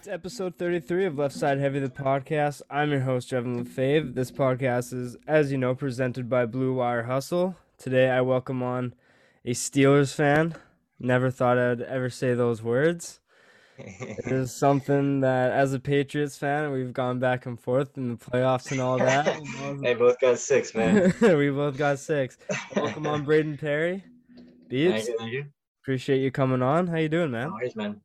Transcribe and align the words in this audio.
It's 0.00 0.08
episode 0.08 0.56
33 0.56 1.04
of 1.04 1.18
Left 1.18 1.34
Side 1.34 1.58
Heavy, 1.58 1.78
the 1.78 1.90
podcast. 1.90 2.62
I'm 2.70 2.90
your 2.90 3.00
host, 3.00 3.30
Jevin 3.30 3.62
Lefave. 3.62 4.14
This 4.14 4.30
podcast 4.30 4.94
is, 4.94 5.18
as 5.28 5.52
you 5.52 5.58
know, 5.58 5.74
presented 5.74 6.26
by 6.26 6.46
Blue 6.46 6.72
Wire 6.72 7.02
Hustle. 7.02 7.54
Today, 7.76 8.08
I 8.08 8.22
welcome 8.22 8.62
on 8.62 8.94
a 9.44 9.50
Steelers 9.50 10.14
fan. 10.14 10.54
Never 10.98 11.30
thought 11.30 11.58
I'd 11.58 11.82
ever 11.82 12.08
say 12.08 12.32
those 12.32 12.62
words. 12.62 13.20
It 13.76 14.32
is 14.32 14.56
something 14.56 15.20
that, 15.20 15.52
as 15.52 15.74
a 15.74 15.78
Patriots 15.78 16.38
fan, 16.38 16.72
we've 16.72 16.94
gone 16.94 17.18
back 17.18 17.44
and 17.44 17.60
forth 17.60 17.98
in 17.98 18.08
the 18.08 18.16
playoffs 18.16 18.70
and 18.70 18.80
all 18.80 18.96
that. 18.96 19.26
Hey, 19.82 19.92
both 19.92 20.18
got 20.18 20.38
six, 20.38 20.74
man. 20.74 21.12
we 21.20 21.50
both 21.50 21.76
got 21.76 21.98
six. 21.98 22.38
Welcome 22.74 23.06
on, 23.06 23.24
Braden 23.24 23.58
Perry. 23.58 24.02
Beats, 24.66 24.92
Thank 24.94 25.08
you, 25.08 25.16
thank 25.18 25.32
you. 25.32 25.44
appreciate 25.82 26.22
you 26.22 26.30
coming 26.30 26.62
on. 26.62 26.86
How 26.86 26.96
you 26.96 27.10
doing, 27.10 27.30
man? 27.30 27.48
No 27.48 27.52
worries, 27.52 27.76
man. 27.76 28.00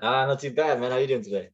Ah, 0.00 0.26
not 0.26 0.40
too 0.40 0.50
bad, 0.52 0.80
man. 0.80 0.90
How 0.90 0.96
you 0.98 1.06
doing 1.06 1.22
today? 1.22 1.50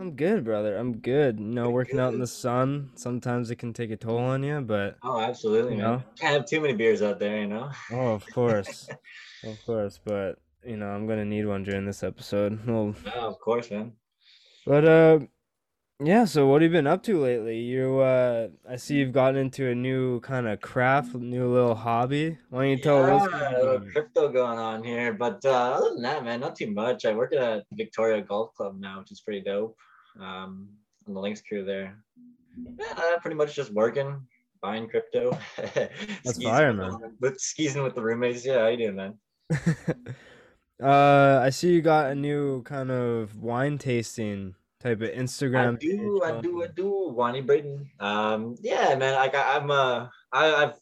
I'm 0.00 0.16
good, 0.16 0.44
brother. 0.44 0.76
I'm 0.76 0.98
good. 0.98 1.38
You 1.38 1.46
know, 1.46 1.66
Good, 1.66 1.72
working 1.74 2.00
out 2.00 2.12
in 2.14 2.18
the 2.20 2.26
sun, 2.26 2.90
sometimes 2.96 3.50
it 3.50 3.56
can 3.56 3.72
take 3.72 3.90
a 3.90 3.96
toll 3.96 4.18
on 4.18 4.42
you, 4.42 4.60
but 4.60 4.98
Oh, 5.02 5.20
absolutely, 5.20 5.76
You 5.76 5.82
man. 5.82 5.98
know? 5.98 6.02
Can't 6.18 6.32
have 6.34 6.46
too 6.46 6.60
many 6.60 6.74
beers 6.74 7.02
out 7.02 7.18
there, 7.18 7.38
you 7.38 7.46
know. 7.46 7.70
oh, 7.92 8.12
of 8.14 8.28
course. 8.30 8.88
of 9.44 9.64
course, 9.66 10.00
but 10.04 10.38
you 10.66 10.76
know, 10.76 10.88
I'm 10.88 11.06
gonna 11.06 11.24
need 11.24 11.46
one 11.46 11.62
during 11.62 11.84
this 11.84 12.02
episode. 12.02 12.58
Well, 12.66 12.94
Oh, 13.14 13.28
of 13.28 13.38
course, 13.40 13.70
man. 13.70 13.92
but 14.66 14.84
uh 14.84 15.18
yeah, 16.00 16.24
so 16.24 16.46
what 16.46 16.62
have 16.62 16.70
you 16.72 16.76
been 16.76 16.86
up 16.86 17.02
to 17.04 17.18
lately? 17.20 17.60
You 17.60 18.00
uh 18.00 18.48
I 18.68 18.76
see 18.76 18.96
you've 18.96 19.12
gotten 19.12 19.36
into 19.36 19.68
a 19.68 19.74
new 19.74 20.20
kind 20.20 20.48
of 20.48 20.60
craft, 20.60 21.14
new 21.14 21.46
little 21.52 21.74
hobby. 21.74 22.36
Why 22.50 22.62
don't 22.62 22.70
you 22.70 22.78
tell 22.78 23.06
yeah, 23.06 23.14
us? 23.14 23.54
a 23.54 23.58
little 23.62 23.90
crypto 23.92 24.28
going 24.32 24.58
on 24.58 24.82
here, 24.82 25.12
but 25.12 25.44
uh, 25.44 25.50
other 25.50 25.90
than 25.90 26.02
that, 26.02 26.24
man, 26.24 26.40
not 26.40 26.56
too 26.56 26.70
much. 26.70 27.04
I 27.04 27.14
work 27.14 27.32
at 27.32 27.42
a 27.42 27.64
Victoria 27.72 28.20
Golf 28.22 28.54
Club 28.54 28.78
now, 28.78 28.98
which 28.98 29.12
is 29.12 29.20
pretty 29.20 29.40
dope. 29.40 29.76
Um, 30.18 30.68
on 31.06 31.14
the 31.14 31.20
links 31.20 31.42
crew 31.42 31.64
there. 31.64 31.96
Yeah, 32.78 32.86
uh, 32.96 33.18
pretty 33.20 33.36
much 33.36 33.54
just 33.54 33.72
working, 33.72 34.26
buying 34.62 34.88
crypto. 34.88 35.36
That's 36.24 36.42
fire, 36.42 36.72
man. 36.72 36.90
the- 36.90 37.14
With 37.20 37.40
skeezing 37.40 37.82
with 37.82 37.94
the 37.94 38.02
roommates. 38.02 38.44
Yeah, 38.44 38.60
how 38.60 38.66
you 38.68 38.76
doing, 38.78 38.96
man? 38.96 39.18
uh 40.82 41.40
I 41.42 41.50
see 41.50 41.72
you 41.72 41.82
got 41.82 42.10
a 42.10 42.14
new 42.14 42.62
kind 42.64 42.90
of 42.90 43.36
wine 43.36 43.78
tasting 43.78 44.54
type 44.84 45.00
of 45.00 45.10
Instagram 45.10 45.74
I 45.74 45.78
do, 45.78 46.22
I 46.22 46.40
do, 46.40 46.62
I 46.62 46.66
do, 46.68 47.08
Wani 47.08 47.40
Braden. 47.40 47.90
Um, 48.00 48.54
yeah, 48.60 48.94
man. 48.94 49.14
Like 49.14 49.34
I, 49.34 49.56
I'm, 49.56 49.70
uh, 49.70 50.08
I, 50.30 50.54
I've 50.54 50.74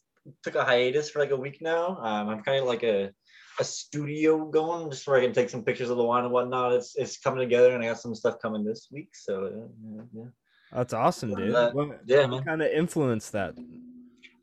took 0.43 0.55
a 0.55 0.63
hiatus 0.63 1.09
for 1.09 1.19
like 1.19 1.31
a 1.31 1.37
week 1.37 1.59
now. 1.61 1.97
Um, 2.01 2.29
I'm 2.29 2.41
kind 2.43 2.59
of 2.59 2.65
like 2.65 2.83
a, 2.83 3.11
a 3.59 3.63
studio 3.63 4.45
going, 4.45 4.91
just 4.91 5.07
where 5.07 5.17
I 5.17 5.21
can 5.21 5.31
take 5.31 5.49
some 5.49 5.63
pictures 5.63 5.89
of 5.89 5.97
the 5.97 6.03
wine 6.03 6.25
and 6.25 6.33
whatnot. 6.33 6.73
It's, 6.73 6.95
it's 6.97 7.17
coming 7.17 7.39
together, 7.39 7.73
and 7.73 7.83
I 7.83 7.87
got 7.87 7.99
some 7.99 8.13
stuff 8.13 8.35
coming 8.41 8.65
this 8.65 8.89
week. 8.91 9.09
So, 9.13 9.45
uh, 9.45 9.67
yeah, 9.95 10.01
yeah. 10.13 10.29
That's 10.73 10.93
awesome, 10.93 11.33
dude. 11.35 11.55
Uh, 11.55 11.71
What, 11.71 12.01
yeah, 12.05 12.21
what 12.21 12.29
man. 12.31 12.43
kind 12.43 12.61
of 12.61 12.71
influenced 12.71 13.31
that? 13.31 13.55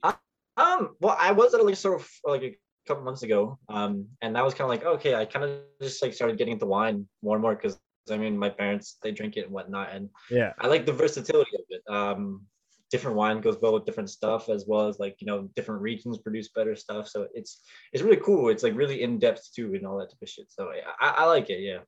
I, 0.03 0.15
Um, 0.57 0.97
well, 1.01 1.17
I 1.19 1.33
was 1.33 1.53
at 1.55 1.61
a 1.61 1.63
liquor 1.63 1.77
store 1.77 1.99
f- 1.99 2.21
like 2.25 2.43
a 2.43 2.57
couple 2.87 3.05
months 3.05 3.25
ago. 3.25 3.59
Um, 3.69 4.07
and 4.23 4.37
that 4.37 4.45
was 4.45 4.55
kind 4.55 4.63
of 4.63 4.69
like 4.71 4.85
okay, 4.85 5.15
I 5.15 5.25
kind 5.27 5.45
of 5.45 5.59
just 5.83 6.03
like 6.03 6.15
started 6.15 6.39
getting 6.39 6.55
into 6.55 6.67
wine 6.67 7.09
more 7.23 7.37
and 7.37 7.43
more 7.43 7.55
because 7.55 7.79
I 8.11 8.17
mean 8.17 8.37
my 8.39 8.51
parents 8.51 8.97
they 9.03 9.13
drink 9.13 9.37
it 9.37 9.45
and 9.47 9.53
whatnot, 9.53 9.91
and 9.93 10.11
Yeah. 10.31 10.53
I 10.59 10.67
like 10.67 10.87
the 10.87 10.93
versatility 10.93 11.51
of 11.55 11.65
it. 11.71 11.83
Um, 11.93 12.47
different 12.91 13.17
wine 13.17 13.41
goes 13.41 13.57
well 13.63 13.75
with 13.75 13.87
different 13.87 14.11
stuff, 14.11 14.49
as 14.49 14.65
well 14.67 14.89
as 14.89 14.99
like 14.99 15.17
you 15.21 15.27
know 15.27 15.49
different 15.57 15.81
regions 15.83 16.19
produce 16.19 16.49
better 16.49 16.75
stuff. 16.77 17.09
So 17.09 17.29
it's 17.35 17.63
it's 17.93 18.03
really 18.03 18.19
cool. 18.19 18.49
It's 18.49 18.63
like 18.63 18.77
really 18.77 19.03
in 19.03 19.19
depth 19.19 19.51
too, 19.55 19.75
and 19.75 19.87
all 19.87 19.99
that 19.99 20.11
type 20.11 20.23
of 20.23 20.29
shit. 20.29 20.47
So 20.51 20.71
I, 21.01 21.09
I 21.09 21.25
like 21.27 21.51
it. 21.51 21.61
Yeah, 21.61 21.81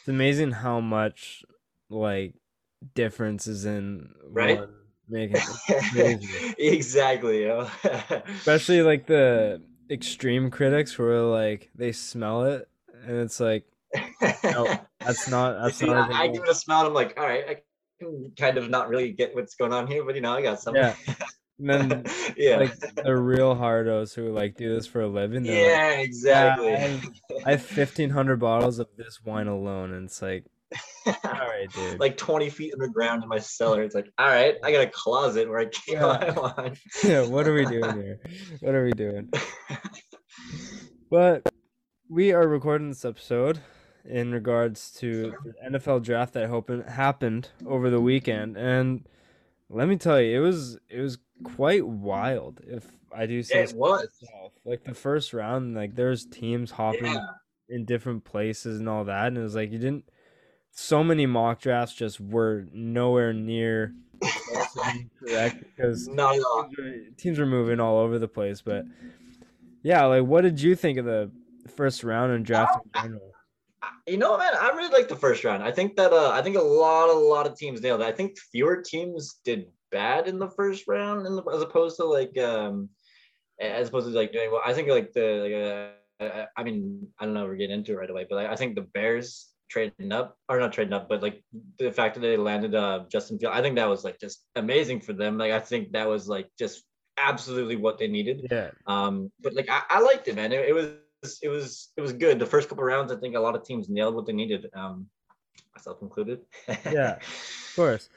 It's 0.00 0.08
amazing 0.08 0.52
how 0.52 0.80
much 0.80 1.44
like 1.88 2.34
differences 2.94 3.64
in 3.64 4.14
Right? 4.24 4.58
one 4.58 4.74
making 5.08 5.40
exactly. 6.58 7.44
Especially 8.28 8.82
like 8.82 9.06
the 9.06 9.62
extreme 9.90 10.50
critics 10.50 10.98
where 10.98 11.22
like 11.22 11.70
they 11.74 11.92
smell 11.92 12.44
it 12.44 12.68
and 13.06 13.16
it's 13.16 13.40
like 13.40 13.64
no, 14.44 14.78
that's 15.00 15.28
not 15.28 15.62
that's 15.62 15.76
See, 15.76 15.86
not 15.86 16.12
I, 16.12 16.24
I 16.24 16.28
give 16.28 16.42
it 16.42 16.48
a 16.48 16.54
smell. 16.54 16.80
And 16.80 16.88
I'm 16.88 16.94
like, 16.94 17.18
all 17.18 17.26
right, 17.26 17.44
I 17.48 17.56
can 18.00 18.32
kind 18.38 18.58
of 18.58 18.68
not 18.70 18.88
really 18.88 19.12
get 19.12 19.34
what's 19.34 19.54
going 19.54 19.72
on 19.72 19.86
here, 19.86 20.04
but 20.04 20.14
you 20.14 20.20
know, 20.20 20.34
I 20.34 20.42
got 20.42 20.60
something. 20.60 20.82
Yeah. 20.82 20.94
and 21.58 21.68
then 21.68 22.04
yeah. 22.36 22.56
like 22.56 22.78
the 23.04 23.16
real 23.16 23.54
hardos 23.54 24.14
who 24.14 24.30
like 24.32 24.56
do 24.56 24.74
this 24.74 24.86
for 24.86 25.00
a 25.00 25.08
living 25.08 25.42
they're 25.42 25.54
like, 25.54 25.80
yeah, 25.80 25.90
"Yeah, 25.90 26.00
exactly. 26.00 26.74
I 26.74 26.78
have, 26.78 27.04
I 27.46 27.50
have 27.52 27.76
1500 27.76 28.38
bottles 28.38 28.78
of 28.78 28.86
this 28.96 29.20
wine 29.24 29.48
alone 29.48 29.92
and 29.92 30.06
it's 30.06 30.22
like 30.22 30.44
all 31.06 31.14
right 31.24 31.68
dude 31.74 31.98
like 31.98 32.16
20 32.16 32.50
feet 32.50 32.74
underground 32.74 33.22
in 33.22 33.28
my 33.28 33.38
cellar. 33.38 33.82
It's 33.82 33.94
like, 33.94 34.12
all 34.18 34.26
right, 34.28 34.54
I 34.62 34.70
got 34.70 34.82
a 34.82 34.90
closet 34.90 35.48
where 35.48 35.58
I 35.60 35.64
keep 35.64 35.94
Yeah. 35.94 36.02
my 36.02 36.30
wine. 36.30 36.76
yeah, 37.02 37.26
what 37.26 37.48
are 37.48 37.54
we 37.54 37.64
doing 37.64 38.02
here? 38.02 38.20
What 38.60 38.74
are 38.74 38.84
we 38.84 38.92
doing? 38.92 39.30
But 41.10 41.48
we 42.10 42.32
are 42.32 42.46
recording 42.46 42.90
this 42.90 43.04
episode 43.04 43.60
in 44.08 44.32
regards 44.32 44.90
to 44.92 45.34
the 45.44 45.54
NFL 45.70 46.02
draft 46.02 46.32
that 46.32 46.48
happened 46.48 46.88
happened 46.88 47.50
over 47.66 47.90
the 47.90 48.00
weekend, 48.00 48.56
and 48.56 49.06
let 49.68 49.86
me 49.86 49.96
tell 49.96 50.20
you, 50.20 50.36
it 50.36 50.40
was 50.40 50.78
it 50.88 51.00
was 51.00 51.18
quite 51.44 51.86
wild. 51.86 52.60
If 52.66 52.86
I 53.14 53.26
do 53.26 53.42
say 53.42 53.62
it 53.62 53.70
so 53.70 53.76
was. 53.76 54.08
myself. 54.22 54.52
like 54.64 54.84
the 54.84 54.94
first 54.94 55.32
round, 55.32 55.74
like 55.74 55.94
there's 55.94 56.24
teams 56.24 56.70
hopping 56.72 57.04
Yeah. 57.04 57.26
in 57.68 57.84
different 57.84 58.24
places 58.24 58.80
and 58.80 58.88
all 58.88 59.04
that, 59.04 59.28
and 59.28 59.38
it 59.38 59.42
was 59.42 59.54
like 59.54 59.70
you 59.70 59.78
didn't. 59.78 60.08
So 60.70 61.02
many 61.02 61.26
mock 61.26 61.60
drafts 61.60 61.94
just 61.94 62.20
were 62.20 62.66
nowhere 62.72 63.32
near 63.32 63.94
close 64.20 64.72
to 64.74 64.80
being 64.92 65.10
correct 65.18 65.64
because 65.76 66.08
No, 66.08 66.30
no. 66.32 66.62
teams 66.64 66.78
were, 66.78 66.94
teams 67.16 67.38
were 67.38 67.46
moving 67.46 67.80
all 67.80 67.98
over 67.98 68.18
the 68.18 68.28
place. 68.28 68.60
But 68.62 68.84
yeah, 69.82 70.04
like 70.06 70.24
what 70.24 70.42
did 70.42 70.60
you 70.60 70.74
think 70.76 70.98
of 70.98 71.04
the 71.04 71.30
first 71.76 72.04
round 72.04 72.32
and 72.32 72.44
draft 72.44 72.74
in 72.84 72.90
oh, 72.94 73.02
general? 73.02 73.32
You 74.06 74.16
know, 74.16 74.36
man, 74.36 74.52
I 74.58 74.70
really 74.70 74.92
like 74.92 75.08
the 75.08 75.16
first 75.16 75.44
round. 75.44 75.62
I 75.62 75.70
think 75.70 75.96
that 75.96 76.12
uh, 76.12 76.30
I 76.30 76.42
think 76.42 76.56
a 76.56 76.62
lot, 76.62 77.10
a 77.10 77.12
lot 77.12 77.46
of 77.46 77.56
teams 77.56 77.80
nailed 77.80 78.00
it. 78.00 78.06
I 78.06 78.12
think 78.12 78.38
fewer 78.52 78.82
teams 78.82 79.40
did 79.44 79.66
bad 79.92 80.26
in 80.28 80.38
the 80.38 80.50
first 80.50 80.88
round, 80.88 81.26
in 81.26 81.36
the, 81.36 81.42
as 81.54 81.62
opposed 81.62 81.96
to 81.96 82.04
like, 82.04 82.36
um, 82.38 82.88
as 83.60 83.88
opposed 83.88 84.06
to 84.06 84.12
like 84.12 84.32
doing 84.32 84.50
well. 84.50 84.62
I 84.64 84.72
think 84.72 84.88
like 84.88 85.12
the, 85.12 85.94
like, 86.18 86.30
uh, 86.30 86.46
I 86.56 86.64
mean, 86.64 87.06
I 87.18 87.24
don't 87.24 87.34
know, 87.34 87.44
if 87.44 87.48
we're 87.48 87.56
getting 87.56 87.78
into 87.78 87.92
it 87.92 87.96
right 87.96 88.10
away, 88.10 88.26
but 88.28 88.36
I, 88.36 88.52
I 88.52 88.56
think 88.56 88.74
the 88.74 88.82
Bears 88.82 89.48
trading 89.68 90.12
up, 90.12 90.36
or 90.48 90.58
not 90.58 90.72
trading 90.72 90.94
up, 90.94 91.08
but 91.08 91.22
like 91.22 91.44
the 91.78 91.92
fact 91.92 92.14
that 92.14 92.20
they 92.20 92.36
landed 92.36 92.74
uh 92.74 93.04
Justin 93.10 93.38
Field, 93.38 93.52
I 93.54 93.62
think 93.62 93.76
that 93.76 93.88
was 93.88 94.02
like 94.02 94.18
just 94.18 94.44
amazing 94.56 95.00
for 95.00 95.12
them. 95.12 95.38
Like 95.38 95.52
I 95.52 95.60
think 95.60 95.92
that 95.92 96.08
was 96.08 96.28
like 96.28 96.48
just 96.58 96.84
absolutely 97.16 97.76
what 97.76 97.98
they 97.98 98.08
needed. 98.08 98.46
Yeah, 98.50 98.70
Um, 98.86 99.30
but 99.40 99.54
like 99.54 99.68
I, 99.68 99.82
I 99.88 100.00
liked 100.00 100.28
it, 100.28 100.36
man. 100.36 100.52
It, 100.52 100.68
it 100.68 100.72
was 100.72 100.88
it 101.42 101.48
was 101.48 101.88
it 101.96 102.00
was 102.00 102.12
good. 102.12 102.38
The 102.38 102.46
first 102.46 102.68
couple 102.68 102.84
rounds, 102.84 103.12
I 103.12 103.16
think 103.16 103.34
a 103.34 103.40
lot 103.40 103.54
of 103.56 103.64
teams 103.64 103.88
nailed 103.88 104.14
what 104.14 104.26
they 104.26 104.32
needed. 104.32 104.66
Um, 104.74 105.06
myself 105.74 105.98
included. 106.02 106.40
Yeah. 106.90 107.16
of 107.16 107.72
course. 107.76 108.08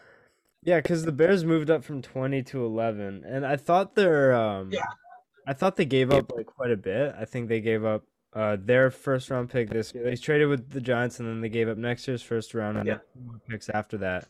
Yeah, 0.63 0.77
because 0.79 1.03
the 1.05 1.11
Bears 1.11 1.43
moved 1.43 1.69
up 1.71 1.83
from 1.83 2.01
twenty 2.01 2.43
to 2.43 2.63
eleven, 2.65 3.23
and 3.25 3.45
I 3.45 3.55
thought 3.57 3.95
they're 3.95 4.33
um, 4.33 4.71
Yeah. 4.71 4.83
I 5.47 5.53
thought 5.53 5.75
they 5.75 5.85
gave 5.85 6.11
up 6.11 6.31
like 6.35 6.45
quite 6.45 6.71
a 6.71 6.77
bit. 6.77 7.15
I 7.19 7.25
think 7.25 7.49
they 7.49 7.61
gave 7.61 7.83
up 7.83 8.03
uh 8.33 8.57
their 8.59 8.91
first 8.91 9.29
round 9.29 9.49
pick 9.49 9.69
this 9.69 9.93
year. 9.93 10.03
They 10.03 10.15
traded 10.15 10.47
with 10.49 10.69
the 10.69 10.81
Giants, 10.81 11.19
and 11.19 11.27
then 11.27 11.41
they 11.41 11.49
gave 11.49 11.67
up 11.67 11.77
next 11.77 12.07
year's 12.07 12.21
first 12.21 12.53
round 12.53 12.77
and 12.77 12.87
Yeah. 12.87 12.97
more 13.25 13.39
picks 13.49 13.69
after 13.69 13.97
that. 13.99 14.27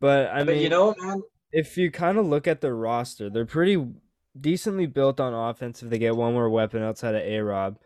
But 0.00 0.30
I 0.30 0.44
but 0.44 0.54
mean, 0.54 0.62
you 0.62 0.68
know, 0.68 0.94
man, 0.98 1.22
if 1.50 1.76
you 1.76 1.90
kind 1.90 2.18
of 2.18 2.26
look 2.26 2.46
at 2.46 2.60
the 2.60 2.72
roster, 2.72 3.28
they're 3.28 3.44
pretty 3.44 3.84
decently 4.38 4.86
built 4.86 5.20
on 5.20 5.34
offense 5.34 5.82
if 5.82 5.90
they 5.90 5.98
get 5.98 6.16
one 6.16 6.32
more 6.32 6.48
weapon 6.48 6.82
outside 6.82 7.14
of 7.14 7.22
A 7.22 7.40
Rob. 7.40 7.78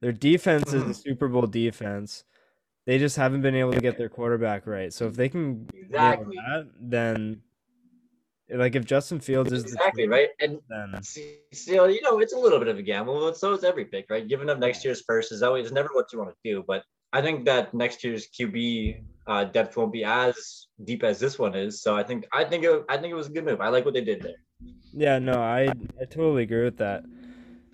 Their 0.00 0.12
defense 0.12 0.72
is 0.72 0.82
a 0.82 0.86
Mhm. 0.86 1.02
Super 1.02 1.28
Bowl 1.28 1.46
defense. 1.46 2.24
They 2.84 2.98
just 2.98 3.16
haven't 3.16 3.40
been 3.40 3.54
able 3.54 3.72
to 3.72 3.80
get 3.80 3.96
their 3.96 4.10
quarterback 4.10 4.66
right. 4.66 4.92
So 4.92 5.06
if 5.06 5.14
they 5.14 5.28
can 5.28 5.68
exactly, 5.72 6.36
that, 6.36 6.68
then 6.78 7.42
like 8.50 8.74
if 8.74 8.84
Justin 8.84 9.20
Fields 9.20 9.52
is 9.52 9.64
the 9.64 9.68
exactly 9.70 10.04
truth, 10.04 10.12
right. 10.12 10.28
And 10.40 10.60
then 10.68 11.02
still, 11.02 11.90
you 11.90 12.02
know, 12.02 12.18
it's 12.18 12.34
a 12.34 12.38
little 12.38 12.58
bit 12.58 12.68
of 12.68 12.76
a 12.78 12.82
gamble, 12.82 13.20
but 13.20 13.38
so 13.38 13.54
is 13.54 13.64
every 13.64 13.86
pick, 13.86 14.06
right? 14.10 14.28
Giving 14.28 14.50
up 14.50 14.58
next 14.58 14.84
year's 14.84 15.00
first 15.00 15.32
is 15.32 15.42
always 15.42 15.72
never 15.72 15.88
what 15.92 16.12
you 16.12 16.18
want 16.18 16.30
to 16.30 16.36
do. 16.44 16.62
But 16.66 16.84
I 17.12 17.22
think 17.22 17.46
that 17.46 17.72
next 17.72 18.04
year's 18.04 18.28
QB 18.28 19.02
uh, 19.26 19.44
depth 19.44 19.76
won't 19.76 19.92
be 19.92 20.04
as 20.04 20.66
deep 20.84 21.02
as 21.04 21.18
this 21.18 21.38
one 21.38 21.54
is. 21.54 21.80
So 21.80 21.96
I 21.96 22.02
think 22.02 22.26
I 22.32 22.44
think 22.44 22.64
it, 22.64 22.84
I 22.90 22.98
think 22.98 23.12
it 23.12 23.16
was 23.16 23.28
a 23.28 23.30
good 23.30 23.46
move. 23.46 23.62
I 23.62 23.68
like 23.68 23.86
what 23.86 23.94
they 23.94 24.04
did 24.04 24.20
there. 24.20 24.34
Yeah, 24.92 25.18
no, 25.18 25.34
I 25.40 25.68
I 26.00 26.04
totally 26.08 26.42
agree 26.44 26.64
with 26.64 26.78
that. 26.78 27.04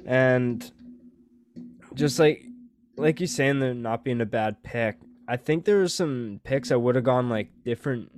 And 0.06 0.70
just 1.94 2.18
like 2.18 2.44
like 2.96 3.20
you 3.20 3.26
saying 3.26 3.60
there 3.60 3.74
not 3.74 4.04
being 4.04 4.20
a 4.20 4.26
bad 4.26 4.62
pick, 4.62 4.98
I 5.28 5.36
think 5.36 5.64
there 5.64 5.78
were 5.78 5.88
some 5.88 6.40
picks 6.44 6.68
that 6.70 6.78
would 6.78 6.94
have 6.94 7.04
gone 7.04 7.28
like 7.28 7.48
different 7.64 8.10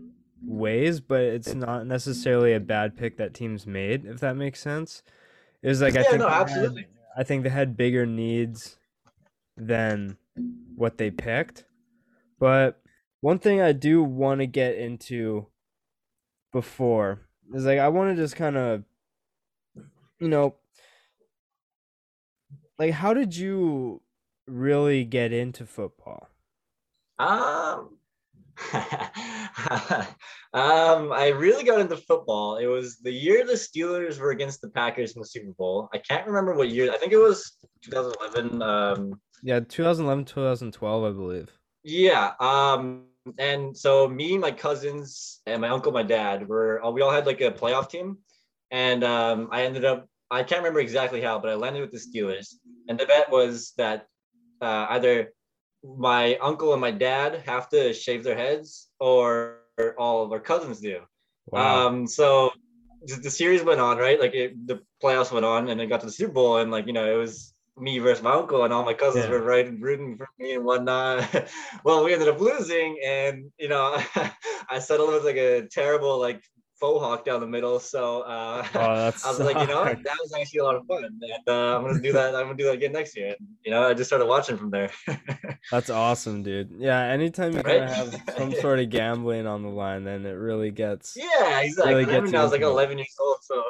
ways, 0.44 1.00
but 1.00 1.20
it's 1.20 1.54
not 1.54 1.86
necessarily 1.86 2.52
a 2.52 2.60
bad 2.60 2.96
pick 2.96 3.16
that 3.18 3.34
teams 3.34 3.66
made, 3.66 4.04
if 4.06 4.20
that 4.20 4.36
makes 4.36 4.60
sense. 4.60 5.02
It 5.62 5.68
was 5.68 5.80
like 5.80 5.96
I 5.96 6.02
think 6.02 6.18
no, 6.20 6.28
they 6.28 6.32
had- 6.80 6.86
I 7.16 7.22
think 7.24 7.42
they 7.42 7.50
had 7.50 7.76
bigger 7.76 8.06
needs 8.06 8.78
than 9.56 10.16
what 10.74 10.96
they 10.98 11.10
picked. 11.10 11.64
But 12.40 12.80
one 13.20 13.38
thing 13.38 13.60
I 13.60 13.72
do 13.72 14.02
want 14.02 14.40
to 14.40 14.46
get 14.46 14.76
into 14.76 15.46
before 16.52 17.20
is 17.54 17.64
like 17.64 17.78
I 17.78 17.88
want 17.88 18.14
to 18.14 18.22
just 18.22 18.36
kind 18.36 18.56
of, 18.56 18.84
you 20.20 20.28
know, 20.28 20.56
like 22.78 22.92
how 22.92 23.14
did 23.14 23.36
you 23.36 24.02
really 24.46 25.04
get 25.04 25.32
into 25.32 25.66
football? 25.66 26.28
Um, 27.18 27.98
um, 30.52 31.12
I 31.12 31.32
really 31.34 31.64
got 31.64 31.80
into 31.80 31.96
football. 31.96 32.56
It 32.56 32.66
was 32.66 32.98
the 32.98 33.12
year 33.12 33.46
the 33.46 33.52
Steelers 33.52 34.18
were 34.18 34.30
against 34.30 34.60
the 34.60 34.70
Packers 34.70 35.14
in 35.14 35.20
the 35.20 35.26
Super 35.26 35.52
Bowl. 35.52 35.88
I 35.92 35.98
can't 35.98 36.26
remember 36.26 36.54
what 36.54 36.70
year. 36.70 36.92
I 36.92 36.98
think 36.98 37.12
it 37.12 37.18
was 37.18 37.52
2011. 37.82 38.62
Um, 38.62 39.20
yeah, 39.42 39.60
2011, 39.60 40.24
2012, 40.24 41.04
I 41.04 41.10
believe. 41.10 41.50
Yeah. 41.82 42.32
Um, 42.38 43.04
and 43.38 43.76
so 43.76 44.08
me, 44.08 44.38
my 44.38 44.50
cousins, 44.50 45.40
and 45.46 45.60
my 45.60 45.68
uncle, 45.68 45.92
my 45.92 46.02
dad 46.02 46.48
were 46.48 46.84
uh, 46.84 46.90
we 46.90 47.02
all 47.02 47.10
had 47.10 47.26
like 47.26 47.40
a 47.40 47.50
playoff 47.50 47.88
team, 47.88 48.18
and 48.70 49.04
um, 49.04 49.48
I 49.52 49.64
ended 49.64 49.84
up 49.84 50.08
I 50.30 50.42
can't 50.42 50.60
remember 50.60 50.80
exactly 50.80 51.20
how, 51.20 51.38
but 51.38 51.50
I 51.50 51.54
landed 51.54 51.82
with 51.82 51.90
the 51.90 51.98
Steelers, 51.98 52.54
and 52.88 52.98
the 52.98 53.06
bet 53.06 53.30
was 53.30 53.72
that 53.76 54.06
uh, 54.60 54.86
either 54.90 55.32
my 55.84 56.36
uncle 56.36 56.72
and 56.72 56.80
my 56.80 56.90
dad 56.90 57.42
have 57.46 57.68
to 57.70 57.92
shave 57.92 58.24
their 58.24 58.36
heads 58.36 58.88
or 59.00 59.58
all 59.98 60.24
of 60.24 60.32
our 60.32 60.40
cousins 60.40 60.80
do. 60.80 61.00
Wow. 61.46 61.88
Um, 61.88 62.06
so 62.06 62.52
the 63.04 63.30
series 63.30 63.64
went 63.64 63.80
on, 63.80 63.98
right? 63.98 64.20
Like 64.20 64.34
it, 64.34 64.66
the 64.66 64.80
playoffs 65.02 65.32
went 65.32 65.44
on, 65.44 65.68
and 65.68 65.80
it 65.80 65.88
got 65.88 66.00
to 66.00 66.06
the 66.06 66.12
Super 66.12 66.32
Bowl, 66.32 66.58
and 66.58 66.70
like 66.70 66.86
you 66.86 66.92
know, 66.92 67.12
it 67.12 67.16
was 67.16 67.51
me 67.82 67.98
versus 67.98 68.22
my 68.22 68.32
uncle, 68.32 68.64
and 68.64 68.72
all 68.72 68.84
my 68.84 68.94
cousins 68.94 69.24
yeah. 69.24 69.30
were 69.30 69.42
right 69.42 69.70
rooting 69.80 70.16
for 70.16 70.28
me 70.38 70.54
and 70.54 70.64
whatnot. 70.64 71.50
well, 71.84 72.04
we 72.04 72.12
ended 72.12 72.28
up 72.28 72.40
losing, 72.40 72.98
and 73.04 73.50
you 73.58 73.68
know, 73.68 74.00
I 74.70 74.78
settled 74.78 75.12
with 75.12 75.24
like 75.24 75.36
a 75.36 75.66
terrible 75.70 76.18
like 76.18 76.42
faux 76.78 77.00
hawk 77.00 77.24
down 77.24 77.40
the 77.40 77.46
middle. 77.46 77.78
So 77.78 78.22
uh, 78.22 78.66
oh, 78.74 78.80
I 78.80 79.06
was 79.06 79.40
like, 79.40 79.58
you 79.58 79.66
know, 79.66 79.84
that 79.84 80.18
was 80.20 80.32
actually 80.38 80.60
a 80.60 80.64
lot 80.64 80.76
of 80.76 80.86
fun, 80.86 81.04
and 81.04 81.48
uh, 81.48 81.76
I'm 81.76 81.82
gonna 81.82 82.00
do 82.00 82.12
that. 82.12 82.34
I'm 82.34 82.46
gonna 82.46 82.56
do 82.56 82.64
that 82.64 82.74
again 82.74 82.92
next 82.92 83.16
year. 83.16 83.34
And, 83.38 83.48
you 83.64 83.70
know, 83.70 83.88
I 83.88 83.94
just 83.94 84.08
started 84.08 84.26
watching 84.26 84.56
from 84.56 84.70
there. 84.70 84.90
that's 85.70 85.90
awesome, 85.90 86.42
dude. 86.42 86.70
Yeah, 86.78 87.00
anytime 87.00 87.52
you 87.52 87.60
right? 87.62 87.88
have 87.88 88.22
some 88.36 88.52
sort 88.54 88.78
of 88.78 88.90
gambling 88.90 89.46
on 89.46 89.62
the 89.62 89.68
line, 89.68 90.04
then 90.04 90.24
it 90.24 90.32
really 90.32 90.70
gets. 90.70 91.16
Yeah, 91.16 91.60
exactly. 91.60 91.94
Really 91.94 92.04
gets 92.06 92.16
I, 92.16 92.20
mean, 92.20 92.34
I 92.36 92.42
was 92.42 92.52
like 92.52 92.62
11 92.62 92.98
years 92.98 93.16
old, 93.20 93.38
so 93.42 93.62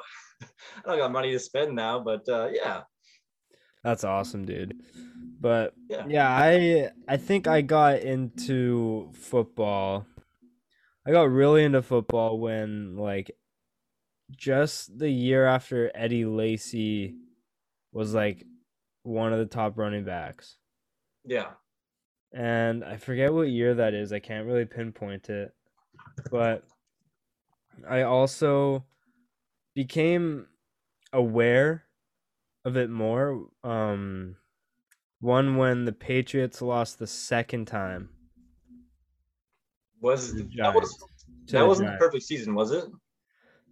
I 0.43 0.89
don't 0.89 0.99
got 0.99 1.13
money 1.13 1.33
to 1.33 1.39
spend 1.39 1.75
now, 1.75 1.99
but 1.99 2.29
uh, 2.29 2.49
yeah. 2.53 2.83
That's 3.85 4.05
awesome, 4.05 4.45
dude. 4.45 4.81
But 5.41 5.75
yeah. 5.89 6.05
yeah, 6.09 6.29
I 6.29 6.91
I 7.09 7.17
think 7.17 7.49
I 7.49 7.63
got 7.63 8.01
into 8.01 9.11
football 9.13 10.07
I 11.07 11.11
got 11.11 11.31
really 11.31 11.65
into 11.65 11.83
football 11.83 12.39
when 12.39 12.97
like 12.97 13.33
just 14.31 14.99
the 14.99 15.11
year 15.11 15.47
after 15.47 15.91
Eddie 15.95 16.25
Lacy 16.25 17.17
was 17.93 18.15
like 18.15 18.47
one 19.03 19.33
of 19.33 19.41
the 19.41 19.47
top 19.47 19.77
running 19.77 20.05
backs. 20.05 20.57
Yeah. 21.25 21.51
And 22.33 22.85
I 22.85 22.97
forget 22.97 23.33
what 23.33 23.49
year 23.49 23.75
that 23.75 23.95
is. 23.95 24.13
I 24.13 24.21
can't 24.21 24.47
really 24.47 24.65
pinpoint 24.65 25.29
it. 25.29 25.53
But 26.31 26.63
I 27.89 28.03
also 28.03 28.85
became 29.75 30.47
aware 31.13 31.85
of 32.65 32.77
it 32.77 32.91
more 32.91 33.47
um 33.65 34.37
one 35.21 35.57
when 35.57 35.85
the 35.85 35.93
Patriots 35.93 36.61
lost 36.63 36.99
the 36.99 37.07
second 37.07 37.67
time 37.67 38.09
was 40.03 40.35
that 40.35 40.75
was 40.75 40.99
that 41.47 41.67
wasn't 41.67 41.91
the 41.93 41.97
perfect 41.97 42.25
season, 42.25 42.55
was 42.55 42.73
it? 42.73 42.85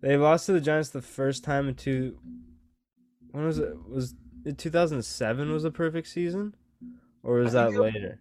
They 0.01 0.17
lost 0.17 0.47
to 0.47 0.53
the 0.53 0.61
Giants 0.61 0.91
the 0.91 1.03
first 1.03 1.45
time 1.45 1.69
in 1.69 1.75
two. 1.75 2.19
When 3.33 3.45
was 3.45 3.59
it? 3.59 3.75
Was 3.89 4.15
it 4.45 4.57
2007? 4.57 5.53
Was 5.53 5.65
a 5.65 5.71
perfect 5.71 6.09
season, 6.09 6.55
or 7.23 7.37
was 7.37 7.53
that 7.53 7.73
later? 7.73 8.21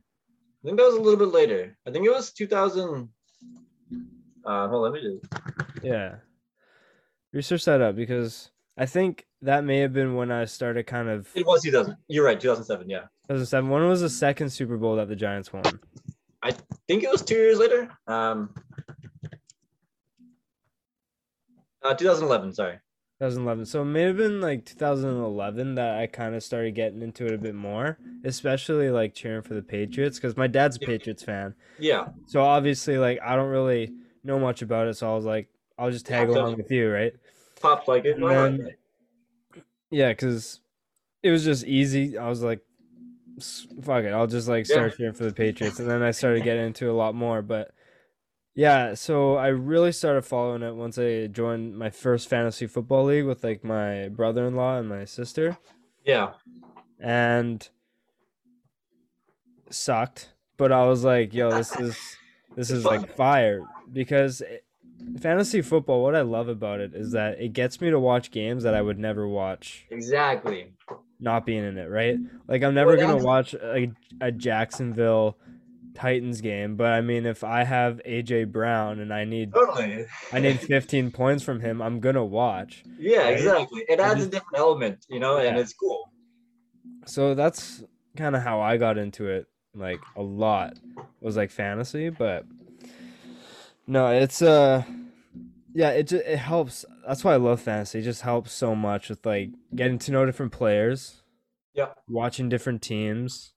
I 0.63 0.67
think 0.67 0.77
that 0.77 0.85
was 0.85 0.95
a 0.95 1.01
little 1.01 1.19
bit 1.19 1.33
later. 1.33 1.77
I 1.87 1.91
think 1.91 2.05
it 2.05 2.11
was 2.11 2.31
2000. 2.33 3.09
Uh, 4.45 4.67
hold 4.67 4.85
on, 4.85 4.91
let 4.91 4.93
me 4.93 5.01
just. 5.01 5.83
Yeah, 5.83 6.15
research 7.31 7.65
that 7.65 7.81
up 7.81 7.95
because 7.95 8.49
I 8.77 8.85
think 8.85 9.25
that 9.41 9.63
may 9.63 9.79
have 9.79 9.93
been 9.93 10.15
when 10.15 10.31
I 10.31 10.45
started 10.45 10.87
kind 10.87 11.09
of. 11.09 11.29
It 11.35 11.45
was 11.45 11.61
2000. 11.63 11.95
You're 12.07 12.25
right, 12.25 12.39
2007. 12.39 12.89
Yeah. 12.89 12.99
2007. 13.27 13.69
When 13.69 13.87
was 13.87 14.01
the 14.01 14.09
second 14.09 14.49
Super 14.49 14.77
Bowl 14.77 14.95
that 14.97 15.07
the 15.07 15.15
Giants 15.15 15.53
won? 15.53 15.63
I 16.41 16.51
think 16.87 17.03
it 17.03 17.11
was 17.11 17.21
two 17.21 17.35
years 17.35 17.59
later. 17.59 17.89
Um, 18.07 18.53
uh, 21.83 21.93
2011, 21.93 22.53
sorry. 22.53 22.79
2011. 23.19 23.65
So 23.65 23.81
it 23.81 23.85
may 23.85 24.03
have 24.03 24.15
been 24.15 24.39
like 24.39 24.65
2011 24.65 25.75
that 25.75 25.97
I 25.99 26.07
kind 26.07 26.35
of 26.35 26.43
started 26.43 26.73
getting 26.75 27.01
into 27.01 27.25
it 27.25 27.33
a 27.33 27.37
bit 27.37 27.55
more, 27.55 27.97
especially 28.23 28.89
like 28.89 29.13
cheering 29.13 29.41
for 29.41 29.53
the 29.53 29.61
Patriots 29.61 30.17
because 30.17 30.37
my 30.37 30.47
dad's 30.47 30.77
a 30.77 30.79
Patriots 30.79 31.23
fan. 31.23 31.53
Yeah. 31.79 32.09
So 32.27 32.41
obviously, 32.41 32.97
like, 32.97 33.19
I 33.21 33.35
don't 33.35 33.49
really 33.49 33.93
know 34.23 34.39
much 34.39 34.61
about 34.61 34.87
it. 34.87 34.95
So 34.95 35.11
I 35.11 35.15
was 35.15 35.25
like, 35.25 35.49
I'll 35.77 35.91
just 35.91 36.05
tag 36.05 36.29
along 36.29 36.57
with 36.57 36.71
you, 36.71 36.89
right? 36.89 37.13
Pops 37.61 37.87
like 37.89 38.05
it. 38.05 38.17
Yeah, 39.91 40.09
because 40.09 40.59
it 41.23 41.31
was 41.31 41.43
just 41.43 41.65
easy. 41.65 42.17
I 42.17 42.29
was 42.29 42.41
like, 42.43 42.61
fuck 43.81 44.03
it, 44.03 44.13
I'll 44.13 44.27
just 44.27 44.47
like 44.47 44.65
start 44.65 44.91
yeah. 44.91 44.97
cheering 44.97 45.13
for 45.13 45.23
the 45.23 45.33
Patriots, 45.33 45.79
and 45.79 45.89
then 45.89 46.01
I 46.01 46.11
started 46.11 46.43
getting 46.43 46.67
into 46.67 46.91
a 46.91 46.93
lot 46.93 47.15
more. 47.15 47.41
But 47.41 47.71
yeah, 48.55 48.93
so 48.93 49.35
I 49.35 49.47
really 49.47 49.91
started 49.91 50.23
following 50.23 50.63
it 50.63 50.75
once 50.75 50.97
I 50.97 51.27
joined 51.27 51.77
my 51.77 51.89
first 51.89 52.27
fantasy 52.27 52.67
football 52.67 53.05
league 53.05 53.25
with 53.25 53.43
like 53.43 53.63
my 53.63 54.09
brother 54.09 54.47
in 54.47 54.55
law 54.55 54.77
and 54.77 54.89
my 54.89 55.05
sister. 55.05 55.57
Yeah, 56.05 56.33
and 56.99 57.67
sucked, 59.69 60.33
but 60.57 60.71
I 60.71 60.85
was 60.85 61.03
like, 61.03 61.33
yo, 61.33 61.51
this 61.51 61.75
is 61.79 61.97
this 62.55 62.71
is 62.71 62.85
like 62.85 63.15
fire 63.15 63.61
because. 63.91 64.41
It, 64.41 64.65
fantasy 65.19 65.61
football 65.61 66.03
what 66.03 66.15
i 66.15 66.21
love 66.21 66.47
about 66.47 66.79
it 66.79 66.93
is 66.93 67.11
that 67.11 67.39
it 67.39 67.53
gets 67.53 67.81
me 67.81 67.89
to 67.89 67.99
watch 67.99 68.31
games 68.31 68.63
that 68.63 68.73
i 68.73 68.81
would 68.81 68.99
never 68.99 69.27
watch 69.27 69.85
exactly 69.89 70.71
not 71.19 71.45
being 71.45 71.63
in 71.63 71.77
it, 71.77 71.89
right? 71.89 72.17
Like 72.47 72.63
I'm 72.63 72.73
never 72.73 72.95
gonna 72.97 73.17
watch 73.17 73.53
a, 73.53 73.91
a 74.21 74.31
Jacksonville 74.31 75.37
Titans 75.93 76.41
game, 76.41 76.75
but 76.75 76.87
I 76.87 77.01
mean, 77.01 77.25
if 77.25 77.43
I 77.43 77.63
have 77.63 77.99
AJ 78.05 78.51
Brown 78.51 78.99
and 78.99 79.13
I 79.13 79.25
need 79.25 79.53
totally. 79.53 80.05
I 80.31 80.39
need 80.39 80.59
15 80.59 81.11
points 81.11 81.43
from 81.43 81.59
him, 81.59 81.81
I'm 81.81 81.99
gonna 81.99 82.25
watch. 82.25 82.83
Yeah, 82.97 83.23
right? 83.23 83.33
exactly. 83.33 83.83
It 83.89 83.99
adds 83.99 84.21
just, 84.21 84.27
a 84.27 84.31
different 84.31 84.57
element, 84.57 85.05
you 85.09 85.19
know, 85.19 85.39
yeah. 85.39 85.49
and 85.49 85.57
it's 85.57 85.73
cool. 85.73 86.09
So 87.05 87.35
that's 87.35 87.83
kind 88.15 88.35
of 88.35 88.41
how 88.41 88.61
I 88.61 88.77
got 88.77 88.97
into 88.97 89.27
it. 89.27 89.47
Like 89.75 89.99
a 90.15 90.21
lot 90.21 90.77
was 91.19 91.35
like 91.35 91.51
fantasy, 91.51 92.09
but 92.09 92.45
no, 93.87 94.07
it's 94.07 94.41
uh 94.41 94.83
yeah, 95.79 95.91
it 95.91 96.09
just, 96.09 96.25
it 96.25 96.39
helps. 96.39 96.83
That's 97.07 97.23
why 97.23 97.35
I 97.35 97.37
love 97.37 97.61
fantasy. 97.61 97.99
It 97.99 98.01
just 98.01 98.21
helps 98.21 98.51
so 98.51 98.75
much 98.75 99.07
with 99.07 99.25
like 99.25 99.51
getting 99.73 99.97
to 99.99 100.11
know 100.11 100.25
different 100.25 100.51
players. 100.51 101.21
Yeah. 101.73 101.93
Watching 102.09 102.49
different 102.49 102.81
teams. 102.81 103.53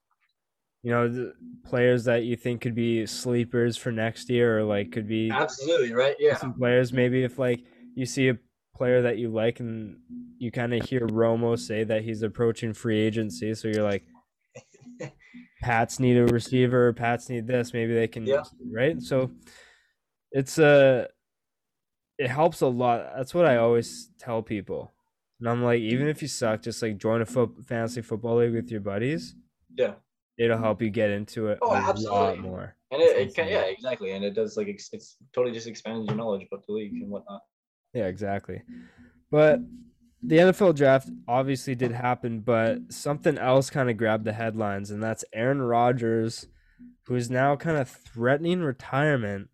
You 0.83 0.91
know, 0.91 1.09
the 1.09 1.33
players 1.65 2.05
that 2.05 2.23
you 2.23 2.37
think 2.37 2.61
could 2.61 2.75
be 2.75 3.05
sleepers 3.07 3.75
for 3.75 3.91
next 3.91 4.29
year 4.29 4.57
or 4.57 4.63
like 4.63 4.93
could 4.93 5.05
be 5.05 5.31
Absolutely, 5.31 5.93
right? 5.93 6.15
Yeah. 6.17 6.37
Some 6.37 6.53
players 6.53 6.93
maybe 6.93 7.25
if 7.25 7.37
like 7.37 7.65
you 7.93 8.05
see 8.05 8.29
a 8.29 8.37
player 8.73 9.01
that 9.01 9.17
you 9.17 9.27
like 9.27 9.59
and 9.59 9.97
you 10.37 10.49
kind 10.49 10.73
of 10.73 10.87
hear 10.87 11.05
Romo 11.05 11.59
say 11.59 11.83
that 11.83 12.03
he's 12.03 12.23
approaching 12.23 12.73
free 12.73 13.01
agency, 13.01 13.53
so 13.53 13.67
you're 13.67 13.83
like 13.83 14.05
Pats 15.61 15.99
need 15.99 16.15
a 16.15 16.25
receiver, 16.27 16.93
Pats 16.93 17.27
need 17.27 17.47
this, 17.47 17.73
maybe 17.73 17.93
they 17.93 18.07
can 18.07 18.25
yeah. 18.25 18.43
right? 18.71 19.01
So 19.01 19.29
it's 20.31 20.57
a 20.57 20.65
uh, 20.65 21.07
it 22.17 22.29
helps 22.29 22.61
a 22.61 22.67
lot. 22.67 23.13
That's 23.15 23.33
what 23.33 23.45
I 23.45 23.57
always 23.57 24.09
tell 24.19 24.41
people. 24.41 24.93
And 25.39 25.49
I'm 25.49 25.63
like, 25.63 25.81
even 25.81 26.07
if 26.07 26.21
you 26.21 26.27
suck, 26.27 26.61
just 26.61 26.81
like 26.81 26.97
join 26.97 27.21
a 27.21 27.25
fo- 27.25 27.55
fantasy 27.67 28.01
football 28.01 28.37
league 28.37 28.53
with 28.53 28.71
your 28.71 28.81
buddies. 28.81 29.35
Yeah. 29.75 29.95
It'll 30.37 30.57
help 30.57 30.81
you 30.81 30.89
get 30.89 31.09
into 31.09 31.47
it 31.47 31.59
oh, 31.61 31.73
a 31.73 31.77
absolutely. 31.77 32.19
lot 32.19 32.39
more. 32.39 32.75
And 32.91 33.01
it, 33.01 33.17
it 33.17 33.35
can, 33.35 33.47
yeah, 33.47 33.61
exactly. 33.61 34.11
And 34.11 34.23
it 34.23 34.33
does 34.35 34.57
like 34.57 34.67
it's, 34.67 34.89
it's 34.93 35.17
totally 35.33 35.53
just 35.53 35.67
expands 35.67 36.07
your 36.07 36.15
knowledge 36.15 36.47
about 36.49 36.65
the 36.65 36.73
league 36.73 36.93
and 36.93 37.09
whatnot. 37.09 37.41
Yeah, 37.93 38.05
exactly. 38.05 38.61
But 39.29 39.59
the 40.21 40.37
NFL 40.37 40.75
draft 40.75 41.09
obviously 41.27 41.75
did 41.75 41.91
happen, 41.91 42.39
but 42.39 42.93
something 42.93 43.37
else 43.37 43.69
kind 43.69 43.89
of 43.89 43.97
grabbed 43.97 44.23
the 44.23 44.33
headlines, 44.33 44.89
and 44.89 45.03
that's 45.03 45.25
Aaron 45.33 45.61
Rodgers, 45.61 46.47
who 47.05 47.15
is 47.15 47.29
now 47.29 47.55
kind 47.57 47.77
of 47.77 47.89
threatening 47.89 48.61
retirement 48.61 49.49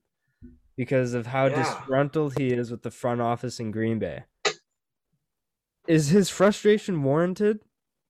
because 0.80 1.14
of 1.14 1.28
how 1.28 1.48
yeah. 1.48 1.56
disgruntled 1.56 2.38
he 2.38 2.54
is 2.54 2.72
with 2.72 2.84
the 2.84 2.90
front 2.90 3.20
office 3.20 3.60
in 3.60 3.70
Green 3.70 4.00
Bay. 4.00 4.24
Is 5.88 6.08
his 6.08 6.30
frustration 6.30 7.04
warranted? 7.04 7.60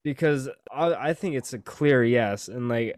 Because 0.04 0.48
I, 0.70 0.94
I 1.08 1.14
think 1.14 1.34
it's 1.34 1.52
a 1.52 1.58
clear 1.58 2.04
yes, 2.04 2.46
and 2.46 2.68
like 2.68 2.96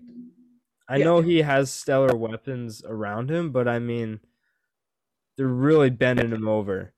I 0.90 0.98
Yeah. 0.98 1.06
know 1.06 1.20
he 1.22 1.40
has 1.40 1.72
stellar 1.72 2.14
weapons 2.14 2.84
around 2.84 3.30
him, 3.30 3.50
but 3.50 3.66
I 3.66 3.78
mean, 3.78 4.20
they're 5.38 5.46
really 5.46 5.88
bending 5.88 6.32
him 6.32 6.46
over. 6.46 6.92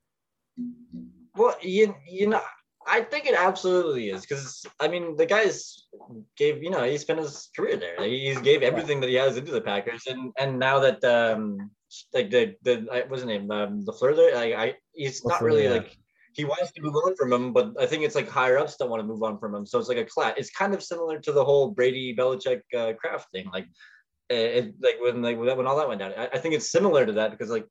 Well, 1.37 1.55
you 1.61 1.95
you 2.05 2.27
know, 2.27 2.41
I 2.85 3.01
think 3.01 3.25
it 3.25 3.35
absolutely 3.35 4.09
is 4.09 4.21
because 4.21 4.65
I 4.81 4.89
mean 4.89 5.15
the 5.15 5.25
guys 5.25 5.87
gave 6.35 6.61
you 6.61 6.71
know 6.71 6.83
he 6.83 6.97
spent 6.97 7.19
his 7.19 7.49
career 7.55 7.77
there. 7.77 8.03
He 8.03 8.35
gave 8.41 8.63
everything 8.63 8.99
that 8.99 9.09
he 9.09 9.15
has 9.15 9.37
into 9.37 9.53
the 9.53 9.61
Packers, 9.61 10.07
and 10.07 10.33
and 10.37 10.59
now 10.59 10.79
that 10.79 11.01
um 11.05 11.71
like 12.13 12.29
the 12.29 12.55
the 12.63 12.87
I- 12.91 13.07
what's 13.07 13.21
his 13.21 13.25
name 13.25 13.49
um 13.51 13.83
the 13.85 13.93
further 13.93 14.31
I 14.35 14.53
I 14.53 14.73
he's 14.93 15.25
not 15.25 15.41
really 15.41 15.65
yeah. 15.65 15.71
like 15.71 15.97
he 16.33 16.43
wants 16.43 16.71
to 16.73 16.81
move 16.81 16.95
on 16.95 17.15
from 17.15 17.31
him, 17.31 17.53
but 17.53 17.73
I 17.79 17.85
think 17.85 18.03
it's 18.03 18.15
like 18.15 18.27
higher 18.27 18.57
ups 18.57 18.75
don't 18.75 18.89
want 18.89 18.99
to 19.01 19.07
move 19.07 19.23
on 19.23 19.39
from 19.39 19.55
him. 19.55 19.65
So 19.65 19.79
it's 19.79 19.87
like 19.87 19.97
a 19.97 20.03
class. 20.05 20.33
It's 20.35 20.49
kind 20.49 20.73
of 20.73 20.83
similar 20.83 21.17
to 21.19 21.31
the 21.31 21.45
whole 21.45 21.71
Brady 21.71 22.13
Belichick 22.13 22.61
uh, 22.77 22.91
Kraft 22.93 23.31
thing, 23.31 23.49
like 23.53 23.67
eh, 24.29 24.35
it, 24.35 24.75
like 24.81 24.97
when 25.01 25.21
like 25.21 25.37
when 25.37 25.65
all 25.65 25.77
that 25.77 25.87
went 25.87 26.01
down. 26.01 26.11
I, 26.17 26.27
I 26.33 26.37
think 26.39 26.53
it's 26.53 26.69
similar 26.69 27.05
to 27.05 27.13
that 27.13 27.31
because 27.31 27.49
like 27.49 27.65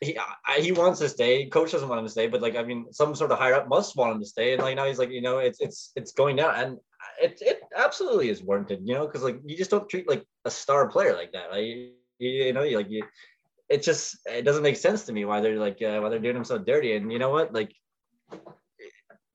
he 0.00 0.18
I, 0.46 0.60
he 0.60 0.72
wants 0.72 1.00
to 1.00 1.08
stay. 1.08 1.46
Coach 1.46 1.72
doesn't 1.72 1.88
want 1.88 1.98
him 1.98 2.06
to 2.06 2.10
stay, 2.10 2.28
but 2.28 2.40
like 2.40 2.56
I 2.56 2.62
mean, 2.62 2.86
some 2.92 3.14
sort 3.14 3.30
of 3.30 3.38
higher 3.38 3.54
up 3.54 3.68
must 3.68 3.96
want 3.96 4.12
him 4.12 4.20
to 4.20 4.26
stay. 4.26 4.54
And 4.54 4.62
like 4.62 4.76
now 4.76 4.86
he's 4.86 4.98
like, 4.98 5.10
you 5.10 5.22
know, 5.22 5.38
it's 5.38 5.60
it's 5.60 5.92
it's 5.96 6.12
going 6.12 6.36
down, 6.36 6.54
and 6.54 6.78
it 7.20 7.38
it 7.42 7.60
absolutely 7.76 8.30
is 8.30 8.42
warranted, 8.42 8.80
you 8.84 8.94
know, 8.94 9.06
because 9.06 9.22
like 9.22 9.38
you 9.44 9.56
just 9.56 9.70
don't 9.70 9.88
treat 9.88 10.08
like 10.08 10.24
a 10.46 10.50
star 10.50 10.88
player 10.88 11.14
like 11.14 11.32
that. 11.32 11.50
Like 11.50 11.92
you, 12.18 12.52
know, 12.52 12.62
you 12.62 12.76
like 12.76 12.90
you. 12.90 13.04
It 13.68 13.82
just 13.82 14.18
it 14.26 14.42
doesn't 14.42 14.62
make 14.62 14.76
sense 14.76 15.04
to 15.04 15.12
me 15.12 15.24
why 15.24 15.40
they're 15.40 15.58
like 15.58 15.82
uh, 15.82 15.98
why 16.00 16.08
they're 16.08 16.20
doing 16.20 16.36
him 16.36 16.44
so 16.44 16.58
dirty. 16.58 16.94
And 16.96 17.12
you 17.12 17.18
know 17.18 17.30
what, 17.30 17.52
like 17.52 17.72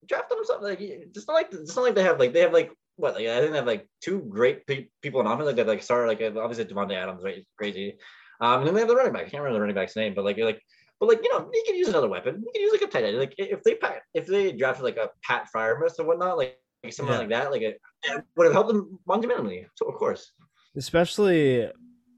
draft 0.07 0.31
him 0.31 0.37
something 0.43 0.67
like 0.69 0.79
just 1.13 1.27
not 1.27 1.33
like 1.33 1.49
it's 1.53 1.75
not 1.75 1.83
like 1.83 1.95
they 1.95 2.03
have 2.03 2.19
like 2.19 2.33
they 2.33 2.41
have 2.41 2.53
like 2.53 2.71
what 2.95 3.15
like 3.15 3.27
I 3.27 3.39
think 3.39 3.51
they 3.51 3.57
have 3.57 3.67
like 3.67 3.87
two 4.01 4.19
great 4.29 4.65
pe- 4.67 4.87
people 5.01 5.21
in 5.21 5.27
offense 5.27 5.47
like 5.47 5.55
that 5.57 5.67
like 5.67 5.83
started 5.83 6.07
like 6.07 6.21
obviously 6.37 6.65
Davante 6.65 6.95
Adams 6.95 7.23
right 7.23 7.37
It's 7.37 7.47
crazy. 7.57 7.97
Um, 8.39 8.59
and 8.59 8.67
then 8.67 8.73
they 8.73 8.81
have 8.81 8.89
the 8.89 8.95
running 8.95 9.13
back. 9.13 9.27
I 9.27 9.29
can't 9.29 9.43
remember 9.43 9.55
the 9.57 9.61
running 9.61 9.75
back's 9.75 9.95
name, 9.95 10.13
but 10.15 10.25
like 10.25 10.35
you're 10.35 10.47
like, 10.47 10.61
but 10.99 11.09
like 11.09 11.23
you 11.23 11.31
know, 11.31 11.49
you 11.53 11.63
can 11.65 11.75
use 11.75 11.89
another 11.89 12.09
weapon. 12.09 12.43
You 12.43 12.51
can 12.53 12.61
use 12.61 12.71
like 12.71 12.81
a 12.81 12.87
tight 12.87 13.03
end. 13.03 13.17
Like 13.17 13.35
if 13.37 13.61
they 13.63 13.75
pat, 13.75 14.01
if 14.13 14.25
they 14.25 14.51
drafted 14.51 14.83
like 14.83 14.97
a 14.97 15.09
Pat 15.23 15.47
Freiermuth 15.53 15.99
or 15.99 16.05
whatnot, 16.05 16.37
like, 16.37 16.57
like 16.83 16.93
someone 16.93 17.13
Yeah. 17.13 17.19
like 17.19 17.29
that, 17.29 17.51
like 17.51 17.61
it, 17.61 17.79
it 18.05 18.23
would 18.35 18.45
have 18.45 18.53
helped 18.53 18.69
them 18.69 18.97
monumentally. 19.05 19.67
So 19.75 19.87
of 19.87 19.95
course, 19.95 20.31
Especially 20.75 21.69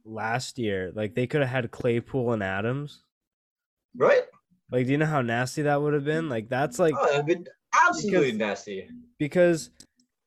last 0.06 0.58
year, 0.60 0.92
like 0.96 1.16
they 1.16 1.28
could 1.28 1.42
have 1.42 1.50
had 1.50 1.72
Claypool 1.72 2.34
and 2.34 2.44
Adams. 2.44 3.04
right? 3.96 4.24
Like, 4.72 4.86
do 4.88 4.92
you 4.94 4.98
know 4.98 5.06
how 5.06 5.22
nasty 5.22 5.62
that 5.64 5.82
would 5.82 5.94
have 5.94 6.06
been? 6.06 6.30
Like, 6.30 6.50
that's 6.50 6.80
like 6.80 6.94
Oh, 6.98 7.14
it'd 7.14 7.26
been 7.28 7.46
absolutely 7.88 8.32
Because- 8.32 8.38
nasty. 8.40 8.90
because 9.20 9.70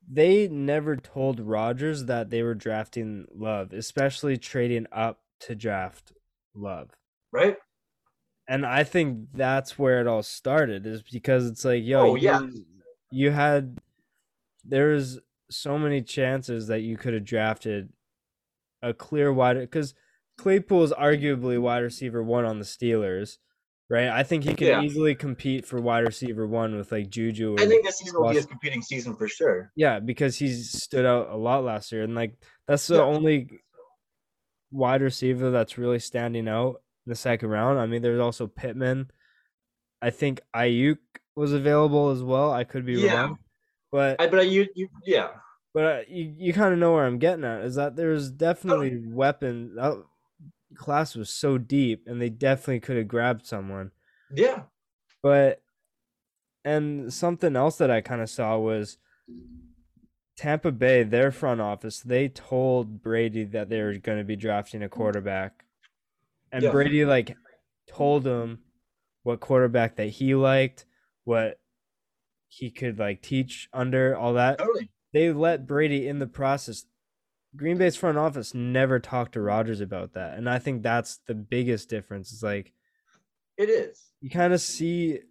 they 0.09 0.47
never 0.47 0.95
told 0.95 1.41
Rodgers 1.41 2.05
that 2.05 2.29
they 2.29 2.41
were 2.43 2.55
drafting 2.55 3.25
Love, 3.35 3.73
especially 3.73 4.37
trading 4.37 4.87
up 4.91 5.21
to 5.41 5.53
draft 5.55 6.13
Love. 6.55 6.91
Right? 7.33 7.57
And 8.47 8.65
I 8.65 8.85
think 8.85 9.27
that's 9.33 9.77
where 9.77 9.99
it 9.99 10.07
all 10.07 10.23
started 10.23 10.85
is 10.87 11.03
because 11.03 11.45
it's 11.47 11.65
like, 11.65 11.83
yo, 11.83 12.11
Oh, 12.11 12.15
yeah. 12.15 12.39
you, 12.41 12.65
you 13.11 13.31
had 13.31 13.79
there's 14.63 15.19
so 15.49 15.77
many 15.77 16.01
chances 16.01 16.67
that 16.67 16.81
you 16.81 16.95
could 16.97 17.13
have 17.13 17.25
drafted 17.25 17.89
a 18.81 18.93
clear 18.93 19.31
wide 19.33 19.59
because 19.59 19.93
Claypool 20.37 20.83
is 20.83 20.91
arguably 20.93 21.59
wide 21.59 21.79
receiver 21.79 22.21
one 22.23 22.45
on 22.45 22.59
the 22.59 22.65
Steelers, 22.65 23.37
right? 23.89 24.07
I 24.09 24.23
think 24.23 24.43
he 24.43 24.53
can 24.53 24.67
Yeah. 24.67 24.81
easily 24.81 25.15
compete 25.15 25.65
for 25.65 25.81
wide 25.81 26.05
receiver 26.05 26.45
one 26.45 26.75
with 26.75 26.91
like 26.91 27.09
Juju. 27.09 27.55
I 27.57 27.65
think 27.65 27.85
this 27.85 27.97
season 27.97 28.21
will 28.21 28.29
be 28.29 28.35
his 28.35 28.45
competing 28.45 28.81
season 28.81 29.15
for 29.15 29.27
sure. 29.27 29.71
yeah, 29.75 29.99
because 29.99 30.37
he's 30.37 30.71
stood 30.83 31.05
out 31.05 31.29
a 31.29 31.35
lot 31.37 31.63
last 31.63 31.91
year, 31.91 32.03
and 32.03 32.13
like 32.15 32.35
that's 32.67 32.85
the 32.87 32.95
Yeah. 32.95 33.01
only 33.01 33.49
wide 34.71 35.01
receiver 35.01 35.49
that's 35.51 35.77
really 35.77 35.99
standing 35.99 36.47
out 36.47 36.81
in 37.05 37.11
the 37.11 37.15
second 37.15 37.49
round. 37.49 37.79
I 37.79 37.85
mean, 37.85 38.01
there's 38.01 38.19
also 38.19 38.47
Pittman. 38.47 39.09
I 40.01 40.09
think 40.11 40.41
Aiyuk 40.55 40.97
was 41.35 41.53
available 41.53 42.09
as 42.09 42.21
well. 42.21 42.51
I 42.51 42.63
could 42.63 42.85
be 42.85 42.93
Yeah. 42.93 43.21
wrong, 43.21 43.39
but 43.91 44.21
I 44.21 44.27
but 44.27 44.47
you 44.49 44.67
you 44.75 44.89
yeah. 45.05 45.29
But 45.77 45.85
uh, 45.85 46.01
you 46.07 46.33
you 46.39 46.53
kind 46.53 46.73
of 46.73 46.79
know 46.79 46.93
where 46.93 47.05
I'm 47.05 47.19
getting 47.19 47.45
at 47.45 47.61
is 47.61 47.75
that 47.75 47.95
there's 47.95 48.31
definitely 48.31 48.99
weapon. 49.05 49.75
That 49.75 50.03
class 50.73 51.15
was 51.15 51.29
so 51.29 51.59
deep, 51.59 52.07
and 52.07 52.19
they 52.19 52.29
definitely 52.29 52.79
could 52.79 52.97
have 52.97 53.07
grabbed 53.07 53.45
someone. 53.45 53.91
Yeah. 54.33 54.63
But 55.21 55.61
and 56.65 57.13
something 57.13 57.55
else 57.55 57.77
that 57.77 57.91
I 57.91 58.01
kind 58.01 58.21
of 58.21 58.29
saw 58.31 58.57
was 58.57 58.97
Tampa 60.35 60.71
Bay, 60.71 61.03
their 61.03 61.31
front 61.31 61.61
office, 61.61 61.99
they 61.99 62.27
told 62.27 63.03
Brady 63.03 63.43
that 63.43 63.69
they 63.69 63.83
were 63.83 63.97
going 63.97 64.17
to 64.17 64.23
be 64.23 64.35
drafting 64.35 64.81
a 64.81 64.89
quarterback. 64.89 65.63
And 66.51 66.63
Yeah. 66.63 66.71
Brady 66.71 67.05
like 67.05 67.37
told 67.87 68.25
him 68.25 68.61
what 69.21 69.41
quarterback 69.41 69.97
that 69.97 70.07
he 70.07 70.33
liked, 70.33 70.87
what 71.23 71.59
he 72.47 72.71
could 72.71 72.97
like 72.97 73.21
teach 73.21 73.69
under 73.71 74.17
all 74.17 74.33
that. 74.33 74.57
Totally. 74.57 74.89
They 75.13 75.31
let 75.31 75.67
Brady 75.67 76.07
in 76.07 76.19
the 76.19 76.27
process. 76.27 76.85
Green 77.55 77.77
Bay's 77.77 77.95
front 77.95 78.17
office 78.17 78.53
never 78.53 78.99
talked 78.99 79.33
to 79.33 79.41
Rodgers 79.41 79.81
about 79.81 80.13
that. 80.13 80.37
And 80.37 80.49
I 80.49 80.59
think 80.59 80.83
that's 80.83 81.17
the 81.27 81.33
biggest 81.35 81.89
difference. 81.89 82.31
It's 82.31 82.43
like 82.43 82.73
It 83.57 83.69
is. 83.69 84.03
you 84.21 84.29
kind 84.29 84.53
of 84.53 84.61
see 84.61 85.21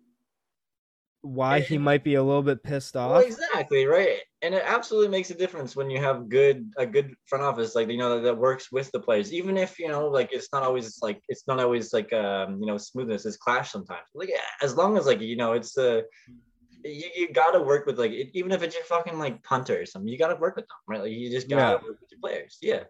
why 1.23 1.61
he 1.61 1.77
might 1.77 2.05
be 2.05 2.15
a 2.15 2.23
little 2.23 2.43
bit 2.43 2.63
pissed 2.63 2.95
Well, 2.95 3.15
off. 3.17 3.25
exactly 3.25 3.85
right, 3.87 4.21
and 4.43 4.55
it 4.55 4.63
absolutely 4.65 5.09
makes 5.09 5.31
a 5.31 5.35
difference 5.35 5.75
when 5.75 5.91
you 5.91 5.99
have 5.99 6.29
good 6.29 6.71
a 6.77 6.87
good 6.87 7.15
front 7.25 7.43
office 7.43 7.75
like 7.75 7.89
you 7.89 7.99
know 7.99 8.15
that, 8.17 8.23
that 8.23 8.39
works 8.39 8.71
with 8.71 8.93
the 8.93 9.01
players, 9.01 9.33
even 9.33 9.57
if 9.57 9.79
you 9.79 9.89
know 9.89 10.07
like 10.07 10.29
it's 10.33 10.49
not 10.53 10.63
always 10.63 11.01
like 11.03 11.21
it's 11.29 11.49
not 11.49 11.59
always 11.59 11.93
like 11.93 12.13
um 12.13 12.61
you 12.61 12.67
know 12.67 12.77
smoothness. 12.77 13.27
It's 13.27 13.37
clash 13.37 13.73
sometimes. 13.73 14.07
Like 14.15 14.31
as 14.63 14.77
long 14.77 14.97
as 14.97 15.07
like 15.07 15.21
you 15.21 15.37
know 15.37 15.53
it's 15.53 15.77
uh 15.77 16.03
you, 16.87 17.11
you 17.15 17.33
gotta 17.33 17.61
work 17.61 17.87
with 17.87 17.99
like 17.99 18.13
it, 18.13 18.31
even 18.35 18.53
if 18.53 18.63
it's 18.63 18.75
your 18.75 18.85
fucking 18.85 19.19
like 19.19 19.43
punter 19.43 19.81
or 19.81 19.87
something, 19.87 20.09
you 20.09 20.19
gotta 20.19 20.37
work 20.37 20.57
with 20.57 20.67
them, 20.67 20.77
right? 20.87 21.01
Like 21.03 21.13
you 21.13 21.31
just 21.31 21.49
gotta 21.49 21.85
work 21.85 22.01
with 22.01 22.11
your 22.11 22.21
players. 22.21 22.59
Yeah, 22.63 22.85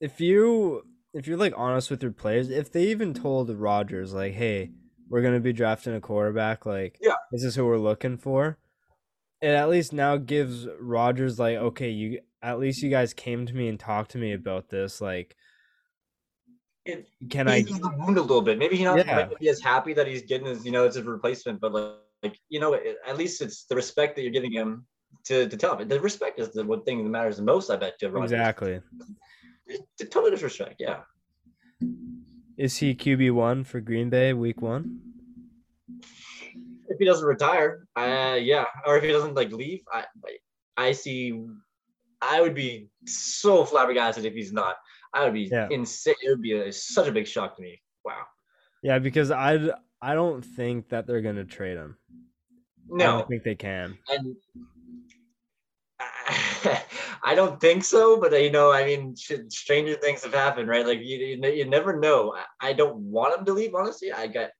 If 0.00 0.20
you 0.20 0.82
if 1.14 1.26
you're 1.26 1.38
like 1.38 1.54
honest 1.56 1.90
with 1.90 2.02
your 2.02 2.12
players, 2.12 2.50
if 2.50 2.70
they 2.70 2.88
even 2.88 3.14
told 3.14 3.50
Rodgers 3.50 4.12
like, 4.12 4.34
"Hey, 4.34 4.72
we're 5.08 5.22
gonna 5.22 5.40
be 5.40 5.52
drafting 5.52 5.94
a 5.94 6.00
quarterback," 6.00 6.66
like, 6.66 6.98
Yeah. 7.00 7.14
this 7.32 7.44
is 7.44 7.54
who 7.54 7.64
we're 7.64 7.78
looking 7.78 8.18
for. 8.18 8.58
It 9.40 9.48
at 9.48 9.68
least 9.68 9.92
now 9.92 10.16
gives 10.16 10.66
Rodgers 10.80 11.38
like, 11.38 11.56
okay, 11.56 11.90
you 11.90 12.20
at 12.42 12.58
least 12.58 12.82
you 12.82 12.90
guys 12.90 13.12
came 13.14 13.46
to 13.46 13.54
me 13.54 13.68
and 13.68 13.78
talked 13.80 14.10
to 14.12 14.18
me 14.18 14.32
about 14.32 14.68
this. 14.68 15.00
Like, 15.00 15.36
it 16.84 17.08
can 17.30 17.48
I? 17.48 17.64
wound 17.80 18.18
a 18.18 18.22
little 18.22 18.42
bit. 18.42 18.58
Maybe 18.58 18.76
he 18.76 18.84
not 18.84 18.98
Yeah. 18.98 19.28
be 19.40 19.48
as 19.48 19.60
happy 19.60 19.92
that 19.94 20.06
he's 20.06 20.22
getting 20.22 20.46
his, 20.46 20.64
you 20.64 20.70
know, 20.70 20.84
it's 20.84 20.96
his 20.96 21.04
replacement, 21.04 21.60
but 21.60 21.72
like, 21.72 21.94
like 22.26 22.38
you 22.48 22.60
know, 22.60 22.74
at 23.10 23.16
least 23.16 23.40
it's 23.42 23.64
the 23.70 23.76
respect 23.76 24.16
that 24.16 24.22
you're 24.22 24.32
giving 24.38 24.52
him 24.52 24.86
to, 25.24 25.48
to 25.48 25.56
tell 25.56 25.76
him. 25.76 25.88
The 25.88 26.00
respect 26.00 26.38
is 26.38 26.50
the 26.50 26.64
one 26.64 26.82
thing 26.84 27.02
that 27.02 27.10
matters 27.10 27.36
the 27.36 27.42
most, 27.42 27.70
I 27.70 27.76
bet, 27.76 27.98
to 28.00 28.10
Rodgers. 28.10 28.32
Exactly. 28.32 28.80
It's 29.66 30.10
total 30.10 30.30
disrespect, 30.30 30.76
yeah. 30.78 31.00
Is 32.56 32.76
he 32.78 32.94
QB 32.94 33.32
one 33.32 33.64
for 33.64 33.80
Green 33.80 34.08
Bay 34.08 34.32
week 34.32 34.62
one? 34.62 35.00
If 36.88 36.98
he 36.98 37.04
doesn't 37.04 37.26
retire, 37.26 37.86
uh, 37.96 38.38
yeah, 38.40 38.64
or 38.86 38.96
if 38.98 39.04
he 39.04 39.10
doesn't 39.10 39.34
like 39.34 39.50
leave, 39.52 39.82
I, 39.92 40.04
I 40.76 40.92
see. 40.92 41.44
I 42.22 42.40
would 42.40 42.54
be 42.54 42.88
so 43.04 43.64
flabbergasted 43.64 44.24
if 44.24 44.32
he's 44.32 44.52
not. 44.52 44.76
I 45.12 45.24
would 45.24 45.34
be 45.34 45.48
Yeah. 45.52 45.68
insane. 45.70 46.14
It 46.22 46.30
would 46.30 46.40
be 46.42 46.52
a, 46.52 46.72
such 46.72 47.08
a 47.08 47.12
big 47.12 47.26
shock 47.26 47.56
to 47.56 47.62
me. 47.62 47.82
Wow. 48.04 48.22
Yeah, 48.82 48.98
because 48.98 49.30
I 49.30 49.70
I 50.00 50.14
don't 50.14 50.44
think 50.44 50.90
that 50.90 51.06
they're 51.06 51.22
gonna 51.22 51.44
trade 51.44 51.76
him. 51.76 51.96
No, 52.88 53.04
I 53.04 53.18
don't 53.18 53.28
think 53.28 53.42
they 53.42 53.54
can. 53.54 53.98
and 54.08 54.36
I 57.22 57.34
don't 57.34 57.60
think 57.60 57.84
so, 57.84 58.20
but 58.20 58.32
uh, 58.32 58.36
you 58.36 58.50
know, 58.50 58.70
I 58.72 58.84
mean, 58.84 59.16
stranger 59.16 59.94
things 59.94 60.24
have 60.24 60.34
happened, 60.34 60.68
right? 60.68 60.86
Like 60.86 61.00
you, 61.02 61.18
you, 61.18 61.48
you 61.48 61.64
never 61.64 61.98
know. 61.98 62.34
I, 62.34 62.68
I 62.68 62.72
don't 62.72 62.96
want 62.96 63.38
him 63.38 63.44
to 63.46 63.52
leave, 63.52 63.74
honestly. 63.74 64.12
I 64.12 64.26
got, 64.26 64.50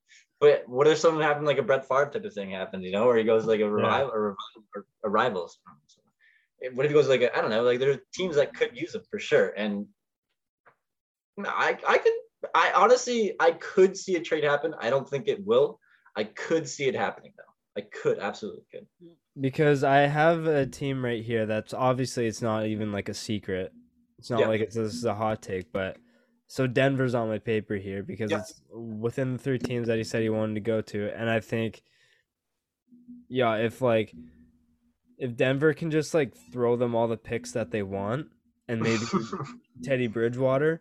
but 0.41 0.65
what 0.67 0.87
if 0.87 0.99
something 0.99 1.23
happened 1.23 1.47
like 1.47 1.59
a 1.59 1.63
Brett 1.63 1.87
Favre 1.87 2.11
type 2.11 2.25
of 2.25 2.33
thing 2.33 2.51
happened, 2.51 2.85
you 2.85 2.93
know, 2.93 3.07
where 3.07 3.17
he 3.17 3.25
goes 3.25 3.45
like 3.45 3.61
a 3.61 3.71
revival 3.71 4.11
or 4.13 4.37
a, 4.77 4.81
a 5.05 5.11
rivals. 5.11 5.59
What 6.73 6.87
if 6.87 6.91
he 6.91 6.95
goes 6.95 7.09
like 7.09 7.23
I 7.23 7.31
I 7.39 7.41
don't 7.43 7.51
know, 7.51 7.63
like 7.63 7.79
there 7.79 7.91
are 7.91 8.01
teams 8.15 8.37
that 8.37 8.55
could 8.55 8.77
use 8.77 8.95
him 8.95 9.03
for 9.11 9.19
sure, 9.19 9.49
and 9.49 9.87
I 11.45 11.77
I 11.87 11.99
could 11.99 12.13
I 12.55 12.73
honestly 12.75 13.35
I 13.41 13.53
could 13.53 13.97
see 13.97 14.17
a 14.17 14.21
trade 14.21 14.45
happen. 14.45 14.75
I 14.81 14.91
don't 14.91 15.09
think 15.09 15.29
it 15.29 15.45
will. 15.45 15.81
I 16.17 16.25
could 16.25 16.69
see 16.69 16.87
it 16.87 16.95
happening 16.95 17.33
though. 17.37 17.43
I 17.81 17.83
could 17.83 18.19
absolutely 18.19 18.63
could. 18.71 18.87
Because 19.39 19.85
I 19.85 19.99
have 20.01 20.47
a 20.47 20.67
team 20.67 21.05
right 21.05 21.23
here 21.23 21.45
that's 21.47 21.75
obviously 21.75 22.27
it's 22.27 22.41
not 22.43 22.67
even 22.67 22.91
like 22.93 23.09
a 23.09 23.15
secret. 23.15 23.73
It's 24.19 24.31
not 24.31 24.41
Yeah. 24.41 24.49
like 24.49 24.61
it's 24.63 24.75
this 24.75 24.95
is 24.95 25.05
a 25.05 25.15
hot 25.15 25.43
take, 25.43 25.71
but 25.73 25.99
so 26.49 26.67
Denver's 26.67 27.15
on 27.15 27.29
my 27.29 27.39
paper 27.39 27.75
here 27.75 28.03
because 28.03 28.31
Yeah. 28.31 28.39
it's 28.39 28.63
within 28.71 29.33
the 29.35 29.39
three 29.39 29.59
teams 29.59 29.89
that 29.89 29.99
he 29.99 30.05
said 30.05 30.23
he 30.23 30.31
wanted 30.31 30.55
to 30.55 30.61
go 30.61 30.81
to, 30.81 31.11
and 31.15 31.29
I 31.29 31.41
think, 31.41 31.83
yeah, 33.29 33.57
if 33.57 33.83
like 33.83 34.15
if 35.19 35.37
Denver 35.37 35.73
can 35.75 35.91
just 35.91 36.15
like 36.15 36.35
throw 36.53 36.77
them 36.77 36.95
all 36.95 37.09
the 37.09 37.17
picks 37.17 37.53
that 37.53 37.71
they 37.71 37.83
want, 37.83 38.29
and 38.69 38.81
maybe 38.81 39.03
Teddy 39.83 40.07
Bridgewater, 40.07 40.81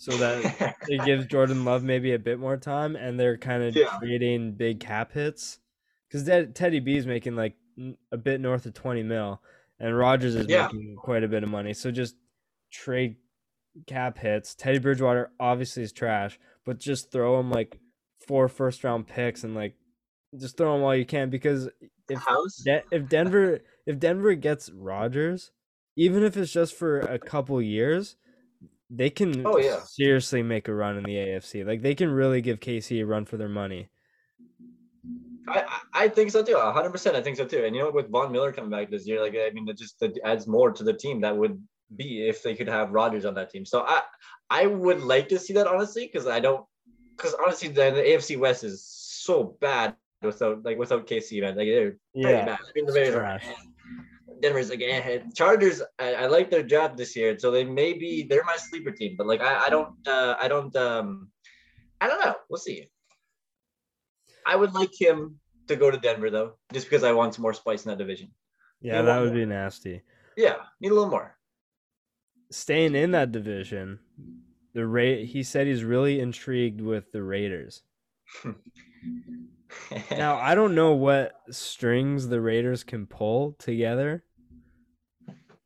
so 0.00 0.16
that 0.16 0.76
it 0.88 1.00
gives 1.04 1.26
Jordan 1.26 1.62
Love 1.66 1.82
maybe 1.84 2.14
a 2.14 2.18
bit 2.18 2.38
more 2.38 2.56
time, 2.56 2.96
and 2.96 3.20
they're 3.20 3.36
kind 3.36 3.62
of 3.62 3.76
Yeah. 3.76 3.98
creating 3.98 4.52
big 4.52 4.80
cap 4.80 5.12
hits 5.12 5.58
because 6.08 6.24
Teddy 6.54 6.80
B 6.80 6.96
is 6.96 7.06
making 7.06 7.36
like 7.36 7.54
a 8.10 8.16
bit 8.16 8.40
north 8.40 8.64
of 8.64 8.72
twenty 8.72 9.02
mil, 9.02 9.42
and 9.78 9.94
Rodgers 9.96 10.34
is 10.34 10.46
Yeah. 10.48 10.68
making 10.72 10.96
quite 10.96 11.22
a 11.22 11.28
bit 11.28 11.42
of 11.42 11.50
money. 11.50 11.74
So 11.74 11.90
just 11.90 12.16
trade 12.72 13.16
cap 13.86 14.16
hits. 14.16 14.54
Teddy 14.54 14.78
Bridgewater 14.78 15.30
obviously 15.38 15.82
is 15.82 15.92
trash, 15.92 16.40
but 16.64 16.78
just 16.78 17.12
throw 17.12 17.38
him 17.38 17.50
like 17.50 17.78
four 18.26 18.48
first 18.48 18.82
round 18.84 19.06
picks 19.06 19.44
and 19.44 19.54
like 19.54 19.74
just 20.38 20.56
throw 20.56 20.74
them 20.74 20.82
all 20.82 20.96
you 20.96 21.04
can 21.04 21.28
because 21.28 21.68
if. 22.08 22.24
De- 22.64 22.82
if 22.90 23.06
Denver 23.08 23.58
if 23.86 23.98
Denver 23.98 24.34
gets 24.34 24.70
Rodgers, 24.70 25.50
even 25.94 26.22
if 26.24 26.36
it's 26.38 26.52
just 26.52 26.74
for 26.74 27.00
a 27.00 27.18
couple 27.18 27.60
years, 27.60 28.16
they 28.90 29.10
can 29.10 29.46
Oh, 29.46 29.58
yeah. 29.58 29.80
seriously 29.84 30.42
make 30.42 30.68
a 30.68 30.74
run 30.74 30.96
in 30.96 31.04
the 31.04 31.14
AFC. 31.16 31.64
Like 31.66 31.82
they 31.82 31.94
can 31.94 32.10
really 32.10 32.40
give 32.40 32.60
KC 32.60 33.00
a 33.02 33.06
run 33.06 33.24
for 33.24 33.36
their 33.36 33.48
money. 33.48 33.88
I, 35.48 35.64
I 35.94 36.08
think 36.08 36.30
so 36.30 36.42
too. 36.44 36.56
hundred 36.56 36.90
percent. 36.90 37.16
I 37.16 37.22
think 37.22 37.36
so 37.36 37.44
too. 37.44 37.64
And 37.64 37.74
you 37.74 37.82
know, 37.82 37.90
with 37.90 38.10
Von 38.10 38.30
Miller 38.30 38.52
coming 38.52 38.70
back 38.70 38.90
this 38.90 39.06
year, 39.06 39.20
like 39.20 39.34
I 39.34 39.50
mean, 39.50 39.68
it 39.68 39.78
just 39.78 39.98
that 40.00 40.18
adds 40.24 40.46
more 40.46 40.70
to 40.72 40.84
the 40.84 40.92
team 40.92 41.20
that 41.22 41.36
would 41.36 41.60
be 41.96 42.28
if 42.28 42.42
they 42.42 42.54
could 42.54 42.68
have 42.68 42.92
Rodgers 42.92 43.24
on 43.24 43.34
that 43.34 43.50
team. 43.50 43.64
So 43.64 43.84
I 43.86 44.02
I 44.48 44.66
would 44.66 45.00
like 45.00 45.28
to 45.30 45.38
see 45.38 45.54
that 45.54 45.66
honestly, 45.66 46.06
because 46.06 46.26
I 46.28 46.38
don't, 46.40 46.64
because 47.16 47.34
honestly, 47.34 47.68
the, 47.68 47.90
the 47.90 48.02
AFC 48.02 48.38
West 48.38 48.62
is 48.64 48.84
so 48.84 49.56
bad 49.60 49.96
without 50.22 50.64
like 50.64 50.78
without 50.78 51.06
KC, 51.06 51.40
man. 51.40 51.56
Like 51.56 51.66
they're 51.68 51.96
pretty 52.14 52.28
Yeah, 52.38 52.44
bad. 52.44 52.58
I 52.60 52.70
mean, 52.74 52.86
the 52.86 52.92
Raiders 52.92 53.14
are 53.14 53.18
trash. 53.20 53.46
Denver's 54.40 54.70
like 54.70 54.82
eh. 54.82 55.18
Chargers. 55.34 55.82
I, 55.98 56.14
I 56.14 56.26
like 56.26 56.50
their 56.50 56.62
job 56.62 56.96
this 56.96 57.14
year, 57.16 57.38
so 57.38 57.50
they 57.50 57.64
may 57.64 57.92
be 57.92 58.26
they're 58.28 58.44
my 58.44 58.56
sleeper 58.56 58.90
team. 58.90 59.14
But 59.16 59.26
like 59.26 59.40
I, 59.40 59.66
I 59.66 59.70
don't 59.70 60.06
uh, 60.06 60.36
I 60.40 60.48
don't 60.48 60.74
um 60.76 61.28
I 62.00 62.08
don't 62.08 62.24
know. 62.24 62.34
We'll 62.48 62.58
see. 62.58 62.88
I 64.46 64.56
would 64.56 64.74
like 64.74 64.98
him 64.98 65.38
to 65.68 65.76
go 65.76 65.90
to 65.90 65.98
Denver 65.98 66.30
though, 66.30 66.54
just 66.72 66.86
because 66.86 67.04
I 67.04 67.12
want 67.12 67.34
some 67.34 67.42
more 67.42 67.54
spice 67.54 67.84
in 67.84 67.90
that 67.90 67.98
division. 67.98 68.30
Yeah, 68.80 69.02
that 69.02 69.20
would 69.20 69.32
more. 69.32 69.40
be 69.40 69.46
nasty. 69.46 70.02
Yeah, 70.36 70.56
need 70.80 70.90
a 70.90 70.94
little 70.94 71.10
more. 71.10 71.36
Staying 72.50 72.94
in 72.94 73.12
that 73.12 73.30
division, 73.30 74.00
the 74.74 74.86
Ra- 74.86 75.24
he 75.24 75.42
said 75.42 75.66
he's 75.66 75.84
really 75.84 76.18
intrigued 76.18 76.80
with 76.80 77.12
the 77.12 77.22
Raiders. 77.22 77.82
Now 80.10 80.36
I 80.36 80.54
don't 80.54 80.74
know 80.74 80.92
what 80.92 81.32
strings 81.50 82.28
the 82.28 82.40
Raiders 82.40 82.84
can 82.84 83.06
pull 83.06 83.54
together 83.58 84.24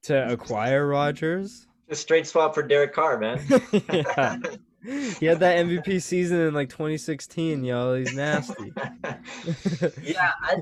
to 0.05 0.33
acquire 0.33 0.87
Rodgers. 0.87 1.67
Just 1.89 2.03
straight 2.03 2.27
swap 2.27 2.55
for 2.55 2.63
Derek 2.63 2.93
Carr, 2.95 3.19
man. 3.19 3.41
yeah. 3.93 4.37
He 4.83 5.27
had 5.27 5.41
that 5.41 5.65
MVP 5.65 6.03
season 6.03 6.41
in 6.41 6.55
like 6.55 6.69
2016, 6.69 7.65
yo. 7.65 7.95
He's 7.97 8.15
nasty. 8.15 8.73
yeah, 10.03 10.33
I, 10.43 10.57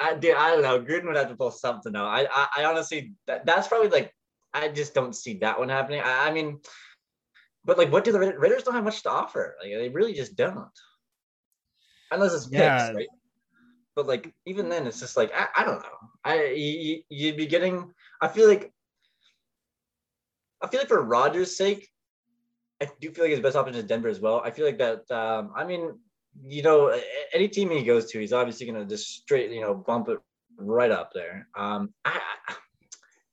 I, 0.00 0.14
dude, 0.16 0.34
I 0.34 0.50
don't 0.50 0.62
know. 0.62 0.80
Gruden 0.80 1.06
would 1.06 1.16
have 1.16 1.28
to 1.28 1.36
pull 1.36 1.50
something 1.50 1.94
out. 1.94 2.06
I, 2.06 2.26
I, 2.30 2.48
I 2.58 2.64
honestly, 2.64 3.12
that, 3.26 3.46
that's 3.46 3.68
probably 3.68 3.88
like, 3.88 4.12
I 4.52 4.68
just 4.68 4.94
don't 4.94 5.14
see 5.14 5.34
that 5.34 5.58
one 5.58 5.68
happening. 5.68 6.00
I, 6.04 6.28
I 6.28 6.32
mean, 6.32 6.60
but 7.64 7.78
like, 7.78 7.92
what 7.92 8.04
do 8.04 8.12
the 8.12 8.18
Raiders, 8.18 8.64
don't 8.64 8.74
have 8.74 8.84
much 8.84 9.02
to 9.04 9.10
offer? 9.10 9.56
Like, 9.62 9.72
they 9.72 9.88
really 9.88 10.14
just 10.14 10.36
don't, 10.36 10.68
unless 12.10 12.34
it's 12.34 12.46
picks, 12.46 12.58
Yeah. 12.58 12.92
right? 12.92 13.08
But 13.96 14.06
like, 14.06 14.34
even 14.46 14.68
then, 14.68 14.86
it's 14.86 14.98
just 14.98 15.16
like 15.16 15.32
I, 15.32 15.46
I 15.56 15.64
don't 15.64 15.80
know. 15.80 16.08
I 16.24 16.46
you, 16.46 17.02
you'd 17.08 17.36
be 17.36 17.46
getting. 17.46 17.92
I 18.24 18.28
feel 18.28 18.48
like. 18.48 18.72
I 20.62 20.68
feel 20.68 20.80
like 20.80 20.88
for 20.88 21.02
Rodgers' 21.02 21.56
sake, 21.56 21.90
I 22.80 22.88
do 23.00 23.10
feel 23.12 23.24
like 23.24 23.32
his 23.32 23.40
best 23.40 23.54
option 23.54 23.74
is 23.74 23.84
Denver 23.84 24.08
as 24.08 24.20
well. 24.20 24.40
I 24.42 24.50
feel 24.50 24.64
like 24.64 24.78
that. 24.78 25.10
Um, 25.10 25.52
I 25.54 25.62
mean, 25.64 25.82
you 26.42 26.62
know, 26.62 26.78
any 27.34 27.48
team 27.48 27.70
he 27.70 27.84
goes 27.84 28.10
to, 28.10 28.18
he's 28.18 28.32
obviously 28.32 28.64
going 28.66 28.80
to 28.80 28.86
just 28.88 29.06
straight, 29.08 29.50
you 29.50 29.60
know, 29.60 29.74
bump 29.74 30.08
it 30.08 30.18
right 30.56 30.90
up 30.90 31.10
there. 31.12 31.48
Um, 31.54 31.92
I, 32.06 32.18
I 32.48 32.54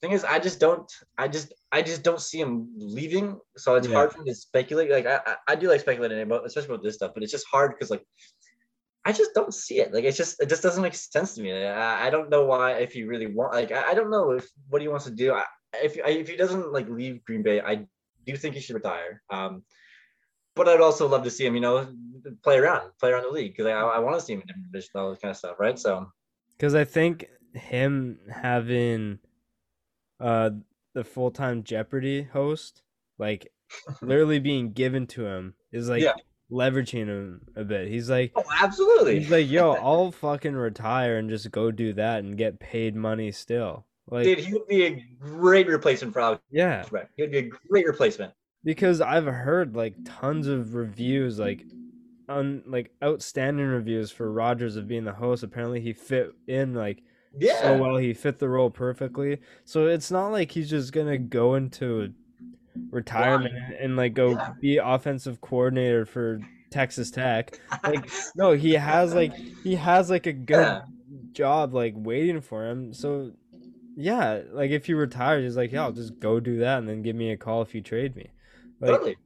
thing 0.02 0.12
is, 0.12 0.26
I 0.26 0.40
just 0.40 0.60
don't, 0.60 0.92
I 1.18 1.30
just, 1.30 1.54
I 1.72 1.82
just 1.82 2.04
don't 2.04 2.20
see 2.20 2.42
him 2.42 2.68
leaving. 2.76 3.40
So 3.56 3.76
it's 3.76 3.88
Yeah. 3.88 3.96
hard 3.96 4.12
for 4.12 4.20
me 4.22 4.30
to 4.32 4.36
speculate. 4.36 4.92
Like 4.92 5.06
I, 5.06 5.22
I, 5.26 5.36
I 5.52 5.56
do 5.56 5.70
like 5.70 5.80
speculating 5.80 6.20
about, 6.22 6.46
especially 6.46 6.74
about 6.74 6.84
this 6.84 6.96
stuff, 6.96 7.12
but 7.14 7.24
it's 7.24 7.32
just 7.32 7.48
hard 7.50 7.72
because 7.72 7.92
like. 7.92 8.06
I 9.04 9.12
just 9.12 9.34
don't 9.34 9.54
see 9.54 9.80
it. 9.80 9.94
Like 9.94 10.04
it's 10.04 10.18
just 10.18 10.42
it 10.42 10.50
just 10.50 10.62
doesn't 10.62 10.82
make 10.82 10.94
sense 10.94 11.36
to 11.36 11.42
me. 11.42 11.52
I, 11.52 12.08
I 12.08 12.10
don't 12.10 12.30
know 12.30 12.46
why. 12.46 12.74
If 12.74 12.94
he 12.94 13.04
really 13.04 13.28
want, 13.28 13.54
like 13.54 13.72
I, 13.72 13.92
I 13.92 13.94
don't 13.94 14.12
know 14.12 14.32
if 14.32 14.48
what 14.70 14.82
he 14.82 14.88
wants 14.88 15.06
to 15.06 15.12
do. 15.12 15.34
I, 15.34 15.44
if 15.74 15.98
if 15.98 16.28
he 16.28 16.36
doesn't 16.36 16.72
like 16.72 16.88
leave 16.90 17.24
Green 17.26 17.42
Bay, 17.42 17.62
I 17.62 17.88
do 18.26 18.38
think 18.38 18.56
he 18.56 18.62
should 18.62 18.76
retire. 18.76 19.22
Um, 19.30 19.64
but 20.56 20.68
I'd 20.68 20.82
also 20.82 21.08
love 21.08 21.24
to 21.24 21.32
see 21.32 21.46
him, 21.46 21.56
you 21.56 21.62
know, 21.62 21.88
play 22.44 22.58
around, 22.58 22.92
play 23.00 23.12
around 23.12 23.24
the 23.24 23.30
league 23.30 23.54
because 23.54 23.66
I, 23.66 23.72
I 23.72 24.00
want 24.00 24.20
to 24.20 24.26
see 24.26 24.34
him 24.34 24.42
in 24.42 24.48
different 24.48 24.72
divisions, 24.72 24.92
all 24.96 25.10
this 25.10 25.20
kind 25.20 25.32
of 25.32 25.38
stuff, 25.38 25.56
right? 25.60 25.80
So 25.80 26.12
Because 26.58 26.76
I 26.76 26.84
think 26.84 27.26
him 27.54 28.20
having 28.32 29.20
uh 30.20 30.52
the 30.94 31.04
full 31.04 31.32
time 31.32 31.64
Jeopardy 31.64 32.24
host, 32.24 32.84
like 33.18 33.52
literally 34.02 34.40
being 34.40 34.74
given 34.74 35.08
to 35.08 35.26
him, 35.26 35.56
is 35.72 35.90
like 35.90 36.04
Yeah. 36.04 36.14
Leveraging 36.52 37.06
him 37.08 37.42
a 37.56 37.64
bit. 37.64 37.88
He's 37.88 38.10
like, 38.10 38.34
oh, 38.36 38.44
absolutely. 38.60 39.20
he's 39.20 39.32
like, 39.32 39.50
yo, 39.50 39.72
I'll 39.82 40.12
fucking 40.12 40.54
retire 40.54 41.18
and 41.18 41.30
just 41.30 41.50
go 41.52 41.72
do 41.72 41.94
that 41.94 42.20
and 42.24 42.38
get 42.38 42.60
paid 42.60 42.96
money 42.96 43.32
still. 43.32 43.86
Like, 44.10 44.26
Dude, 44.26 44.40
he 44.40 44.52
would 44.54 44.68
be 44.68 44.86
a 44.86 45.06
great 45.20 45.68
replacement 45.68 46.14
for 46.14 46.20
Alex. 46.22 46.42
yeah. 46.52 46.84
He 47.16 47.24
would 47.24 47.32
be 47.32 47.38
a 47.38 47.50
great 47.70 47.86
replacement. 47.88 48.34
because 48.66 49.00
I've 49.00 49.26
heard 49.26 49.76
like 49.76 49.96
tons 50.04 50.48
of 50.48 50.76
reviews, 50.76 51.40
like 51.40 51.64
un 52.28 52.64
like 52.66 52.92
outstanding 53.04 53.66
reviews 53.68 54.12
for 54.12 54.32
Rodgers 54.32 54.76
of 54.76 54.88
being 54.88 55.06
the 55.06 55.14
host. 55.14 55.44
Apparently, 55.44 55.80
he 55.80 55.94
fit 55.94 56.32
in 56.48 56.74
like 56.74 57.02
Yeah. 57.38 57.62
so 57.62 57.78
well. 57.78 57.96
He 57.98 58.14
fit 58.14 58.40
the 58.40 58.50
role 58.50 58.70
perfectly. 58.70 59.40
So 59.64 59.88
it's 59.88 60.12
not 60.12 60.30
like 60.30 60.52
he's 60.52 60.70
just 60.70 60.92
gonna 60.92 61.18
go 61.18 61.56
into 61.56 62.14
retirement 62.90 63.54
and, 63.56 63.74
and, 63.76 63.96
like 63.96 64.14
go 64.14 64.32
Yeah. 64.32 64.54
be 64.62 64.78
offensive 64.78 65.42
coordinator 65.42 66.06
for 66.06 66.40
Texas 66.72 67.12
Tech. 67.12 67.60
Like 67.84 68.10
no, 68.36 68.54
he 68.54 68.74
has 68.74 69.14
like 69.14 69.34
he 69.64 69.76
has 69.76 70.10
like 70.10 70.26
a 70.28 70.34
good 70.34 70.58
Yeah. 70.60 70.82
job 71.34 71.74
like 71.74 71.94
waiting 71.98 72.42
for 72.42 72.66
him. 72.68 72.94
So 72.94 73.32
yeah, 73.98 74.42
like 74.52 74.72
if 74.72 74.86
he 74.86 74.94
retires, 74.94 75.44
he's 75.44 75.58
like, 75.58 75.72
yeah, 75.72 75.84
I'll 75.84 75.92
just 75.92 76.20
go 76.20 76.40
do 76.40 76.60
that 76.60 76.78
and 76.80 76.88
then 76.88 77.02
give 77.02 77.16
me 77.16 77.32
a 77.32 77.38
call 77.38 77.62
if 77.62 77.76
you 77.76 77.82
trade 77.82 78.16
me. 78.16 78.32
Like, 78.80 78.92
totally. 78.92 79.18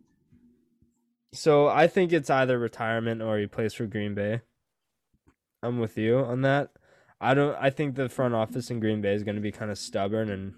so 1.34 1.68
I 1.68 1.88
think 1.88 2.12
it's 2.12 2.30
either 2.30 2.58
retirement 2.58 3.22
or 3.22 3.38
he 3.38 3.48
plays 3.48 3.74
for 3.74 3.86
Green 3.86 4.16
Bay. 4.16 4.42
I'm 5.62 5.80
with 5.80 5.98
you 5.98 6.18
on 6.20 6.42
that. 6.42 6.72
I 7.22 7.34
don't. 7.34 7.56
I 7.60 7.70
think 7.70 7.96
the 7.96 8.10
front 8.10 8.34
office 8.36 8.70
in 8.70 8.80
Green 8.80 9.02
Bay 9.02 9.14
is 9.14 9.24
going 9.24 9.36
to 9.36 9.42
be 9.42 9.52
kind 9.52 9.72
of 9.72 9.78
stubborn 9.78 10.30
and 10.30 10.54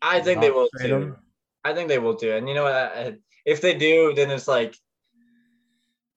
I 0.00 0.20
think 0.20 0.40
they 0.40 0.50
will 0.50 0.68
trade 0.78 0.88
too. 0.88 0.96
him. 0.96 1.16
I 1.64 1.74
think 1.74 1.88
they 1.88 1.98
will 1.98 2.14
too. 2.16 2.32
And 2.32 2.48
you 2.48 2.54
know 2.54 2.64
what? 2.64 2.74
I- 2.74 3.06
I- 3.06 3.18
If 3.46 3.60
they 3.60 3.74
do, 3.74 4.14
then 4.14 4.30
it's 4.30 4.48
like 4.48 4.74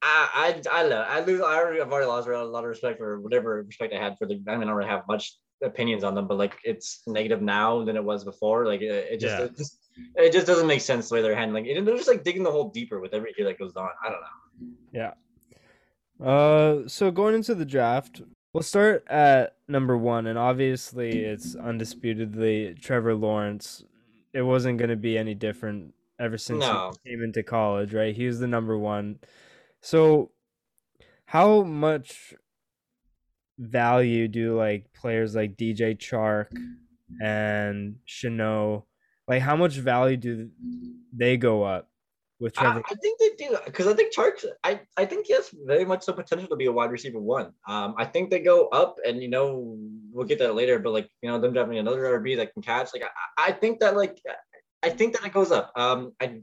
I 0.01 0.29
I 0.33 0.47
I 0.71 0.81
don't 0.83 0.89
know. 0.91 1.01
I 1.01 1.19
lose. 1.21 1.41
I 1.41 1.55
already, 1.57 1.81
I've 1.81 1.91
already 1.91 2.07
lost 2.07 2.27
a 2.27 2.43
lot 2.43 2.63
of 2.63 2.69
respect 2.69 2.97
for 2.99 3.19
whatever 3.19 3.63
respect 3.63 3.93
I 3.93 3.97
had 3.97 4.17
for 4.17 4.25
the. 4.27 4.35
I 4.47 4.51
mean, 4.55 4.63
I 4.63 4.65
don't 4.67 4.75
really 4.75 4.89
have 4.89 5.07
much 5.07 5.35
opinions 5.63 6.03
on 6.03 6.13
them, 6.15 6.27
but 6.27 6.37
like 6.37 6.55
it's 6.63 7.01
negative 7.07 7.41
now 7.41 7.83
than 7.83 7.95
it 7.97 8.03
was 8.03 8.23
before. 8.23 8.65
Like 8.65 8.81
it, 8.81 8.91
it 9.13 9.19
just 9.19 9.37
Yeah. 9.37 9.45
it 9.45 9.57
just 9.57 9.79
it 10.15 10.31
just 10.31 10.47
doesn't 10.47 10.67
make 10.67 10.81
sense 10.81 11.09
the 11.09 11.15
way 11.15 11.21
they're 11.21 11.35
handling 11.35 11.65
it. 11.65 11.75
And 11.77 11.85
they're 11.87 11.97
just 11.97 12.07
like 12.07 12.23
digging 12.23 12.43
the 12.43 12.51
hole 12.51 12.69
deeper 12.69 12.99
with 12.99 13.13
every 13.13 13.33
year 13.37 13.47
that 13.47 13.57
goes 13.59 13.75
on. 13.75 13.89
I 14.05 14.09
don't 14.09 14.21
know. 14.21 14.67
Yeah. 14.93 15.13
Uh, 16.23 16.87
so 16.87 17.11
going 17.11 17.35
into 17.35 17.55
the 17.55 17.65
draft, 17.65 18.21
we'll 18.53 18.63
start 18.63 19.05
at 19.07 19.55
number 19.67 19.97
one, 19.97 20.27
and 20.27 20.37
obviously 20.37 21.25
it's 21.25 21.55
undisputedly 21.55 22.75
Trevor 22.79 23.15
Lawrence. 23.15 23.83
It 24.33 24.41
wasn't 24.41 24.77
going 24.77 24.89
to 24.89 24.95
be 24.95 25.17
any 25.17 25.33
different 25.33 25.93
ever 26.19 26.37
since 26.37 26.59
No. 26.61 26.93
he 27.03 27.11
came 27.11 27.23
into 27.23 27.43
college, 27.43 27.93
right? 27.93 28.15
He 28.15 28.25
was 28.25 28.39
the 28.39 28.47
number 28.47 28.77
one. 28.77 29.19
So, 29.81 30.31
how 31.25 31.63
much 31.63 32.33
value 33.59 34.27
do 34.27 34.55
like 34.55 34.93
players 34.93 35.35
like 35.35 35.57
DJ 35.57 35.95
Chark 35.97 36.47
and 37.21 37.97
Shenault, 38.07 38.83
like 39.27 39.41
how 39.41 39.55
much 39.55 39.75
value 39.77 40.17
do 40.17 40.49
they 41.13 41.37
go 41.37 41.63
up 41.63 41.89
with 42.39 42.57
I, 42.57 42.61
Trevor? 42.61 42.83
I 42.89 42.95
think 42.95 43.19
they 43.19 43.31
do 43.37 43.57
because 43.65 43.87
I 43.87 43.93
think 43.93 44.13
Chark. 44.13 44.45
I 44.63 44.81
I 44.95 45.05
think 45.05 45.27
he 45.27 45.33
has 45.33 45.49
very 45.65 45.85
much 45.85 46.05
the 46.05 46.13
potential 46.13 46.47
to 46.49 46.55
be 46.55 46.65
a 46.65 46.71
wide 46.71 46.91
receiver 46.91 47.19
one. 47.19 47.53
Um, 47.67 47.95
I 47.97 48.05
think 48.05 48.29
they 48.29 48.39
go 48.39 48.67
up, 48.67 48.97
and 49.05 49.21
you 49.21 49.29
know 49.29 49.77
we'll 50.11 50.27
get 50.27 50.39
that 50.39 50.55
later. 50.55 50.79
But 50.79 50.93
like 50.93 51.09
you 51.21 51.29
know 51.29 51.39
them 51.39 51.53
drafting 51.53 51.79
another 51.79 52.19
RB 52.19 52.37
that 52.37 52.53
can 52.53 52.61
catch. 52.61 52.89
Like 52.93 53.03
I, 53.03 53.49
I 53.49 53.51
think 53.51 53.79
that 53.79 53.95
like 53.95 54.21
I 54.83 54.89
think 54.89 55.13
that 55.15 55.25
it 55.25 55.33
goes 55.33 55.51
up. 55.51 55.71
Um, 55.75 56.13
I 56.21 56.41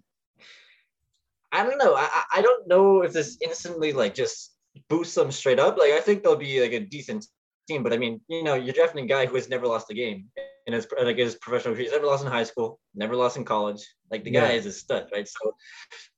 I 1.53 1.63
don't 1.65 1.79
know. 1.79 1.95
I 1.95 2.03
I- 2.03 2.39
I 2.39 2.43
don't 2.43 2.67
know 2.67 3.03
if 3.03 3.13
this 3.13 3.39
instantly 3.41 3.93
like 3.93 4.15
just 4.15 4.53
boosts 4.89 5.15
them 5.15 5.31
straight 5.31 5.61
up. 5.61 5.77
Like 5.79 5.93
I 5.93 6.01
think 6.01 6.23
they'll 6.23 6.37
be 6.37 6.61
like 6.61 6.73
a 6.73 6.81
decent 6.81 7.27
team, 7.67 7.83
but 7.83 7.93
I 7.93 7.99
mean, 7.99 8.21
you 8.29 8.43
know, 8.43 8.55
you're 8.55 8.75
drafting 8.75 9.05
a 9.05 9.09
guy 9.09 9.27
who 9.27 9.35
has 9.37 9.49
never 9.49 9.67
lost 9.67 9.91
a 9.91 9.95
game 9.95 10.29
in 10.67 10.73
his 10.73 10.87
like 11.03 11.19
his 11.19 11.35
professional 11.37 11.75
career. 11.75 11.85
He's 11.85 11.93
never 11.93 12.07
lost 12.07 12.25
in 12.25 12.31
high 12.31 12.45
school, 12.45 12.79
never 12.95 13.17
lost 13.17 13.37
in 13.37 13.45
college. 13.45 13.83
Like 14.11 14.25
the 14.25 14.31
guy 14.31 14.53
is 14.53 14.67
a 14.67 14.73
stud, 14.73 15.09
right? 15.13 15.27
So, 15.29 15.55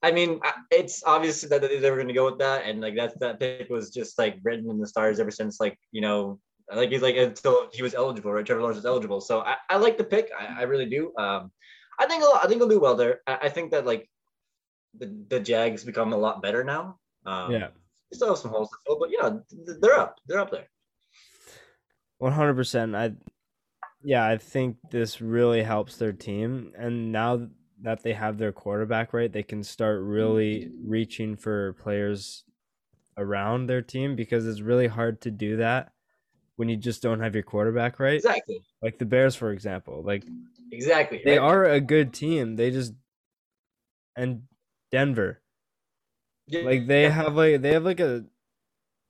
I 0.03 0.11
mean, 0.11 0.39
it's 0.71 1.03
obvious 1.05 1.41
that 1.41 1.61
they 1.61 1.89
were 1.91 1.97
going 1.97 2.07
to 2.07 2.13
go 2.13 2.25
with 2.25 2.39
that, 2.39 2.65
and 2.65 2.81
like 2.81 2.95
that 2.95 3.19
that 3.19 3.39
pick 3.39 3.69
was 3.69 3.89
just 3.91 4.17
like 4.17 4.37
written 4.43 4.69
in 4.69 4.79
the 4.79 4.87
stars 4.87 5.19
ever 5.19 5.31
since 5.31 5.59
like 5.59 5.77
you 5.91 6.01
know. 6.01 6.39
Like 6.69 6.89
he's 6.91 7.01
like 7.01 7.15
until 7.15 7.69
he 7.71 7.81
was 7.81 7.95
eligible, 7.95 8.33
right? 8.33 8.45
Trevor 8.45 8.59
Lawrence 8.61 8.75
was 8.75 8.85
eligible, 8.85 9.21
so 9.21 9.39
I, 9.39 9.55
I 9.69 9.77
like 9.77 9.97
the 9.97 10.03
pick. 10.03 10.31
I, 10.37 10.59
I 10.59 10.63
really 10.63 10.85
do. 10.85 11.13
Um, 11.17 11.49
I 11.97 12.05
think 12.07 12.21
he'll, 12.21 12.37
I 12.43 12.45
think 12.47 12.59
he'll 12.59 12.67
do 12.67 12.81
well 12.81 12.95
there. 12.95 13.21
I, 13.25 13.37
I 13.43 13.49
think 13.49 13.71
that 13.71 13.85
like 13.85 14.09
the 14.99 15.07
the 15.29 15.39
Jags 15.39 15.85
become 15.85 16.11
a 16.11 16.17
lot 16.17 16.41
better 16.41 16.65
now. 16.65 16.99
Um, 17.25 17.51
Yeah. 17.53 17.69
still 18.11 18.27
have 18.27 18.37
some 18.37 18.51
holes 18.51 18.69
to 18.69 18.77
fill, 18.85 18.99
but 18.99 19.11
yeah, 19.11 19.29
th- 19.29 19.77
they're 19.79 19.97
up. 19.97 20.17
They're 20.27 20.41
up 20.41 20.51
there. 20.51 20.67
One 22.19 22.33
hundred 22.33 22.55
percent. 22.55 22.95
I, 22.95 23.13
yeah, 24.03 24.25
I 24.25 24.37
think 24.37 24.77
this 24.89 25.21
really 25.21 25.63
helps 25.63 25.97
their 25.97 26.13
team, 26.13 26.71
and 26.77 27.11
now 27.11 27.47
that 27.81 28.03
they 28.03 28.13
have 28.13 28.37
their 28.37 28.51
quarterback 28.51 29.13
right, 29.13 29.31
they 29.31 29.43
can 29.43 29.63
start 29.63 30.01
really 30.01 30.65
mm-hmm. 30.65 30.89
reaching 30.89 31.35
for 31.35 31.73
players 31.73 32.43
around 33.17 33.67
their 33.67 33.81
team 33.81 34.15
because 34.15 34.47
it's 34.47 34.61
really 34.61 34.87
hard 34.87 35.21
to 35.21 35.31
do 35.31 35.57
that 35.57 35.91
when 36.55 36.69
you 36.69 36.75
just 36.75 37.01
don't 37.01 37.19
have 37.19 37.33
your 37.33 37.43
quarterback 37.43 37.99
right. 37.99 38.15
Exactly. 38.15 38.61
Like 38.81 38.97
the 38.97 39.05
Bears, 39.05 39.35
for 39.35 39.51
example, 39.51 40.03
like 40.03 40.23
Exactly. 40.71 41.21
they 41.23 41.37
right? 41.37 41.47
are 41.47 41.65
a 41.65 41.79
good 41.79 42.13
team. 42.13 42.55
They 42.55 42.71
just 42.71 42.93
and 44.15 44.43
Denver, 44.91 45.41
Yeah, 46.47 46.61
like 46.61 46.87
they 46.87 47.09
have 47.09 47.35
like 47.35 47.61
they 47.61 47.73
have 47.73 47.85
like 47.85 47.99
a 47.99 48.25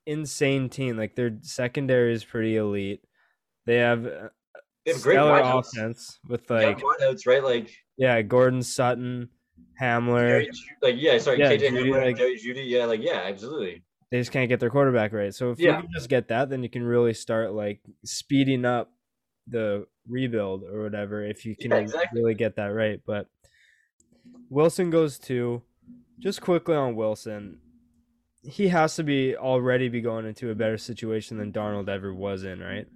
insane 0.08 0.70
team. 0.70 0.98
Like 0.98 1.16
their 1.16 1.38
secondary 1.42 2.14
is 2.14 2.24
pretty 2.26 2.56
elite. 2.58 3.04
They 3.66 3.76
have 3.76 4.06
uh, 4.06 4.30
They 4.86 4.94
have 4.94 5.02
great 5.04 5.18
wideouts. 5.20 5.74
offense 5.76 6.20
with 6.28 6.46
Yeah, 6.50 6.56
like 6.58 6.80
wideouts, 6.80 7.28
right? 7.28 7.44
Like 7.44 7.70
yeah, 7.98 8.22
Gordon 8.24 8.64
Sutton, 8.64 9.30
Hamler. 9.82 10.28
Jerry, 10.28 10.50
like 10.82 10.96
yeah, 10.98 11.18
sorry, 11.20 11.40
Yeah, 11.40 11.52
KJ 11.52 11.70
Jeudy, 11.72 11.90
Hamler, 11.92 12.06
like- 12.06 12.18
Jerry 12.18 12.38
Jeudy, 12.38 12.68
yeah, 12.70 12.86
like 12.86 13.02
yeah, 13.04 13.22
absolutely. 13.26 13.84
They 14.10 14.20
just 14.20 14.32
can't 14.32 14.48
get 14.48 14.60
their 14.62 14.70
quarterback 14.70 15.12
right. 15.12 15.34
So 15.36 15.52
if 15.52 15.60
Yeah. 15.60 15.76
you 15.78 15.82
can 15.84 15.92
just 15.94 16.08
get 16.10 16.30
that, 16.30 16.50
then 16.50 16.64
you 16.64 16.70
can 16.70 16.84
really 16.84 17.14
start 17.14 17.52
like 17.54 17.82
speeding 18.06 18.64
up 18.64 18.92
the 19.48 19.86
rebuild 20.08 20.64
or 20.64 20.82
whatever. 20.84 21.26
If 21.26 21.46
you 21.46 21.56
can 21.58 21.72
Yeah, 21.72 21.78
exactly. 21.78 22.22
really 22.22 22.34
get 22.34 22.56
that 22.56 22.68
right, 22.68 23.02
but 23.06 23.28
Wilson 24.50 24.90
goes 24.90 25.20
to. 25.20 25.62
Just 26.20 26.42
quickly 26.42 26.76
on 26.76 26.96
Wilson, 26.96 27.60
he 28.48 28.70
has 28.70 28.96
to 28.96 29.04
be 29.04 29.36
already 29.36 29.90
be 29.90 30.02
going 30.02 30.26
into 30.26 30.50
a 30.52 30.56
better 30.56 30.78
situation 30.78 31.38
than 31.38 31.52
Darnold 31.52 31.90
ever 31.90 32.14
was 32.14 32.44
in, 32.44 32.60
right? 32.62 32.88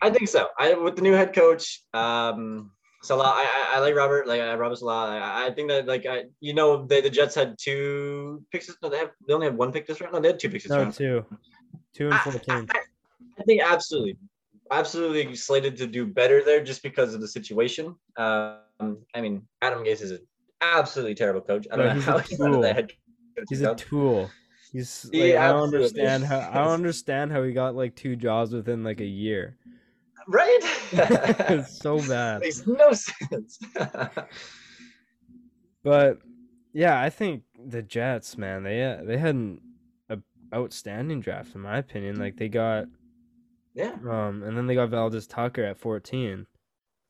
I 0.00 0.10
think 0.10 0.28
so. 0.28 0.48
I 0.58 0.74
with 0.74 0.96
the 0.96 1.02
new 1.02 1.12
head 1.12 1.34
coach, 1.34 1.82
um, 1.94 2.70
Saleh. 3.02 3.26
I, 3.26 3.44
I, 3.44 3.76
I 3.76 3.78
like 3.80 3.94
Robert. 3.94 4.26
Like 4.26 4.40
uh, 4.40 4.56
Robert 4.56 4.76
Saleh. 4.76 4.92
I, 5.22 5.46
I 5.46 5.50
think 5.54 5.68
that 5.68 5.86
like 5.86 6.06
I, 6.06 6.24
you 6.40 6.54
know, 6.54 6.86
they, 6.86 7.00
the 7.00 7.10
Jets 7.10 7.34
had 7.34 7.56
two 7.60 8.42
picks. 8.50 8.70
No, 8.82 8.88
they 8.88 8.98
have. 8.98 9.10
They 9.28 9.34
only 9.34 9.46
have 9.46 9.56
one 9.56 9.70
pick 9.70 9.86
this 9.86 10.00
round. 10.00 10.14
No, 10.14 10.20
they 10.20 10.28
had 10.28 10.40
two 10.40 10.48
picks 10.48 10.64
this 10.64 10.70
No, 10.70 10.82
round. 10.82 10.94
two, 10.94 11.24
two 11.94 12.08
and 12.10 12.20
fourteen. 12.20 12.66
I, 12.70 12.80
I 13.38 13.42
think 13.44 13.62
absolutely, 13.62 14.16
absolutely 14.70 15.34
slated 15.36 15.76
to 15.76 15.86
do 15.86 16.06
better 16.06 16.42
there 16.42 16.64
just 16.64 16.82
because 16.82 17.14
of 17.14 17.20
the 17.20 17.28
situation. 17.28 17.94
Um, 18.16 18.98
I 19.14 19.20
mean, 19.20 19.42
Adam 19.60 19.84
Gase 19.84 20.00
is 20.02 20.10
an 20.12 20.20
absolutely 20.62 21.14
terrible 21.14 21.42
coach. 21.42 21.66
I 21.70 21.76
don't 21.76 21.86
No, 21.86 21.92
know 21.92 21.94
he's 21.98 22.08
a 22.08 22.10
how 22.12 22.18
he's 22.18 22.38
not 22.38 22.52
tool. 22.52 22.60
that 22.62 22.74
head 22.76 22.88
coach. 23.36 23.46
He's 23.50 23.60
a 23.62 23.74
tool. 23.74 24.30
He's 24.76 25.06
like, 25.06 25.14
He 25.14 25.36
I 25.36 25.48
don't 25.52 25.74
understand 25.74 26.24
how 26.24 26.38
I 26.38 26.54
don't 26.54 26.68
understand 26.74 27.32
how 27.32 27.42
he 27.42 27.52
got 27.52 27.74
like 27.74 27.96
two 27.96 28.14
jobs 28.14 28.52
within 28.52 28.84
like 28.84 29.00
a 29.00 29.06
year. 29.06 29.56
right? 30.28 30.58
it's 30.92 31.78
so 31.78 31.98
bad. 32.08 32.42
Makes 32.42 32.66
no 32.66 32.92
sense. 32.92 33.58
But 35.82 36.18
yeah, 36.74 37.00
I 37.00 37.08
think 37.08 37.44
the 37.64 37.80
Jets, 37.82 38.36
man, 38.36 38.64
they 38.64 38.82
uh, 38.84 39.02
they 39.02 39.16
had 39.16 39.34
an 39.34 39.60
a 40.10 40.18
outstanding 40.54 41.20
draft 41.22 41.54
in 41.54 41.62
my 41.62 41.78
opinion. 41.78 42.18
Like 42.18 42.36
they 42.36 42.50
got 42.50 42.84
yeah, 43.72 43.94
um 44.06 44.42
and 44.42 44.58
then 44.58 44.66
they 44.66 44.74
got 44.74 44.90
Valdez 44.90 45.26
Tucker 45.26 45.64
at 45.64 45.78
14. 45.78 46.46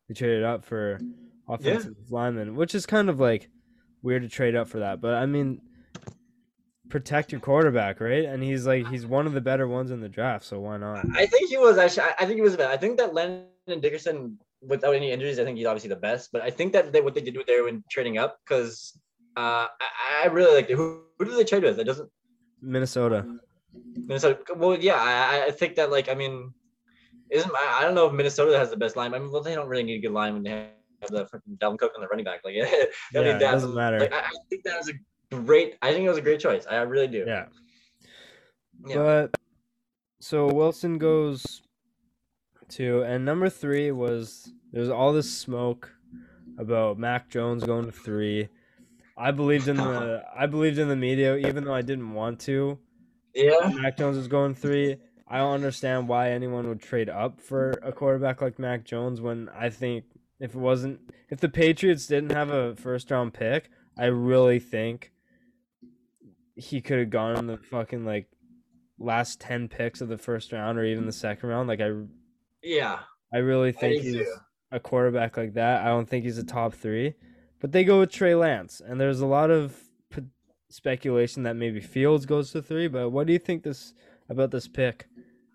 They 0.09 0.15
traded 0.15 0.45
up 0.45 0.65
for 0.65 1.01
offensive 1.49 1.97
lineman, 2.11 2.55
which 2.55 2.77
is 2.77 2.87
kind 2.87 3.11
of 3.11 3.19
like 3.19 3.51
weird 4.03 4.23
to 4.23 4.29
trade 4.29 4.55
up 4.55 4.69
for 4.69 4.79
that. 4.79 5.01
But 5.01 5.15
I 5.15 5.27
mean 5.27 5.63
protect 6.89 7.33
your 7.33 7.41
quarterback, 7.41 8.01
right? 8.01 8.25
And 8.25 8.43
he's 8.43 8.67
like 8.67 8.87
he's 8.89 9.07
one 9.07 9.27
of 9.27 9.33
the 9.33 9.41
better 9.41 9.67
ones 9.69 9.91
in 9.91 10.01
the 10.01 10.09
draft, 10.09 10.45
so 10.45 10.61
why 10.61 10.77
not? 10.77 11.05
I 11.15 11.27
think 11.27 11.49
he 11.49 11.57
was 11.57 11.79
actually. 11.79 12.09
I- 12.19 12.25
think 12.25 12.37
he 12.37 12.43
was. 12.43 12.57
I 12.57 12.77
think 12.77 12.99
that 12.99 13.15
Landon 13.15 13.81
Dickerson, 13.81 14.39
without 14.63 14.95
any 14.95 15.11
injuries, 15.11 15.39
I 15.39 15.45
think 15.45 15.59
he's 15.59 15.67
obviously 15.67 15.89
the 15.91 15.97
best. 15.97 16.31
But 16.33 16.43
I 16.43 16.51
think 16.51 16.73
that 16.73 16.93
they, 16.93 17.01
what 17.01 17.15
they 17.15 17.21
did 17.21 17.37
with 17.37 17.47
there 17.47 17.65
when 17.65 17.83
trading 17.91 18.19
up, 18.19 18.39
because 18.45 18.99
uh, 19.37 19.67
I, 19.81 20.25
I 20.25 20.27
really 20.27 20.55
like 20.55 20.69
who, 20.71 21.03
who 21.19 21.25
did 21.25 21.37
they 21.37 21.45
trade 21.45 21.63
with? 21.63 21.79
It 21.79 21.85
doesn't. 21.85 22.11
Minnesota. 22.63 23.27
Minnesota. 23.95 24.39
Well, 24.57 24.77
yeah, 24.79 24.97
I, 24.97 25.47
I 25.47 25.51
think 25.51 25.77
that 25.77 25.91
like 25.91 26.09
I 26.09 26.15
mean, 26.15 26.53
isn't 27.31 27.51
I, 27.55 27.79
I 27.81 27.83
don't 27.83 27.95
know 27.95 28.07
if 28.07 28.13
Minnesota 28.13 28.57
has 28.59 28.71
the 28.71 28.77
best 28.77 28.97
line. 28.97 29.13
I 29.15 29.19
mean, 29.19 29.31
well, 29.31 29.43
they 29.43 29.55
don't 29.55 29.69
really 29.69 29.83
need 29.83 29.97
a 29.97 30.01
good 30.01 30.13
line 30.13 30.33
when 30.35 30.43
they 30.43 30.51
have 30.51 31.11
the 31.11 31.25
freaking 31.27 31.59
Dalvin 31.59 31.79
Cook 31.79 31.93
on 31.95 32.01
the 32.01 32.09
running 32.09 32.25
back. 32.25 32.41
Like, 32.45 32.55
Yeah, 32.55 32.65
it 32.73 32.91
that. 33.13 33.39
doesn't 33.41 33.75
matter. 33.75 34.01
Like, 34.01 34.13
I, 34.13 34.21
I 34.21 34.31
think 34.49 34.65
that 34.65 34.79
was 34.79 34.89
a 34.89 34.93
great. 35.31 35.77
I 35.83 35.93
think 35.93 36.05
it 36.05 36.09
was 36.09 36.19
a 36.19 36.23
great 36.23 36.41
choice. 36.41 36.67
I 36.67 36.77
really 36.77 37.09
do. 37.09 37.25
Yeah. 37.27 37.47
Yeah. 38.87 38.97
But 38.97 39.37
so 40.21 40.53
Wilson 40.53 40.99
goes 40.99 41.63
to 42.69 43.03
and 43.03 43.25
number 43.25 43.49
three 43.49 43.91
was 43.93 44.53
there's 44.73 44.89
all 44.89 45.13
this 45.13 45.33
smoke 45.33 45.91
about 46.59 46.99
Mac 46.99 47.29
Jones 47.31 47.65
going 47.65 47.87
to 47.87 47.93
three. 47.93 48.49
I 49.17 49.31
believed 49.31 49.69
in 49.69 49.77
the 49.77 50.25
I 50.37 50.47
believed 50.47 50.79
in 50.79 50.89
the 50.89 50.97
media 50.97 51.37
even 51.37 51.65
though 51.65 51.75
I 51.75 51.83
didn't 51.83 52.13
want 52.13 52.41
to. 52.41 52.79
Yeah. 53.35 53.71
Mac 53.75 53.97
Jones 53.97 54.17
is 54.17 54.29
going 54.29 54.55
three. 54.55 54.97
I 55.29 55.39
don't 55.39 55.55
understand 55.55 56.09
why 56.09 56.31
anyone 56.31 56.69
would 56.69 56.81
trade 56.81 57.09
up 57.09 57.41
for 57.41 57.73
a 57.83 57.93
quarterback 57.93 58.41
like 58.41 58.59
Mac 58.59 58.85
Jones 58.85 59.21
when 59.21 59.49
I 59.49 59.71
think 59.71 60.05
if 60.39 60.55
it 60.55 60.59
wasn't 60.59 61.01
if 61.31 61.41
the 61.41 61.49
Patriots 61.49 62.07
didn't 62.07 62.33
have 62.33 62.51
a 62.51 62.77
first 62.77 63.11
round 63.11 63.35
pick, 63.35 63.71
I 63.99 64.07
really 64.07 64.61
think 64.61 65.13
he 66.57 66.81
could 66.81 66.99
have 66.99 67.11
gone 67.11 67.37
in 67.37 67.47
the 67.47 67.57
fucking 67.59 68.05
like 68.05 68.27
last 68.99 69.41
10 69.41 69.69
picks 69.69 70.01
of 70.01 70.09
the 70.09 70.17
first 70.19 70.53
round 70.53 70.79
or 70.79 70.85
even 70.85 71.07
the 71.07 71.13
second 71.13 71.49
round. 71.49 71.69
Like 71.69 71.81
I 71.81 71.93
Yeah. 72.63 73.01
I 73.33 73.39
really 73.39 73.73
think 73.73 74.03
do 74.03 74.09
he's 74.09 74.17
too. 74.27 74.35
a 74.73 74.81
quarterback 74.81 75.37
like 75.37 75.55
that. 75.55 75.83
I 75.85 75.89
don't 75.89 76.09
think 76.09 76.25
he's 76.25 76.39
a 76.39 76.45
top 76.45 76.75
3. 76.75 77.15
But 77.61 77.73
they 77.73 77.85
go 77.85 78.01
with 78.01 78.11
Trey 78.11 78.35
Lance 78.35 78.81
and 78.85 78.99
there's 79.01 79.21
a 79.21 79.27
lot 79.27 79.51
of 79.51 79.79
p- 80.11 80.23
speculation 80.71 81.43
that 81.45 81.57
maybe 81.57 81.81
Fields 81.81 82.25
goes 82.27 82.51
to 82.53 82.63
3, 82.63 82.89
but 82.89 83.11
what 83.11 83.27
do 83.27 83.33
you 83.33 83.39
think 83.39 83.63
this 83.63 83.93
about 84.31 84.51
this 84.51 84.67
pick 84.69 85.09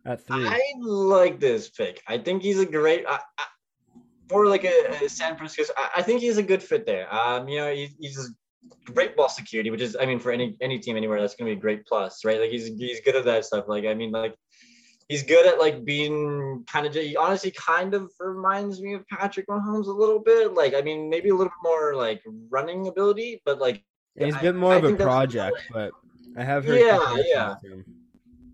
at 0.06 0.26
3? 0.26 0.48
I 0.48 0.60
like 0.80 1.40
this 1.40 1.70
pick. 1.70 2.02
I 2.08 2.18
think 2.20 2.44
he's 2.44 2.60
a 2.60 2.66
great 2.66 3.06
I, 3.08 3.20
I, 3.40 3.46
for 4.30 4.46
like 4.48 4.64
a, 4.66 4.98
a 5.04 5.10
San 5.10 5.36
Francisco. 5.36 5.74
I, 5.78 5.90
I 5.98 6.02
think 6.04 6.22
he's 6.22 6.38
a 6.38 6.44
good 6.44 6.62
fit 6.64 6.86
there. 6.86 7.14
Um, 7.14 7.48
you 7.50 7.58
know, 7.60 7.74
he's, 7.74 7.94
he's 8.00 8.34
great 8.86 9.15
ball 9.15 9.30
security, 9.30 9.69
which 9.71 9.82
is, 9.82 9.95
I 10.00 10.06
mean, 10.06 10.19
for 10.19 10.32
any 10.32 10.56
any 10.62 10.80
team 10.80 10.97
anywhere, 10.97 11.19
that's 11.21 11.36
gonna 11.36 11.50
be 11.52 11.58
a 11.58 11.60
great 11.60 11.86
plus, 11.86 12.24
right? 12.26 12.39
Like 12.39 12.52
he's 12.52 12.67
he's 12.67 13.02
good 13.02 13.15
at 13.15 13.26
that 13.26 13.45
stuff. 13.45 13.65
Like 13.67 13.86
I 13.86 13.93
mean, 13.93 14.12
like 14.12 14.36
he's 15.10 15.24
good 15.24 15.45
at 15.45 15.60
like 15.60 15.84
being 15.86 16.63
kind 16.71 16.86
of. 16.86 16.93
He 16.93 17.15
honestly 17.15 17.52
kind 17.52 17.93
of 17.93 18.12
reminds 18.19 18.82
me 18.82 18.93
of 18.93 19.08
Patrick 19.08 19.47
Mahomes 19.47 19.88
a 19.88 19.91
little 19.91 20.19
bit. 20.19 20.54
Like 20.54 20.74
I 20.74 20.82
mean, 20.82 21.10
maybe 21.10 21.30
a 21.30 21.34
little 21.36 21.52
bit 21.52 21.63
more 21.63 21.95
like 21.95 22.21
running 22.50 22.88
ability, 22.88 23.41
but 23.45 23.60
like 23.60 23.84
He's 24.19 24.36
a 24.36 24.38
I- 24.38 24.41
bit 24.41 24.56
more 24.56 24.74
I 24.74 24.78
of 24.78 24.84
a 24.84 24.88
think 24.88 24.97
that's- 25.00 25.13
project, 25.15 25.58
but 25.71 25.91
I 26.38 26.43
have 26.43 26.65
heard 26.65 26.80
Yeah, 26.80 27.17
yeah. 27.26 27.56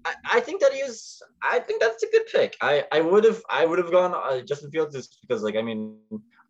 I, 0.06 0.14
I 0.36 0.40
think 0.40 0.62
that 0.62 0.72
he's. 0.72 1.22
I 1.42 1.60
think 1.60 1.82
that's 1.82 2.02
a 2.04 2.08
good 2.12 2.28
pick. 2.28 2.56
I 2.62 2.86
I 2.92 3.02
would 3.02 3.24
have 3.24 3.42
I 3.50 3.66
would 3.66 3.78
have 3.78 3.92
gone 3.92 4.14
uh, 4.14 4.42
Justin 4.42 4.72
Fields 4.72 4.96
just 4.96 5.18
because 5.22 5.44
like 5.44 5.56
I 5.56 5.62
mean 5.62 5.98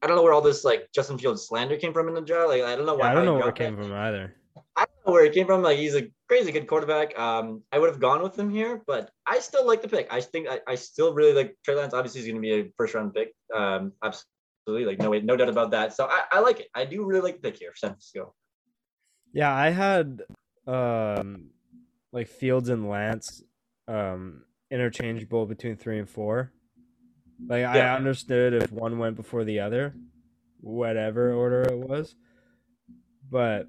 I 0.02 0.08
don't 0.08 0.16
know 0.16 0.24
where 0.24 0.34
all 0.34 0.42
this 0.42 0.64
like 0.64 0.88
Justin 0.94 1.18
Fields 1.18 1.48
slander 1.48 1.76
came 1.78 1.94
from 1.94 2.08
in 2.08 2.14
the 2.14 2.22
draft. 2.22 2.50
Like 2.50 2.64
I 2.64 2.76
don't 2.76 2.86
know 2.86 2.94
Yeah, 2.98 3.00
why. 3.06 3.12
I 3.12 3.14
don't 3.14 3.26
know 3.26 3.36
where 3.36 3.50
it 3.50 3.56
came 3.56 3.76
that. 3.76 3.84
from 3.84 3.94
either. 3.94 4.36
I 4.76 4.82
don't 4.86 5.08
know 5.08 5.14
where 5.14 5.26
it 5.26 5.34
came 5.34 5.48
from. 5.48 5.64
Like 5.64 5.78
he's 5.80 5.96
a 5.96 6.08
crazy 6.28 6.52
good 6.52 6.68
quarterback. 6.68 7.18
Um, 7.18 7.64
I 7.72 7.80
would 7.80 7.90
have 7.90 8.00
gone 8.00 8.22
with 8.22 8.38
him 8.38 8.50
here, 8.50 8.82
but 8.86 9.10
I 9.26 9.40
still 9.40 9.66
like 9.66 9.82
the 9.82 9.88
pick. 9.88 10.08
I 10.12 10.22
think 10.22 10.48
I, 10.48 10.60
I 10.68 10.76
still 10.76 11.14
really 11.14 11.34
like 11.34 11.56
Trey 11.64 11.76
Lance. 11.76 11.94
Obviously, 11.94 12.22
he's 12.22 12.30
going 12.30 12.42
to 12.42 12.48
be 12.48 12.54
a 12.54 12.72
first 12.78 12.94
round 12.94 13.14
pick. 13.14 13.34
Um, 13.56 13.94
absolutely, 14.04 14.86
like 14.86 15.00
no 15.00 15.10
way, 15.10 15.22
no 15.22 15.36
doubt 15.36 15.50
about 15.50 15.72
that. 15.72 15.94
So 15.94 16.06
I, 16.06 16.24
I 16.32 16.40
like 16.42 16.60
it. 16.60 16.68
I 16.76 16.86
do 16.86 17.06
really 17.06 17.22
like 17.22 17.42
the 17.42 17.50
pick 17.50 17.60
here 17.60 17.72
for 17.72 17.78
San 17.78 17.90
Francisco. 17.92 18.36
Yeah, 19.34 19.54
I 19.54 19.70
had 19.70 20.22
um 20.68 21.50
like 22.12 22.28
Fields 22.28 22.70
and 22.70 22.88
Lance 22.90 23.42
um 23.88 24.44
interchangeable 24.70 25.46
between 25.46 25.78
3 25.78 26.00
and 26.00 26.10
4. 26.10 26.52
Like 27.46 27.64
I 27.66 27.96
understood 27.96 28.54
if 28.54 28.72
one 28.72 28.98
went 29.00 29.16
before 29.16 29.44
the 29.44 29.60
other, 29.60 29.94
whatever 30.60 31.34
order 31.34 31.62
it 31.64 31.78
was. 31.78 32.16
But 33.30 33.68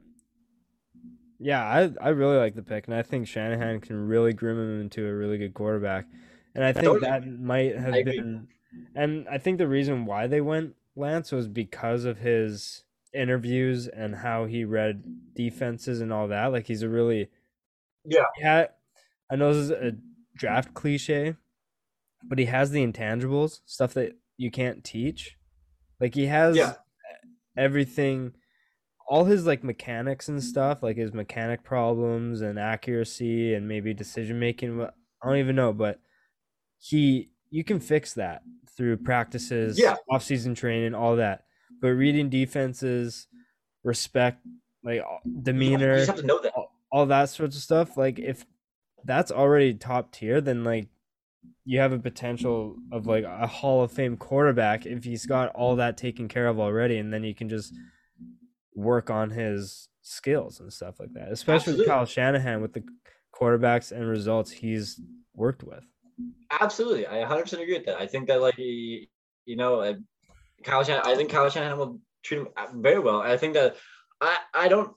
yeah, 1.38 1.62
I 1.64 1.90
I 2.00 2.08
really 2.10 2.36
like 2.36 2.54
the 2.54 2.62
pick 2.62 2.86
and 2.86 2.94
I 2.94 3.02
think 3.02 3.26
Shanahan 3.28 3.80
can 3.80 4.08
really 4.08 4.32
groom 4.32 4.58
him 4.58 4.80
into 4.80 5.06
a 5.06 5.14
really 5.14 5.38
good 5.38 5.54
quarterback. 5.54 6.06
And 6.54 6.64
I 6.64 6.72
think 6.72 6.86
Totally. 6.86 7.00
that 7.10 7.26
might 7.26 7.76
have 7.76 7.94
I 7.94 7.98
agree. 7.98 8.16
been, 8.18 8.48
and 8.94 9.28
I 9.28 9.38
think 9.38 9.58
the 9.58 9.68
reason 9.68 10.06
why 10.06 10.26
they 10.26 10.40
went 10.40 10.74
Lance 10.96 11.30
was 11.30 11.46
because 11.46 12.04
of 12.04 12.18
his 12.18 12.84
interviews 13.14 13.86
and 13.86 14.16
how 14.16 14.46
he 14.46 14.64
read 14.64 15.02
defenses 15.34 16.00
and 16.00 16.12
all 16.12 16.28
that. 16.28 16.46
Like 16.46 16.66
he's 16.66 16.82
a 16.82 16.88
really, 16.88 17.30
Yeah. 18.04 18.24
Yeah, 18.40 18.66
I 19.30 19.36
know 19.36 19.52
this 19.52 19.64
is 19.64 19.70
a 19.70 19.92
draft 20.36 20.74
cliche, 20.74 21.36
but 22.24 22.38
he 22.38 22.46
has 22.46 22.70
the 22.70 22.84
intangibles, 22.86 23.60
stuff 23.66 23.94
that 23.94 24.12
you 24.36 24.50
can't 24.50 24.84
teach. 24.84 25.36
Like 26.00 26.14
he 26.14 26.26
has 26.26 26.56
Yeah. 26.56 26.74
everything, 27.56 28.32
all 29.08 29.24
his 29.24 29.46
like 29.46 29.64
mechanics 29.64 30.28
and 30.28 30.42
stuff, 30.42 30.82
like 30.82 30.96
his 30.96 31.12
mechanic 31.12 31.62
problems 31.64 32.40
and 32.40 32.58
accuracy 32.58 33.54
and 33.54 33.66
maybe 33.68 33.94
decision 33.94 34.38
making. 34.38 34.80
I 34.82 34.90
don't 35.26 35.38
even 35.38 35.56
know, 35.56 35.72
but 35.72 36.00
he 36.78 37.30
you 37.50 37.64
can 37.64 37.80
fix 37.80 38.12
that 38.14 38.42
through 38.76 38.98
practices, 38.98 39.78
Yeah. 39.78 39.96
off 40.10 40.22
season 40.22 40.54
training, 40.54 40.94
all 40.94 41.16
that. 41.16 41.44
But 41.80 41.88
reading 41.88 42.28
defenses, 42.28 43.26
respect, 43.82 44.44
like 44.84 45.02
You 45.24 45.40
demeanor, 45.42 45.96
just 45.96 46.08
have 46.10 46.20
to 46.20 46.26
know 46.26 46.40
that. 46.40 46.52
all 46.92 47.06
that 47.06 47.30
sorts 47.30 47.56
of 47.56 47.62
stuff 47.62 47.96
like 47.96 48.18
if 48.18 48.44
that's 49.04 49.30
already 49.30 49.74
top 49.74 50.12
tier 50.12 50.40
then 50.40 50.64
like 50.64 50.88
you 51.64 51.78
have 51.78 51.92
a 51.92 51.98
potential 51.98 52.76
of 52.92 53.06
like 53.06 53.24
a 53.24 53.46
hall 53.46 53.82
of 53.82 53.92
fame 53.92 54.16
quarterback 54.16 54.86
if 54.86 55.04
he's 55.04 55.26
got 55.26 55.50
all 55.54 55.76
that 55.76 55.96
taken 55.96 56.28
care 56.28 56.46
of 56.46 56.58
already 56.58 56.98
and 56.98 57.12
then 57.12 57.24
you 57.24 57.34
can 57.34 57.48
just 57.48 57.74
work 58.74 59.10
on 59.10 59.30
his 59.30 59.88
skills 60.02 60.60
and 60.60 60.72
stuff 60.72 60.98
like 60.98 61.12
that 61.12 61.30
especially 61.30 61.74
with 61.74 61.86
kyle 61.86 62.06
shanahan 62.06 62.62
with 62.62 62.72
the 62.72 62.82
quarterbacks 63.34 63.92
and 63.92 64.08
results 64.08 64.50
he's 64.50 65.00
worked 65.34 65.62
with 65.62 65.84
Absolutely, 66.50 67.06
I 67.06 67.24
100% 67.24 67.52
agree 67.54 67.74
with 67.74 67.86
that. 67.86 68.00
I 68.00 68.06
think 68.06 68.28
that 68.28 68.40
like 68.40 68.56
he, 68.56 69.08
you 69.44 69.56
know, 69.56 69.80
uh, 69.80 69.94
Kyle 70.64 70.82
Shanahan, 70.82 71.10
I 71.10 71.14
think 71.14 71.30
Kyle 71.30 71.48
Shanahan 71.48 71.78
will 71.78 72.00
treat 72.24 72.38
him 72.38 72.48
uh, 72.56 72.66
very 72.74 72.98
well. 72.98 73.20
I 73.20 73.36
think 73.36 73.54
that 73.54 73.76
I 74.20 74.38
I 74.52 74.68
don't 74.68 74.92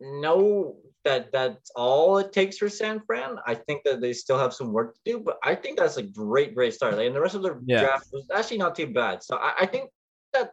know 0.00 0.76
that 1.06 1.30
that's 1.32 1.70
all 1.76 2.18
it 2.18 2.32
takes 2.32 2.58
for 2.58 2.68
San 2.68 3.00
Fran. 3.06 3.38
I 3.46 3.54
think 3.54 3.78
that 3.86 4.00
they 4.02 4.12
still 4.12 4.38
have 4.38 4.52
some 4.52 4.72
work 4.72 4.94
to 4.94 5.00
do, 5.10 5.14
but 5.26 5.36
I 5.42 5.54
think 5.54 5.78
that's 5.78 5.96
a 5.96 6.02
great 6.02 6.54
great 6.54 6.74
start. 6.74 6.96
Like, 6.96 7.06
and 7.06 7.16
the 7.16 7.20
rest 7.26 7.34
of 7.38 7.42
the 7.46 7.54
Yeah. 7.66 7.80
draft 7.82 8.06
was 8.12 8.26
actually 8.34 8.58
not 8.58 8.74
too 8.74 8.88
bad. 8.92 9.22
So 9.22 9.36
I, 9.36 9.50
I 9.62 9.66
think 9.66 9.90
that 10.34 10.52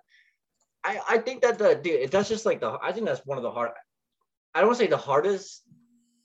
I 0.90 0.94
I 1.16 1.18
think 1.26 1.42
that 1.44 1.58
the 1.58 1.76
dude 1.76 2.12
that's 2.14 2.30
just 2.30 2.46
like 2.46 2.60
the 2.62 2.78
I 2.82 2.92
think 2.94 3.06
that's 3.06 3.26
one 3.26 3.38
of 3.42 3.44
the 3.44 3.52
hard. 3.58 3.72
I 4.56 4.60
don't 4.60 4.68
want 4.70 4.78
to 4.80 4.84
say 4.86 4.90
the 4.90 5.06
hardest 5.12 5.64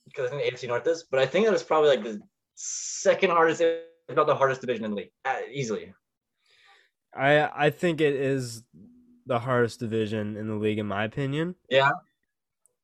because 0.06 0.26
I 0.26 0.30
think 0.30 0.42
the 0.42 0.48
AFC 0.50 0.68
North 0.68 0.86
is, 0.86 1.04
but 1.10 1.18
I 1.20 1.26
think 1.26 1.46
that 1.46 1.54
it's 1.54 1.62
probably 1.72 1.90
like 1.94 2.04
the 2.04 2.20
second 2.54 3.30
hardest, 3.30 3.60
if 3.62 4.16
not 4.20 4.26
the 4.26 4.34
hardest 4.42 4.60
division 4.60 4.84
in 4.84 4.90
the 4.92 4.96
league, 5.00 5.12
uh, 5.24 5.40
easily. 5.60 5.92
i 7.14 7.66
i 7.66 7.70
think 7.70 8.00
it 8.00 8.14
is 8.14 8.62
the 9.26 9.38
hardest 9.38 9.80
division 9.80 10.36
in 10.36 10.46
the 10.48 10.54
league 10.54 10.78
in 10.78 10.86
my 10.86 11.04
opinion 11.04 11.54
Yeah, 11.70 11.90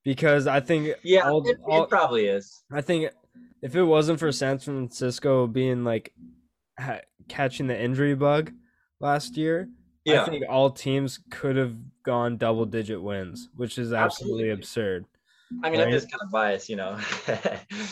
because 0.04 0.46
i 0.46 0.60
think 0.60 0.94
yeah, 1.02 1.28
all- 1.28 1.46
it, 1.48 1.58
all- 1.66 1.84
it 1.84 1.88
probably 1.90 2.26
is. 2.26 2.62
I 2.72 2.80
think 2.80 3.10
if 3.62 3.74
it 3.74 3.82
wasn't 3.82 4.20
for 4.20 4.30
San 4.30 4.58
Francisco 4.58 5.46
being 5.46 5.84
like 5.84 6.12
ha- 6.78 7.00
catching 7.28 7.66
the 7.66 7.80
injury 7.80 8.14
bug 8.14 8.52
last 9.00 9.36
year, 9.38 9.68
Yeah, 10.04 10.22
I 10.22 10.28
think 10.28 10.44
all 10.48 10.70
teams 10.70 11.18
could 11.30 11.56
have 11.56 11.74
gone 12.04 12.36
double 12.36 12.66
digit 12.66 13.02
wins, 13.02 13.48
which 13.56 13.78
is 13.78 13.92
absolutely, 13.94 14.50
Absolutely. 14.50 14.50
absurd. 14.50 15.04
I 15.62 15.70
mean, 15.70 15.80
I'm 15.80 15.90
just 15.90 16.10
kind 16.10 16.20
of 16.22 16.30
biased, 16.30 16.68
you 16.68 16.76
know. 16.76 16.98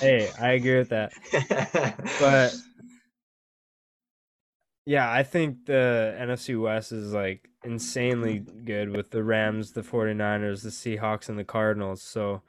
Hey, 0.01 0.31
I 0.39 0.53
agree 0.53 0.77
with 0.79 0.91
that. 0.91 1.13
But 2.21 2.55
yeah, 4.85 5.11
I 5.11 5.23
think 5.23 5.67
the 5.67 6.17
NFC 6.19 6.61
West 6.61 6.93
is 6.93 7.13
like 7.13 7.49
insanely 7.65 8.41
good 8.41 8.91
with 8.91 9.11
the 9.11 9.23
Rams, 9.23 9.73
the 9.73 9.83
49ers, 9.83 10.63
the 10.63 10.71
Seahawks, 10.71 11.29
and 11.29 11.39
the 11.39 11.45
Cardinals. 11.45 12.03
So, 12.03 12.43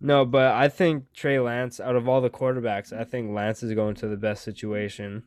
no, 0.00 0.24
but 0.24 0.52
I 0.52 0.68
think 0.68 1.12
Trey 1.14 1.38
Lance, 1.38 1.80
out 1.80 1.96
of 1.96 2.08
all 2.08 2.20
the 2.20 2.30
quarterbacks, 2.30 2.92
I 2.92 3.04
think 3.04 3.32
Lance 3.32 3.62
is 3.62 3.72
going 3.74 3.94
to 3.96 4.08
the 4.08 4.16
best 4.16 4.44
situation. 4.44 5.24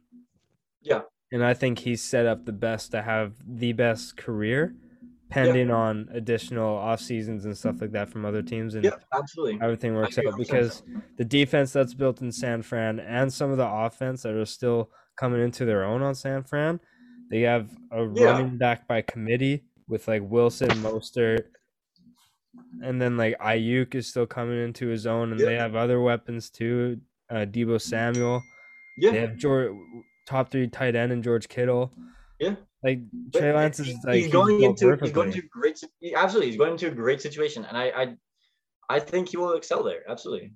Yeah. 0.82 1.02
And 1.32 1.44
I 1.44 1.54
think 1.54 1.80
he's 1.80 2.04
set 2.04 2.26
up 2.26 2.46
the 2.46 2.52
best 2.52 2.92
to 2.92 3.02
have 3.02 3.34
the 3.48 3.74
best 3.74 4.18
career, 4.18 4.76
pending 5.30 5.72
on 5.72 6.10
additional 6.12 6.78
off 6.78 7.00
seasons 7.00 7.46
and 7.46 7.58
stuff 7.58 7.82
like 7.82 7.94
that 7.94 8.10
from 8.10 8.26
other 8.26 8.42
teams. 8.42 8.76
And 8.76 8.84
yeah, 8.84 8.92
absolutely. 9.14 9.58
everything 9.62 9.96
works 9.96 10.20
out 10.20 10.38
because 10.38 10.84
the 11.18 11.24
defense 11.24 11.72
that's 11.72 11.94
built 11.94 12.22
in 12.22 12.32
San 12.32 12.62
Fran 12.62 13.00
and 13.00 13.32
some 13.34 13.50
of 13.50 13.58
the 13.58 13.68
offense 13.68 14.24
that 14.24 14.34
are 14.34 14.46
still 14.46 14.92
coming 15.22 15.40
into 15.42 15.66
their 15.66 15.84
own 15.84 16.02
on 16.02 16.16
San 16.16 16.44
Fran, 16.44 16.80
they 17.30 17.42
have 17.42 17.70
a 17.92 18.10
Yeah. 18.16 18.26
running 18.26 18.58
back 18.58 18.88
by 18.88 19.04
committee 19.04 19.64
with 19.88 20.08
like 20.08 20.24
Wilson, 20.24 20.70
Mostert, 20.82 21.44
and 22.84 23.00
then 23.00 23.18
like 23.18 23.38
Aiyuk 23.40 23.94
is 23.94 24.08
still 24.08 24.26
coming 24.26 24.58
into 24.64 24.88
his 24.88 25.06
own, 25.06 25.32
and 25.32 25.40
they 25.40 25.56
have 25.56 25.76
other 25.76 26.02
weapons 26.02 26.50
too. 26.50 27.00
Uh, 27.30 27.46
Deebo 27.46 27.80
Samuel, 27.80 28.42
Yeah, 28.98 29.12
they 29.12 29.20
have 29.22 29.38
George, 29.38 29.72
top 30.28 30.50
three 30.52 30.68
tight 30.68 30.96
end 30.96 31.12
and 31.12 31.24
George 31.24 31.48
Kittle. 31.48 31.94
Yeah. 32.40 32.56
like 32.84 33.00
Trey 33.36 33.54
Lance 33.54 33.80
is 33.80 33.96
like 34.04 34.16
he's 34.16 34.32
going 34.32 34.58
built 34.60 34.72
into 34.82 34.98
he's 35.04 35.12
going 35.12 35.30
perfectly. 35.30 35.42
to 35.42 35.48
great 35.50 35.80
he- 36.00 36.16
absolutely 36.16 36.48
he's 36.50 36.58
going 36.58 36.72
into 36.72 36.88
a 36.88 36.92
great 37.04 37.22
situation, 37.22 37.64
and 37.66 37.78
I 37.78 37.86
I 38.02 38.18
I 38.90 39.00
think 39.00 39.30
he 39.30 39.38
will 39.38 39.54
excel 39.54 39.84
there. 39.84 40.02
Absolutely. 40.10 40.54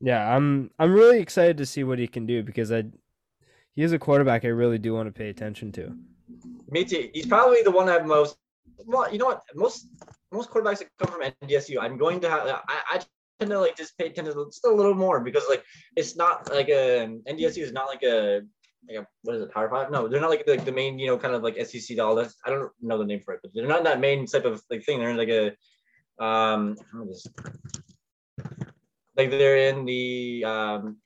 Yeah, 0.00 0.34
I'm 0.36 0.72
I'm 0.80 0.92
really 0.92 1.20
excited 1.20 1.56
to 1.58 1.66
see 1.66 1.84
what 1.84 2.00
he 2.00 2.08
can 2.08 2.26
do 2.26 2.42
because 2.42 2.72
I 2.72 2.82
he 3.74 3.82
is 3.82 3.92
a 3.92 3.98
quarterback 3.98 4.44
I 4.44 4.48
really 4.48 4.78
do 4.78 4.94
want 4.94 5.08
to 5.08 5.12
pay 5.12 5.28
attention 5.28 5.72
to. 5.72 5.96
Me 6.70 6.84
too. 6.84 7.10
He's 7.12 7.26
probably 7.26 7.62
the 7.62 7.70
one 7.70 7.88
I 7.88 7.92
have 7.92 8.06
most. 8.06 8.36
Well, 8.86 9.10
you 9.12 9.18
know 9.18 9.26
what? 9.26 9.42
Most 9.54 9.88
most 10.32 10.50
quarterbacks 10.50 10.78
that 10.78 10.88
come 10.98 11.12
from 11.12 11.30
NDSU, 11.42 11.78
I'm 11.80 11.96
going 11.96 12.20
to 12.20 12.30
have. 12.30 12.46
I, 12.46 12.62
I 12.90 13.00
tend 13.38 13.50
to 13.50 13.58
like 13.58 13.76
just 13.76 13.96
pay 13.98 14.06
attention 14.06 14.34
to 14.34 14.46
just 14.46 14.64
a 14.64 14.70
little 14.70 14.94
more 14.94 15.20
because 15.20 15.44
like 15.48 15.64
it's 15.96 16.16
not 16.16 16.50
like 16.50 16.68
a 16.68 17.18
NDSU 17.28 17.62
is 17.62 17.72
not 17.72 17.86
like 17.86 18.02
a 18.02 18.42
like 18.88 18.98
a 18.98 19.06
what 19.22 19.36
is 19.36 19.42
it 19.42 19.52
Power 19.52 19.68
Five? 19.68 19.90
No, 19.90 20.08
they're 20.08 20.20
not 20.20 20.30
like 20.30 20.46
the, 20.46 20.56
the 20.56 20.72
main 20.72 20.98
you 20.98 21.06
know 21.06 21.18
kind 21.18 21.34
of 21.34 21.42
like 21.42 21.56
SEC 21.66 21.98
all 21.98 22.14
that. 22.16 22.32
I 22.44 22.50
don't 22.50 22.70
know 22.80 22.98
the 22.98 23.04
name 23.04 23.20
for 23.20 23.34
it, 23.34 23.40
but 23.42 23.52
they're 23.54 23.66
not 23.66 23.84
that 23.84 24.00
main 24.00 24.26
type 24.26 24.44
of 24.44 24.62
like 24.70 24.84
thing. 24.84 24.98
They're 24.98 25.10
in 25.10 25.16
like 25.16 25.28
a 25.28 26.24
um 26.24 26.76
like 29.16 29.30
they're 29.30 29.68
in 29.68 29.84
the 29.84 30.44
um 30.44 30.96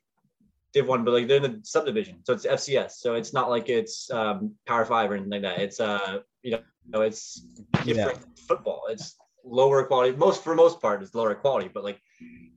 Div 0.77 0.87
one, 0.87 1.03
but 1.03 1.13
like 1.13 1.27
they're 1.27 1.43
in 1.43 1.51
the 1.51 1.59
subdivision, 1.63 2.17
so 2.23 2.33
it's 2.33 2.45
FCS. 2.45 2.91
So 3.03 3.15
it's 3.15 3.33
not 3.33 3.49
like 3.49 3.67
it's 3.69 4.09
um, 4.11 4.53
Power 4.65 4.85
Five 4.85 5.09
or 5.11 5.15
anything 5.15 5.31
like 5.31 5.41
that. 5.41 5.59
It's 5.59 5.79
uh, 5.79 6.19
you 6.43 6.57
know, 6.91 7.01
it's 7.01 7.41
different 7.83 8.19
football. 8.47 8.83
It's 8.89 9.15
lower 9.43 9.83
quality. 9.85 10.15
Most 10.15 10.43
for 10.43 10.53
most 10.55 10.79
part, 10.81 11.01
it's 11.01 11.15
lower 11.15 11.33
quality. 11.35 11.69
But 11.73 11.83
like 11.83 11.99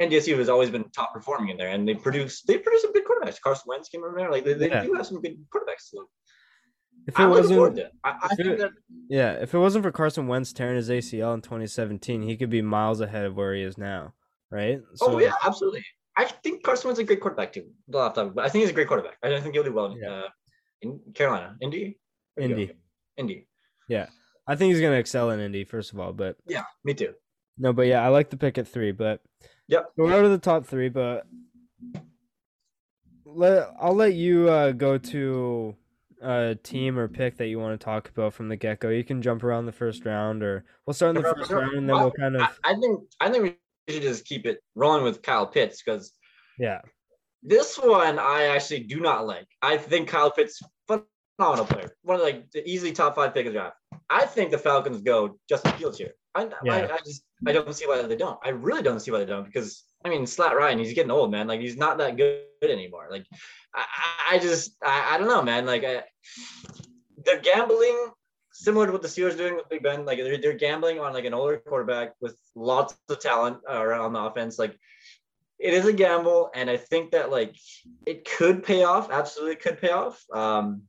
NDSU 0.03 0.37
has 0.39 0.49
always 0.49 0.71
been 0.71 0.85
top 0.91 1.15
performing 1.15 1.49
in 1.51 1.57
there, 1.57 1.69
and 1.69 1.89
they 1.89 1.95
produce 1.95 2.43
they 2.43 2.59
produce 2.59 2.83
some 2.83 2.93
good 2.93 3.05
quarterbacks. 3.05 3.41
Carson 3.41 3.65
Wentz 3.69 3.89
came 3.89 4.05
over 4.05 4.15
there. 4.19 4.31
Like 4.31 4.45
they, 4.45 4.55
they 4.55 4.69
Yeah. 4.69 4.83
do 4.85 4.93
have 4.95 5.07
some 5.07 5.21
good 5.23 5.37
quarterbacks. 5.55 5.85
So 5.93 6.09
If 7.07 7.15
it 7.19 7.23
I'm 7.23 7.31
wasn't 7.31 7.79
it. 7.79 7.93
I, 8.05 8.11
I 8.11 8.29
if 8.33 8.37
think 8.37 8.49
it- 8.51 8.59
that 8.59 8.71
yeah, 9.09 9.33
if 9.33 9.55
it 9.55 9.59
wasn't 9.59 9.85
for 9.85 9.91
Carson 9.93 10.29
Wentz 10.29 10.53
tearing 10.53 10.77
his 10.77 10.91
ACL 10.91 11.33
in 11.35 11.41
2017, 11.41 12.23
he 12.23 12.37
could 12.37 12.51
be 12.51 12.61
miles 12.63 13.01
ahead 13.01 13.25
of 13.25 13.35
where 13.37 13.55
he 13.55 13.63
is 13.63 13.79
now, 13.79 14.13
right? 14.51 14.79
oh 15.01 15.19
yeah, 15.19 15.33
absolutely. 15.45 15.85
I 16.21 16.25
think 16.43 16.63
Carson 16.63 16.89
Wentz 16.89 16.99
is 16.99 17.05
a 17.05 17.07
great 17.07 17.21
quarterback 17.21 17.51
too. 17.53 17.71
Time, 17.91 18.33
but 18.35 18.45
I 18.45 18.51
think 18.51 18.63
he's 18.63 18.71
a 18.71 18.75
great 18.75 18.89
quarterback. 18.89 19.17
I 19.23 19.31
don't 19.31 19.43
think 19.43 19.55
he'll 19.55 19.65
do 19.65 19.73
well 19.73 19.87
in, 19.87 19.99
Yeah. 19.99 20.11
uh, 20.11 20.29
in 20.83 21.01
Carolina, 21.15 21.57
Indy, 21.63 21.99
go? 22.37 22.45
Indy. 23.17 23.47
Yeah, 23.89 24.07
I 24.47 24.55
think 24.55 24.73
he's 24.75 24.83
gonna 24.83 24.97
excel 24.97 25.31
in 25.31 25.41
Indy 25.41 25.65
first 25.65 25.93
of 25.93 25.99
all, 25.99 26.13
but 26.13 26.37
Yeah, 26.47 26.65
me 26.85 26.93
too. 26.93 27.15
no, 27.57 27.73
but 27.73 27.87
yeah, 27.87 28.05
I 28.05 28.09
like 28.09 28.29
the 28.29 28.37
pick 28.37 28.59
at 28.59 28.69
three, 28.69 28.93
but 28.93 29.23
yep, 29.67 29.87
we're 29.97 30.13
out 30.13 30.27
of 30.27 30.31
the 30.31 30.39
top 30.39 30.67
three, 30.67 30.91
but 30.91 31.27
let 33.25 33.71
I'll 33.81 33.95
let 33.95 34.13
you 34.15 34.49
uh, 34.51 34.73
go 34.73 34.99
to 34.99 35.75
a 36.21 36.55
team 36.63 36.99
or 36.99 37.09
pick 37.09 37.39
that 37.39 37.47
you 37.47 37.59
want 37.59 37.81
to 37.81 37.83
talk 37.83 38.11
about 38.11 38.35
from 38.35 38.49
the 38.49 38.57
get 38.57 38.81
go. 38.81 38.91
You 38.91 39.05
can 39.05 39.23
jump 39.23 39.43
around 39.43 39.65
the 39.65 39.73
first 39.73 40.05
round, 40.05 40.43
or 40.43 40.65
we'll 40.87 40.93
start 40.95 41.17
in 41.17 41.23
the 41.23 41.35
first 41.35 41.51
round, 41.51 41.79
and 41.79 41.89
then 41.89 41.97
we'll 41.97 42.11
kind 42.11 42.37
of 42.37 42.43
I, 42.43 42.73
I 42.73 42.75
think 42.75 43.01
I 43.21 43.31
think 43.31 43.43
we 43.45 43.57
should 43.91 44.03
just 44.03 44.25
keep 44.25 44.47
it 44.47 44.61
rolling 44.75 45.05
with 45.05 45.23
Kyle 45.23 45.47
Pitts 45.47 45.83
because 45.83 46.13
yeah, 46.59 46.81
this 47.43 47.77
one 47.79 48.19
I 48.19 48.45
actually 48.45 48.81
do 48.85 49.01
not 49.01 49.27
like. 49.27 49.47
I 49.63 49.77
think 49.77 50.09
Kyle 50.09 50.31
Pitts 50.31 50.61
phenomenal 50.87 51.65
player, 51.67 51.91
one 52.03 52.17
of 52.17 52.23
like 52.23 52.51
the 52.51 52.69
easily 52.69 52.93
top 52.93 53.15
five 53.15 53.33
pick 53.35 53.47
of 53.47 53.53
the 53.53 53.59
draft. 53.59 53.77
I 54.09 54.27
think 54.27 54.51
the 54.51 54.59
Falcons 54.59 55.03
go 55.03 55.39
Justin 55.49 55.73
Fields 55.73 55.99
here. 55.99 56.13
I, 56.35 56.49
Yeah. 56.65 56.75
I, 56.75 56.95
I 56.95 56.99
just 56.99 57.23
I 57.47 57.53
don't 57.53 57.75
see 57.75 57.87
why 57.87 58.03
they 58.03 58.17
don't. 58.17 58.39
I 58.45 58.51
really 58.51 58.83
don't 58.83 59.01
see 59.01 59.11
why 59.11 59.19
they 59.19 59.27
don't 59.27 59.45
because 59.45 59.85
I 60.05 60.09
mean 60.11 60.27
Slat 60.27 60.57
Ryan, 60.57 60.79
he's 60.79 60.95
getting 60.95 61.11
old, 61.11 61.31
man. 61.31 61.47
Like 61.47 61.61
he's 61.61 61.77
not 61.77 61.99
that 61.99 62.17
good 62.17 62.45
anymore. 62.63 63.09
Like 63.11 63.25
I, 63.75 63.85
I- 64.33 64.39
just 64.39 64.73
I, 64.85 65.15
I 65.15 65.19
don't 65.19 65.29
know, 65.29 65.43
man. 65.43 65.67
Like 65.67 65.85
I, 65.85 66.03
they're 67.25 67.41
gambling 67.41 68.11
similar 68.63 68.87
to 68.87 68.93
what 68.93 69.03
the 69.03 69.09
Steelers 69.09 69.37
doing 69.37 69.57
with 69.57 69.69
Big 69.69 69.83
Ben. 69.83 70.05
Like 70.05 70.19
they're, 70.19 70.39
they're 70.39 70.53
gambling 70.53 71.01
on 71.01 71.13
like 71.13 71.25
an 71.25 71.35
older 71.35 71.59
quarterback 71.59 72.15
with 72.21 72.37
lots 72.55 72.95
of 73.09 73.21
talent 73.21 73.59
uh, 73.69 73.81
around 73.81 74.13
the 74.13 74.21
offense. 74.21 74.59
Like 74.59 74.79
it 75.59 75.75
is 75.75 75.87
a 75.87 75.93
gamble, 75.93 76.51
and 76.55 76.71
I 76.71 76.77
think 76.77 77.13
that 77.13 77.31
like 77.31 77.57
it 78.07 78.29
could 78.29 78.63
pay 78.63 78.85
off. 78.85 79.11
Absolutely, 79.11 79.57
could 79.57 79.81
pay 79.81 79.91
off. 79.91 80.23
Um, 80.33 80.83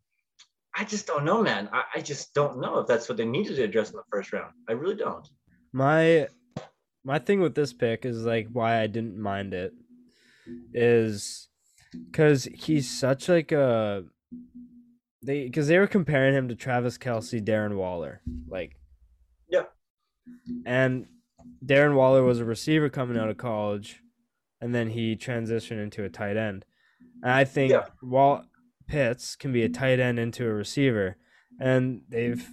I 0.75 0.85
just 0.85 1.07
don't 1.07 1.25
know, 1.25 1.41
man. 1.41 1.69
I, 1.73 1.83
I 1.95 2.01
just 2.01 2.33
don't 2.33 2.61
know 2.61 2.79
if 2.79 2.87
that's 2.87 3.09
what 3.09 3.17
they 3.17 3.25
needed 3.25 3.57
to 3.57 3.63
address 3.63 3.89
in 3.89 3.97
the 3.97 4.03
first 4.09 4.31
round. 4.31 4.53
I 4.69 4.73
really 4.73 4.95
don't. 4.95 5.27
My 5.73 6.27
my 7.03 7.19
thing 7.19 7.41
with 7.41 7.55
this 7.55 7.73
pick 7.73 8.05
is 8.05 8.23
like 8.25 8.47
why 8.51 8.81
I 8.81 8.87
didn't 8.87 9.17
mind 9.17 9.53
it 9.53 9.73
is 10.73 11.49
because 11.93 12.45
he's 12.45 12.89
such 12.89 13.27
like 13.29 13.51
a 13.51 14.05
they 15.23 15.45
because 15.45 15.67
they 15.67 15.77
were 15.77 15.87
comparing 15.87 16.33
him 16.33 16.47
to 16.47 16.55
Travis 16.55 16.97
Kelce, 16.97 17.43
Darren 17.43 17.75
Waller, 17.75 18.21
like 18.47 18.75
yeah, 19.49 19.63
and 20.65 21.07
Darren 21.65 21.95
Waller 21.95 22.23
was 22.23 22.39
a 22.39 22.45
receiver 22.45 22.89
coming 22.89 23.17
out 23.17 23.29
of 23.29 23.37
college, 23.37 24.01
and 24.59 24.73
then 24.73 24.89
he 24.89 25.15
transitioned 25.15 25.81
into 25.81 26.03
a 26.03 26.09
tight 26.09 26.37
end. 26.37 26.65
And 27.23 27.31
I 27.31 27.43
think 27.43 27.71
yeah. 27.71 27.85
Walt 28.01 28.45
Pitts 28.87 29.35
can 29.35 29.53
be 29.53 29.63
a 29.63 29.69
tight 29.69 29.99
end 29.99 30.19
into 30.19 30.45
a 30.45 30.53
receiver, 30.53 31.17
and 31.59 32.01
they've 32.09 32.47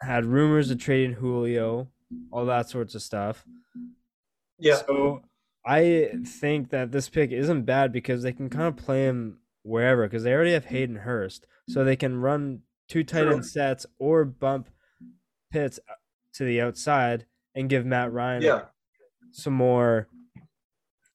had 0.00 0.24
rumors 0.24 0.70
of 0.70 0.78
trading 0.78 1.14
Julio, 1.14 1.88
all 2.30 2.46
that 2.46 2.68
sorts 2.68 2.94
of 2.94 3.02
stuff. 3.02 3.44
Yeah. 4.58 4.76
So 4.86 5.22
I 5.66 6.10
think 6.26 6.70
that 6.70 6.92
this 6.92 7.08
pick 7.08 7.32
isn't 7.32 7.64
bad 7.64 7.92
because 7.92 8.22
they 8.22 8.32
can 8.32 8.48
kind 8.48 8.68
of 8.68 8.76
play 8.76 9.04
him 9.04 9.39
wherever 9.62 10.06
because 10.06 10.22
they 10.22 10.32
already 10.32 10.52
have 10.52 10.66
Hayden 10.66 10.96
Hurst, 10.96 11.46
so 11.68 11.84
they 11.84 11.96
can 11.96 12.20
run 12.20 12.62
two 12.88 13.04
tight 13.04 13.28
end 13.28 13.46
sets 13.46 13.86
or 13.98 14.24
bump 14.24 14.68
Pitts 15.50 15.78
uh, 15.88 15.94
to 16.34 16.44
the 16.44 16.60
outside 16.60 17.26
and 17.54 17.68
give 17.68 17.84
Matt 17.84 18.12
Ryan 18.12 18.42
yeah. 18.42 18.62
some 19.32 19.54
more 19.54 20.08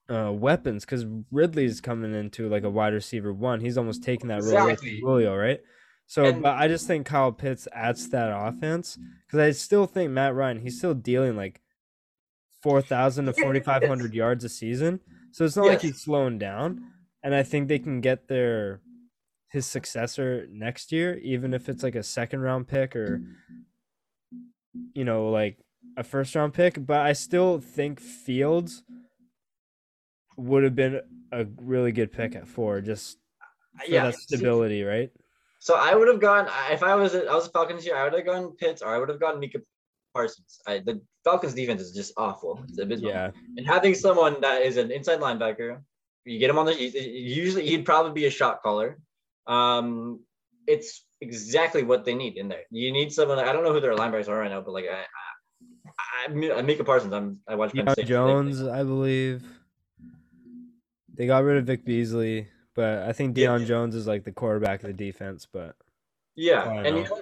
uh, 0.10 0.32
weapons 0.32 0.86
because 0.86 1.06
Ridley's 1.32 1.82
coming 1.82 2.14
into 2.14 2.50
like 2.50 2.64
a 2.64 2.70
wide 2.70 2.94
receiver 2.94 3.34
one. 3.34 3.62
He's 3.62 3.78
almost 3.78 4.04
taking 4.04 4.28
that 4.28 4.44
role 4.44 4.68
with 4.68 4.84
Julio, 4.84 5.36
right? 5.36 5.62
So, 6.08 6.26
and, 6.26 6.44
but 6.44 6.58
I 6.58 6.68
just 6.68 6.86
think 6.86 7.08
Kyle 7.08 7.32
Pitts 7.32 7.68
adds 7.74 8.06
to 8.06 8.12
that 8.12 8.32
offense 8.32 8.98
because 9.26 9.40
I 9.40 9.52
still 9.52 9.88
think 9.88 10.12
Matt 10.12 10.36
Ryan 10.36 10.62
he's 10.62 10.78
still 10.78 10.94
dealing 10.94 11.36
like 11.36 11.62
four 12.62 12.82
thousand 12.82 13.26
to 13.26 13.34
forty 13.42 13.60
five 13.60 13.84
hundred 13.84 14.14
yards 14.14 14.44
a 14.44 14.50
season. 14.50 15.00
So 15.32 15.46
it's 15.46 15.56
not 15.56 15.66
yes. 15.66 15.74
like 15.74 15.82
he's 15.82 16.02
slowing 16.02 16.38
down. 16.38 16.92
And 17.26 17.34
I 17.34 17.42
think 17.44 17.68
they 17.68 17.80
can 17.80 18.02
get 18.02 18.28
their 18.28 18.82
his 19.50 19.66
successor 19.66 20.48
next 20.52 20.92
year, 20.92 21.18
even 21.18 21.54
if 21.54 21.68
it's 21.68 21.82
like 21.82 21.96
a 21.96 22.04
second 22.04 22.42
round 22.42 22.68
pick 22.68 22.96
or 22.96 23.22
you 24.94 25.06
know, 25.06 25.30
like 25.30 25.58
a 25.98 26.04
first 26.04 26.36
round 26.36 26.54
pick. 26.54 26.86
But 26.86 27.00
I 27.00 27.14
still 27.14 27.60
think 27.60 28.00
Fields 28.00 28.84
would 30.38 30.64
have 30.64 30.76
been 30.76 31.02
a 31.32 31.46
really 31.58 31.92
good 31.92 32.12
pick 32.12 32.36
at 32.36 32.48
four, 32.48 32.80
just 32.82 33.18
uh, 33.42 33.86
for 33.86 33.92
yeah, 33.92 34.04
that 34.06 34.16
stability, 34.16 34.84
right? 34.84 35.10
So 35.60 35.76
I 35.76 35.96
would 35.96 36.08
have 36.08 36.22
gone 36.22 36.48
if 36.70 36.84
I 36.84 36.94
was 36.94 37.16
I 37.16 37.34
was 37.34 37.48
a 37.48 37.50
Falcons 37.50 37.84
here, 37.84 37.96
I 37.96 38.04
would 38.04 38.14
have 38.14 38.26
gone 38.26 38.52
Pitts 38.52 38.84
or 38.84 38.94
I 38.94 39.00
would 39.00 39.10
have 39.10 39.20
gone 39.20 39.40
Micah 39.40 39.62
Parsons. 40.14 40.60
I, 40.68 40.78
the 40.78 41.02
Falcons 41.24 41.56
defense 41.56 41.82
is 41.82 41.92
just 41.92 42.14
awful. 42.18 42.64
It's 42.70 42.78
abysmal. 42.78 43.10
Yeah. 43.10 43.32
And 43.58 43.66
having 43.66 43.96
someone 43.96 44.40
that 44.42 44.62
is 44.62 44.78
an 44.78 44.92
inside 44.92 45.20
linebacker, 45.20 45.82
you 46.26 46.40
get 46.40 46.50
him 46.50 46.58
on 46.58 46.66
the 46.66 46.74
usually 46.76 47.66
he'd 47.68 47.86
probably 47.86 48.12
be 48.12 48.26
a 48.26 48.32
shot 48.32 48.62
caller. 48.62 49.00
Um, 49.48 50.22
it's 50.68 51.06
exactly 51.22 51.84
what 51.84 52.04
they 52.04 52.16
need 52.16 52.38
in 52.38 52.48
there. 52.48 52.64
You 52.72 52.92
need 52.92 53.12
someone. 53.12 53.40
I 53.40 53.54
don't 53.54 53.64
know 53.64 53.74
who 53.74 53.80
their 53.80 53.96
linebackers 53.96 54.28
are 54.28 54.40
right 54.40 54.50
now, 54.50 54.62
but 54.62 54.74
like 54.74 54.86
I, 54.92 55.06
I, 56.30 56.54
I 56.58 56.62
Micah 56.62 56.84
Parsons. 56.84 57.14
I'm 57.14 57.40
I 57.48 57.56
watch 57.56 57.74
Deion 57.74 58.06
Jones, 58.06 58.64
I 58.64 58.84
believe. 58.84 59.44
They 61.14 61.28
got 61.28 61.44
rid 61.44 61.58
of 61.58 61.66
Vic 61.66 61.86
Beasley, 61.86 62.48
but 62.76 63.04
I 63.04 63.14
think 63.14 63.36
Deion 63.36 63.62
yeah. 63.62 63.66
Jones 63.66 63.96
is 63.96 64.08
like 64.08 64.24
the 64.24 64.32
quarterback 64.32 64.84
of 64.84 64.88
the 64.88 64.94
defense. 64.94 65.48
But 65.52 65.76
yeah, 66.36 66.70
and 66.70 66.84
know. 66.84 66.98
you 66.98 67.04
know, 67.04 67.22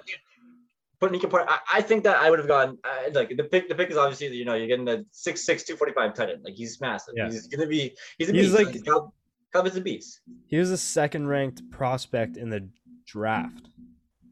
put 1.04 1.12
Micah 1.12 1.28
Parsons. 1.28 1.50
I, 1.50 1.78
I, 1.78 1.82
think 1.82 2.04
that 2.04 2.16
I 2.16 2.30
would 2.30 2.38
have 2.38 2.48
gone 2.48 2.78
uh, 2.84 3.10
like 3.12 3.36
the 3.36 3.44
pick. 3.44 3.68
The 3.68 3.74
pick 3.74 3.90
is 3.90 3.96
obviously 3.96 4.28
you 4.28 4.44
know 4.44 4.54
you're 4.54 4.66
getting 4.66 4.84
the 4.84 5.04
six 5.10 5.44
six 5.44 5.64
two 5.64 5.76
forty 5.76 5.92
five 5.92 6.14
tight 6.14 6.30
end. 6.30 6.42
Like 6.44 6.54
he's 6.54 6.80
massive. 6.80 7.14
Yeah. 7.16 7.26
He's 7.26 7.46
gonna 7.46 7.66
be. 7.66 7.94
He's 8.18 8.28
a 8.28 8.32
he's 8.32 8.54
beast. 8.54 8.86
like. 8.86 9.12
Cub 9.52 9.68
is 9.68 9.76
a 9.76 9.80
beast. 9.80 10.20
He 10.48 10.56
was 10.56 10.72
a 10.72 10.76
second 10.76 11.28
ranked 11.28 11.70
prospect 11.70 12.36
in 12.36 12.50
the 12.50 12.68
draft. 13.06 13.68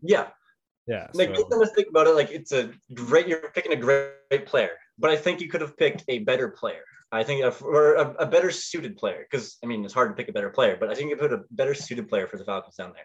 Yeah. 0.02 0.26
Yeah. 0.88 1.06
Like 1.14 1.28
so. 1.28 1.34
make 1.34 1.50
no 1.50 1.58
mistake 1.60 1.86
about 1.88 2.08
it. 2.08 2.16
Like 2.16 2.30
it's 2.30 2.52
a 2.52 2.72
great. 2.94 3.28
You're 3.28 3.50
picking 3.54 3.72
a 3.72 3.76
great 3.76 4.46
player, 4.46 4.70
but 4.98 5.10
I 5.10 5.16
think 5.16 5.40
you 5.40 5.48
could 5.48 5.60
have 5.60 5.76
picked 5.76 6.04
a 6.08 6.20
better 6.20 6.48
player. 6.48 6.82
I 7.14 7.22
think, 7.22 7.44
a, 7.44 7.52
or 7.62 7.96
a, 7.96 8.10
a 8.20 8.26
better 8.26 8.50
suited 8.50 8.96
player, 8.96 9.26
because 9.30 9.58
I 9.62 9.66
mean, 9.66 9.84
it's 9.84 9.92
hard 9.92 10.08
to 10.08 10.14
pick 10.14 10.30
a 10.30 10.32
better 10.32 10.48
player, 10.48 10.78
but 10.80 10.88
I 10.88 10.94
think 10.94 11.10
you 11.10 11.16
put 11.16 11.30
a 11.30 11.42
better 11.50 11.74
suited 11.74 12.08
player 12.08 12.26
for 12.26 12.38
the 12.38 12.44
Falcons 12.44 12.76
down 12.76 12.94
there. 12.94 13.04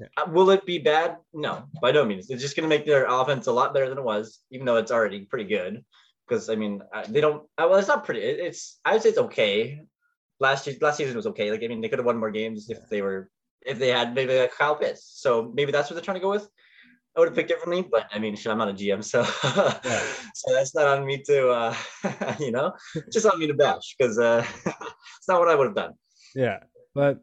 Uh, 0.00 0.30
will 0.30 0.50
it 0.50 0.64
be 0.64 0.78
bad? 0.78 1.16
No, 1.32 1.64
by 1.82 1.90
no 1.90 2.04
means. 2.04 2.30
It's 2.30 2.42
just 2.42 2.56
going 2.56 2.68
to 2.68 2.74
make 2.74 2.86
their 2.86 3.06
offense 3.06 3.46
a 3.46 3.52
lot 3.52 3.74
better 3.74 3.88
than 3.88 3.98
it 3.98 4.04
was, 4.04 4.40
even 4.50 4.66
though 4.66 4.76
it's 4.76 4.92
already 4.92 5.24
pretty 5.24 5.44
good. 5.44 5.84
Because 6.26 6.48
I 6.50 6.54
mean, 6.54 6.82
uh, 6.94 7.04
they 7.08 7.20
don't. 7.20 7.42
Uh, 7.56 7.66
well, 7.68 7.76
it's 7.76 7.88
not 7.88 8.04
pretty. 8.04 8.20
It's 8.20 8.78
I 8.84 8.92
would 8.92 9.02
say 9.02 9.08
it's 9.08 9.18
okay. 9.18 9.80
Last 10.40 10.66
year, 10.66 10.76
last 10.80 10.98
season 10.98 11.16
was 11.16 11.26
okay. 11.28 11.50
Like 11.50 11.64
I 11.64 11.68
mean, 11.68 11.80
they 11.80 11.88
could 11.88 11.98
have 11.98 12.06
won 12.06 12.18
more 12.18 12.30
games 12.30 12.68
if 12.70 12.78
they 12.90 13.02
were 13.02 13.30
if 13.62 13.78
they 13.78 13.88
had 13.88 14.14
maybe 14.14 14.34
a 14.34 14.48
Kyle 14.48 14.76
Pitts. 14.76 15.10
So 15.16 15.50
maybe 15.54 15.72
that's 15.72 15.90
what 15.90 15.94
they're 15.94 16.04
trying 16.04 16.16
to 16.16 16.20
go 16.20 16.30
with. 16.30 16.48
I 17.16 17.20
would 17.20 17.28
have 17.28 17.34
picked 17.34 17.48
differently, 17.48 17.82
but 17.82 18.06
I 18.12 18.20
mean, 18.20 18.36
shit, 18.36 18.52
I'm 18.52 18.58
not 18.58 18.68
a 18.68 18.72
GM, 18.72 19.02
so 19.02 19.20
yeah. 19.84 20.02
so 20.34 20.54
that's 20.54 20.72
not 20.72 20.86
on 20.86 21.04
me 21.04 21.20
to, 21.26 21.48
uh, 21.48 21.74
you 22.38 22.52
know, 22.52 22.72
just 23.12 23.26
on 23.26 23.40
me 23.40 23.48
to 23.48 23.54
bash 23.54 23.96
because 23.98 24.20
uh, 24.20 24.46
it's 24.66 25.26
not 25.26 25.40
what 25.40 25.48
I 25.48 25.56
would 25.56 25.66
have 25.66 25.74
done. 25.74 25.94
Yeah, 26.36 26.60
but 26.94 27.20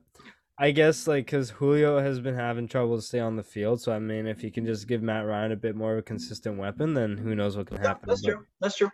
I 0.58 0.72
guess 0.72 1.08
like 1.08 1.26
because 1.26 1.50
Julio 1.50 2.00
has 2.00 2.20
been 2.22 2.36
having 2.36 2.68
trouble 2.68 2.96
to 2.96 3.02
stay 3.02 3.20
on 3.20 3.36
the 3.36 3.44
field, 3.44 3.82
so 3.82 3.92
I 3.92 4.00
mean, 4.00 4.26
if 4.26 4.44
you 4.44 4.52
can 4.52 4.66
just 4.66 4.88
give 4.88 5.02
Matt 5.02 5.26
Ryan 5.26 5.52
a 5.52 5.58
bit 5.58 5.76
more 5.76 5.94
of 5.94 6.00
a 6.00 6.02
consistent 6.02 6.58
weapon, 6.58 6.94
then 6.94 7.18
who 7.18 7.36
knows 7.36 7.58
what 7.58 7.68
can 7.68 7.78
happen. 7.78 8.08
That's 8.08 8.22
but 8.22 8.32
true. 8.32 8.46
That's 8.62 8.78
true. 8.78 8.90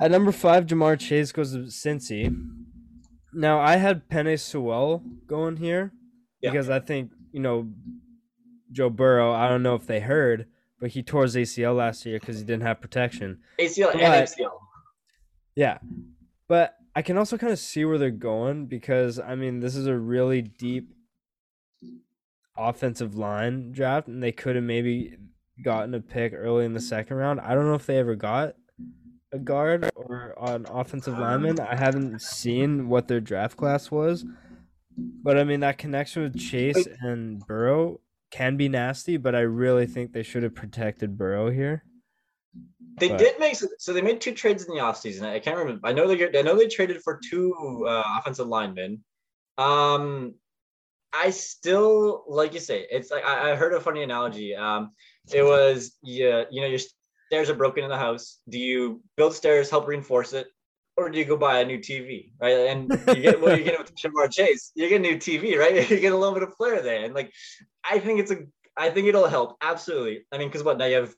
At 0.00 0.10
number 0.10 0.32
five, 0.32 0.66
Ja'Marr 0.66 0.98
Chase 0.98 1.32
goes 1.32 1.52
to 1.52 1.58
Cincy. 1.58 2.34
Now 3.32 3.60
I 3.60 3.76
had 3.76 4.08
Penei 4.08 4.40
Sewell 4.40 5.02
going 5.26 5.56
here 5.56 5.92
yeah. 6.40 6.50
because 6.50 6.70
I 6.70 6.80
think 6.80 7.10
you 7.32 7.40
know 7.40 7.68
Joe 8.72 8.90
Burrow, 8.90 9.32
I 9.32 9.48
don't 9.48 9.62
know 9.62 9.74
if 9.74 9.86
they 9.86 10.00
heard, 10.00 10.46
but 10.80 10.90
he 10.90 11.02
tore 11.02 11.24
his 11.24 11.36
ACL 11.36 11.76
last 11.76 12.06
year 12.06 12.18
because 12.18 12.38
he 12.38 12.44
didn't 12.44 12.62
have 12.62 12.80
protection. 12.80 13.40
ACL 13.58 13.92
but, 13.92 14.00
and 14.00 14.26
MCL. 14.26 14.50
Yeah. 15.54 15.78
But 16.48 16.74
I 16.94 17.02
can 17.02 17.16
also 17.16 17.38
kind 17.38 17.52
of 17.52 17.58
see 17.58 17.84
where 17.84 17.98
they're 17.98 18.10
going 18.10 18.66
because, 18.66 19.18
I 19.18 19.34
mean, 19.34 19.60
this 19.60 19.76
is 19.76 19.86
a 19.86 19.96
really 19.96 20.42
deep 20.42 20.92
offensive 22.56 23.14
line 23.14 23.72
draft, 23.72 24.08
and 24.08 24.22
they 24.22 24.32
could 24.32 24.56
have 24.56 24.64
maybe 24.64 25.16
gotten 25.62 25.94
a 25.94 26.00
pick 26.00 26.32
early 26.34 26.64
in 26.64 26.72
the 26.72 26.80
second 26.80 27.16
round. 27.16 27.40
I 27.40 27.54
don't 27.54 27.66
know 27.66 27.74
if 27.74 27.86
they 27.86 27.98
ever 27.98 28.16
got 28.16 28.54
a 29.32 29.38
guard 29.38 29.90
or 29.94 30.34
an 30.40 30.66
offensive 30.68 31.16
lineman. 31.16 31.60
I 31.60 31.76
haven't 31.76 32.20
seen 32.20 32.88
what 32.88 33.08
their 33.08 33.20
draft 33.20 33.56
class 33.56 33.90
was. 33.90 34.24
But 34.96 35.38
I 35.38 35.44
mean, 35.44 35.60
that 35.60 35.78
connection 35.78 36.22
with 36.22 36.38
Chase 36.38 36.88
and 37.00 37.40
Burrow 37.46 38.00
can 38.30 38.56
be 38.56 38.68
nasty, 38.68 39.16
but 39.16 39.34
I 39.34 39.40
really 39.40 39.86
think 39.86 40.12
they 40.12 40.22
should 40.22 40.42
have 40.42 40.54
protected 40.54 41.16
Burrow 41.16 41.50
here. 41.50 41.84
They 42.98 43.08
but. 43.08 43.18
did 43.18 43.38
make 43.38 43.56
so 43.78 43.92
they 43.92 44.02
made 44.02 44.20
two 44.20 44.32
trades 44.32 44.64
in 44.64 44.74
the 44.74 44.80
offseason. 44.80 45.22
I 45.22 45.38
can't 45.38 45.56
remember. 45.56 45.86
I 45.86 45.92
know 45.92 46.06
they 46.06 46.38
I 46.38 46.42
know 46.42 46.56
they 46.56 46.68
traded 46.68 47.02
for 47.02 47.20
two 47.30 47.86
uh, 47.86 48.02
offensive 48.18 48.46
linemen. 48.46 49.02
Um, 49.58 50.34
I 51.12 51.30
still 51.30 52.24
like 52.28 52.54
you 52.54 52.60
say 52.60 52.86
it's 52.90 53.10
like 53.10 53.24
I, 53.24 53.52
I 53.52 53.54
heard 53.56 53.74
a 53.74 53.80
funny 53.80 54.02
analogy. 54.02 54.54
Um, 54.54 54.92
it 55.32 55.42
was 55.42 55.96
yeah, 56.02 56.44
you 56.50 56.60
know 56.60 56.66
your 56.66 56.80
stairs 57.26 57.50
are 57.50 57.54
broken 57.54 57.84
in 57.84 57.90
the 57.90 57.96
house. 57.96 58.38
Do 58.48 58.58
you 58.58 59.02
build 59.16 59.34
stairs, 59.34 59.70
help 59.70 59.86
reinforce 59.86 60.32
it, 60.32 60.48
or 60.96 61.10
do 61.10 61.18
you 61.18 61.24
go 61.24 61.36
buy 61.36 61.60
a 61.60 61.64
new 61.64 61.78
TV, 61.78 62.32
right? 62.40 62.68
And 62.68 62.90
you 63.08 63.22
get 63.22 63.40
what 63.40 63.58
you 63.58 63.64
get 63.64 63.78
with 63.78 63.94
Ja'Marr 63.94 64.30
Chase, 64.30 64.72
you 64.74 64.88
get 64.88 64.96
a 64.96 65.02
new 65.02 65.16
TV, 65.16 65.58
right? 65.58 65.74
You 65.90 66.00
get 66.00 66.12
a 66.12 66.16
little 66.16 66.34
bit 66.34 66.42
of 66.42 66.54
flair 66.56 66.82
there, 66.82 67.04
and 67.04 67.14
like 67.14 67.32
I 67.88 67.98
think 67.98 68.20
it's 68.20 68.30
a, 68.30 68.38
I 68.76 68.90
think 68.90 69.08
it'll 69.08 69.28
help 69.28 69.56
absolutely. 69.62 70.26
I 70.32 70.38
mean, 70.38 70.48
because 70.48 70.62
what 70.62 70.78
now 70.78 70.86
you 70.86 70.96
have 70.96 71.14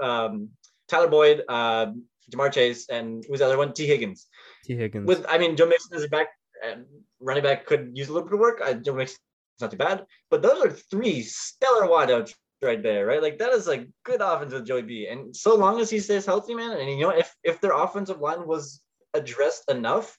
um, 0.00 0.50
Tyler 0.88 1.08
Boyd, 1.08 1.42
uh, 1.48 1.92
Ja'Marr 2.32 2.52
Chase, 2.52 2.88
and 2.88 3.24
who's 3.28 3.38
the 3.38 3.46
other 3.46 3.58
one? 3.58 3.72
Tee 3.72 3.86
Higgins. 3.86 4.26
Tee 4.64 4.76
Higgins. 4.76 5.06
With 5.06 5.24
I 5.28 5.38
mean, 5.38 5.56
Joe 5.56 5.66
Mixon 5.66 5.96
is 5.96 6.04
a 6.04 6.08
back, 6.08 6.28
and 6.64 6.84
running 7.20 7.42
back 7.42 7.66
could 7.66 7.90
use 7.94 8.08
a 8.08 8.12
little 8.12 8.28
bit 8.28 8.34
of 8.34 8.40
work. 8.40 8.60
Uh, 8.64 8.74
Joe 8.74 8.94
Mixon's 8.94 9.20
not 9.60 9.70
too 9.70 9.76
bad, 9.76 10.04
but 10.30 10.42
those 10.42 10.62
are 10.64 10.70
three 10.70 11.22
stellar 11.22 11.88
wideouts 11.88 12.34
right 12.62 12.82
there, 12.82 13.06
right? 13.06 13.22
Like 13.22 13.38
that 13.38 13.52
is 13.52 13.66
like 13.66 13.88
good 14.04 14.20
offense 14.20 14.52
with 14.52 14.66
Joey 14.66 14.82
B. 14.82 15.08
And 15.10 15.34
so 15.34 15.54
long 15.54 15.80
as 15.80 15.90
he 15.90 16.00
stays 16.00 16.26
healthy, 16.26 16.54
man, 16.54 16.72
and 16.72 16.90
you 16.90 17.00
know, 17.00 17.10
if 17.10 17.34
if 17.44 17.60
their 17.60 17.72
offensive 17.72 18.20
line 18.20 18.46
was 18.46 18.80
addressed 19.14 19.70
enough, 19.70 20.16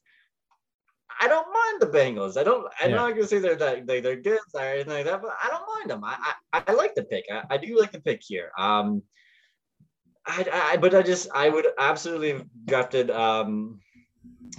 I 1.22 1.28
don't 1.28 1.48
mind 1.48 1.82
the 1.82 1.98
Bengals. 1.98 2.38
I 2.38 2.44
don't. 2.44 2.66
I'm 2.82 2.92
yeah. 2.92 2.96
not 2.96 3.10
gonna 3.12 3.28
say 3.28 3.40
they're 3.40 3.56
that 3.56 3.86
they, 3.86 4.00
they're 4.02 4.16
good 4.16 4.40
or 4.54 4.62
anything 4.62 4.94
like 4.94 5.06
that, 5.06 5.22
but 5.22 5.32
I 5.44 5.50
don't 5.50 5.68
mind 5.78 5.90
them. 5.90 6.04
I 6.04 6.34
I, 6.54 6.64
I 6.68 6.74
like 6.74 6.96
the 6.96 7.04
pick. 7.04 7.26
I, 7.32 7.44
I 7.50 7.58
do 7.58 7.78
like 7.78 7.92
the 7.92 8.02
pick 8.02 8.22
here. 8.24 8.52
Um, 8.58 9.04
I, 10.26 10.72
I 10.74 10.78
but 10.78 10.94
I 10.94 11.02
just 11.02 11.28
I 11.34 11.50
would 11.50 11.68
absolutely 11.78 12.34
have 12.34 12.46
drafted 12.66 13.10
um, 13.10 13.80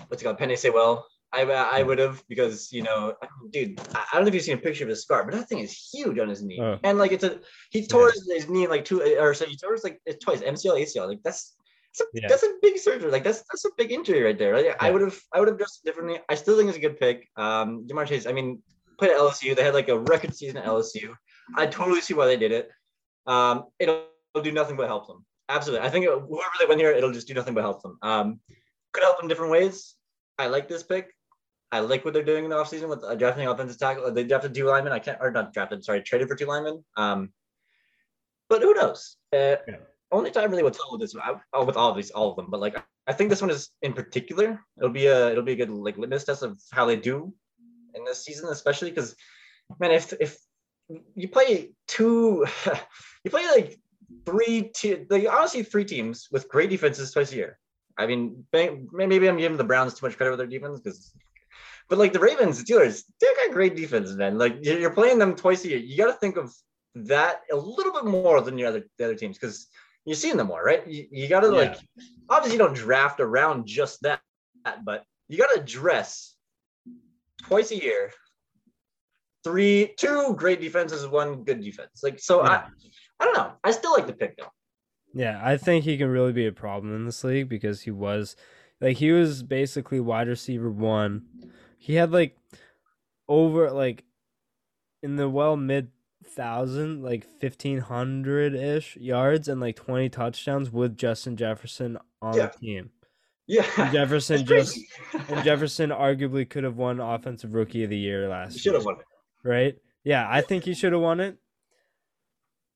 what's 0.09 0.23
it 0.23 0.25
called, 0.25 0.39
Penei 0.39 0.59
Sewell 0.59 1.07
I 1.33 1.43
I 1.43 1.83
would 1.83 1.99
have 1.99 2.23
because 2.29 2.73
you 2.73 2.83
know, 2.83 3.15
dude, 3.51 3.81
I 3.95 4.05
don't 4.13 4.23
know 4.23 4.29
if 4.29 4.35
you've 4.35 4.43
seen 4.43 4.59
a 4.59 4.61
picture 4.61 4.85
of 4.85 4.91
his 4.91 5.03
scar, 5.03 5.25
but 5.25 5.33
that 5.35 5.49
thing 5.49 5.61
is 5.61 5.73
huge 5.93 6.19
on 6.19 6.29
his 6.29 6.43
knee, 6.43 6.61
Oh. 6.61 6.79
and 6.83 6.99
like 6.99 7.13
it's 7.13 7.25
a 7.25 7.41
he 7.71 7.87
tore 7.87 8.11
his, 8.11 8.29
his 8.29 8.49
knee 8.49 8.67
like 8.67 8.85
two 8.85 9.01
or 9.19 9.33
so 9.35 9.47
he 9.47 9.57
tore 9.57 9.73
his 9.73 9.85
like 9.85 10.01
twice 10.23 10.41
MCL 10.41 10.81
ACL 10.83 11.09
like 11.09 11.23
that's. 11.23 11.57
That's 11.93 12.03
a, 12.03 12.21
Yeah. 12.21 12.29
that's 12.29 12.43
a 12.45 12.53
big 12.63 12.79
surgery. 12.79 13.11
Like 13.11 13.25
that's 13.25 13.43
that's 13.51 13.65
a 13.65 13.71
big 13.77 13.91
injury 13.91 14.23
right 14.23 14.39
there. 14.39 14.57
Like, 14.57 14.77
I 14.81 14.93
would 14.93 15.01
have 15.01 15.19
I 15.35 15.41
would 15.41 15.49
have 15.49 15.59
dressed 15.59 15.85
differently. 15.85 16.21
I 16.29 16.37
still 16.37 16.57
think 16.57 16.69
it's 16.69 16.79
a 16.79 16.81
good 16.81 17.01
pick. 17.01 17.29
Um, 17.37 17.85
Ja'Marr 17.89 18.07
Chase. 18.07 18.27
I 18.27 18.33
mean, 18.33 18.63
played 18.97 19.11
at 19.11 19.17
LSU. 19.19 19.57
They 19.57 19.65
had 19.65 19.75
like 19.75 19.89
a 19.89 19.99
record 19.99 20.33
season 20.33 20.59
at 20.59 20.67
LSU. 20.67 21.13
I 21.57 21.67
totally 21.67 22.01
see 22.01 22.15
why 22.15 22.27
they 22.27 22.37
did 22.37 22.53
it. 22.53 22.71
Um, 23.27 23.65
it'll, 23.81 24.05
it'll 24.33 24.45
do 24.45 24.53
nothing 24.53 24.77
but 24.77 24.87
help 24.87 25.09
them. 25.09 25.25
Absolutely. 25.51 25.87
I 25.87 25.91
think 25.91 26.07
it, 26.07 26.11
whoever 26.11 26.53
they 26.59 26.67
win 26.67 26.79
here, 26.79 26.93
it'll 26.93 27.13
just 27.13 27.27
do 27.27 27.35
nothing 27.35 27.55
but 27.55 27.63
help 27.63 27.83
them. 27.83 27.99
Um, 28.03 28.41
could 28.93 29.03
help 29.03 29.19
them 29.19 29.29
different 29.29 29.51
ways. 29.51 29.97
I 30.39 30.47
like 30.47 30.69
this 30.69 30.85
pick. 30.85 31.13
I 31.73 31.81
like 31.81 32.05
what 32.05 32.15
they're 32.15 32.25
doing 32.25 32.45
in 32.45 32.51
the 32.51 32.57
offseason 32.57 32.89
with 32.89 33.03
uh, 33.05 33.15
drafting 33.17 33.47
offensive 33.47 33.79
tackle. 33.79 34.11
They 34.13 34.25
drafted 34.25 34.55
two 34.55 34.65
linemen. 34.65 34.93
I 34.93 35.01
can't, 35.01 35.19
or 35.21 35.31
not 35.31 35.53
drafted, 35.53 35.85
sorry, 35.85 36.03
traded 36.03 36.29
for 36.29 36.37
two 36.37 36.47
linemen. 36.47 36.85
Um, 36.97 37.33
but 38.49 38.63
who 38.63 38.75
knows? 38.75 39.17
Uh, 39.33 39.57
Yeah. 39.67 39.77
Only 40.13 40.33
time 40.33 40.51
really 40.51 40.65
will 40.65 40.73
tell 40.73 40.91
with 40.91 41.01
this. 41.01 41.15
I, 41.15 41.35
oh, 41.53 41.65
with 41.65 41.77
all 41.77 41.91
of 41.91 41.97
these, 41.97 42.11
all 42.11 42.31
of 42.31 42.37
them. 42.37 42.47
But 42.51 42.61
like, 42.61 42.77
I 43.07 43.13
think 43.13 43.31
this 43.31 43.41
one 43.41 43.51
is 43.51 43.71
in 43.83 43.93
particular. 43.93 44.61
It'll 44.77 44.91
be 44.91 45.07
a, 45.07 45.31
it'll 45.31 45.45
be 45.45 45.53
a 45.53 45.57
good 45.57 45.71
like 45.71 45.99
litmus 45.99 46.25
test 46.25 46.43
of 46.43 46.61
how 46.73 46.85
they 46.85 46.97
do 46.97 47.33
in 47.95 48.05
this 48.05 48.25
season, 48.25 48.49
especially 48.49 48.91
because, 48.91 49.15
man, 49.79 49.93
if 49.93 50.13
if 50.21 50.37
you 51.15 51.29
play 51.29 51.71
two, 51.87 52.45
you 53.25 53.31
play 53.31 53.47
like 53.47 53.80
three, 54.27 54.71
te- 54.75 55.07
like 55.09 55.27
honestly 55.31 55.63
three 55.63 55.85
teams 55.85 56.29
with 56.31 56.49
great 56.49 56.71
defenses 56.71 57.11
twice 57.13 57.33
a 57.33 57.37
year. 57.37 57.59
I 57.99 58.07
mean, 58.07 58.45
maybe 58.53 59.29
I'm 59.29 59.37
giving 59.37 59.59
the 59.59 59.65
Browns 59.65 59.95
too 59.95 60.07
much 60.07 60.17
credit 60.17 60.31
with 60.31 60.39
their 60.39 60.47
defense 60.47 60.81
because, 60.81 61.13
but 61.89 61.99
like 61.99 62.13
the 62.13 62.21
Ravens, 62.21 62.63
the 62.63 62.73
Steelers, 62.73 63.03
they 63.21 63.27
got 63.47 63.53
great 63.55 63.77
defense, 63.77 64.13
man. 64.13 64.39
Like 64.39 64.59
you're 64.63 64.79
you're 64.79 64.95
playing 64.95 65.19
them 65.19 65.35
twice 65.35 65.65
a 65.65 65.69
year. 65.69 65.79
You 65.79 65.97
got 65.97 66.07
to 66.07 66.15
think 66.15 66.37
of 66.37 66.55
that 66.95 67.43
a 67.53 67.57
little 67.57 67.93
bit 67.93 68.05
more 68.05 68.41
than 68.41 68.57
your 68.59 68.69
other 68.69 68.85
the 68.97 69.05
other 69.05 69.15
teams 69.15 69.37
because 69.37 69.67
you're 70.07 70.17
seeing 70.17 70.37
them 70.37 70.47
more, 70.47 70.63
right? 70.65 70.87
You, 70.87 71.07
you 71.11 71.29
got 71.29 71.41
to 71.41 71.49
Yeah. 71.49 71.53
like, 71.53 71.79
obviously, 72.29 72.59
you 72.59 72.65
don't 72.65 72.75
draft 72.75 73.21
around 73.21 73.67
just 73.67 74.01
that, 74.03 74.21
but 74.85 75.05
you 75.29 75.37
got 75.37 75.55
to 75.55 75.61
dress 75.61 76.35
twice 77.43 77.71
a 77.71 77.77
year. 77.83 78.13
Three, 79.45 79.95
two 79.97 80.35
great 80.37 80.61
defenses, 80.61 81.07
one 81.07 81.45
good 81.45 81.63
defense. 81.63 82.01
Like 82.03 82.19
so, 82.19 82.43
Yeah. 82.43 82.51
I, 82.51 82.69
I 83.21 83.25
don't 83.25 83.37
know. 83.37 83.53
I 83.63 83.71
still 83.71 83.93
like 83.93 84.07
the 84.07 84.13
pick 84.13 84.37
though. 84.39 84.53
Yeah, 85.13 85.41
I 85.43 85.57
think 85.57 85.85
he 85.85 85.99
can 85.99 86.09
really 86.09 86.33
be 86.33 86.47
a 86.47 86.53
problem 86.53 86.95
in 86.95 87.05
this 87.05 87.23
league 87.25 87.49
because 87.49 87.83
he 87.83 87.91
was 87.91 88.37
like 88.81 88.97
he 88.99 89.13
was 89.13 89.43
basically 89.43 90.01
wide 90.01 90.29
receiver 90.29 90.71
one. 90.71 91.27
He 91.79 91.95
had 91.95 92.13
like 92.13 92.37
over 93.29 93.71
like 93.71 94.05
in 95.03 95.17
the 95.17 95.29
well 95.29 95.57
mid 95.57 95.89
thousand, 96.25 97.03
like 97.03 97.25
fifteen 97.41 97.79
hundred 97.79 98.55
ish 98.55 98.97
yards 98.97 99.49
and 99.49 99.61
like 99.61 99.77
twenty 99.77 100.09
touchdowns 100.09 100.71
with 100.71 100.97
Justin 100.97 101.37
Jefferson 101.37 101.99
on 102.23 102.37
Yeah. 102.37 102.47
the 102.47 102.59
team. 102.59 102.91
Yeah, 103.47 103.67
And 103.79 103.93
Jefferson 103.93 104.45
just 104.47 104.79
and 105.29 105.43
Jefferson 105.45 105.91
arguably 105.91 106.49
could 106.49 106.63
have 106.63 106.77
won 106.77 107.01
offensive 107.01 107.53
rookie 107.55 107.83
of 107.83 107.91
the 107.91 107.99
year 107.99 108.29
last 108.29 108.53
He 108.53 108.59
should 108.61 108.75
have 108.75 108.85
won 108.85 108.97
it. 109.01 109.05
right? 109.49 109.77
Yeah, 110.05 110.27
I 110.31 110.41
think 110.41 110.65
he 110.65 110.73
should 110.75 110.93
have 110.93 111.03
won 111.03 111.19
it. 111.19 111.37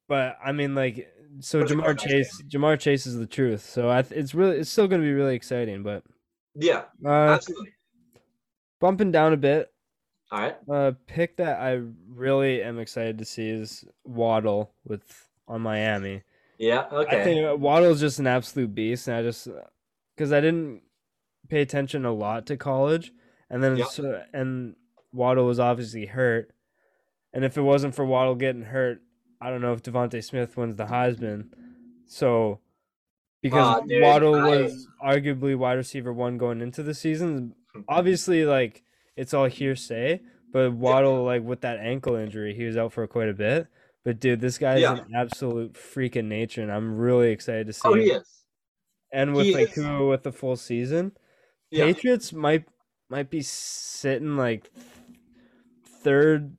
But 0.08 0.36
I 0.44 0.52
mean, 0.52 0.74
like, 0.74 1.08
so 1.40 1.60
But 1.60 1.70
Ja'Marr 1.70 1.98
Chase, 1.98 2.42
Ja'Marr 2.48 2.78
Chase 2.78 3.06
is 3.06 3.16
the 3.16 3.26
truth. 3.26 3.62
So 3.68 3.90
I, 3.90 4.02
th- 4.02 4.18
it's 4.18 4.34
really, 4.34 4.58
it's 4.58 4.70
still 4.70 4.86
going 4.88 5.00
to 5.00 5.06
be 5.06 5.12
really 5.12 5.34
exciting. 5.34 5.82
But 5.82 6.04
Yeah, 6.54 6.82
uh, 7.04 7.08
absolutely. 7.08 7.72
bumping 8.80 9.10
down 9.12 9.32
a 9.32 9.36
bit, 9.36 9.72
All 10.30 10.40
right. 10.40 10.56
uh, 10.70 10.92
pick 11.06 11.36
that 11.38 11.60
I 11.60 11.80
really 12.08 12.62
am 12.62 12.78
excited 12.78 13.18
to 13.18 13.24
see 13.24 13.48
is 13.48 13.84
Waddle 14.04 14.72
with 14.84 15.02
on 15.48 15.62
Miami. 15.62 16.22
Yeah. 16.58 16.86
Okay. 16.92 17.20
I 17.20 17.24
think 17.24 17.60
Waddle's 17.60 18.00
just 18.00 18.18
an 18.18 18.26
absolute 18.26 18.74
beast, 18.74 19.08
and 19.08 19.16
I 19.16 19.22
just 19.22 19.48
because 20.14 20.32
I 20.32 20.40
didn't 20.40 20.82
pay 21.48 21.60
attention 21.62 22.04
a 22.04 22.12
lot 22.12 22.46
to 22.46 22.56
college, 22.56 23.12
and 23.50 23.62
then 23.62 23.76
Yep. 23.76 23.86
so, 23.88 24.22
and 24.32 24.76
Waddle 25.12 25.46
was 25.46 25.58
obviously 25.58 26.06
hurt, 26.06 26.54
and 27.32 27.44
if 27.44 27.56
it 27.58 27.62
wasn't 27.62 27.94
for 27.94 28.04
Waddle 28.04 28.36
getting 28.36 28.62
hurt, 28.62 29.00
I 29.44 29.50
don't 29.50 29.60
know 29.60 29.72
if 29.74 29.82
Devonta 29.82 30.24
Smith 30.24 30.56
wins 30.56 30.76
the 30.76 30.86
Heisman. 30.86 31.48
So 32.06 32.60
because 33.42 33.82
dude, 33.86 34.02
Waddle 34.02 34.34
I- 34.36 34.48
was 34.48 34.88
arguably 35.04 35.54
wide 35.56 35.74
receiver 35.74 36.12
one 36.12 36.38
going 36.38 36.62
into 36.62 36.82
the 36.82 36.94
season, 36.94 37.54
obviously 37.88 38.44
like 38.46 38.82
it's 39.16 39.34
all 39.34 39.44
hearsay, 39.44 40.20
but 40.50 40.72
Waddle 40.72 41.24
like 41.24 41.42
with 41.42 41.60
that 41.60 41.78
ankle 41.78 42.14
injury, 42.14 42.54
he 42.54 42.64
was 42.64 42.76
out 42.78 42.92
for 42.94 43.06
quite 43.06 43.28
a 43.28 43.34
bit. 43.34 43.66
But 44.02 44.18
dude, 44.20 44.40
this 44.40 44.56
guy 44.58 44.76
is 44.76 44.84
an 44.84 45.06
absolute 45.14 45.76
freak 45.76 46.16
in 46.16 46.28
nature, 46.28 46.62
and 46.62 46.70
I'm 46.72 46.96
really 46.96 47.30
excited 47.30 47.66
to 47.66 47.72
see. 47.72 47.80
oh, 47.84 47.94
him. 47.94 48.00
he 48.00 48.10
is. 48.10 48.30
And 49.12 49.34
with 49.34 49.46
he 49.46 49.54
like. 49.54 49.72
Tua 49.74 50.08
with 50.08 50.22
the 50.24 50.32
full 50.32 50.56
season, 50.56 51.12
Yeah. 51.70 51.84
Patriots 51.84 52.32
might 52.32 52.64
might 53.10 53.30
be 53.30 53.42
sitting 53.42 54.36
like 54.36 54.70
third 56.02 56.56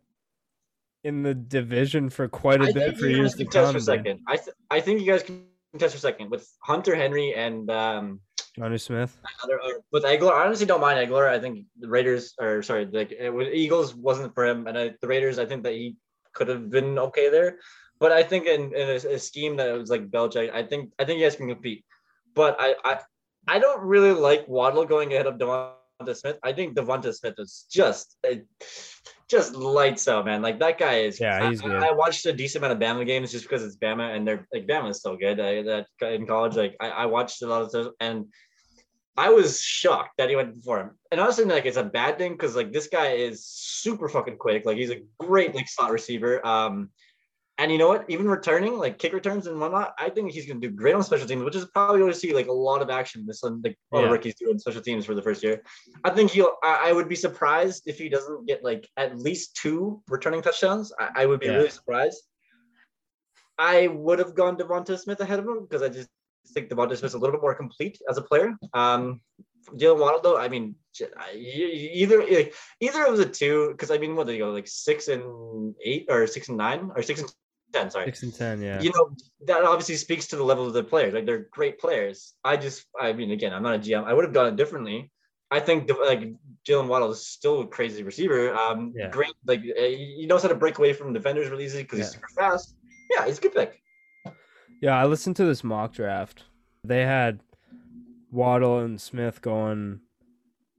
in 1.05 1.21
the 1.21 1.35
division 1.35 2.09
for 2.09 2.27
quite 2.27 2.61
a 2.61 2.65
I 2.65 2.71
bit 2.71 2.97
for 2.97 3.05
years 3.07 3.35
to 3.35 3.45
come. 3.45 3.71
for 3.73 3.79
second. 3.79 4.19
I 4.27 4.37
th- 4.37 4.55
I 4.71 4.79
think 4.81 4.99
you 5.01 5.05
guys 5.11 5.21
can 5.23 5.45
test 5.77 5.93
for 5.93 6.01
second 6.01 6.31
with 6.31 6.43
Hunter 6.63 6.95
Henry 6.95 7.33
and 7.35 7.69
um 7.69 8.19
Jonnu 8.57 8.79
Smith. 8.81 9.15
other, 9.43 9.59
uh, 9.61 9.69
with 9.91 10.03
Agholor. 10.03 10.33
I 10.33 10.45
honestly 10.45 10.65
don't 10.65 10.81
mind 10.81 10.97
Agholor. 10.97 11.27
I 11.29 11.39
think 11.39 11.65
the 11.79 11.87
Raiders 11.87 12.33
or 12.39 12.63
sorry, 12.63 12.85
like 12.99 13.11
it, 13.11 13.29
was- 13.29 13.49
Eagles 13.63 13.93
wasn't 13.93 14.33
for 14.33 14.45
him, 14.45 14.65
and 14.67 14.75
I, 14.77 14.85
the 15.01 15.07
Raiders. 15.07 15.37
I 15.37 15.45
think 15.45 15.61
that 15.63 15.73
he 15.73 15.95
could 16.33 16.47
have 16.47 16.69
been 16.69 16.97
okay 17.07 17.29
there. 17.29 17.59
But 17.99 18.11
I 18.11 18.23
think 18.23 18.45
in, 18.47 18.73
in 18.75 18.87
a, 18.89 18.95
a 19.15 19.19
scheme 19.19 19.55
that 19.57 19.71
was 19.77 19.89
like 19.89 20.09
Belichick, 20.09 20.51
I 20.53 20.63
think 20.63 20.91
I 20.99 21.05
think 21.05 21.19
you 21.19 21.25
guys 21.25 21.35
can 21.35 21.47
compete. 21.47 21.85
But 22.33 22.57
I 22.59 22.75
I, 22.83 22.99
I 23.47 23.59
don't 23.59 23.81
really 23.93 24.11
like 24.11 24.47
Waddle 24.47 24.85
going 24.85 25.13
ahead 25.13 25.27
of 25.27 25.37
Devonta 26.01 26.15
Smith. 26.15 26.39
I 26.43 26.53
think 26.53 26.75
Devonta 26.75 27.13
Smith 27.13 27.35
is 27.37 27.65
just 27.69 28.17
just 29.29 29.55
lights 29.55 30.07
out, 30.07 30.25
man. 30.25 30.41
Like 30.41 30.59
that 30.59 30.77
guy 30.77 30.99
is. 30.99 31.19
Yeah, 31.19 31.49
he's 31.49 31.61
I, 31.63 31.67
good. 31.67 31.83
I 31.83 31.91
watched 31.91 32.25
a 32.25 32.33
decent 32.33 32.63
amount 32.63 32.81
of 32.81 32.87
Bama 32.87 33.05
games 33.05 33.31
just 33.31 33.45
because 33.45 33.63
it's 33.63 33.77
Bama 33.77 34.15
and 34.15 34.27
they're 34.27 34.47
like 34.53 34.67
Bama 34.67 34.89
is 34.91 35.01
so 35.01 35.15
good. 35.15 35.39
I, 35.39 35.61
that 35.63 35.87
in 36.01 36.25
college, 36.27 36.55
like 36.55 36.75
I, 36.79 36.89
I 36.89 37.05
watched 37.05 37.41
a 37.41 37.47
lot 37.47 37.61
of 37.61 37.69
stuff 37.69 37.93
and 37.99 38.25
I 39.17 39.29
was 39.29 39.61
shocked 39.61 40.17
that 40.17 40.29
he 40.29 40.35
went 40.35 40.53
before 40.55 40.81
him. 40.81 40.91
And 41.11 41.21
honestly, 41.21 41.45
like 41.45 41.65
it's 41.65 41.77
a 41.77 41.83
bad 41.83 42.17
thing 42.17 42.33
because 42.33 42.55
like 42.55 42.73
this 42.73 42.87
guy 42.87 43.11
is 43.11 43.45
super 43.45 44.09
fucking 44.09 44.37
quick. 44.37 44.65
Like 44.65 44.77
he's 44.77 44.91
a 44.91 45.01
great 45.19 45.55
like 45.55 45.69
slot 45.69 45.91
receiver. 45.91 46.45
Um, 46.45 46.89
and 47.57 47.71
you 47.71 47.77
know 47.77 47.87
what? 47.87 48.05
Even 48.09 48.27
returning 48.27 48.77
like 48.77 48.99
kick 48.99 49.13
returns 49.13 49.47
and 49.47 49.59
whatnot, 49.59 49.93
I 49.97 50.09
think 50.09 50.31
he's 50.31 50.45
gonna 50.45 50.59
do 50.59 50.69
great 50.69 50.93
on 50.95 51.03
special 51.03 51.27
teams, 51.27 51.43
which 51.43 51.55
is 51.55 51.65
probably 51.65 51.99
going 51.99 52.11
to 52.11 52.17
see 52.17 52.33
like 52.33 52.47
a 52.47 52.51
lot 52.51 52.81
of 52.81 52.89
action 52.89 53.25
this 53.25 53.41
one, 53.43 53.61
like 53.63 53.77
all 53.91 54.01
the 54.01 54.07
Yeah. 54.07 54.11
rookies 54.13 54.35
doing 54.35 54.59
special 54.59 54.81
teams 54.81 55.05
for 55.05 55.13
the 55.15 55.21
first 55.21 55.41
year. 55.41 55.63
I 56.03 56.09
think 56.09 56.31
he'll. 56.31 56.53
I, 56.63 56.89
I 56.89 56.91
would 56.91 57.07
be 57.07 57.15
surprised 57.15 57.83
if 57.85 57.97
he 57.97 58.09
doesn't 58.09 58.45
get 58.47 58.63
like 58.63 58.87
at 58.97 59.17
least 59.17 59.55
two 59.55 60.01
returning 60.09 60.41
touchdowns. 60.41 60.91
I, 60.99 61.23
I 61.23 61.25
would 61.25 61.39
be 61.39 61.45
Yeah. 61.47 61.53
really 61.57 61.69
surprised. 61.69 62.21
I 63.57 63.87
would 63.87 64.19
have 64.19 64.35
gone 64.35 64.57
Devonta 64.57 64.99
Smith 64.99 65.21
ahead 65.21 65.39
of 65.39 65.45
him 65.47 65.61
because 65.63 65.81
I 65.81 65.87
just 65.89 66.09
think 66.53 66.69
Devonta 66.69 66.97
Smith's 66.97 67.13
a 67.15 67.17
little 67.17 67.35
bit 67.35 67.41
more 67.41 67.55
complete 67.55 67.97
as 68.09 68.17
a 68.17 68.21
player. 68.21 68.53
Um, 68.73 69.21
Jalen 69.73 69.99
Waddle, 69.99 70.21
though, 70.21 70.37
I 70.37 70.47
mean, 70.49 70.75
j- 70.93 71.07
I- 71.17 71.33
e- 71.35 71.91
either 71.95 72.21
either 72.81 73.05
of 73.05 73.17
the 73.17 73.25
two, 73.25 73.69
because 73.71 73.89
I 73.91 73.97
mean, 73.97 74.15
what 74.15 74.27
do 74.27 74.33
they 74.33 74.37
go 74.39 74.51
like 74.51 74.67
six 74.67 75.07
and 75.07 75.73
eight 75.83 76.05
or 76.09 76.27
six 76.27 76.49
and 76.49 76.57
nine 76.57 76.91
or 76.95 77.01
six 77.01 77.21
and 77.21 77.31
ten? 77.75 77.89
Sorry, 77.91 78.05
Six 78.05 78.23
and 78.23 78.33
ten, 78.33 78.61
yeah. 78.61 78.81
you 78.81 78.91
know 78.95 79.11
that 79.47 79.63
obviously 79.63 79.95
speaks 79.95 80.27
to 80.27 80.35
the 80.35 80.43
level 80.43 80.65
of 80.65 80.73
the 80.73 80.83
players. 80.83 81.13
Like 81.13 81.25
they're 81.25 81.47
great 81.51 81.79
players. 81.79 82.33
I 82.43 82.57
just, 82.57 82.85
I 82.99 83.13
mean, 83.13 83.31
again, 83.31 83.53
I'm 83.53 83.63
not 83.63 83.75
a 83.75 83.79
GM. 83.79 84.05
I 84.05 84.13
would 84.13 84.25
have 84.25 84.33
done 84.33 84.47
it 84.47 84.55
differently. 84.55 85.11
I 85.51 85.59
think 85.59 85.89
like 86.05 86.33
Jalen 86.67 86.87
Waddle 86.87 87.11
is 87.11 87.27
still 87.27 87.61
a 87.61 87.67
crazy 87.67 88.03
receiver. 88.03 88.53
Um, 88.55 88.93
Yeah. 88.95 89.09
great, 89.09 89.33
like 89.45 89.59
uh, 89.59 89.81
he 89.81 90.25
knows 90.27 90.41
how 90.41 90.49
to 90.49 90.55
break 90.55 90.79
away 90.79 90.93
from 90.93 91.13
defenders 91.13 91.49
really 91.49 91.65
easily 91.65 91.83
because 91.83 91.99
he's 91.99 92.11
super 92.11 92.27
fast. 92.35 92.75
Yeah, 93.15 93.25
he's 93.27 93.37
a 93.37 93.41
good 93.41 93.53
pick. 93.53 93.79
Yeah, 94.81 94.97
I 94.97 95.05
listened 95.05 95.35
to 95.37 95.45
this 95.45 95.63
mock 95.63 95.93
draft. 95.93 96.43
They 96.83 97.03
had 97.03 97.39
Waddle 98.31 98.79
and 98.79 98.99
Smith 98.99 99.41
going 99.41 100.01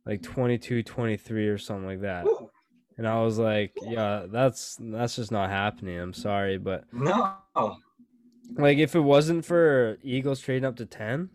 like 0.05 0.22
22 0.22 0.82
23 0.82 1.49
or 1.49 1.59
something 1.59 1.86
like 1.86 2.01
that. 2.03 2.26
Ooh, 2.26 2.51
And 2.99 3.07
I 3.07 3.22
was 3.22 3.38
like, 3.38 3.72
yeah, 3.82 4.24
that's 4.28 4.78
that's 4.80 5.16
just 5.16 5.30
not 5.30 5.51
happening. 5.51 5.99
I'm 5.99 6.14
sorry, 6.14 6.57
but 6.59 6.84
no, 6.92 7.36
like 8.55 8.78
if 8.78 8.94
it 8.94 9.01
wasn't 9.01 9.44
for 9.44 9.99
Eagles 10.03 10.40
trading 10.40 10.64
up 10.64 10.76
to 10.76 10.86
10, 10.86 11.28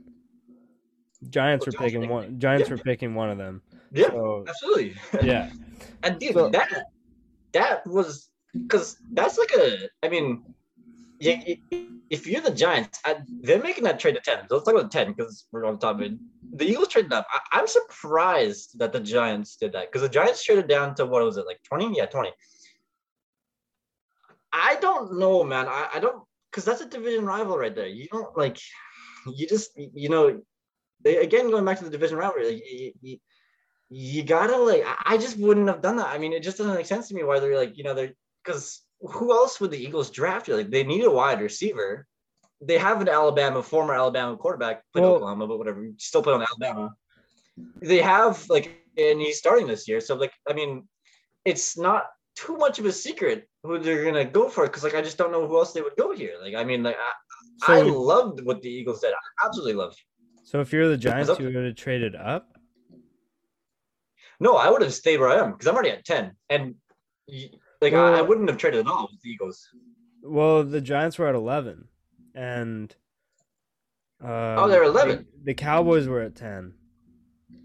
Giants 1.30 1.66
were 1.68 1.72
picking 1.74 2.01
pick- 2.01 2.09
one 2.09 2.39
Giants 2.39 2.68
yeah. 2.70 2.76
were 2.76 2.82
picking 2.82 3.14
one 3.14 3.30
of 3.30 3.38
them. 3.38 3.62
yeah, 3.91 4.07
So, 4.09 4.45
absolutely. 4.47 4.95
yeah. 5.24 5.51
And 6.03 6.18
dude, 6.20 6.34
So- 6.34 6.49
that 6.49 6.86
that 7.53 7.86
was 7.86 8.30
because 8.53 8.97
that's 9.14 9.38
like 9.38 9.51
a. 9.55 9.88
I 10.03 10.09
mean, 10.09 10.43
if 11.22 12.28
you're 12.28 12.42
the 12.42 12.52
Giants, 12.52 13.02
they're 13.42 13.62
making 13.62 13.84
that 13.86 14.00
trade 14.00 14.16
to 14.16 14.22
10. 14.22 14.48
So 14.50 14.56
let's 14.56 14.66
talk 14.66 14.76
about 14.76 14.92
10 14.92 15.14
because 15.14 15.46
we're 15.52 15.66
on 15.66 15.80
top 15.80 15.98
of 15.98 16.02
it. 16.02 16.14
The 16.54 16.66
Eagles 16.66 16.90
traded 16.90 17.14
up. 17.14 17.26
I, 17.52 17.60
am 17.60 17.68
surprised 17.68 18.78
that 18.80 18.92
the 18.92 19.00
Giants 19.00 19.56
did 19.56 19.74
that 19.74 19.92
because 19.92 20.02
the 20.02 20.10
Giants 20.10 20.44
traded 20.44 20.68
down 20.68 20.96
to 20.96 21.06
what 21.06 21.24
was 21.24 21.38
it, 21.38 21.46
like 21.46 21.62
20? 21.64 21.96
Yeah, 21.96 22.08
20. 22.08 22.32
I 24.52 24.78
don't 24.82 25.18
know, 25.18 25.44
man. 25.44 25.68
I, 25.68 25.88
I 25.96 26.00
don't, 26.00 26.24
because 26.50 26.66
that's 26.66 26.82
a 26.82 26.86
division 26.86 27.26
rival 27.26 27.58
right 27.58 27.74
there. 27.74 27.88
You 27.88 28.08
don't 28.12 28.38
like, 28.38 28.58
you 29.34 29.48
just, 29.48 29.72
you 29.78 30.10
know, 30.10 30.42
they, 31.04 31.18
again, 31.18 31.50
going 31.50 31.64
back 31.64 31.78
to 31.78 31.86
the 31.86 31.90
division 31.90 32.18
rivalry, 32.18 32.52
like, 32.52 32.64
you, 32.70 32.92
you, 33.02 33.18
you 33.90 34.24
gotta 34.24 34.58
like, 34.58 34.84
I 35.06 35.18
just 35.18 35.38
wouldn't 35.38 35.68
have 35.68 35.82
done 35.82 35.96
that. 35.98 36.08
I 36.08 36.18
mean, 36.18 36.34
it 36.34 36.44
just 36.44 36.58
doesn't 36.58 36.76
make 36.76 36.86
sense 36.86 37.08
to 37.08 37.16
me 37.16 37.24
why 37.24 37.40
they're 37.40 37.58
like, 37.58 37.78
you 37.78 37.84
know, 37.86 37.94
they're, 37.94 38.14
because 38.44 38.82
who 39.02 39.32
else 39.32 39.60
would 39.60 39.72
the 39.72 39.84
Eagles 39.84 40.10
draft? 40.10 40.47
Like 40.47 40.70
they 40.70 40.84
need 40.84 41.04
a 41.04 41.12
wide 41.12 41.41
receiver. 41.41 42.08
They 42.62 42.78
have 42.78 43.02
an 43.02 43.10
Alabama, 43.10 43.64
former 43.64 43.95
Alabama 43.95 44.38
quarterback, 44.38 44.84
played 44.93 45.02
well, 45.02 45.16
Oklahoma, 45.16 45.47
but 45.47 45.58
whatever, 45.58 45.88
still 45.97 46.22
play 46.22 46.34
on 46.34 46.43
Alabama. 46.43 46.93
They 47.82 47.97
have 47.97 48.47
like, 48.49 48.78
and 48.97 49.20
he's 49.20 49.39
starting 49.39 49.68
this 49.68 49.88
year. 49.88 49.99
So 49.99 50.16
like, 50.16 50.34
I 50.47 50.54
mean, 50.54 50.88
it's 51.43 51.78
not 51.78 52.06
too 52.36 52.58
much 52.58 52.80
of 52.80 52.86
a 52.86 52.91
secret 52.91 53.47
who 53.64 53.80
they're 53.80 54.06
gonna 54.06 54.26
go 54.26 54.47
for 54.49 54.66
because 54.66 54.84
like 54.84 54.95
I 54.95 55.02
just 55.02 55.18
don't 55.18 55.32
know 55.32 55.47
who 55.47 55.58
else 55.58 55.74
they 55.74 55.82
would 55.82 55.95
go 55.97 56.14
here. 56.14 56.36
Like 56.41 56.56
I 56.56 56.64
mean, 56.64 56.84
like 56.84 56.97
I, 56.97 57.66
so, 57.66 57.74
I 57.74 57.82
loved 57.82 58.43
what 58.45 58.62
the 58.62 58.70
Eagles 58.70 59.02
did. 59.02 59.14
I 59.14 59.45
absolutely 59.45 59.74
loved. 59.74 59.99
So 60.43 60.62
if 60.62 60.72
you're 60.72 60.88
the 60.88 60.97
Giants, 60.97 61.39
you 61.39 61.45
would 61.45 61.66
have 61.66 61.76
traded 61.76 62.16
up. 62.16 62.58
No, 64.39 64.56
I 64.56 64.70
would 64.70 64.82
have 64.82 64.93
stayed 64.93 65.20
where 65.20 65.30
I 65.30 65.43
am 65.43 65.52
because 65.52 65.68
I'm 65.68 65.76
already 65.76 65.91
at 65.91 66.06
ten, 66.06 66.34
and 66.49 66.76
like 67.82 67.94
well, 67.94 68.14
I, 68.14 68.20
I, 68.20 68.22
wouldn't 68.22 68.50
have 68.50 68.58
traded 68.58 68.82
at 68.82 68.88
all 68.88 69.10
with 69.12 69.22
the 69.22 69.30
Eagles. 69.30 69.70
Well, 70.22 70.64
the 70.64 70.82
Giants 70.82 71.18
were 71.18 71.28
at 71.28 71.36
eleven, 71.36 71.88
and 72.36 72.96
um, 74.22 74.30
oh, 74.30 74.68
they're 74.68 74.84
eleven. 74.84 75.26
The, 75.40 75.46
the, 75.46 75.54
Cowboys 75.56 76.08
were 76.08 76.22
at 76.22 76.36
ten, 76.36 76.74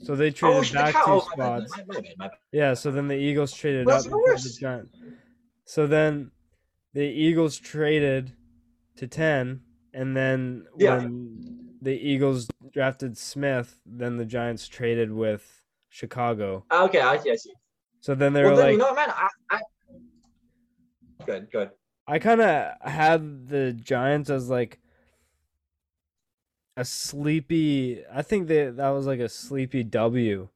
so 0.03 0.17
they 0.17 0.31
traded 0.31 0.71
oh, 0.71 0.75
back 0.75 0.95
two 0.95 1.21
spots. 1.21 1.77
My 1.77 1.83
bad, 1.85 2.05
my 2.17 2.29
bad, 2.29 2.31
yeah, 2.51 2.75
so 2.75 2.91
then 2.91 3.09
the 3.09 3.17
Eagles 3.17 3.53
traded 3.53 3.87
well, 3.87 3.99
up. 3.99 4.05
The 4.05 4.57
Giants. 4.59 4.97
So 5.64 5.87
then 5.87 6.31
the 6.95 7.03
Eagles 7.03 7.59
traded 7.59 8.33
to 8.97 9.07
ten, 9.07 9.61
and 9.93 10.17
then 10.17 10.64
yeah. 10.79 10.97
when 10.97 11.67
the 11.83 11.93
Eagles 11.93 12.49
drafted 12.73 13.19
Smith, 13.19 13.79
then 13.85 14.17
the 14.17 14.25
Giants 14.25 14.67
traded 14.67 15.12
with 15.12 15.62
Chicago. 15.91 16.64
Okay, 16.73 17.01
I 17.01 17.19
see. 17.19 17.31
I 17.31 17.37
see. 17.37 17.53
So 18.01 18.14
then 18.14 18.33
they 18.33 18.43
well, 18.43 18.53
were 18.53 18.57
then, 18.57 18.67
like, 18.67 18.73
you 18.73 18.79
know, 18.79 18.95
man, 18.95 19.11
I, 19.11 19.29
I 19.51 19.61
good, 21.25 21.51
good. 21.51 21.71
I 22.07 22.19
kind 22.19 22.41
of 22.41 22.73
had 22.83 23.49
the 23.49 23.73
Giants 23.73 24.31
as 24.31 24.49
like 24.49 24.79
a 26.77 26.85
sleepy. 26.85 28.05
I 28.12 28.23
think 28.23 28.49
that 28.49 28.77
that 28.77 28.91
was 28.91 29.07
like 29.07 29.21
a 29.21 29.29
sleepy 29.29 29.83
W, 29.83 30.49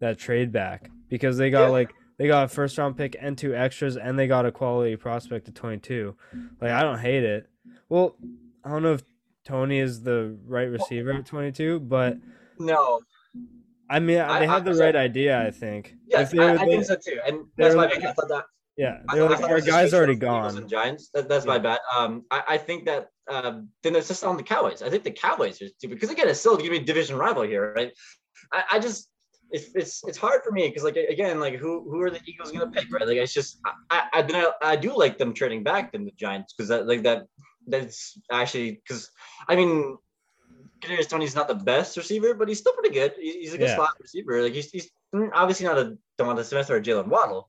that 0.00 0.18
trade 0.18 0.52
back 0.52 0.90
because 1.08 1.36
they 1.38 1.50
got 1.50 1.64
yeah. 1.64 1.68
like 1.68 1.94
they 2.18 2.26
got 2.28 2.44
a 2.44 2.48
first 2.48 2.78
round 2.78 2.96
pick 2.96 3.16
and 3.18 3.36
two 3.36 3.54
extras 3.54 3.96
and 3.96 4.18
they 4.18 4.26
got 4.26 4.46
a 4.46 4.52
quality 4.52 4.96
prospect 4.96 5.48
at 5.48 5.54
22. 5.54 6.14
Like 6.60 6.70
I 6.70 6.82
don't 6.82 6.98
hate 6.98 7.24
it. 7.24 7.48
Well, 7.88 8.16
I 8.64 8.70
don't 8.70 8.82
know 8.82 8.92
if 8.94 9.02
Toney 9.44 9.78
is 9.78 10.02
the 10.02 10.36
right 10.46 10.68
receiver 10.68 11.12
at 11.12 11.26
22, 11.26 11.80
but 11.80 12.18
no. 12.58 13.00
I 13.90 13.98
mean, 13.98 14.20
I, 14.20 14.40
they 14.40 14.46
had 14.46 14.64
the 14.64 14.74
right 14.74 14.94
idea. 14.94 15.44
I 15.44 15.50
think. 15.50 15.96
Yes, 16.06 16.32
I, 16.34 16.54
I 16.54 16.58
think 16.58 16.84
so 16.84 16.96
too, 16.96 17.18
and 17.26 17.46
that's 17.56 17.74
why 17.74 17.86
I 17.86 17.98
that 17.98 18.44
yeah, 18.76 18.98
they're 19.12 19.28
like, 19.28 19.42
our 19.42 19.60
guy's 19.60 19.92
already 19.92 20.14
gone. 20.14 20.66
Giants. 20.68 21.10
That, 21.12 21.28
that's 21.28 21.44
yeah. 21.44 21.52
my 21.52 21.58
bad. 21.58 21.80
Um, 21.94 22.24
I, 22.30 22.42
I 22.50 22.58
think 22.58 22.86
that 22.86 23.08
um, 23.30 23.68
then 23.82 23.94
it's 23.94 24.08
just 24.08 24.24
on 24.24 24.36
the 24.36 24.42
Cowboys. 24.42 24.82
I 24.82 24.88
think 24.88 25.04
the 25.04 25.10
Cowboys 25.10 25.60
are 25.60 25.68
stupid 25.68 25.96
because 25.96 26.10
again, 26.10 26.28
it's 26.28 26.40
still 26.40 26.56
gonna 26.56 26.70
be 26.70 26.78
a 26.78 26.84
division 26.84 27.16
rival 27.16 27.42
here, 27.42 27.72
right? 27.76 27.92
I, 28.52 28.64
I 28.72 28.78
just 28.78 29.08
it's 29.50 29.74
it's 29.74 30.02
it's 30.04 30.16
hard 30.16 30.42
for 30.42 30.52
me 30.52 30.68
because 30.68 30.84
like 30.84 30.96
again, 30.96 31.38
like 31.38 31.56
who 31.56 31.88
who 31.90 32.00
are 32.00 32.10
the 32.10 32.20
Eagles 32.26 32.50
gonna 32.50 32.70
pick, 32.70 32.90
right? 32.90 33.06
Like 33.06 33.18
it's 33.18 33.34
just 33.34 33.58
I 33.90 34.08
I 34.12 34.22
I, 34.22 34.52
I 34.62 34.76
do 34.76 34.96
like 34.96 35.18
them 35.18 35.34
trading 35.34 35.62
back 35.62 35.92
than 35.92 36.04
the 36.04 36.12
Giants 36.12 36.54
because 36.54 36.68
that 36.68 36.86
like 36.86 37.02
that 37.02 37.26
that's 37.66 38.18
actually 38.30 38.82
because 38.86 39.10
I 39.48 39.56
mean. 39.56 39.98
Kadarius 40.82 41.08
Toney's 41.08 41.36
not 41.36 41.46
the 41.46 41.54
best 41.54 41.96
receiver, 41.96 42.34
but 42.34 42.48
he's 42.48 42.58
still 42.58 42.72
pretty 42.72 42.92
good. 42.92 43.12
He's 43.16 43.54
a 43.54 43.58
good 43.58 43.68
yeah. 43.68 43.76
slot 43.76 43.92
receiver. 44.00 44.42
Like 44.42 44.52
he's, 44.52 44.68
he's 44.68 44.90
obviously 45.32 45.64
not 45.64 45.78
a 45.78 45.96
Devonta 46.18 46.44
Smith 46.44 46.70
or 46.70 46.76
a 46.78 46.82
Jalen 46.82 47.06
Waddle, 47.06 47.48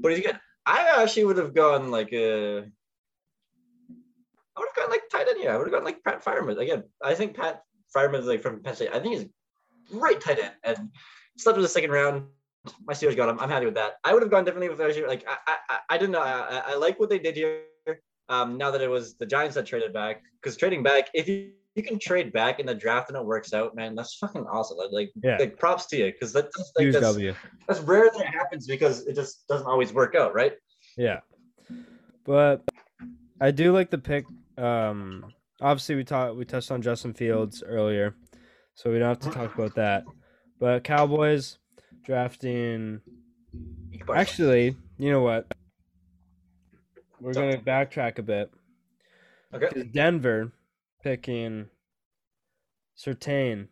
but 0.00 0.12
he's 0.12 0.24
good. 0.24 0.38
I 0.66 1.02
actually 1.02 1.24
would 1.24 1.38
have 1.38 1.54
gone 1.54 1.90
like 1.90 2.12
a. 2.12 2.58
I 2.58 4.60
would 4.60 4.68
have 4.68 4.76
gone 4.76 4.90
like 4.90 5.02
tight 5.10 5.28
end. 5.28 5.38
here. 5.38 5.52
I 5.52 5.56
would 5.56 5.66
have 5.66 5.72
gone 5.72 5.84
like 5.84 6.02
Pat 6.02 6.24
Freiermuth 6.24 6.58
again. 6.58 6.84
I 7.02 7.14
think 7.14 7.36
Pat 7.36 7.62
Freiermuth 7.94 8.20
is 8.20 8.26
like 8.26 8.42
from 8.42 8.62
Penn 8.62 8.74
State. 8.74 8.90
I 8.92 9.00
think 9.00 9.14
he's 9.14 9.26
great 9.90 10.20
tight 10.20 10.38
end 10.38 10.52
and 10.64 10.90
slept 11.36 11.56
with 11.56 11.64
the 11.64 11.68
second 11.68 11.90
round. 11.90 12.24
My 12.84 12.94
Steelers 12.94 13.16
got 13.16 13.28
him. 13.28 13.38
I'm 13.38 13.48
happy 13.48 13.66
with 13.66 13.76
that. 13.76 13.94
I 14.02 14.12
would 14.12 14.22
have 14.22 14.30
gone 14.30 14.44
differently 14.44 14.68
with 14.68 14.80
actually 14.80 15.06
like 15.06 15.24
I 15.28 15.56
I, 15.68 15.78
I 15.90 15.98
didn't 15.98 16.12
know. 16.12 16.22
I, 16.22 16.62
I 16.68 16.74
like 16.74 16.98
what 16.98 17.10
they 17.10 17.18
did 17.18 17.36
here. 17.36 17.62
Um, 18.28 18.58
now 18.58 18.72
that 18.72 18.80
it 18.80 18.90
was 18.90 19.16
the 19.16 19.26
Giants 19.26 19.54
that 19.54 19.66
traded 19.66 19.92
back, 19.92 20.22
because 20.42 20.56
trading 20.56 20.82
back, 20.82 21.08
if 21.14 21.28
you 21.28 21.52
you 21.76 21.82
can 21.82 21.98
trade 21.98 22.32
back 22.32 22.58
in 22.58 22.66
the 22.66 22.74
draft 22.74 23.10
and 23.10 23.18
it 23.18 23.24
works 23.24 23.52
out, 23.52 23.76
man, 23.76 23.94
that's 23.94 24.16
fucking 24.16 24.46
awesome. 24.46 24.78
Like, 24.90 25.12
yeah. 25.22 25.36
like 25.38 25.58
props 25.58 25.86
to 25.86 25.98
you 25.98 26.06
because 26.06 26.32
that's 26.32 26.72
like 26.78 26.90
that's, 26.90 27.18
that's 27.68 27.80
rare 27.80 28.10
that 28.16 28.26
happens 28.26 28.66
because 28.66 29.06
it 29.06 29.14
just 29.14 29.46
doesn't 29.46 29.66
always 29.66 29.92
work 29.92 30.14
out, 30.14 30.34
right? 30.34 30.54
Yeah, 30.96 31.20
but 32.24 32.62
I 33.40 33.50
do 33.50 33.72
like 33.72 33.90
the 33.90 33.98
pick. 33.98 34.24
Um, 34.56 35.26
obviously 35.60 35.96
we 35.96 36.04
talked 36.04 36.36
we 36.36 36.46
touched 36.46 36.70
on 36.70 36.80
Justin 36.80 37.12
Fields 37.12 37.62
earlier, 37.62 38.14
so 38.74 38.90
we 38.90 38.98
don't 38.98 39.08
have 39.08 39.20
to 39.20 39.38
talk 39.38 39.54
about 39.54 39.74
that. 39.74 40.04
But 40.58 40.82
Cowboys 40.82 41.58
drafting. 42.04 43.02
Actually, 44.14 44.76
you 44.96 45.10
know 45.10 45.20
what? 45.20 45.46
We're 47.20 47.34
gonna 47.34 47.58
backtrack 47.58 48.18
a 48.18 48.22
bit. 48.22 48.50
Okay. 49.52 49.82
Denver 49.84 50.52
picking 51.06 51.68
Surtain 52.98 53.68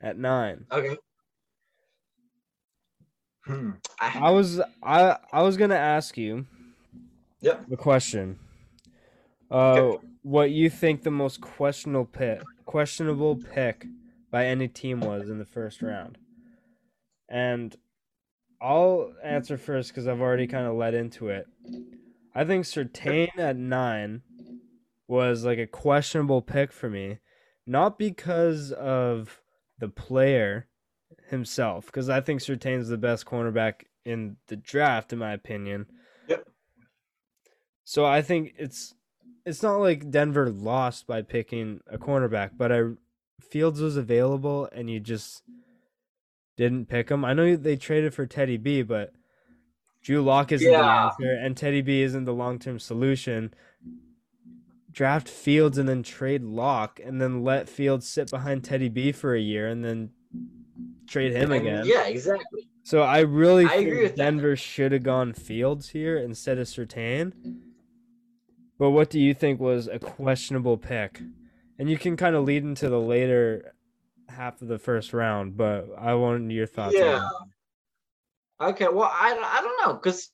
at 0.00 0.16
nine. 0.16 0.66
Okay. 0.70 0.96
Hmm. 3.44 3.70
I 4.00 4.30
was 4.30 4.60
I 4.84 5.16
I 5.32 5.42
was 5.42 5.56
gonna 5.56 5.74
ask 5.74 6.16
you. 6.16 6.46
Yeah. 7.40 7.58
The 7.68 7.76
question. 7.76 8.38
Uh, 9.50 9.72
okay. 9.72 10.06
what 10.22 10.52
you 10.52 10.70
think 10.70 11.02
the 11.02 11.10
most 11.10 11.40
questionable 11.40 12.04
pick, 12.04 12.42
questionable 12.66 13.34
pick 13.36 13.86
by 14.30 14.46
any 14.46 14.68
team 14.68 15.00
was 15.00 15.28
in 15.28 15.38
the 15.40 15.44
first 15.44 15.82
round, 15.82 16.18
and 17.28 17.74
I'll 18.60 19.12
answer 19.24 19.58
first 19.58 19.90
because 19.90 20.06
I've 20.06 20.20
already 20.20 20.46
kind 20.46 20.66
of 20.66 20.74
led 20.76 20.94
into 20.94 21.30
it. 21.30 21.48
I 22.32 22.44
think 22.44 22.64
Surtain 22.64 23.38
at 23.38 23.56
nine 23.56 24.22
was 25.08 25.44
like 25.44 25.58
a 25.58 25.66
questionable 25.66 26.42
pick 26.42 26.72
for 26.72 26.90
me, 26.90 27.18
not 27.66 27.98
because 27.98 28.72
of 28.72 29.40
the 29.78 29.88
player 29.88 30.68
himself, 31.28 31.86
because 31.86 32.08
I 32.08 32.20
think 32.20 32.40
Surtain's 32.40 32.88
the 32.88 32.98
best 32.98 33.26
cornerback 33.26 33.82
in 34.04 34.36
the 34.48 34.56
draft, 34.56 35.12
in 35.12 35.18
my 35.18 35.32
opinion. 35.32 35.86
Yep. 36.28 36.48
So 37.84 38.04
I 38.04 38.22
think 38.22 38.54
it's 38.58 38.94
it's 39.44 39.62
not 39.62 39.76
like 39.76 40.10
Denver 40.10 40.50
lost 40.50 41.06
by 41.06 41.22
picking 41.22 41.80
a 41.90 41.98
cornerback, 41.98 42.50
but 42.56 42.72
I 42.72 42.82
Fields 43.40 43.80
was 43.80 43.96
available 43.96 44.68
and 44.72 44.90
you 44.90 44.98
just 44.98 45.42
didn't 46.56 46.86
pick 46.86 47.10
him. 47.10 47.24
I 47.24 47.32
know 47.32 47.54
they 47.54 47.76
traded 47.76 48.14
for 48.14 48.26
Teddy 48.26 48.56
B, 48.56 48.82
but 48.82 49.12
Drew 50.02 50.22
Lock 50.22 50.52
isn't 50.52 50.70
yeah. 50.70 50.80
the 50.80 50.84
answer, 50.84 51.32
and 51.44 51.56
Teddy 51.56 51.82
B 51.82 52.02
isn't 52.02 52.24
the 52.24 52.32
long 52.32 52.58
term 52.58 52.78
solution 52.78 53.52
draft 54.96 55.28
Fields 55.28 55.76
and 55.76 55.86
then 55.86 56.02
trade 56.02 56.42
Lock 56.42 56.98
and 57.04 57.20
then 57.20 57.44
let 57.44 57.68
Fields 57.68 58.08
sit 58.08 58.30
behind 58.30 58.64
Teddy 58.64 58.88
B 58.88 59.12
for 59.12 59.34
a 59.34 59.40
year 59.40 59.68
and 59.68 59.84
then 59.84 60.10
trade 61.06 61.32
him 61.32 61.52
again. 61.52 61.84
Yeah, 61.86 62.06
exactly. 62.06 62.66
So 62.82 63.02
I 63.02 63.20
really 63.20 63.66
I 63.66 63.84
think 63.84 64.16
Denver 64.16 64.56
should 64.56 64.92
have 64.92 65.02
gone 65.02 65.34
Fields 65.34 65.90
here 65.90 66.16
instead 66.16 66.58
of 66.58 66.66
Surtain. 66.66 67.32
But 68.78 68.90
what 68.90 69.10
do 69.10 69.20
you 69.20 69.34
think 69.34 69.60
was 69.60 69.86
a 69.86 69.98
questionable 69.98 70.78
pick? 70.78 71.20
And 71.78 71.90
you 71.90 71.98
can 71.98 72.16
kind 72.16 72.34
of 72.34 72.44
lead 72.44 72.64
into 72.64 72.88
the 72.88 73.00
later 73.00 73.74
half 74.30 74.62
of 74.62 74.68
the 74.68 74.78
first 74.78 75.12
round, 75.12 75.58
but 75.58 75.88
I 75.98 76.14
want 76.14 76.50
your 76.50 76.66
thoughts. 76.66 76.94
Yeah. 76.96 77.28
Okay. 78.60 78.88
Well, 78.88 79.10
I, 79.12 79.32
I 79.32 79.60
don't 79.60 79.86
know 79.86 79.94
because 79.94 80.30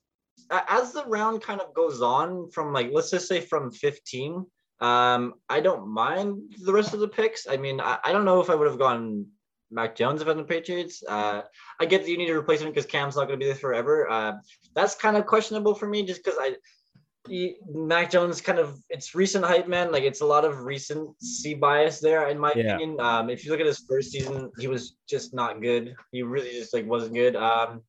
as 0.68 0.92
the 0.92 1.05
round 1.07 1.42
kind 1.42 1.61
of 1.61 1.74
goes 1.74 2.03
on 2.03 2.50
from 2.50 2.72
like 2.72 2.90
let's 2.92 3.11
just 3.11 3.28
say 3.28 3.40
from 3.40 3.70
15 3.70 4.44
um 4.80 5.34
i 5.48 5.61
don't 5.61 5.88
mind 5.88 6.38
the 6.64 6.72
rest 6.72 6.92
of 6.94 7.00
the 7.00 7.09
picks 7.09 7.46
i 7.48 7.57
mean 7.57 7.80
i, 7.80 7.98
I 8.05 8.12
don't 8.12 8.24
know 8.24 8.40
if 8.40 8.50
i 8.50 8.55
would 8.55 8.68
have 8.68 8.78
gone 8.78 9.26
mac 9.70 9.96
jones 9.96 10.20
if 10.20 10.28
i'm 10.28 10.36
the 10.36 10.44
patriots 10.44 11.03
uh 11.09 11.42
i 11.80 11.86
get 11.86 12.03
that 12.03 12.11
you 12.11 12.18
need 12.18 12.30
a 12.30 12.34
replacement 12.34 12.74
because 12.74 12.90
cam's 12.90 13.16
not 13.16 13.26
going 13.26 13.38
to 13.38 13.44
be 13.44 13.46
there 13.46 13.55
forever 13.55 14.11
uh 14.11 14.32
that's 14.74 14.94
kind 14.94 15.16
of 15.16 15.26
questionable 15.26 15.74
for 15.74 15.86
me 15.86 16.05
just 16.05 16.22
because 16.22 16.38
i 16.40 16.55
he, 17.28 17.57
Mac 17.72 18.11
Jones 18.11 18.40
kind 18.40 18.59
of 18.59 18.78
it's 18.88 19.14
recent 19.14 19.44
hype 19.44 19.68
man. 19.68 19.92
Like 19.92 20.03
it's 20.03 20.22
a 20.22 20.26
lot 20.26 20.44
of 20.44 20.64
recency 20.64 21.55
bias 21.55 22.00
there, 22.00 22.28
in 22.28 22.38
my 22.38 22.53
Yeah. 22.55 22.74
opinion. 22.74 23.00
Um, 23.00 23.30
if 23.30 23.44
you 23.44 23.50
look 23.50 23.61
at 23.61 23.66
his 23.66 23.84
first 23.88 24.11
season, 24.11 24.50
he 24.59 24.66
was 24.66 24.96
just 25.09 25.32
not 25.32 25.62
good. 25.62 25.94
He 26.11 26.22
really 26.22 26.50
just 26.50 26.74
like 26.74 26.86
wasn't 26.86 27.14
good. 27.14 27.36
Um, 27.36 27.82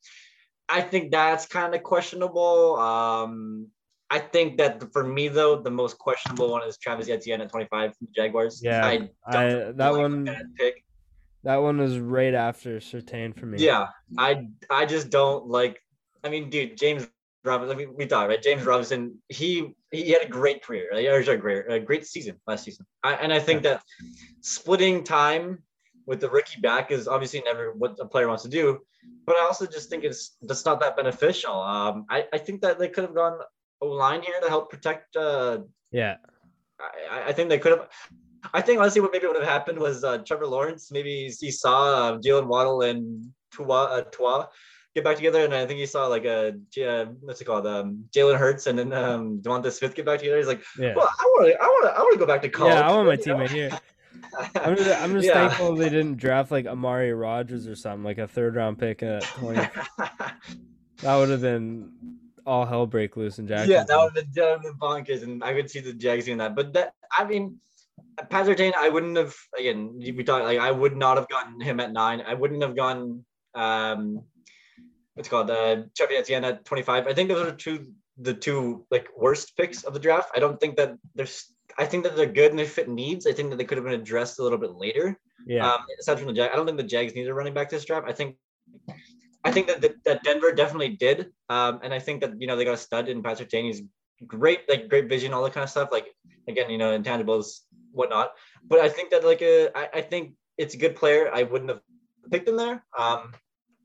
I 0.73 0.81
think 0.81 1.11
that's 1.11 1.45
kind 1.45 1.75
of 1.75 1.83
questionable. 1.83 2.77
Um, 2.79 3.67
I 4.09 4.17
think 4.17 4.57
that 4.57 4.91
for 4.91 5.03
me 5.03 5.27
though, 5.27 5.61
the 5.61 5.69
most 5.69 5.99
questionable 5.99 6.49
one 6.49 6.67
is 6.67 6.77
Travis 6.79 7.09
Etienne 7.09 7.41
at 7.41 7.51
25 7.51 7.95
from 7.95 8.07
the 8.07 8.13
Jaguars. 8.13 8.59
Yeah, 8.63 8.83
I, 8.83 9.09
I 9.27 9.45
that 9.45 9.75
like 9.77 10.01
one 10.01 10.23
that 10.23 10.45
pick. 10.57 10.83
that 11.43 11.57
one 11.57 11.77
was 11.77 11.99
right 11.99 12.33
after 12.33 12.79
Surtain 12.79 13.37
for 13.37 13.45
me. 13.45 13.59
Yeah, 13.59 13.87
I 14.17 14.47
I 14.69 14.87
just 14.87 15.11
don't 15.11 15.47
like. 15.47 15.79
I 16.23 16.29
mean, 16.29 16.49
dude, 16.49 16.75
James 16.75 17.07
Robinson. 17.45 17.75
I 17.75 17.79
mean, 17.79 17.95
we 17.95 18.05
thought 18.05 18.27
right. 18.29 18.41
James 18.41 18.63
Robinson. 18.63 19.19
He 19.29 19.75
he 19.91 20.09
had 20.09 20.23
a 20.23 20.29
great 20.29 20.63
career. 20.63 20.89
Or 20.91 21.19
a 21.19 21.37
great 21.37 21.65
a 21.69 21.79
great 21.79 22.07
season 22.07 22.39
last 22.47 22.63
season. 22.63 22.87
I, 23.03 23.13
and 23.13 23.31
I 23.31 23.39
think 23.39 23.61
that 23.63 23.83
splitting 24.41 25.03
time 25.03 25.61
with 26.05 26.19
the 26.19 26.29
rookie 26.29 26.59
back 26.61 26.91
is 26.91 27.07
obviously 27.07 27.41
never 27.45 27.73
what 27.73 27.97
a 27.99 28.05
player 28.05 28.27
wants 28.27 28.43
to 28.43 28.49
do. 28.49 28.79
But 29.25 29.35
I 29.37 29.41
also 29.41 29.65
just 29.65 29.89
think 29.89 30.03
it's 30.03 30.37
that's 30.41 30.65
not 30.65 30.79
that 30.81 30.95
beneficial. 30.95 31.53
Um, 31.53 32.05
I 32.09 32.25
I 32.33 32.37
think 32.37 32.61
that 32.61 32.79
they 32.79 32.89
could 32.89 33.03
have 33.03 33.15
gone 33.15 33.39
a 33.81 33.85
line 33.85 34.21
here 34.21 34.39
to 34.41 34.49
help 34.49 34.69
protect. 34.69 35.15
Uh, 35.15 35.59
Yeah. 35.91 36.17
I, 37.11 37.29
I 37.29 37.31
think 37.33 37.49
they 37.49 37.59
could 37.59 37.73
have. 37.77 37.87
I 38.53 38.61
think 38.61 38.79
honestly, 38.79 38.99
what 39.01 39.11
maybe 39.13 39.27
would 39.27 39.37
have 39.37 39.47
happened 39.57 39.79
was 39.79 40.03
uh, 40.03 40.17
Trevor 40.19 40.47
Lawrence. 40.47 40.91
Maybe 40.91 41.31
he 41.39 41.51
saw 41.51 41.77
uh, 41.93 42.17
Jalen 42.17 42.47
Waddle 42.47 42.81
and 42.81 43.31
Tua, 43.51 43.83
uh, 43.85 44.01
Tua 44.11 44.49
get 44.95 45.03
back 45.03 45.15
together, 45.15 45.43
and 45.45 45.53
I 45.53 45.65
think 45.65 45.79
he 45.79 45.85
saw 45.85 46.07
like 46.07 46.25
a 46.25 46.53
uh, 46.85 47.05
what's 47.21 47.41
it 47.41 47.45
called, 47.45 47.65
um, 47.65 48.05
Jalen 48.15 48.37
Hurts, 48.37 48.67
and 48.67 48.77
then 48.77 48.93
um, 48.93 49.39
Devonta 49.41 49.71
Smith 49.71 49.95
get 49.95 50.05
back 50.05 50.19
together. 50.19 50.37
He's 50.37 50.47
like, 50.47 50.63
Yeah. 50.77 50.93
well, 50.95 51.07
I 51.07 51.23
want 51.25 51.47
to, 51.47 51.61
I 51.61 51.65
want 51.65 51.85
to, 51.85 51.91
I 51.91 51.99
want 52.01 52.13
to 52.13 52.19
go 52.19 52.25
back 52.25 52.41
to 52.43 52.49
college. 52.49 52.75
Yeah, 52.75 52.89
I 52.89 52.91
want 52.95 53.07
my 53.07 53.15
teammate 53.25 53.49
here. 53.49 53.71
I'm 54.55 54.75
just, 54.75 55.01
I'm 55.01 55.13
just 55.13 55.27
Yeah. 55.27 55.33
thankful 55.33 55.75
they 55.75 55.89
didn't 55.89 56.17
draft 56.17 56.51
like 56.51 56.65
Amari 56.65 57.13
Rodgers 57.13 57.67
or 57.67 57.75
something, 57.75 58.03
like 58.03 58.17
a 58.17 58.27
third 58.27 58.55
round 58.55 58.79
pick 58.79 59.03
at 59.03 59.23
20. 59.23 59.59
that 61.01 61.15
would 61.15 61.29
have 61.29 61.41
been 61.41 61.91
all 62.45 62.65
hell 62.65 62.85
break 62.85 63.15
loose 63.17 63.39
in 63.39 63.47
Jacksonville. 63.47 63.77
yeah, 63.77 63.83
that 63.83 63.97
would 63.97 64.15
have 64.15 64.33
been, 64.33 64.61
been 64.61 64.79
bonkers, 64.79 65.23
and 65.23 65.43
I 65.43 65.53
could 65.53 65.69
see 65.69 65.79
the 65.79 65.93
Jags 65.93 66.25
doing 66.25 66.37
that. 66.39 66.55
But 66.55 66.73
that, 66.73 66.93
I 67.17 67.25
mean, 67.25 67.59
Pat 68.29 68.45
Surtain, 68.45 68.73
I 68.75 68.89
wouldn't 68.89 69.17
have. 69.17 69.35
Again, 69.57 69.93
we 69.97 70.23
talked 70.23 70.45
like 70.45 70.59
I 70.59 70.71
would 70.71 70.95
not 70.95 71.17
have 71.17 71.27
gotten 71.29 71.59
him 71.59 71.79
at 71.79 71.91
nine. 71.91 72.21
I 72.25 72.33
wouldn't 72.33 72.61
have 72.61 72.75
gone. 72.75 73.25
Um, 73.55 74.23
what's 75.13 75.29
called 75.29 75.49
uh, 75.49 75.83
Chevy 75.97 76.15
Etienne 76.15 76.43
at 76.43 76.65
twenty 76.65 76.83
five. 76.83 77.07
I 77.07 77.13
think 77.13 77.29
those 77.29 77.47
are 77.47 77.51
two 77.51 77.87
the 78.17 78.33
two 78.33 78.85
like 78.91 79.07
worst 79.17 79.55
picks 79.57 79.83
of 79.83 79.93
the 79.93 79.99
draft. 79.99 80.31
I 80.35 80.39
don't 80.39 80.59
think 80.59 80.77
that 80.77 80.95
there's. 81.15 81.53
I 81.77 81.85
think 81.85 82.03
that 82.03 82.15
they're 82.15 82.25
good 82.25 82.51
and 82.51 82.59
they 82.59 82.65
fit 82.65 82.89
needs. 82.89 83.25
I 83.27 83.33
think 83.33 83.49
that 83.49 83.57
they 83.57 83.63
could 83.65 83.77
have 83.77 83.85
been 83.85 83.99
addressed 83.99 84.39
a 84.39 84.43
little 84.43 84.57
bit 84.57 84.71
later. 84.71 85.17
yeah. 85.45 85.67
Um, 85.69 85.81
aside 85.99 86.17
from 86.19 86.27
the 86.27 86.33
Jag, 86.33 86.51
I 86.51 86.55
don't 86.55 86.65
think 86.65 86.77
the 86.77 86.83
Jags 86.83 87.15
needed 87.15 87.29
a 87.29 87.33
running 87.33 87.53
back 87.53 87.69
this 87.69 87.85
draft. 87.85 88.07
I 88.07 88.13
think, 88.13 88.37
I 89.43 89.51
think 89.51 89.67
that 89.67 89.81
that, 89.81 89.95
that 90.05 90.23
Denver 90.23 90.51
definitely 90.53 90.89
did. 90.89 91.31
Um, 91.49 91.79
and 91.83 91.93
I 91.93 91.99
think 91.99 92.21
that 92.21 92.39
you 92.39 92.47
know 92.47 92.55
they 92.55 92.65
got 92.65 92.73
a 92.75 92.77
stud 92.77 93.09
in 93.09 93.21
Patrick 93.23 93.49
Jane. 93.49 93.89
Great, 94.27 94.61
like 94.69 94.87
great 94.87 95.09
vision, 95.09 95.33
all 95.33 95.43
that 95.43 95.53
kind 95.53 95.63
of 95.63 95.69
stuff. 95.69 95.89
Like 95.91 96.07
again, 96.47 96.69
you 96.69 96.77
know, 96.77 96.97
intangibles, 96.97 97.61
whatnot. 97.91 98.31
But 98.65 98.79
I 98.79 98.87
think 98.87 99.11
that 99.11 99.25
like 99.25 99.41
uh, 99.41 99.69
I, 99.75 99.99
I 99.99 100.01
think 100.01 100.33
it's 100.57 100.75
a 100.75 100.77
good 100.77 100.95
player. 100.95 101.29
I 101.33 101.43
wouldn't 101.43 101.69
have 101.69 101.81
picked 102.31 102.47
him 102.47 102.55
there. 102.55 102.85
Um, 102.97 103.33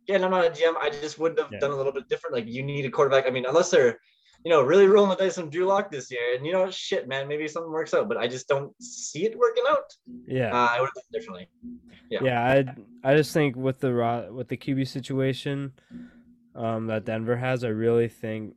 yeah, 0.06 0.14
and 0.16 0.24
I'm 0.24 0.30
not 0.30 0.46
a 0.46 0.50
GM. 0.50 0.74
I 0.80 0.90
just 0.90 1.18
wouldn't 1.18 1.40
have 1.40 1.50
Yeah. 1.52 1.58
done 1.58 1.72
a 1.72 1.76
little 1.76 1.92
bit 1.92 2.08
different. 2.08 2.36
Like 2.36 2.46
you 2.46 2.62
need 2.62 2.84
a 2.84 2.90
quarterback. 2.90 3.26
I 3.26 3.30
mean, 3.30 3.46
unless 3.46 3.70
they're 3.70 3.98
you 4.44 4.50
know, 4.50 4.62
really 4.62 4.86
rolling 4.86 5.10
the 5.10 5.16
dice 5.16 5.36
on 5.38 5.50
Drew 5.50 5.66
Lock 5.66 5.90
this 5.90 6.10
year. 6.10 6.34
And 6.36 6.46
you 6.46 6.52
know, 6.52 6.70
shit, 6.70 7.08
man, 7.08 7.28
maybe 7.28 7.46
something 7.48 7.72
works 7.72 7.92
out, 7.94 8.08
but 8.08 8.16
I 8.16 8.28
just 8.28 8.48
don't 8.48 8.72
see 8.82 9.24
it 9.26 9.36
working 9.38 9.64
out. 9.68 9.92
yeah. 10.26 10.50
Uh, 10.54 10.68
I 10.70 10.80
would 10.80 10.86
have 10.88 10.94
done 10.94 11.04
it 11.10 11.18
differently. 11.18 11.48
yeah. 12.10 12.20
yeah, 12.22 12.64
I 13.02 13.10
I 13.12 13.16
just 13.16 13.32
think 13.32 13.56
with 13.56 13.80
the 13.80 14.28
with 14.32 14.48
the 14.48 14.56
QB 14.56 14.86
situation 14.88 15.72
um, 16.54 16.86
that 16.86 17.04
Denver 17.04 17.36
has, 17.36 17.64
I 17.64 17.68
really 17.68 18.08
think 18.08 18.54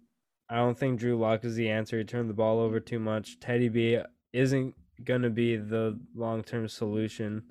I 0.49 0.55
don't 0.57 0.77
think 0.77 0.99
Drew 0.99 1.17
Lock 1.17 1.45
is 1.45 1.55
the 1.55 1.69
answer. 1.69 1.97
He 1.97 2.03
turned 2.03 2.29
the 2.29 2.33
ball 2.33 2.59
over 2.59 2.79
too 2.79 2.99
much. 2.99 3.39
Teddy 3.39 3.69
B 3.69 3.99
isn't 4.33 4.75
gonna 5.03 5.29
be 5.29 5.55
the 5.57 5.97
long 6.15 6.43
term 6.43 6.67
solution, 6.67 7.43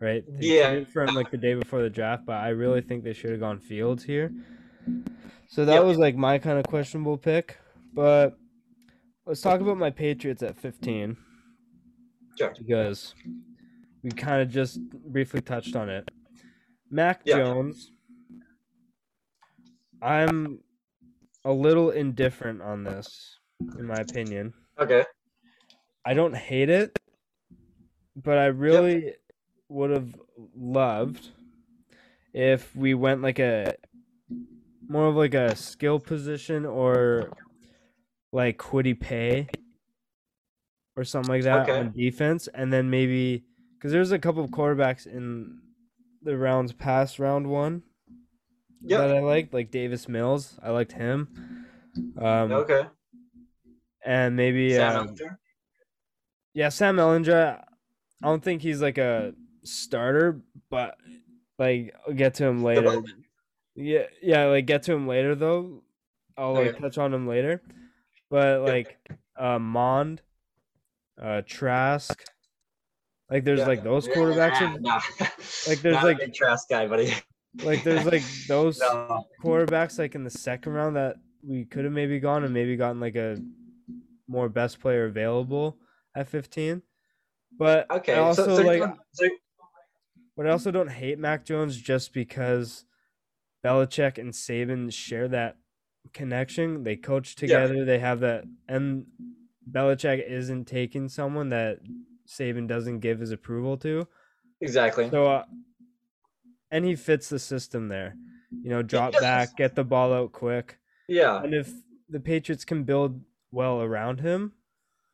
right? 0.00 0.24
They 0.26 0.58
Yeah. 0.58 0.84
from 0.92 1.14
like 1.14 1.30
the 1.30 1.36
day 1.38 1.54
before 1.54 1.82
the 1.82 1.90
draft, 1.90 2.26
but 2.26 2.34
I 2.36 2.48
really 2.48 2.80
think 2.80 3.04
they 3.04 3.12
should 3.12 3.30
have 3.30 3.40
gone 3.40 3.58
Fields 3.60 4.02
here. 4.04 4.32
So 5.48 5.64
that 5.64 5.74
Yep. 5.74 5.84
was 5.84 5.98
like 5.98 6.16
my 6.16 6.38
kind 6.38 6.58
of 6.58 6.64
questionable 6.66 7.16
pick. 7.18 7.58
But 7.96 8.36
let's 9.24 9.40
talk 9.40 9.62
about 9.62 9.78
my 9.78 9.88
Patriots 9.88 10.42
at 10.42 10.58
15 10.58 11.16
Sure. 12.38 12.52
because 12.58 13.14
we 14.02 14.10
kind 14.10 14.42
of 14.42 14.50
just 14.50 14.78
briefly 14.90 15.40
touched 15.40 15.74
on 15.74 15.88
it. 15.88 16.06
Mac 16.90 17.22
Yeah. 17.24 17.38
Jones, 17.38 17.92
I'm 20.02 20.60
a 21.46 21.52
little 21.52 21.90
indifferent 21.90 22.60
on 22.60 22.84
this, 22.84 23.38
in 23.78 23.86
my 23.86 23.96
opinion. 23.96 24.52
Okay. 24.78 25.02
I 26.04 26.12
don't 26.12 26.36
hate 26.36 26.68
it, 26.68 26.98
but 28.14 28.36
I 28.36 28.46
really 28.46 29.14
would 29.70 29.90
have 29.90 30.14
loved 30.54 31.30
if 32.34 32.76
we 32.76 32.92
went 32.92 33.22
like 33.22 33.38
a 33.38 33.74
more 34.86 35.06
of 35.08 35.16
like 35.16 35.32
a 35.34 35.56
skill 35.56 35.98
position 35.98 36.66
or 36.66 37.32
like 38.36 38.58
Kwity 38.58 38.98
Paye 39.00 39.48
or 40.94 41.04
something 41.04 41.30
like 41.30 41.42
that 41.44 41.62
Okay. 41.68 41.78
on 41.80 41.92
defense, 41.92 42.48
and 42.48 42.70
then 42.70 42.90
maybe 42.90 43.44
because 43.74 43.92
there's 43.92 44.12
a 44.12 44.18
couple 44.18 44.44
of 44.44 44.50
quarterbacks 44.50 45.06
in 45.06 45.58
the 46.22 46.36
rounds 46.36 46.72
past 46.72 47.18
round 47.18 47.46
one 47.48 47.82
Yep. 48.82 49.00
that 49.00 49.16
I 49.16 49.20
liked, 49.20 49.54
like 49.54 49.70
Davis 49.70 50.06
Mills. 50.08 50.58
I 50.62 50.70
liked 50.70 50.92
him. 50.92 51.28
Um, 52.18 52.52
Okay. 52.52 52.86
and 54.04 54.36
maybe 54.36 54.74
Sam 54.74 55.08
um, 55.08 55.14
yeah, 56.52 56.68
Sam 56.68 56.96
Ehlinger. 56.96 57.62
I 58.22 58.26
don't 58.28 58.42
think 58.42 58.60
he's 58.62 58.82
like 58.82 58.98
a 58.98 59.34
starter, 59.64 60.42
but 60.70 60.96
like 61.58 61.94
I'll 62.06 62.14
get 62.14 62.34
to 62.34 62.44
him 62.44 62.62
later. 62.62 63.02
Yeah, 63.74 64.04
yeah, 64.22 64.44
like 64.46 64.66
get 64.66 64.82
to 64.84 64.92
him 64.92 65.06
later 65.06 65.34
though. 65.34 65.82
I'll 66.36 66.52
like 66.52 66.72
Okay. 66.72 66.78
touch 66.80 66.98
on 66.98 67.14
him 67.14 67.26
later. 67.26 67.62
But 68.30 68.62
like 68.62 68.98
uh 69.38 69.58
Mond, 69.58 70.22
uh 71.20 71.42
Trask, 71.46 72.22
like 73.30 73.44
there's 73.44 73.60
Yeah. 73.60 73.66
like 73.68 73.82
those 73.84 74.08
quarterbacks 74.08 74.60
Yeah, 74.60 74.76
nah. 74.80 75.00
like, 75.68 75.80
there's, 75.80 75.94
Not 75.94 76.02
a 76.04 76.06
like- 76.06 76.18
big 76.18 76.34
Trask 76.34 76.68
guy, 76.68 76.86
buddy. 76.86 77.12
like 77.62 77.82
there's 77.84 78.04
like 78.04 78.22
those 78.48 78.78
no. 78.80 79.24
quarterbacks 79.42 79.98
like 79.98 80.14
in 80.14 80.24
the 80.24 80.30
second 80.30 80.72
round 80.72 80.96
that 80.96 81.16
we 81.42 81.64
could 81.64 81.84
have 81.84 81.92
maybe 81.92 82.18
gone 82.18 82.44
and 82.44 82.52
maybe 82.52 82.76
gotten 82.76 83.00
like 83.00 83.16
a 83.16 83.38
more 84.28 84.48
best 84.48 84.80
player 84.80 85.04
available 85.06 85.78
at 86.16 86.26
15. 86.28 86.82
But 87.58 87.88
Okay. 87.90 88.14
I 88.14 88.18
also 88.18 88.44
so, 88.44 88.56
so, 88.56 88.62
like 88.62 88.82
so, 89.12 89.28
But 90.36 90.46
I 90.46 90.50
also 90.50 90.70
don't 90.72 90.90
hate 90.90 91.18
Mac 91.18 91.44
Jones 91.44 91.76
just 91.80 92.12
because 92.12 92.84
Belichick 93.64 94.18
and 94.18 94.32
Saban 94.32 94.92
share 94.92 95.28
that 95.28 95.56
connection. 96.12 96.84
They 96.84 96.96
coach 96.96 97.34
together. 97.34 97.84
They 97.84 97.98
have 97.98 98.20
that, 98.20 98.44
and 98.68 99.06
Belichick 99.70 100.28
isn't 100.28 100.66
taking 100.66 101.08
someone 101.08 101.50
that 101.50 101.80
Saban 102.28 102.66
doesn't 102.66 103.00
give 103.00 103.20
his 103.20 103.32
approval 103.32 103.76
to. 103.78 104.06
exactly. 104.60 105.10
So, 105.10 105.26
uh, 105.26 105.44
and 106.70 106.84
he 106.84 106.96
fits 106.96 107.28
the 107.28 107.38
system 107.38 107.88
there. 107.88 108.14
You 108.62 108.70
know, 108.70 108.82
drop 108.82 109.12
back, 109.20 109.56
get 109.56 109.74
the 109.74 109.84
ball 109.84 110.12
out 110.12 110.32
quick, 110.32 110.78
yeah. 111.08 111.42
and 111.42 111.54
if 111.54 111.70
the 112.08 112.20
Patriots 112.20 112.64
can 112.64 112.84
build 112.84 113.20
well 113.50 113.82
around 113.82 114.20
him, 114.20 114.52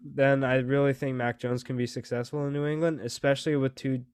then 0.05 0.45
I 0.45 0.57
really 0.57 0.93
think 0.93 1.17
Mac 1.17 1.39
Jones 1.39 1.63
can 1.63 1.77
be 1.77 1.87
successful 1.87 2.47
in 2.47 2.53
New 2.53 2.67
England, 2.67 3.01
especially 3.01 3.57
with 3.57 3.75
two 3.75 4.05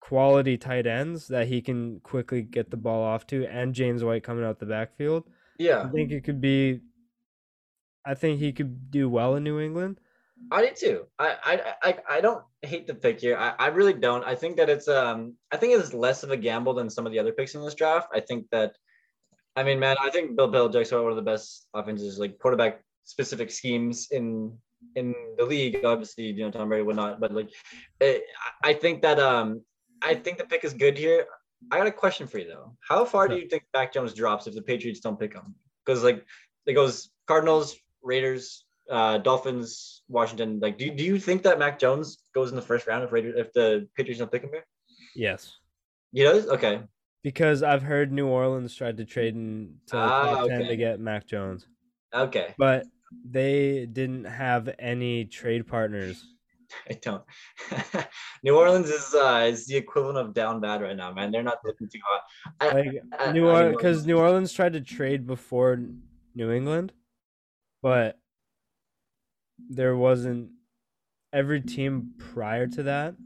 quality 0.00 0.56
tight 0.56 0.86
ends 0.86 1.28
that 1.28 1.48
he 1.48 1.62
can 1.62 1.98
quickly 2.00 2.42
get 2.42 2.70
the 2.70 2.76
ball 2.76 3.02
off 3.02 3.26
to, 3.28 3.46
and 3.46 3.74
James 3.74 4.04
White 4.04 4.22
coming 4.22 4.44
out 4.44 4.58
the 4.58 4.66
backfield. 4.66 5.24
I 5.84 5.88
think 5.88 6.10
it 6.10 6.24
could 6.24 6.40
be. 6.40 6.80
I 8.04 8.14
think 8.14 8.40
he 8.40 8.52
could 8.52 8.90
do 8.90 9.08
well 9.08 9.34
in 9.36 9.44
New 9.44 9.60
England. 9.60 9.98
I 10.50 10.66
do 10.66 10.74
too. 10.74 11.06
I, 11.18 11.36
I 11.44 11.74
I 11.82 12.16
I 12.16 12.20
don't 12.20 12.44
hate 12.62 12.86
the 12.86 12.94
pick 12.94 13.20
here. 13.20 13.36
I, 13.36 13.54
I 13.58 13.66
really 13.68 13.94
don't. 13.94 14.24
I 14.24 14.34
think 14.34 14.56
that 14.56 14.68
it's 14.68 14.88
um 14.88 15.34
I 15.52 15.56
think 15.56 15.72
it's 15.72 15.94
less 15.94 16.22
of 16.22 16.30
a 16.30 16.36
gamble 16.36 16.74
than 16.74 16.90
some 16.90 17.06
of 17.06 17.12
the 17.12 17.18
other 17.18 17.32
picks 17.32 17.54
in 17.54 17.62
this 17.62 17.74
draft. 17.74 18.08
I 18.12 18.20
think 18.20 18.46
that 18.50 18.76
I 19.56 19.62
mean, 19.62 19.78
man, 19.78 19.96
I 20.00 20.10
think 20.10 20.36
Bill 20.36 20.50
Belichick's 20.50 20.90
one 20.92 21.06
of 21.06 21.16
the 21.16 21.22
best 21.22 21.68
offenses, 21.72 22.18
like 22.18 22.38
quarterback 22.38 22.82
specific 23.04 23.50
schemes 23.50 24.08
in 24.10 24.58
in 24.96 25.14
the 25.38 25.44
league. 25.44 25.84
Obviously, 25.84 26.24
you 26.24 26.44
know 26.44 26.50
Tom 26.50 26.68
Brady 26.68 26.82
would 26.82 26.96
not, 26.96 27.20
but 27.20 27.32
like 27.32 27.50
eh, 28.00 28.18
I 28.62 28.70
I 28.70 28.74
think 28.74 29.02
that 29.02 29.18
um 29.18 29.62
I 30.02 30.14
think 30.14 30.38
the 30.38 30.44
pick 30.44 30.64
is 30.64 30.74
good 30.74 30.98
here. 30.98 31.26
I 31.70 31.78
got 31.78 31.86
a 31.86 31.92
question 31.92 32.26
for 32.26 32.38
you 32.38 32.48
though. 32.48 32.76
How 32.80 33.04
far 33.04 33.28
do 33.28 33.36
you 33.36 33.48
think 33.48 33.64
Mac 33.72 33.92
Jones 33.92 34.14
drops 34.14 34.46
if 34.46 34.54
the 34.54 34.62
Patriots 34.62 35.00
don't 35.00 35.18
pick 35.18 35.34
him? 35.34 35.54
Because 35.84 36.02
like 36.04 36.24
it 36.66 36.74
goes 36.74 37.10
Cardinals, 37.26 37.76
Raiders, 38.02 38.64
uh, 38.90 39.18
Dolphins, 39.18 40.02
Washington. 40.08 40.60
Like, 40.60 40.78
do, 40.78 40.90
do 40.90 41.04
you 41.04 41.18
think 41.18 41.42
that 41.42 41.58
Mac 41.58 41.78
Jones 41.78 42.18
goes 42.34 42.50
in 42.50 42.56
the 42.56 42.62
first 42.62 42.86
round 42.86 43.04
if 43.04 43.12
Raiders 43.12 43.34
if 43.38 43.52
the 43.52 43.88
Patriots 43.96 44.18
don't 44.18 44.30
pick 44.30 44.42
him 44.42 44.50
here? 44.50 44.66
Yes. 45.14 45.52
He 46.12 46.22
does. 46.22 46.46
Okay. 46.46 46.82
Because 47.22 47.62
I've 47.62 47.82
heard 47.82 48.12
New 48.12 48.26
Orleans 48.28 48.74
tried 48.74 48.98
to 48.98 49.04
trade 49.04 49.34
into 49.34 49.72
the 49.90 49.96
Ah, 49.96 50.42
okay. 50.42 50.68
to 50.68 50.76
get 50.76 51.00
Mac 51.00 51.26
Jones, 51.26 51.66
Okay. 52.14 52.54
but 52.58 52.84
they 53.24 53.86
didn't 53.86 54.24
have 54.24 54.68
any 54.78 55.24
trade 55.24 55.66
partners. 55.66 56.22
I 56.90 56.94
don't. 57.02 57.22
New 58.42 58.56
Orleans 58.56 58.88
is 58.90 59.14
uh 59.14 59.46
is 59.48 59.66
the 59.66 59.76
equivalent 59.76 60.18
of 60.18 60.34
down 60.34 60.60
bad 60.60 60.82
right 60.82 60.96
now, 60.96 61.12
man. 61.12 61.30
They're 61.30 61.42
not 61.42 61.58
looking 61.64 61.88
too 61.88 62.00
hot. 62.04 62.22
I, 62.60 62.72
Like 62.72 63.02
I- 63.18 63.32
New 63.32 63.46
Orleans, 63.48 63.76
because 63.76 64.06
New 64.06 64.18
Orleans 64.18 64.52
tried 64.52 64.72
to 64.74 64.80
trade 64.80 65.26
before 65.26 65.80
New 66.34 66.50
England, 66.50 66.92
but 67.82 68.18
there 69.68 69.96
wasn't. 69.96 70.50
Every 71.32 71.60
team 71.60 72.12
prior 72.18 72.68
to 72.68 72.84
that 72.84 73.16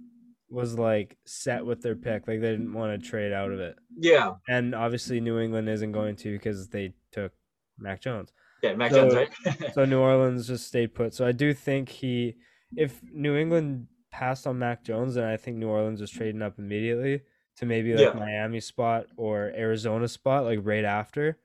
was 0.48 0.78
like 0.78 1.18
set 1.26 1.66
with 1.66 1.82
their 1.82 1.94
pick, 1.94 2.26
like 2.26 2.40
they 2.40 2.52
didn't 2.52 2.72
want 2.72 2.98
to 3.02 3.06
trade 3.06 3.34
out 3.34 3.52
of 3.52 3.60
it, 3.60 3.76
yeah. 3.98 4.32
and 4.48 4.74
obviously 4.74 5.20
New 5.20 5.38
England 5.38 5.68
isn't 5.68 5.92
going 5.92 6.16
to 6.16 6.32
because 6.32 6.68
they 6.68 6.94
took 7.12 7.32
Mac 7.78 8.00
Jones. 8.00 8.32
Yeah, 8.62 8.74
Mac 8.76 8.92
So- 8.92 9.10
Jones, 9.10 9.14
right? 9.14 9.72
So 9.74 9.84
New 9.84 9.98
Orleans 10.00 10.46
just 10.46 10.66
stayed 10.66 10.94
put. 10.94 11.12
So 11.12 11.26
I 11.26 11.32
do 11.32 11.52
think 11.52 11.90
he, 11.90 12.36
if 12.76 13.00
New 13.12 13.36
England 13.36 13.86
passed 14.10 14.46
on 14.46 14.58
Mac 14.58 14.84
Jones, 14.84 15.14
then 15.14 15.24
I 15.24 15.36
think 15.36 15.56
New 15.56 15.68
Orleans 15.68 16.00
is 16.00 16.10
trading 16.10 16.42
up 16.42 16.58
immediately 16.58 17.22
to 17.56 17.66
maybe 17.66 17.94
like 17.94 18.14
Yeah. 18.14 18.18
Miami 18.18 18.60
spot 18.60 19.06
or 19.16 19.52
Arizona 19.56 20.08
spot, 20.08 20.44
like 20.44 20.60
right 20.62 20.84
after. 20.84 21.38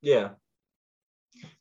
yeah. 0.00 0.30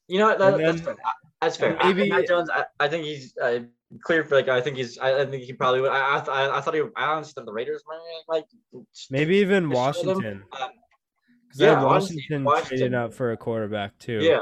You 0.07 0.17
know 0.17 0.27
what? 0.29 0.39
That, 0.39 0.55
And 0.55 0.63
that's 0.65 0.81
fair. 0.81 0.95
That's 1.41 1.57
fair. 1.57 1.69
and 1.73 1.79
I- 1.81 1.93
maybe- 1.93 2.09
Mac 2.09 2.27
Jones. 2.27 2.49
I, 2.49 2.65
I 2.79 2.87
think 2.87 3.05
he's 3.05 3.37
uh, 3.37 3.59
clear 4.01 4.23
for 4.23 4.35
like. 4.35 4.47
I 4.49 4.59
think 4.59 4.75
he's. 4.77 4.97
I, 4.97 5.21
I 5.21 5.25
think 5.27 5.43
he 5.43 5.53
probably 5.53 5.81
would. 5.81 5.91
I 5.91 6.15
I, 6.15 6.19
th- 6.19 6.29
I, 6.29 6.59
thought 6.61 6.73
he. 6.73 6.81
I 6.97 7.05
honestly 7.11 7.33
thought 7.35 7.45
the 7.45 7.53
Raiders 7.53 7.83
might 7.87 7.99
like. 8.27 8.45
Maybe 9.11 9.37
even 9.37 9.69
They 9.69 9.75
showed 9.75 9.93
them, 9.93 10.07
Washington. 10.07 10.43
um, 10.59 10.69
Because 11.47 11.61
I 11.61 11.65
yeah, 11.65 11.83
Washington, 11.83 12.43
Washington. 12.43 12.77
trading 12.77 12.93
up 12.95 13.13
for 13.13 13.31
a 13.33 13.37
quarterback 13.37 13.97
too. 13.99 14.19
Yeah. 14.21 14.39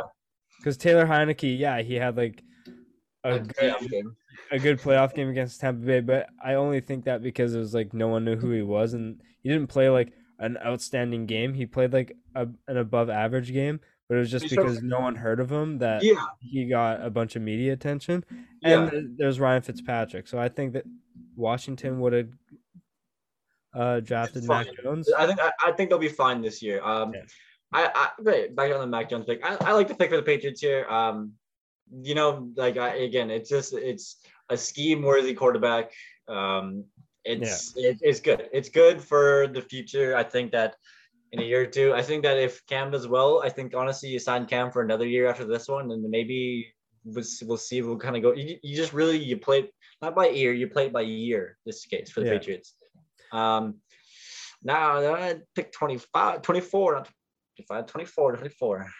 Because 0.58 0.78
Taylor 0.78 1.06
Heinicke, 1.06 1.60
yeah, 1.60 1.82
he 1.82 1.96
had 1.96 2.16
like 2.16 2.42
a 3.26 3.40
good, 3.40 3.90
game. 3.92 4.16
A 4.52 4.60
good 4.60 4.80
playoff 4.80 5.14
game 5.14 5.30
against 5.30 5.60
Tampa 5.62 5.86
Bay, 5.86 6.00
but 6.00 6.28
I 6.44 6.54
only 6.56 6.80
think 6.82 7.06
that 7.06 7.22
because 7.22 7.54
it 7.54 7.60
was 7.60 7.74
like 7.74 7.94
no 7.94 8.08
one 8.08 8.26
knew 8.26 8.36
who 8.36 8.52
he 8.52 8.62
was, 8.62 8.94
and 8.94 9.22
he 9.44 9.50
didn't 9.50 9.68
play 9.68 9.90
like 9.90 10.14
an 10.40 10.58
outstanding 10.66 11.26
game. 11.26 11.54
He 11.54 11.66
played 11.66 11.94
like 11.94 12.16
a, 12.36 12.48
an 12.68 12.78
above 12.78 13.10
average 13.10 13.52
game, 13.52 13.80
but 14.08 14.16
it 14.16 14.20
was 14.20 14.32
just 14.32 14.50
because 14.50 14.82
no 14.82 15.00
one 15.00 15.16
heard 15.16 15.40
of 15.40 15.52
him 15.52 15.80
that 15.80 16.04
Yeah. 16.04 16.24
he 16.40 16.66
got 16.70 17.04
a 17.04 17.10
bunch 17.10 17.36
of 17.36 17.42
media 17.42 17.74
attention. 17.74 18.24
And 18.64 18.92
th- 18.92 19.04
there's 19.18 19.40
Ryan 19.40 19.62
Fitzpatrick, 19.62 20.28
so 20.28 20.38
I 20.38 20.50
think 20.50 20.74
that 20.74 20.84
Washington 21.36 22.00
would 22.00 22.14
have 22.14 22.30
uh, 23.74 24.00
drafted 24.00 24.44
Mac. 24.46 24.68
Jones. 24.84 25.12
I 25.18 25.28
think 25.28 25.40
I, 25.40 25.52
I 25.66 25.72
think 25.72 25.90
they'll 25.90 26.00
be 26.00 26.08
fine 26.08 26.42
this 26.42 26.62
year. 26.62 26.82
Um, 26.84 27.14
Yeah. 27.14 27.22
I, 27.74 27.92
I 27.94 28.10
wait, 28.22 28.56
back 28.56 28.72
on 28.74 28.80
the 28.80 28.88
Mac 28.88 29.10
Jones 29.10 29.26
pick. 29.26 29.44
I, 29.46 29.58
I 29.60 29.74
like 29.74 29.90
the 29.90 29.96
pick 29.96 30.10
for 30.10 30.16
the 30.16 30.24
Patriots 30.24 30.62
here. 30.62 30.86
Um, 30.88 31.34
you 32.02 32.16
know, 32.16 32.50
like 32.56 32.78
I, 32.78 32.96
again, 32.96 33.30
it's 33.30 33.50
just 33.50 33.74
it's 33.74 34.18
a 34.50 34.58
scheme 34.58 35.02
worthy 35.02 35.34
quarterback. 35.34 35.92
Um, 36.28 36.86
it's 37.26 37.76
it, 37.76 37.98
it's 38.02 38.20
good. 38.20 38.50
It's 38.54 38.70
good 38.70 39.02
for 39.02 39.48
the 39.48 39.62
future. 39.62 40.16
I 40.16 40.24
think 40.24 40.52
that 40.54 40.76
in 41.34 41.42
a 41.42 41.44
year 41.44 41.62
or 41.64 41.66
two, 41.66 41.94
I 41.94 42.02
think 42.02 42.24
that 42.24 42.38
if 42.38 42.66
Cam 42.68 42.92
does 42.92 43.08
well, 43.08 43.42
I 43.44 43.50
think 43.50 43.76
honestly 43.76 44.10
you 44.10 44.20
sign 44.20 44.46
Cam 44.46 44.72
for 44.72 44.82
another 44.82 45.06
year 45.06 45.28
after 45.28 45.46
this 45.46 45.68
one, 45.68 45.92
and 45.92 46.10
maybe 46.10 46.74
we'll, 47.04 47.24
see- 47.24 47.46
we'll 47.46 47.58
see. 47.58 47.82
We'll 47.82 47.98
kind 47.98 48.16
of 48.16 48.22
go. 48.22 48.34
You, 48.34 48.58
you 48.64 48.76
just 48.76 48.94
really 48.94 49.18
you 49.18 49.38
play 49.38 49.60
it 49.60 49.74
not 50.02 50.16
by 50.16 50.30
ear, 50.30 50.54
you 50.54 50.68
play 50.68 50.86
it 50.86 50.94
by 50.94 51.02
year. 51.02 51.58
This 51.66 51.86
case 51.86 52.12
for 52.12 52.22
the 52.22 52.28
Yeah. 52.28 52.38
Patriots. 52.38 52.76
Um, 53.34 53.76
now 54.64 55.14
I 55.14 55.36
pick 55.54 55.72
25, 55.74 56.42
24, 56.42 56.94
not 56.96 57.10
25, 57.58 57.86
24, 57.88 58.36
24. 58.38 58.92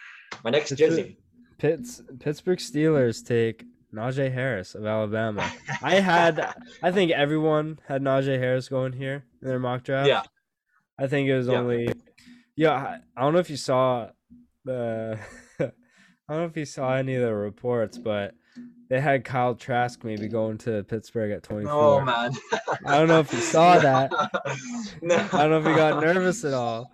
My 0.44 0.50
next 0.50 0.76
jersey. 0.76 1.18
Pitts, 1.58 2.02
Pittsburgh 2.20 2.58
Steelers 2.58 3.24
take 3.24 3.64
Najee 3.94 4.32
Harris 4.32 4.74
of 4.74 4.84
Alabama. 4.86 5.50
I 5.82 5.94
had, 6.00 6.54
I 6.82 6.90
think 6.90 7.10
everyone 7.12 7.78
had 7.86 8.02
Najee 8.02 8.38
Harris 8.38 8.68
going 8.68 8.92
here 8.92 9.24
in 9.42 9.48
their 9.48 9.58
mock 9.58 9.84
draft. 9.84 10.08
Yeah. 10.08 10.22
I 10.98 11.06
think 11.06 11.28
it 11.28 11.36
was 11.36 11.46
Yeah. 11.48 11.58
only, 11.58 11.92
yeah. 12.56 12.72
I, 12.72 12.98
I 13.16 13.22
don't 13.22 13.32
know 13.32 13.38
if 13.38 13.50
you 13.50 13.56
saw 13.56 14.08
the, 14.64 15.18
uh, 15.60 15.64
I 16.28 16.32
don't 16.34 16.40
know 16.42 16.46
if 16.46 16.56
you 16.56 16.64
saw 16.66 16.94
any 16.94 17.14
of 17.14 17.22
the 17.22 17.34
reports, 17.34 17.96
but 17.96 18.34
they 18.90 19.00
had 19.00 19.24
Kyle 19.24 19.54
Trask 19.54 20.02
maybe 20.04 20.28
going 20.28 20.58
to 20.58 20.82
Pittsburgh 20.84 21.30
at 21.32 21.42
24. 21.42 21.72
Oh 21.72 22.00
man. 22.04 22.32
I 22.86 22.98
don't 22.98 23.08
know 23.08 23.20
if 23.20 23.32
you 23.32 23.40
saw 23.40 23.78
that. 23.78 24.10
no. 25.00 25.14
I 25.16 25.46
don't 25.46 25.50
know 25.50 25.58
if 25.60 25.66
he 25.66 25.74
got 25.74 26.02
nervous 26.02 26.44
at 26.44 26.52
all, 26.54 26.92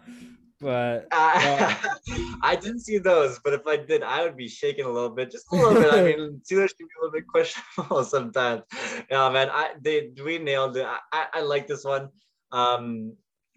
but 0.65 1.07
I, 1.13 1.77
I 2.43 2.57
didn't 2.57 2.81
see 2.81 2.97
those, 2.99 3.39
but 3.45 3.53
if 3.53 3.67
I 3.67 3.77
did, 3.77 4.03
I 4.03 4.23
would 4.25 4.37
be 4.37 4.49
shaking 4.49 4.87
a 4.87 4.91
little 4.91 5.11
bit, 5.11 5.31
just 5.31 5.45
a 5.53 5.57
little 5.57 5.75
bit. 5.75 5.93
I 5.93 6.03
mean, 6.03 6.41
Steelers 6.45 6.75
can 6.77 6.87
be 6.89 6.95
a 6.97 7.05
little 7.05 7.13
bit 7.13 7.27
questionable 7.29 8.03
sometimes. 8.05 8.63
Yeah, 9.11 9.29
man, 9.29 9.51
I 9.53 9.75
they 9.81 10.11
we 10.25 10.39
nailed 10.39 10.77
it. 10.79 10.87
I, 10.87 10.99
I, 11.13 11.27
I 11.35 11.41
like 11.43 11.67
this 11.67 11.85
one. 11.85 12.09
Um, 12.51 13.15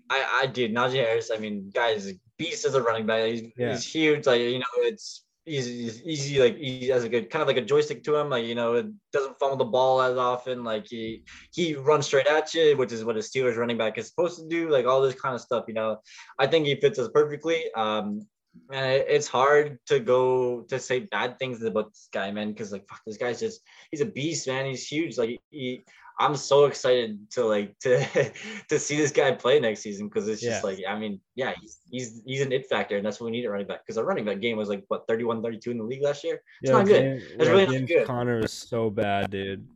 I 0.10 0.42
I 0.44 0.48
did 0.48 0.74
Najee 0.74 0.96
Harris. 1.06 1.32
I 1.34 1.38
mean, 1.38 1.72
guys, 1.74 2.12
beast 2.38 2.66
as 2.66 2.76
a 2.76 2.82
running 2.82 3.06
back. 3.06 3.24
He's, 3.24 3.44
Yeah. 3.58 3.72
he's 3.72 3.86
huge. 3.86 4.26
Like 4.28 4.42
you 4.42 4.60
know, 4.60 4.76
it's 4.80 5.24
easy, 5.48 6.02
easy. 6.06 6.40
Like 6.40 6.58
he 6.58 6.88
has 6.90 7.04
a 7.04 7.10
good 7.10 7.30
kind 7.30 7.42
of 7.42 7.48
like 7.48 7.58
a 7.58 7.62
joystick 7.66 8.04
to 8.04 8.16
him. 8.16 8.30
Like 8.30 8.46
you 8.46 8.56
know, 8.56 8.74
it 8.76 8.88
doesn't 9.12 9.40
fumble 9.40 9.58
the 9.58 9.66
ball 9.66 10.02
as 10.02 10.18
often. 10.18 10.64
Like 10.64 10.86
he 10.88 11.24
he 11.54 11.76
runs 11.76 12.06
straight 12.06 12.28
at 12.28 12.54
you, 12.54 12.76
which 12.78 12.92
is 12.92 13.04
what 13.04 13.16
a 13.16 13.20
Steelers 13.20 13.58
running 13.58 13.78
back 13.78 13.98
is 13.98 14.08
supposed 14.08 14.40
to 14.40 14.48
do. 14.48 14.70
Like 14.70 14.86
all 14.86 15.02
this 15.02 15.20
kind 15.20 15.34
of 15.36 15.42
stuff. 15.42 15.66
You 15.68 15.74
know, 15.74 15.98
I 16.38 16.48
think 16.48 16.66
he 16.66 16.76
fits 16.76 17.00
us 17.00 17.10
perfectly. 17.14 17.72
Um, 17.74 18.28
and 18.72 18.86
it- 18.92 19.08
it's 19.10 19.28
hard 19.28 19.78
to 19.88 20.00
go 20.00 20.62
to 20.64 20.80
say 20.80 21.02
bad 21.02 21.38
things 21.40 21.64
about 21.64 21.90
this 21.92 22.10
guy, 22.12 22.32
man, 22.32 22.50
because 22.52 22.72
like 22.72 22.88
fuck, 22.88 23.02
this 23.06 23.18
guy's 23.18 23.40
just 23.40 23.62
he's 23.92 24.02
a 24.02 24.06
beast, 24.06 24.48
man. 24.48 24.66
He's 24.66 24.88
huge. 24.88 25.18
Like 25.18 25.40
he, 25.50 25.84
I'm 26.20 26.36
so 26.36 26.66
excited 26.66 27.30
to 27.32 27.46
like 27.46 27.78
to 27.80 28.04
to 28.70 28.80
see 28.80 28.98
this 28.98 29.12
guy 29.12 29.32
play 29.32 29.60
next 29.60 29.82
season 29.82 30.08
because 30.08 30.28
it's 30.28 30.42
just 30.42 30.64
Yeah. 30.64 30.70
like 30.70 30.80
I 30.88 30.98
mean, 30.98 31.22
yeah, 31.36 31.54
he's 31.62 31.80
he's 31.92 32.22
he's 32.26 32.42
an 32.42 32.52
it 32.52 32.68
factor, 32.68 32.98
and 32.98 33.06
that's 33.06 33.20
what 33.20 33.26
we 33.26 33.32
need 33.32 33.46
at 33.46 33.52
running 33.52 33.68
back 33.68 33.86
because 33.86 33.98
our 33.98 34.06
running 34.06 34.26
back 34.26 34.40
game 34.40 34.58
was 34.58 34.70
like 34.70 34.84
what 34.88 35.08
31, 35.08 35.44
32 35.44 35.72
in 35.72 35.78
the 35.78 35.84
league 35.84 36.02
last 36.02 36.24
year. 36.24 36.42
yeah, 36.62 36.72
not 36.72 36.86
good. 36.88 37.06
It's 37.06 37.46
yeah, 37.46 37.52
really 37.52 37.66
not 37.66 37.74
James 37.74 37.90
good. 37.90 38.08
Conner 38.08 38.40
is 38.40 38.52
so 38.54 38.90
bad, 38.90 39.30
dude. 39.32 39.68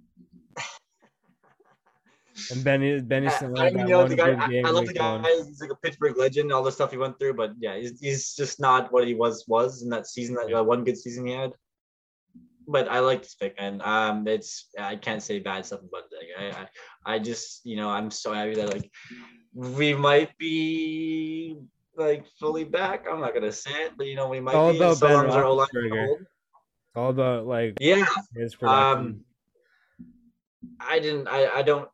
And 2.50 2.64
Benny 2.64 3.00
Benny 3.02 3.28
I, 3.28 3.46
I, 3.58 3.68
you 3.68 3.86
know, 3.86 4.08
the 4.08 4.16
guy, 4.16 4.32
I. 4.32 4.64
I 4.66 4.72
love 4.72 4.88
the 4.88 4.94
guy. 4.94 5.22
He's 5.22 5.62
like 5.62 5.70
a 5.70 5.76
Pittsburgh 5.76 6.18
legend, 6.18 6.52
all 6.52 6.64
the 6.64 6.72
stuff 6.72 6.90
he 6.92 6.98
went 6.98 7.20
through. 7.20 7.34
But 7.36 7.52
yeah, 7.60 7.78
he's, 7.78 8.00
he's 8.00 8.34
just 8.36 8.60
not 8.60 8.92
what 8.92 9.06
he 9.06 9.14
was 9.14 9.46
was 9.48 9.84
in 9.84 9.90
that 9.90 10.08
season. 10.08 10.36
That 10.36 10.52
uh, 10.52 10.64
one 10.64 10.84
good 10.84 10.98
season 10.98 11.28
he 11.28 11.34
had. 11.34 11.52
But 12.68 12.88
I 12.90 13.00
like 13.00 13.24
this 13.24 13.36
pick, 13.36 13.56
and 13.58 13.82
um, 13.82 14.28
it's 14.28 14.70
I 14.78 14.96
can't 14.96 15.22
say 15.22 15.40
bad 15.40 15.66
stuff 15.66 15.82
about 15.82 16.04
it. 16.12 16.28
I, 16.38 16.62
I 16.62 17.16
I 17.16 17.20
just 17.20 17.66
you 17.66 17.76
know 17.76 17.90
I'm 17.90 18.12
so 18.12 18.34
happy 18.34 18.56
that 18.56 18.72
like 18.72 18.90
we 19.54 19.94
might 19.94 20.38
be 20.38 21.58
like 21.98 22.26
fully 22.40 22.64
back. 22.64 23.06
I'm 23.10 23.20
not 23.20 23.34
gonna 23.34 23.52
say 23.52 23.72
it, 23.86 23.94
but 23.98 24.06
you 24.08 24.16
know 24.16 24.30
we 24.30 24.40
might 24.40 24.56
all 24.56 24.72
be. 24.72 24.78
about 24.78 24.98
so 24.98 25.08
Ben 25.08 25.16
long 25.16 25.28
as 25.28 25.36
our 25.36 25.44
Roethlisberger. 25.44 26.18
all 26.96 27.10
about 27.10 27.48
like 27.48 27.78
Yeah, 27.80 28.06
his 28.36 28.56
production. 28.56 29.00
um, 29.00 29.26
I 30.80 31.00
didn't. 31.00 31.28
I 31.28 31.48
I 31.48 31.62
don't. 31.64 31.90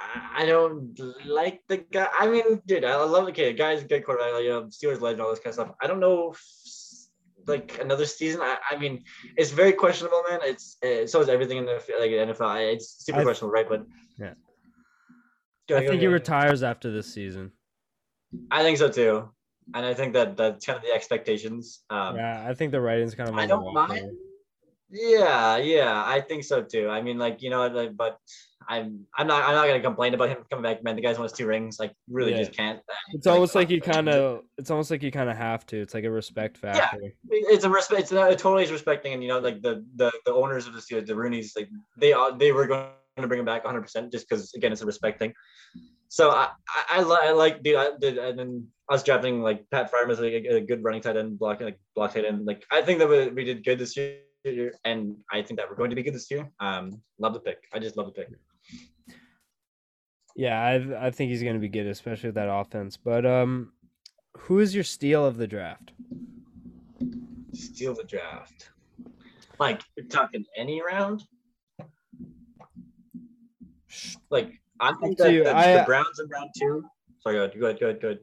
I 0.00 0.46
don't 0.46 0.98
like 1.26 1.60
the 1.68 1.76
guy. 1.76 2.08
I 2.18 2.26
mean, 2.26 2.62
dude, 2.66 2.84
I 2.86 2.96
love 3.04 3.26
the 3.26 3.32
kid. 3.32 3.58
Guy's 3.58 3.82
a 3.82 3.84
good 3.84 4.04
quarterback. 4.04 4.42
You 4.42 4.48
know, 4.48 4.62
Steelers 4.64 5.02
legend, 5.02 5.20
all 5.20 5.28
this 5.30 5.40
kind 5.40 5.48
of 5.48 5.54
stuff. 5.54 5.74
I 5.82 5.86
don't 5.86 6.00
know, 6.00 6.32
if, 6.32 6.40
like 7.46 7.78
another 7.80 8.04
season. 8.06 8.40
I, 8.42 8.56
I 8.70 8.76
mean, 8.76 9.04
it's 9.36 9.50
very 9.50 9.72
questionable, 9.72 10.22
man. 10.28 10.40
It's 10.42 10.76
uh, 10.82 11.06
so 11.06 11.20
is 11.20 11.28
everything 11.28 11.58
in 11.58 11.66
the 11.66 11.74
like 11.98 12.10
NFL. 12.10 12.72
It's 12.72 13.04
super 13.04 13.20
I- 13.20 13.22
questionable, 13.24 13.52
right? 13.52 13.68
But 13.68 13.86
Yeah. 14.18 14.34
Go, 15.68 15.76
I 15.76 15.82
go, 15.82 15.88
think 15.90 16.00
he 16.00 16.06
go. 16.06 16.12
retires 16.12 16.62
after 16.62 16.90
this 16.90 17.12
season. 17.12 17.52
I 18.50 18.62
think 18.62 18.78
so 18.78 18.88
too, 18.88 19.28
and 19.74 19.84
I 19.86 19.94
think 19.94 20.12
that 20.14 20.36
that's 20.36 20.64
kind 20.66 20.76
of 20.76 20.82
the 20.84 20.92
expectations. 20.92 21.80
Um, 21.90 22.16
yeah, 22.16 22.44
I 22.48 22.54
think 22.54 22.72
the 22.72 22.80
writing's 22.80 23.14
kind 23.14 23.28
of. 23.28 23.34
I 23.36 23.46
don't 23.46 23.72
mind. 23.74 23.92
him. 23.98 24.18
Yeah, 24.90 25.56
yeah, 25.58 26.02
I 26.04 26.20
think 26.20 26.44
so 26.44 26.62
too. 26.62 26.88
I 26.88 27.00
mean, 27.00 27.18
like 27.18 27.42
you 27.42 27.50
know, 27.50 27.66
like, 27.68 27.96
but 27.96 28.18
I'm 28.68 29.06
I'm 29.16 29.26
not 29.26 29.44
I'm 29.44 29.54
not 29.54 29.66
gonna 29.66 29.80
complain 29.80 30.14
about 30.14 30.28
him 30.28 30.38
coming 30.50 30.62
back, 30.62 30.82
man. 30.82 30.96
The 30.96 31.02
guy's 31.02 31.16
won 31.16 31.24
his 31.24 31.32
two 31.32 31.46
rings, 31.46 31.78
like 31.78 31.92
really 32.08 32.32
Yeah. 32.32 32.38
just 32.38 32.52
can't. 32.52 32.78
Uh, 32.78 32.94
it's 33.12 33.26
almost 33.26 33.54
like 33.54 33.70
you 33.70 33.80
kind 33.80 34.08
of. 34.08 34.42
It's 34.58 34.70
almost 34.70 34.90
like 34.90 35.02
you 35.02 35.10
kind 35.10 35.30
of 35.30 35.36
have 35.36 35.64
to. 35.66 35.76
It's 35.80 35.94
like 35.94 36.04
a 36.04 36.10
respect 36.10 36.58
factor. 36.58 36.98
Yeah, 37.02 37.08
It's 37.30 37.64
a 37.64 37.70
respect. 37.70 38.00
It's 38.02 38.12
not, 38.12 38.32
it 38.32 38.38
totally 38.38 38.64
is 38.64 38.72
respecting, 38.72 39.12
and 39.12 39.22
you 39.22 39.28
know, 39.28 39.38
like 39.38 39.62
the 39.62 39.84
the 39.96 40.12
the 40.26 40.32
owners 40.32 40.66
of 40.66 40.74
the 40.74 40.80
Steelers, 40.80 41.06
the 41.06 41.14
Rooney's, 41.14 41.54
like 41.56 41.68
they 41.96 42.12
are 42.12 42.36
they 42.36 42.52
were 42.52 42.66
going 42.66 42.88
to 43.16 43.28
bring 43.28 43.40
him 43.40 43.46
back 43.46 43.64
100 43.64 43.82
percent 43.82 44.12
just 44.12 44.28
because 44.28 44.52
again 44.54 44.72
it's 44.72 44.82
a 44.82 44.86
respect 44.86 45.18
thing. 45.18 45.32
So 46.08 46.30
I 46.30 46.48
I, 46.68 46.84
I, 46.98 47.02
li- 47.02 47.18
I 47.22 47.30
like 47.32 47.62
dude, 47.62 47.76
I 47.76 47.90
did, 48.00 48.18
and 48.18 48.38
then 48.38 48.66
us 48.88 49.02
drafting 49.04 49.42
like 49.42 49.64
Pat 49.70 49.92
Freiermuth 49.92 50.12
as 50.12 50.20
like 50.20 50.32
a, 50.32 50.56
a 50.56 50.60
good 50.60 50.82
running 50.82 51.00
tight 51.00 51.16
end, 51.16 51.38
blocking 51.38 51.66
like 51.66 51.80
block 51.94 52.14
tight 52.14 52.24
end. 52.24 52.44
Like 52.44 52.64
I 52.70 52.82
think 52.82 52.98
that 52.98 53.08
we, 53.08 53.28
we 53.28 53.44
did 53.44 53.64
good 53.64 53.78
this 53.78 53.96
year. 53.96 54.18
Year, 54.44 54.72
and 54.84 55.16
I 55.30 55.42
think 55.42 55.58
that 55.60 55.68
we're 55.68 55.76
going 55.76 55.90
to 55.90 55.96
be 55.96 56.02
good 56.02 56.14
this 56.14 56.30
year. 56.30 56.50
Um, 56.60 57.00
love 57.18 57.34
the 57.34 57.40
pick. 57.40 57.64
I 57.72 57.78
just 57.78 57.96
love 57.96 58.06
the 58.06 58.12
pick. 58.12 58.28
Yeah, 60.36 60.60
I 60.62 61.06
I 61.06 61.10
think 61.10 61.30
he's 61.30 61.42
gonna 61.42 61.58
be 61.58 61.68
good, 61.68 61.86
especially 61.86 62.28
with 62.28 62.36
that 62.36 62.48
offense. 62.50 62.96
But 62.96 63.26
um, 63.26 63.72
who 64.38 64.60
is 64.60 64.74
your 64.74 64.84
steal 64.84 65.24
of 65.26 65.36
the 65.36 65.46
draft? 65.46 65.92
Steal 67.52 67.94
the 67.94 68.04
draft. 68.04 68.70
Like 69.58 69.82
you're 69.96 70.06
talking 70.06 70.44
any 70.56 70.80
round. 70.82 71.24
Like 74.30 74.52
I 74.78 74.92
think 74.94 75.18
that 75.18 75.32
you. 75.32 75.44
the, 75.44 75.54
I- 75.56 75.78
the 75.78 75.84
Browns 75.84 76.18
in 76.20 76.28
round 76.28 76.50
two. 76.58 76.84
Sorry, 77.22 77.36
go 77.36 77.44
ahead, 77.44 77.60
go 77.60 77.66
ahead, 77.66 77.80
go 77.80 77.86
ahead, 77.88 78.00
go 78.00 78.08
ahead. 78.08 78.20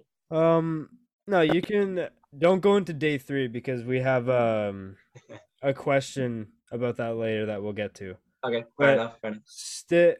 Um, 0.58 0.90
no, 1.28 1.42
you 1.42 1.62
can 1.62 2.08
don't 2.38 2.62
go 2.62 2.78
into 2.78 2.94
day 2.94 3.18
three 3.18 3.48
because 3.48 3.84
we 3.84 4.00
have 4.00 4.30
um 4.30 4.96
a 5.62 5.74
question 5.74 6.48
about 6.72 6.98
that 6.98 7.16
later 7.16 7.46
that 7.48 7.62
we'll 7.62 7.74
get 7.74 7.94
to. 7.96 8.16
Okay, 8.46 8.62
fair 8.62 8.68
But- 8.78 8.94
enough. 8.94 9.20
Fair 9.22 9.32
enough. 9.32 9.44
Stick 9.46 10.18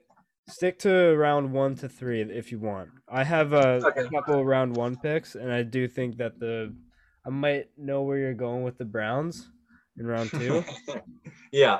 stick 0.50 0.80
to 0.80 1.14
round 1.18 1.52
one 1.52 1.76
to 1.76 1.90
three 1.90 2.22
if 2.22 2.52
you 2.54 2.60
want. 2.60 2.90
I 3.10 3.24
have 3.26 3.52
a 3.52 3.82
Okay. 3.86 4.08
couple 4.10 4.46
round 4.46 4.78
one 4.78 4.96
picks, 4.96 5.36
and 5.36 5.52
I 5.52 5.62
do 5.64 5.88
think 5.90 6.18
that 6.18 6.40
the 6.40 6.74
I 7.26 7.30
might 7.30 7.68
know 7.78 8.04
where 8.04 8.18
you're 8.18 8.34
going 8.34 8.64
with 8.64 8.78
the 8.78 8.86
Browns 8.86 9.52
in 9.98 10.08
round 10.08 10.30
two. 10.30 10.64
yeah. 11.52 11.78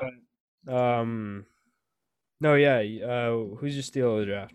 um, 0.66 1.46
no, 2.40 2.54
yeah. 2.54 2.78
Uh, 3.06 3.56
who's 3.56 3.74
your 3.74 3.82
steal 3.82 4.14
of 4.14 4.20
the 4.20 4.26
draft? 4.26 4.54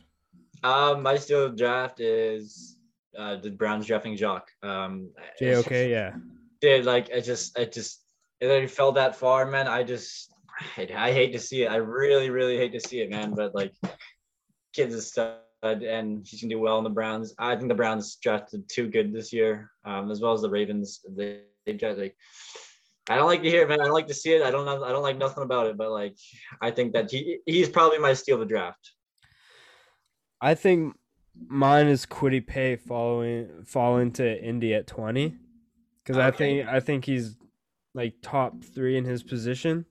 Um, 0.63 1.01
my 1.01 1.17
steal 1.17 1.45
of 1.45 1.51
the 1.51 1.57
draft 1.57 1.99
is 1.99 2.77
uh 3.17 3.35
the 3.37 3.49
Browns 3.49 3.87
drafting 3.87 4.15
Jock. 4.15 4.49
Um, 4.61 5.11
J 5.39 5.55
okay, 5.57 5.89
yeah. 5.89 6.13
dude, 6.61 6.85
like 6.85 7.11
I 7.11 7.19
just, 7.19 7.57
I 7.57 7.65
just, 7.65 8.02
it 8.43 8.47
already 8.47 8.67
fell 8.67 8.91
that 8.91 9.15
far, 9.15 9.45
man. 9.45 9.67
I 9.67 9.83
just, 9.83 10.33
I, 10.77 10.89
I 10.95 11.11
hate 11.13 11.31
to 11.31 11.39
see 11.39 11.63
it. 11.63 11.71
I 11.71 11.77
really, 11.77 12.29
really 12.29 12.57
hate 12.57 12.73
to 12.73 12.79
see 12.79 12.99
it, 12.99 13.09
man. 13.09 13.33
But 13.33 13.55
like, 13.55 13.73
kid's 14.73 14.95
a 14.95 15.01
stud, 15.01 15.37
and 15.63 16.27
he's 16.27 16.41
gonna 16.41 16.53
do 16.53 16.59
well 16.59 16.77
in 16.77 16.83
the 16.83 16.89
Browns. 16.89 17.33
I 17.39 17.55
think 17.55 17.69
the 17.69 17.75
Browns 17.75 18.17
drafted 18.17 18.67
too 18.67 18.89
good 18.89 19.13
this 19.13 19.31
year, 19.31 19.71
um, 19.85 20.11
as 20.11 20.19
well 20.19 20.33
as 20.33 20.41
the 20.41 20.49
Ravens. 20.49 20.99
They, 21.07 21.43
they 21.65 21.73
drafted 21.73 22.03
like. 22.03 22.17
I 23.09 23.17
don't 23.17 23.27
like 23.27 23.43
to 23.43 23.49
hear 23.49 23.63
it, 23.63 23.67
man. 23.67 23.81
I 23.81 23.83
don't 23.83 23.93
like 23.93 24.07
to 24.07 24.13
see 24.13 24.31
it. 24.31 24.41
I 24.41 24.49
don't 24.49 24.65
know. 24.65 24.81
I 24.81 24.93
don't 24.93 25.03
like 25.03 25.17
nothing 25.17 25.43
about 25.43 25.67
it. 25.67 25.75
But 25.75 25.91
like, 25.91 26.15
I 26.61 26.71
think 26.71 26.93
that 26.93 27.11
he 27.11 27.39
he's 27.45 27.67
probably 27.67 27.99
my 27.99 28.13
steal 28.13 28.35
of 28.35 28.39
the 28.39 28.45
draft. 28.45 28.91
I 30.39 30.55
think 30.55 30.95
mine 31.47 31.87
is 31.87 32.05
Kwity 32.05 32.45
Paye 32.47 32.77
following 32.77 33.65
falling 33.65 34.13
to 34.13 34.43
Indy 34.43 34.73
at 34.73 34.87
twenty, 34.87 35.35
because 36.01 36.17
I 36.17 36.31
think 36.31 36.65
I 36.65 36.79
think 36.79 37.03
he's 37.03 37.35
like 37.93 38.15
top 38.21 38.63
three 38.63 38.97
in 38.97 39.05
his 39.05 39.23
position 39.23 39.85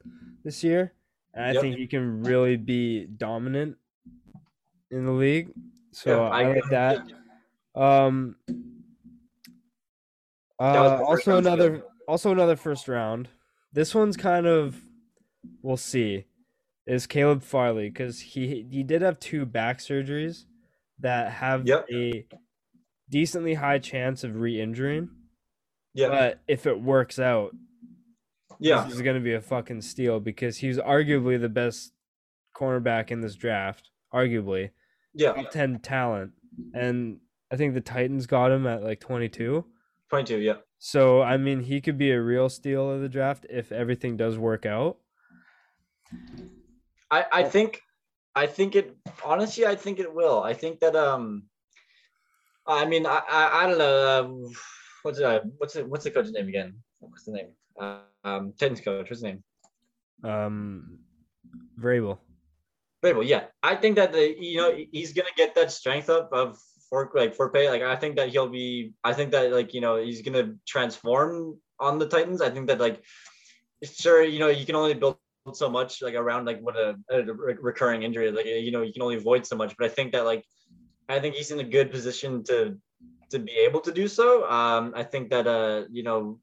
this 0.45 0.63
year, 0.65 0.93
and 1.35 1.45
I 1.45 1.53
Yep. 1.53 1.63
think 1.63 1.77
he 1.77 1.87
can 1.87 2.23
really 2.23 2.57
be 2.57 3.07
dominant 3.07 3.77
in 4.91 5.05
the 5.07 5.13
league. 5.13 5.53
So 5.93 6.25
Yeah, 6.25 6.31
I, 6.31 6.53
like 6.55 6.65
that. 6.71 7.13
Um. 7.75 8.37
Uh, 10.59 11.03
also 11.07 11.39
another 11.39 11.77
steal. 11.79 11.89
also 12.07 12.31
another 12.33 12.57
first 12.57 12.87
round. 12.89 13.29
This 13.73 13.95
one's 13.95 14.17
kind 14.17 14.47
of 14.47 14.81
we'll 15.63 15.77
see. 15.77 16.27
Is 16.87 17.07
Caleb 17.07 17.43
Farley 17.43 17.89
because 17.89 18.21
he 18.21 18.67
he 18.71 18.83
did 18.83 19.03
have 19.03 19.19
two 19.21 19.47
back 19.47 19.79
surgeries 19.79 20.45
that 20.99 21.33
have 21.33 21.67
Yep. 21.67 21.87
a 21.93 22.27
decently 23.09 23.55
high 23.55 23.79
chance 23.79 24.25
of 24.25 24.37
re-injuring. 24.37 25.11
Yeah, 25.95 26.09
But 26.09 26.41
if 26.49 26.67
it 26.67 26.81
works 26.81 27.19
out, 27.19 27.55
yeah, 28.63 28.85
this 28.85 28.95
is 28.95 29.03
going 29.03 29.17
to 29.17 29.23
be 29.23 29.35
a 29.35 29.41
fucking 29.41 29.83
steal 29.83 30.21
because 30.21 30.57
he's 30.59 30.79
arguably 30.79 31.41
the 31.41 31.49
best 31.49 31.93
cornerback 32.57 33.11
in 33.11 33.21
this 33.21 33.35
draft, 33.35 33.91
arguably 34.13 34.71
yeah. 35.15 35.33
top 35.33 35.51
ten 35.51 35.79
talent, 35.81 36.33
and 36.75 37.19
I 37.51 37.57
think 37.57 37.75
the 37.75 37.81
Titans 37.81 38.27
got 38.27 38.51
him 38.51 38.67
at 38.67 38.83
like 38.83 39.01
twenty 39.01 39.29
two. 39.29 39.65
Twenty-two. 40.09 40.39
Yeah. 40.39 40.57
So 40.79 41.23
I 41.23 41.37
mean, 41.37 41.61
he 41.61 41.81
could 41.81 41.99
be 41.99 42.11
a 42.11 42.21
real 42.21 42.49
steal 42.49 42.91
of 42.91 43.01
the 43.01 43.09
draft 43.09 43.47
if 43.49 43.73
everything 43.73 44.17
does 44.17 44.39
work 44.39 44.67
out. 44.67 44.99
I, 47.11 47.25
I 47.33 47.43
think 47.45 47.81
I 48.35 48.47
think 48.47 48.77
it 48.77 48.97
honestly 49.25 49.67
I 49.67 49.75
think 49.75 49.99
it 49.99 50.13
will. 50.13 50.43
I 50.43 50.55
think 50.55 50.81
that 50.81 50.97
um 50.97 51.45
I 52.67 52.85
mean 52.85 53.07
I 53.07 53.23
I, 53.29 53.63
I 53.63 53.67
don't 53.67 53.79
know 53.79 53.97
uh, 54.47 54.51
what's 55.03 55.21
uh 55.21 55.41
what's 55.59 55.77
it 55.77 55.89
what's 55.89 56.05
the 56.05 56.11
coach's 56.11 56.33
name 56.33 56.49
again? 56.49 56.75
What's 57.01 57.25
the 57.25 57.33
name? 57.33 57.49
Um 57.79 58.53
Titans 58.59 58.81
coach, 58.81 59.11
what's 59.11 59.11
his 59.11 59.23
name? 59.23 59.43
Um, 60.25 60.99
Vrabel. 61.81 62.19
Vrabel, 63.03 63.27
yeah. 63.27 63.45
I 63.63 63.75
think 63.75 63.97
that 63.97 64.13
the 64.13 64.35
you 64.39 64.59
know 64.59 64.77
he's 64.93 65.13
gonna 65.13 65.37
get 65.37 65.55
that 65.55 65.73
strength 65.73 66.09
up 66.09 66.33
of 66.33 66.59
for 66.89 67.11
like 67.15 67.35
for 67.35 67.51
pay. 67.51 67.69
Like 67.69 67.83
I 67.83 67.97
think 67.97 68.17
that 68.17 68.29
he'll 68.29 68.49
be 68.49 68.93
I 69.03 69.13
think 69.13 69.33
that 69.33 69.53
like 69.53 69.75
you 69.75 69.81
know 69.81 69.97
he's 69.97 70.23
gonna 70.23 70.55
transform 70.67 71.59
on 71.81 71.99
the 71.99 72.07
Titans. 72.07 72.41
I 72.41 72.51
think 72.51 72.69
that 72.69 72.79
like 72.81 73.03
sure 73.83 74.23
you 74.23 74.39
know 74.39 74.49
you 74.49 74.65
can 74.65 74.77
only 74.77 74.95
build 74.95 75.19
so 75.53 75.69
much 75.69 76.03
like 76.03 76.15
around 76.15 76.45
like 76.45 76.61
what 76.61 76.77
a, 76.77 76.95
a 77.11 77.25
re- 77.25 77.57
recurring 77.61 78.03
injury 78.03 78.31
like 78.31 78.47
you 78.47 78.71
know 78.71 78.83
you 78.83 78.93
can 78.93 79.03
only 79.03 79.17
avoid 79.17 79.45
so 79.45 79.57
much 79.57 79.75
but 79.77 79.85
i 79.85 79.89
think 79.89 80.13
that 80.13 80.25
like 80.25 80.45
i 81.09 81.19
think 81.19 81.35
he's 81.35 81.51
in 81.51 81.59
a 81.59 81.65
good 81.65 81.91
position 81.91 82.45
to 82.45 82.77
to 83.29 83.41
be 83.41 83.53
able 83.53 83.81
to 83.81 83.91
do 83.91 84.07
so 84.07 84.49
um 84.49 84.93
i 84.95 85.03
think 85.03 85.31
that 85.31 85.47
uh 85.47 85.83
you 85.91 86.03
know 86.03 86.39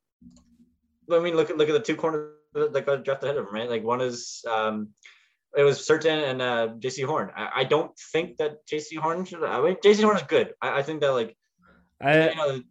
i 1.11 1.19
mean 1.19 1.35
look 1.35 1.49
at 1.49 1.57
look 1.57 1.69
at 1.69 1.73
the 1.73 1.79
two 1.79 1.95
corners 1.95 2.31
that 2.53 2.85
got 2.85 3.03
drafted 3.03 3.29
ahead 3.29 3.37
of 3.37 3.47
him 3.47 3.53
right 3.53 3.69
like 3.69 3.83
one 3.83 4.01
is 4.01 4.43
um 4.49 4.89
it 5.57 5.63
was 5.63 5.79
Surtain 5.79 6.29
and 6.29 6.41
uh 6.41 6.67
jaycee 6.79 7.05
horn 7.05 7.31
i, 7.35 7.49
I 7.57 7.63
don't 7.63 7.91
think 8.11 8.37
that 8.37 8.65
jaycee 8.67 8.97
horn 8.97 9.25
should 9.25 9.43
i 9.43 9.61
mean 9.61 9.75
jaycee 9.83 10.03
horn 10.03 10.17
is 10.17 10.23
good 10.23 10.53
i, 10.61 10.79
I 10.79 10.83
think 10.83 11.01
that 11.01 11.11
like 11.11 11.35
I 12.01 12.29
you 12.29 12.35
know 12.35 12.61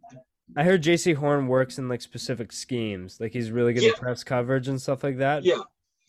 I 0.57 0.63
heard 0.63 0.81
Jaycee 0.81 1.13
Horn 1.13 1.47
works 1.47 1.77
in 1.77 1.87
like 1.87 2.01
specific 2.01 2.51
schemes, 2.51 3.19
like 3.19 3.31
he's 3.33 3.51
really 3.51 3.71
good 3.71 3.83
Yeah. 3.83 3.91
at 3.91 3.97
press 3.99 4.23
coverage 4.23 4.67
and 4.67 4.81
stuff 4.81 5.03
like 5.03 5.17
that. 5.19 5.43
yeah 5.45 5.61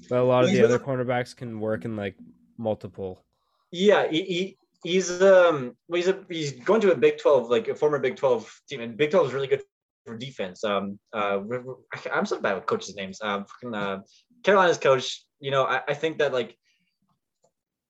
But 0.08 0.20
a 0.20 0.24
lot 0.24 0.44
of 0.44 0.50
He's 0.50 0.58
the 0.58 0.64
other 0.64 0.78
cornerbacks 0.78 1.36
can 1.36 1.60
work 1.60 1.84
in 1.84 1.94
like 1.94 2.16
multiple. 2.56 3.22
Yeah, 3.70 4.08
he, 4.10 4.22
he 4.22 4.56
he's 4.82 5.10
um 5.20 5.76
well, 5.88 5.96
he's 5.96 6.08
a, 6.08 6.24
he's 6.30 6.52
going 6.52 6.80
to 6.80 6.92
a 6.92 6.96
Big 6.96 7.18
Twelve 7.18 7.50
like 7.50 7.68
a 7.68 7.74
former 7.74 7.98
Big 7.98 8.16
Twelve 8.16 8.50
team, 8.66 8.80
and 8.80 8.96
Big 8.96 9.10
Twelve 9.10 9.26
is 9.26 9.34
really 9.34 9.46
good 9.46 9.62
for 10.06 10.16
defense. 10.16 10.64
Um, 10.64 10.98
uh, 11.12 11.38
we- 11.42 11.58
we- 11.58 11.74
I- 11.94 12.10
I'm 12.14 12.26
so 12.26 12.40
bad 12.40 12.54
with 12.54 12.66
coaches' 12.66 12.94
names. 12.96 13.20
Um, 13.22 13.44
uh, 13.74 13.98
Carolina's 14.42 14.78
coach. 14.78 15.24
You 15.40 15.50
know, 15.50 15.64
I, 15.64 15.82
I 15.88 15.94
think 15.94 16.18
that 16.18 16.32
like 16.32 16.56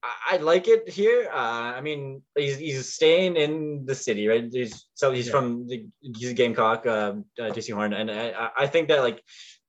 I, 0.03 0.13
I 0.31 0.37
like 0.37 0.67
it 0.67 0.89
here. 0.89 1.29
Uh, 1.31 1.73
I 1.77 1.81
mean, 1.81 2.21
he's 2.35 2.57
he's 2.57 2.93
staying 2.93 3.35
in 3.35 3.85
the 3.85 3.95
city, 3.95 4.27
right? 4.27 4.47
He's, 4.51 4.87
so 4.93 5.11
he's 5.11 5.27
Yeah. 5.27 5.31
from 5.33 5.67
the 5.67 5.85
he's 6.01 6.31
a 6.31 6.33
Gamecock, 6.33 6.85
uh, 6.85 7.13
uh, 7.39 7.49
Jaycee 7.53 7.73
Horn, 7.73 7.93
and 7.93 8.09
I, 8.09 8.51
I- 8.57 8.67
think 8.67 8.87
that 8.89 9.01
like 9.01 9.21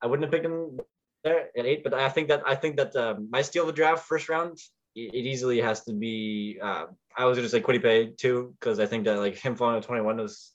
I 0.03 0.07
wouldn't 0.07 0.25
have 0.25 0.33
picked 0.33 0.47
him 0.47 0.79
there 1.25 1.51
at 1.57 1.67
eight, 1.67 1.85
but 1.85 1.95
I 1.95 2.09
think 2.09 2.29
that 2.29 2.43
I 2.47 2.55
think 2.55 2.77
that 2.77 2.95
um, 2.97 3.29
my 3.31 3.43
steal 3.43 3.63
of 3.65 3.69
the 3.69 3.73
draft 3.81 4.07
first 4.07 4.29
round 4.29 4.59
it, 4.97 5.15
easily 5.15 5.61
has 5.61 5.85
to 5.85 5.93
be. 5.93 6.59
Uh, 6.63 6.87
I 7.17 7.25
was 7.27 7.37
gonna 7.37 7.49
say 7.49 7.61
Kwity 7.61 7.83
Paye 7.83 8.13
too 8.17 8.55
because 8.59 8.81
I 8.81 8.87
think 8.87 9.05
that 9.05 9.19
like 9.19 9.37
him 9.37 9.55
falling 9.57 9.77
at 9.77 9.83
21 9.85 10.17
was 10.17 10.53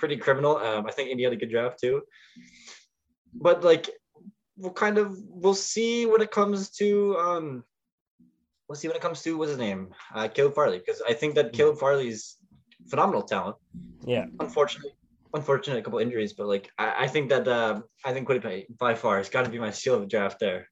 pretty 0.00 0.16
criminal. 0.16 0.56
Um, 0.56 0.86
I 0.86 0.92
think 0.92 1.10
Indy 1.10 1.22
had 1.22 1.32
a 1.32 1.36
good 1.36 1.50
draft 1.50 1.78
too, 1.78 2.02
but 3.34 3.62
like 3.62 3.88
we'll 4.56 4.72
kind 4.72 4.98
of 4.98 5.16
we'll 5.28 5.54
see 5.54 6.06
when 6.06 6.20
it 6.20 6.30
comes 6.30 6.70
to 6.70 7.16
um 7.18 7.64
we'll 8.68 8.76
see 8.76 8.88
when 8.88 8.96
it 8.96 9.02
comes 9.02 9.22
to 9.22 9.36
what's 9.36 9.50
his 9.50 9.58
name 9.58 9.92
uh, 10.14 10.26
Caleb 10.26 10.54
Farley 10.54 10.78
because 10.78 11.00
I 11.06 11.12
think 11.12 11.34
that 11.36 11.52
Caleb 11.52 11.78
Farley's 11.78 12.36
phenomenal 12.88 13.22
talent. 13.22 13.56
Yeah. 14.04 14.26
Unfortunately, 14.40 14.92
unfortunate 15.34 15.78
a 15.78 15.82
couple 15.82 15.98
injuries, 15.98 16.32
but 16.32 16.46
like 16.46 16.70
I, 16.78 17.04
I 17.04 17.06
think 17.06 17.28
that 17.28 17.46
uh, 17.46 17.82
I 18.04 18.12
think 18.12 18.28
Paye 18.28 18.66
by 18.78 18.94
far 18.94 19.18
has 19.18 19.28
got 19.28 19.44
to 19.44 19.50
be 19.50 19.58
my 19.58 19.70
steal 19.70 19.94
of 19.94 20.00
the 20.00 20.06
draft 20.06 20.40
there. 20.40 20.68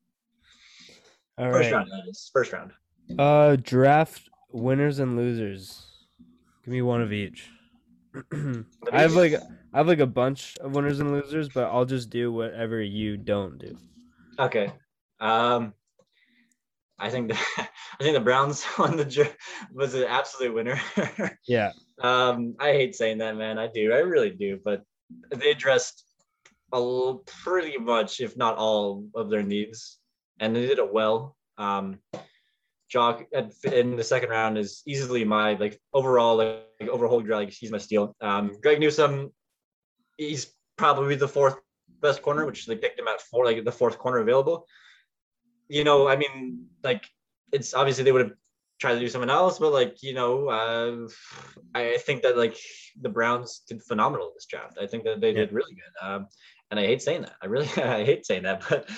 All 1.37 1.53
First 1.53 1.71
right. 1.71 1.87
round. 1.87 1.91
First 2.33 2.53
round. 2.53 2.73
Uh, 3.19 3.57
draft 3.57 4.29
winners 4.51 4.99
and 4.99 5.17
losers. 5.17 5.87
Give 6.65 6.73
me 6.73 6.83
one 6.83 7.01
of 7.01 7.13
each. 7.13 7.51
I 8.93 9.03
have 9.03 9.15
like 9.15 9.35
I 9.73 9.79
have 9.79 9.89
like 9.89 10.01
a 10.01 10.07
bunch 10.07 10.57
of 10.59 10.75
winners 10.75 11.01
and 11.01 11.13
losers, 11.13 11.49
but 11.49 11.65
I'll 11.65 11.85
just 11.85 12.11
do 12.11 12.33
whatever 12.33 12.81
you 12.81 13.17
don't 13.17 13.59
do. 13.59 13.77
Okay. 14.39 14.73
Um, 15.21 15.75
I 16.99 17.11
think 17.11 17.29
the 17.29 17.39
I 17.59 18.03
think 18.03 18.15
the 18.15 18.21
Browns 18.21 18.65
on 18.79 18.97
the 18.97 19.31
was 19.73 19.95
an 19.95 20.05
absolute 20.05 20.55
winner. 20.55 20.81
Yeah. 21.47 21.73
um, 22.03 22.57
I 22.61 22.73
hate 22.73 22.95
saying 22.95 23.19
that, 23.19 23.37
man. 23.37 23.59
I 23.59 23.69
do. 23.69 23.93
I 23.93 23.99
really 23.99 24.31
do. 24.31 24.59
But 24.63 24.83
they 25.35 25.51
addressed 25.51 26.05
a 26.73 27.15
pretty 27.25 27.79
much, 27.79 28.21
if 28.21 28.37
not 28.37 28.57
all, 28.57 29.05
of 29.15 29.31
their 29.31 29.43
needs, 29.43 29.99
and 30.41 30.55
they 30.55 30.67
did 30.67 30.79
it 30.79 30.93
well. 30.93 31.37
Um, 31.57 32.01
Jock 32.89 33.25
at, 33.35 33.53
in 33.65 33.97
the 33.97 34.05
second 34.05 34.31
round 34.31 34.57
is 34.57 34.83
easily 34.87 35.25
my 35.25 35.55
like 35.55 35.79
overall 35.93 36.37
like 36.37 36.89
overall 36.89 37.23
like 37.27 37.51
he's 37.51 37.71
my 37.71 37.79
steal. 37.79 38.17
Um, 38.21 38.53
Greg 38.63 38.81
Newsome, 38.81 39.33
he's 40.17 40.55
probably 40.77 41.15
the 41.15 41.29
fourth 41.29 41.57
best 42.01 42.23
corner, 42.23 42.47
which 42.47 42.67
they 42.67 42.77
picked 42.77 42.99
him 42.99 43.09
at 43.09 43.21
four, 43.21 43.45
like 43.45 43.65
the 43.65 43.73
fourth 43.73 43.99
corner 43.99 44.19
available. 44.19 44.67
you 45.69 45.85
know, 45.85 46.09
I 46.09 46.17
mean, 46.17 46.67
like 46.83 47.05
it's 47.53 47.75
obviously 47.75 48.05
they 48.05 48.13
would 48.13 48.27
have 48.27 48.37
tried 48.81 48.95
to 48.95 49.01
do 49.01 49.09
something 49.09 49.31
else, 49.31 49.59
but 49.59 49.73
like 49.73 50.03
you 50.03 50.15
know, 50.15 50.49
uh, 50.49 51.09
I 51.75 51.99
think 51.99 52.23
that 52.23 52.39
like 52.39 52.57
the 53.01 53.09
Browns 53.09 53.63
did 53.69 53.83
phenomenal 53.83 54.33
this 54.35 54.47
draft. 54.47 54.79
I 54.81 54.87
think 54.87 55.05
that 55.05 55.21
they 55.21 55.33
did 55.33 55.53
really 55.53 55.75
good. 55.75 56.07
Um, 56.07 56.27
and 56.71 56.79
I 56.81 56.87
hate 56.87 57.03
saying 57.03 57.23
that. 57.23 57.37
I 57.43 57.47
really 57.47 57.67
I 57.77 58.05
hate 58.05 58.27
saying 58.27 58.45
that, 58.45 58.65
but 58.69 58.89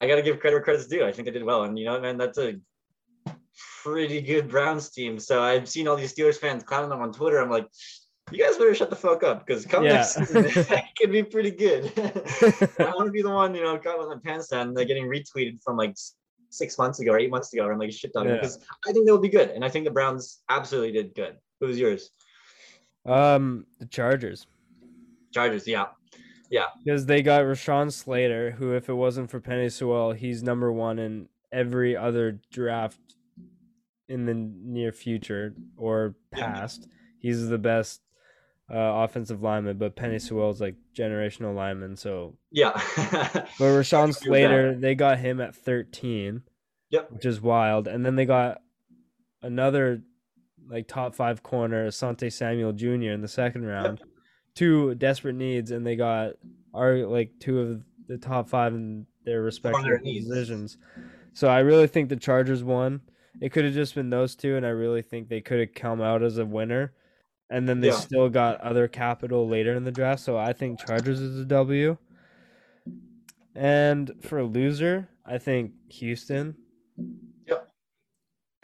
I 0.00 0.06
got 0.06 0.16
to 0.16 0.22
give 0.22 0.40
credit 0.40 0.56
where 0.56 0.64
credit's 0.64 0.86
due. 0.86 1.04
I 1.04 1.12
think 1.12 1.26
they 1.26 1.32
did 1.32 1.44
well, 1.44 1.64
and 1.64 1.78
you 1.78 1.86
know, 1.86 2.00
man, 2.00 2.18
that's 2.18 2.38
a 2.38 2.54
pretty 3.82 4.20
good 4.20 4.48
Browns 4.48 4.90
team. 4.90 5.18
So 5.18 5.42
I've 5.42 5.68
seen 5.68 5.86
all 5.86 5.96
these 5.96 6.14
Steelers 6.14 6.36
fans 6.36 6.62
clowning 6.62 6.90
them 6.90 7.00
on 7.00 7.12
Twitter. 7.12 7.38
I'm 7.38 7.50
like, 7.50 7.68
you 8.32 8.44
guys 8.44 8.56
better 8.56 8.74
shut 8.74 8.90
the 8.90 8.96
fuck 8.96 9.22
up 9.22 9.46
because 9.46 9.64
come 9.64 9.84
yeah. 9.84 9.94
next 9.94 10.14
season, 10.14 10.44
it 10.46 10.84
could 10.98 11.12
be 11.12 11.22
pretty 11.22 11.52
good. 11.52 11.92
I 11.96 12.92
want 12.94 13.06
to 13.06 13.12
be 13.12 13.22
the 13.22 13.30
one, 13.30 13.54
you 13.54 13.62
know, 13.62 13.78
caught 13.78 13.98
with 13.98 14.08
my 14.08 14.16
pants 14.24 14.48
down, 14.48 14.74
like 14.74 14.88
getting 14.88 15.06
retweeted 15.06 15.62
from 15.62 15.76
like 15.76 15.94
six 16.50 16.76
months 16.78 16.98
ago 16.98 17.12
or 17.12 17.18
eight 17.18 17.30
months 17.30 17.52
ago. 17.52 17.68
I'm 17.68 17.78
like 17.78 17.92
shit 17.92 18.12
dog 18.12 18.26
because 18.26 18.58
I 18.86 18.92
think 18.92 19.06
they'll 19.06 19.18
be 19.18 19.28
good, 19.28 19.50
and 19.50 19.64
I 19.64 19.68
think 19.68 19.84
the 19.84 19.92
Browns 19.92 20.42
absolutely 20.48 20.92
did 20.92 21.14
good. 21.14 21.36
Who's 21.60 21.78
yours? 21.78 22.10
Um, 23.06 23.66
the 23.78 23.86
Chargers. 23.86 24.46
Chargers, 25.32 25.66
yeah. 25.68 25.86
Yeah. 26.50 26.66
Because 26.84 27.06
they 27.06 27.22
got 27.22 27.42
Rashawn 27.42 27.92
Slater, 27.92 28.52
who, 28.52 28.72
if 28.72 28.88
it 28.88 28.94
wasn't 28.94 29.30
for 29.30 29.40
Penei 29.40 29.70
Sewell, 29.70 30.12
he's 30.12 30.42
number 30.42 30.72
one 30.72 30.98
in 30.98 31.28
every 31.52 31.96
other 31.96 32.40
draft 32.50 32.98
in 34.08 34.26
the 34.26 34.34
near 34.34 34.92
future 34.92 35.54
or 35.76 36.14
past. 36.30 36.88
He's 37.18 37.48
the 37.48 37.58
best 37.58 38.00
uh, 38.72 38.76
offensive 38.76 39.42
lineman, 39.42 39.78
but 39.78 39.96
Penei 39.96 40.20
Sewell's 40.20 40.60
like 40.60 40.76
generational 40.96 41.54
lineman. 41.54 41.96
So 41.96 42.36
yeah. 42.50 42.72
but 42.96 43.60
Rashawn 43.60 44.14
Slater, 44.14 44.74
they 44.74 44.94
got 44.94 45.18
him 45.18 45.40
at 45.40 45.54
13. 45.54 46.42
Yep. 46.90 47.12
Which 47.12 47.26
is 47.26 47.40
wild. 47.40 47.88
And 47.88 48.06
then 48.06 48.16
they 48.16 48.26
got 48.26 48.62
another 49.42 50.02
like 50.68 50.88
top 50.88 51.14
five 51.14 51.42
corner, 51.42 51.88
Asante 51.88 52.32
Samuel 52.32 52.72
Jr. 52.72 53.10
in 53.12 53.22
the 53.22 53.28
second 53.28 53.64
round. 53.64 53.98
Yep 54.00 54.08
two 54.56 54.94
desperate 54.96 55.36
needs, 55.36 55.70
and 55.70 55.86
they 55.86 55.94
got 55.94 56.32
are 56.74 56.96
like 57.06 57.30
two 57.38 57.60
of 57.60 57.82
the 58.08 58.18
top 58.18 58.48
five 58.48 58.74
in 58.74 59.06
their 59.24 59.42
respective 59.42 60.02
positions. 60.02 60.78
So 61.34 61.48
I 61.48 61.60
really 61.60 61.86
think 61.86 62.08
the 62.08 62.16
Chargers 62.16 62.64
won. 62.64 63.02
It 63.40 63.52
could 63.52 63.64
have 63.64 63.74
just 63.74 63.94
been 63.94 64.10
those 64.10 64.34
two, 64.34 64.56
and 64.56 64.64
I 64.64 64.70
really 64.70 65.02
think 65.02 65.28
they 65.28 65.40
could 65.40 65.60
have 65.60 65.74
come 65.74 66.00
out 66.00 66.22
as 66.22 66.38
a 66.38 66.44
winner. 66.44 66.92
And 67.48 67.68
then 67.68 67.80
they 67.80 67.88
yeah. 67.88 67.94
still 67.94 68.28
got 68.28 68.60
other 68.60 68.88
capital 68.88 69.48
later 69.48 69.74
in 69.74 69.84
the 69.84 69.92
draft. 69.92 70.22
So 70.22 70.36
I 70.36 70.52
think 70.52 70.84
Chargers 70.84 71.20
is 71.20 71.38
a 71.38 71.44
W. 71.44 71.96
And 73.54 74.12
for 74.22 74.38
a 74.38 74.44
loser, 74.44 75.08
I 75.24 75.38
think 75.38 75.72
Houston 75.90 76.56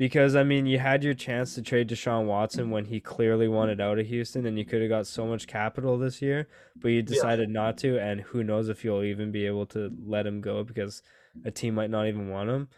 because 0.03 0.35
I 0.35 0.43
mean, 0.43 0.67
you 0.67 0.81
had 0.81 1.05
your 1.05 1.15
chance 1.15 1.55
to 1.55 1.63
trade 1.63 1.89
Deshaun 1.89 2.27
Watson 2.27 2.71
when 2.71 2.87
he 2.87 2.99
clearly 2.99 3.47
wanted 3.47 3.81
out 3.81 4.01
of 4.01 4.07
Houston, 4.09 4.47
and 4.47 4.59
you 4.59 4.65
could 4.65 4.81
have 4.81 4.91
got 4.91 5.07
so 5.07 5.27
much 5.27 5.47
capital 5.47 5.97
this 5.97 6.21
year, 6.21 6.49
but 6.75 6.89
you 6.89 7.03
decided 7.03 7.49
yeah. 7.49 7.53
not 7.53 7.79
to. 7.79 8.01
And 8.01 8.21
who 8.21 8.43
knows 8.43 8.69
if 8.69 8.85
you'll 8.85 9.05
even 9.05 9.31
be 9.31 9.47
able 9.47 9.65
to 9.67 9.93
let 10.05 10.27
him 10.27 10.41
go 10.41 10.65
because 10.65 11.03
a 11.45 11.53
team 11.53 11.77
might 11.77 11.91
not 11.91 12.09
even 12.09 12.31
want 12.31 12.51
him. 12.51 12.69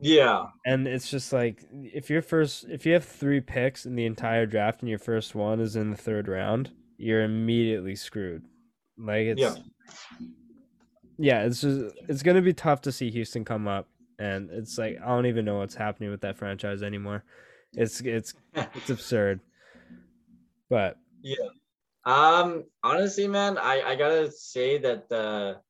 Yeah, 0.00 0.46
and 0.66 0.86
it's 0.86 1.10
just 1.10 1.32
like 1.32 1.64
if 1.72 2.10
your 2.10 2.22
first, 2.22 2.64
if 2.68 2.84
you 2.86 2.92
have 2.92 3.04
three 3.04 3.40
picks 3.40 3.86
in 3.86 3.96
the 3.96 4.06
entire 4.06 4.46
draft, 4.46 4.80
and 4.80 4.88
your 4.88 4.98
first 4.98 5.34
one 5.34 5.60
is 5.60 5.76
in 5.76 5.90
the 5.90 5.96
third 5.96 6.28
round, 6.28 6.70
you're 6.98 7.22
immediately 7.22 7.96
screwed. 7.96 8.44
Like 8.98 9.26
it's, 9.26 9.40
yeah, 9.40 9.54
yeah 11.18 11.42
it's 11.42 11.60
just 11.60 11.96
it's 12.08 12.22
gonna 12.22 12.42
be 12.42 12.52
tough 12.52 12.82
to 12.82 12.92
see 12.92 13.10
Houston 13.10 13.44
come 13.44 13.66
up 13.66 13.88
and 14.18 14.50
it's 14.50 14.78
like 14.78 14.98
I 15.02 15.08
don't 15.08 15.26
even 15.26 15.44
know 15.44 15.58
what's 15.58 15.74
happening 15.74 16.10
with 16.10 16.20
that 16.22 16.38
franchise 16.38 16.82
anymore. 16.82 17.24
It's 17.72 18.00
it's 18.00 18.34
it's 18.54 18.90
absurd. 18.90 19.40
But 20.70 20.98
yeah. 21.22 21.48
Um 22.04 22.64
honestly 22.82 23.28
man, 23.28 23.58
I 23.58 23.82
I 23.82 23.96
got 23.96 24.08
to 24.10 24.30
say 24.30 24.78
that 24.78 25.08
the 25.08 25.60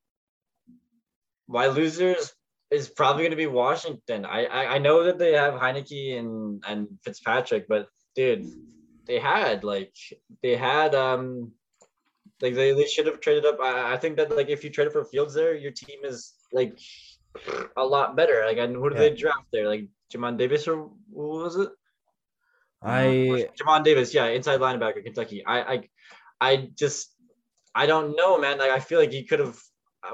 my 1.49 1.67
losers 1.67 2.33
is 2.75 2.89
probably 2.89 3.23
going 3.23 3.31
to 3.31 3.37
be 3.37 3.47
Washington. 3.47 4.25
I, 4.25 4.45
I 4.45 4.75
I 4.75 4.79
know 4.79 5.05
that 5.05 5.19
they 5.19 5.33
have 5.33 5.55
Heinicke 5.55 6.19
and 6.19 6.63
and 6.67 6.89
Fitzpatrick, 7.05 7.67
but 7.69 7.89
dude, 8.15 8.45
they 9.07 9.19
had 9.19 9.65
like 9.65 9.95
they 10.43 10.57
had 10.57 10.95
um 10.95 11.53
like 12.43 12.55
they, 12.55 12.73
they 12.73 12.87
should 12.87 13.07
have 13.07 13.21
traded 13.21 13.47
up. 13.47 13.59
I, 13.61 13.95
I 13.95 13.97
think 13.97 14.17
that 14.17 14.35
like 14.37 14.49
if 14.49 14.65
you 14.65 14.71
traded 14.71 14.93
for 14.93 15.05
Fields 15.05 15.35
there, 15.35 15.55
your 15.55 15.73
team 15.73 16.01
is 16.05 16.35
like 16.53 16.79
a 17.77 17.85
lot 17.85 18.17
better. 18.17 18.45
Like, 18.47 18.59
and 18.59 18.75
who 18.75 18.89
did 18.91 18.99
yeah. 18.99 19.09
they 19.09 19.15
draft 19.15 19.47
there? 19.53 19.69
Like 19.69 19.89
Jamin 20.13 20.37
Davis 20.37 20.69
or 20.69 20.91
what 21.11 21.45
was 21.45 21.57
it? 21.57 21.71
I 22.83 23.49
Jamin 23.59 23.85
Davis, 23.85 24.13
yeah, 24.13 24.27
inside 24.27 24.61
linebacker, 24.61 25.03
Kentucky. 25.03 25.45
I, 25.45 25.75
I, 25.75 25.89
I 26.41 26.69
just, 26.75 27.15
I 27.75 27.87
don't 27.87 28.15
know, 28.15 28.39
man. 28.39 28.59
Like, 28.59 28.71
I 28.71 28.79
feel 28.79 29.01
like 29.01 29.11
he 29.13 29.25
could 29.25 29.41
have, 29.41 29.59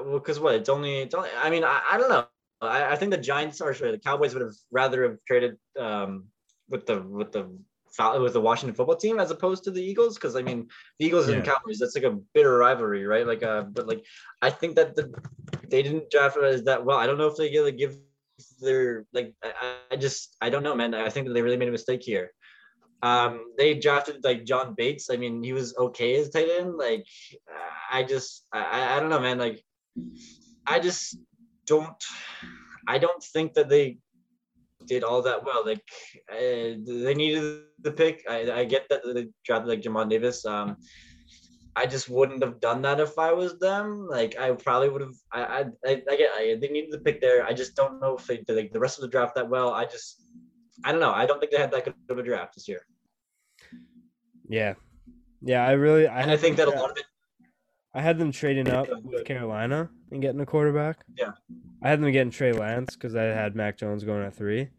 well, 0.03 0.19
because 0.19 0.37
uh, 0.37 0.41
what? 0.41 0.55
It's 0.55 0.69
only, 0.69 1.01
it's 1.01 1.13
only. 1.13 1.29
I 1.37 1.49
mean, 1.49 1.65
I, 1.65 1.81
I 1.91 1.97
don't 1.97 2.09
know. 2.09 2.25
I, 2.61 2.91
I 2.91 2.95
think 2.95 3.11
the 3.11 3.17
Giants 3.17 3.61
or 3.61 3.73
sorry, 3.73 3.91
the 3.91 3.97
Cowboys 3.97 4.33
would 4.33 4.43
have 4.43 4.55
rather 4.71 5.03
have 5.03 5.17
traded 5.27 5.57
um 5.79 6.25
with 6.69 6.85
the 6.85 7.01
with 7.01 7.31
the 7.31 7.49
with 8.19 8.33
the 8.33 8.41
Washington 8.41 8.75
football 8.75 8.95
team 8.95 9.19
as 9.19 9.31
opposed 9.31 9.63
to 9.65 9.71
the 9.71 9.81
Eagles? 9.81 10.15
Because 10.15 10.35
I 10.35 10.41
mean, 10.41 10.67
the 10.99 11.05
Eagles 11.05 11.29
yeah. 11.29 11.35
and 11.35 11.45
Cowboys, 11.45 11.79
that's 11.79 11.95
like 11.95 12.05
a 12.05 12.17
bitter 12.33 12.57
rivalry, 12.57 13.05
right? 13.05 13.27
Like, 13.27 13.43
uh, 13.43 13.63
but 13.63 13.87
like, 13.87 14.05
I 14.41 14.49
think 14.49 14.75
that 14.75 14.95
the 14.95 15.13
they 15.69 15.83
didn't 15.83 16.09
draft 16.09 16.37
it 16.37 16.65
that 16.65 16.85
well. 16.85 16.97
I 16.97 17.05
don't 17.05 17.17
know 17.17 17.27
if 17.27 17.37
they 17.37 17.49
get 17.49 17.77
give 17.77 17.97
their 18.59 19.05
like. 19.13 19.33
I, 19.43 19.75
I 19.91 19.95
just 19.95 20.35
I 20.41 20.49
don't 20.49 20.63
know, 20.63 20.75
man. 20.75 20.93
I 20.93 21.09
think 21.09 21.27
that 21.27 21.33
they 21.33 21.41
really 21.41 21.57
made 21.57 21.69
a 21.69 21.71
mistake 21.71 22.01
here. 22.03 22.31
Um, 23.03 23.53
they 23.57 23.73
drafted 23.73 24.23
like 24.23 24.45
John 24.45 24.75
Bates. 24.75 25.09
I 25.09 25.17
mean, 25.17 25.43
he 25.43 25.53
was 25.53 25.75
okay 25.77 26.15
as 26.15 26.29
tight 26.29 26.49
end. 26.49 26.77
Like, 26.77 27.05
I 27.91 28.03
just 28.03 28.45
I 28.53 28.95
I 28.95 28.99
don't 28.99 29.09
know, 29.09 29.19
man. 29.19 29.37
Like, 29.37 29.63
I 30.65 30.79
just 30.79 31.17
don't. 31.73 32.03
I 32.93 32.97
don't 33.03 33.23
think 33.33 33.53
that 33.53 33.69
they 33.69 33.85
did 34.85 35.03
all 35.03 35.21
that 35.21 35.43
well. 35.45 35.63
Like 35.71 35.85
uh, 36.31 36.71
they 37.07 37.15
needed 37.23 37.43
the 37.87 37.91
pick. 38.01 38.23
I, 38.29 38.37
I 38.59 38.63
get 38.65 38.87
that 38.89 39.01
they 39.15 39.27
drafted 39.45 39.69
like 39.69 39.81
Jamin 39.81 40.09
Davis. 40.09 40.45
Um, 40.45 40.77
I 41.75 41.85
just 41.85 42.09
wouldn't 42.09 42.43
have 42.43 42.59
done 42.59 42.81
that 42.81 42.99
if 42.99 43.17
I 43.17 43.31
was 43.41 43.57
them. 43.59 44.07
Like 44.17 44.37
I 44.37 44.51
probably 44.51 44.89
would 44.89 45.05
have. 45.07 45.17
I 45.31 45.41
I 45.41 45.61
I, 45.89 45.91
I 46.11 46.15
get. 46.21 46.31
I, 46.39 46.57
they 46.61 46.69
needed 46.75 46.91
the 46.91 47.03
pick 47.07 47.21
there. 47.21 47.45
I 47.45 47.53
just 47.61 47.75
don't 47.75 48.01
know 48.01 48.17
if 48.17 48.27
they 48.27 48.37
did 48.37 48.57
like 48.59 48.71
the 48.73 48.83
rest 48.85 48.97
of 48.97 49.03
the 49.03 49.13
draft 49.13 49.35
that 49.35 49.49
well. 49.49 49.69
I 49.81 49.85
just 49.85 50.23
I 50.83 50.91
don't 50.91 51.01
know. 51.05 51.15
I 51.21 51.25
don't 51.25 51.39
think 51.39 51.51
they 51.51 51.63
had 51.65 51.71
that 51.71 51.85
good 51.85 51.95
of 52.09 52.17
a 52.17 52.23
draft 52.23 52.55
this 52.55 52.67
year. 52.67 52.81
Yeah, 54.49 54.73
yeah. 55.41 55.65
I 55.65 55.71
really. 55.85 56.07
I 56.07 56.21
and 56.21 56.31
I 56.31 56.37
think 56.37 56.57
that 56.57 56.67
a 56.67 56.71
lot 56.71 56.91
of 56.91 56.97
it. 56.97 57.05
I 57.93 58.01
had 58.01 58.17
them 58.17 58.31
trading 58.31 58.69
up 58.69 58.87
with 59.03 59.25
Carolina 59.25 59.89
and 60.11 60.21
getting 60.21 60.39
a 60.39 60.45
quarterback. 60.45 61.03
Yeah. 61.17 61.31
I 61.81 61.89
had 61.89 62.01
them 62.01 62.11
getting 62.11 62.31
Trey 62.31 62.53
Lance 62.53 62.95
because 62.95 63.15
I 63.15 63.23
had 63.23 63.55
Mac 63.55 63.77
Jones 63.77 64.03
going 64.03 64.23
at 64.23 64.35
three. 64.35 64.69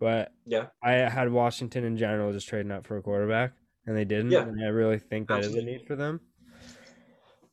But 0.00 0.32
yeah, 0.46 0.66
I 0.82 0.92
had 0.92 1.32
Washington 1.32 1.84
in 1.84 1.96
general 1.96 2.32
just 2.32 2.46
trading 2.46 2.70
up 2.70 2.86
for 2.86 2.96
a 2.96 3.02
quarterback, 3.02 3.52
and 3.86 3.96
they 3.96 4.04
didn't. 4.04 4.30
Yeah. 4.30 4.42
And 4.42 4.62
I 4.62 4.68
really 4.68 4.98
think 4.98 5.28
that 5.28 5.38
Absolutely. 5.38 5.60
is 5.60 5.64
a 5.64 5.78
need 5.78 5.86
for 5.86 5.96
them. 5.96 6.20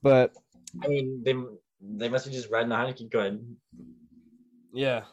But 0.03 0.33
I 0.83 0.87
mean, 0.87 1.23
they 1.23 1.33
they 1.81 2.09
must 2.09 2.25
have 2.25 2.33
just 2.33 2.51
riding 2.51 2.69
the 2.69 2.75
Heinicke 2.75 3.09
good. 3.09 3.55
Yeah, 4.73 5.05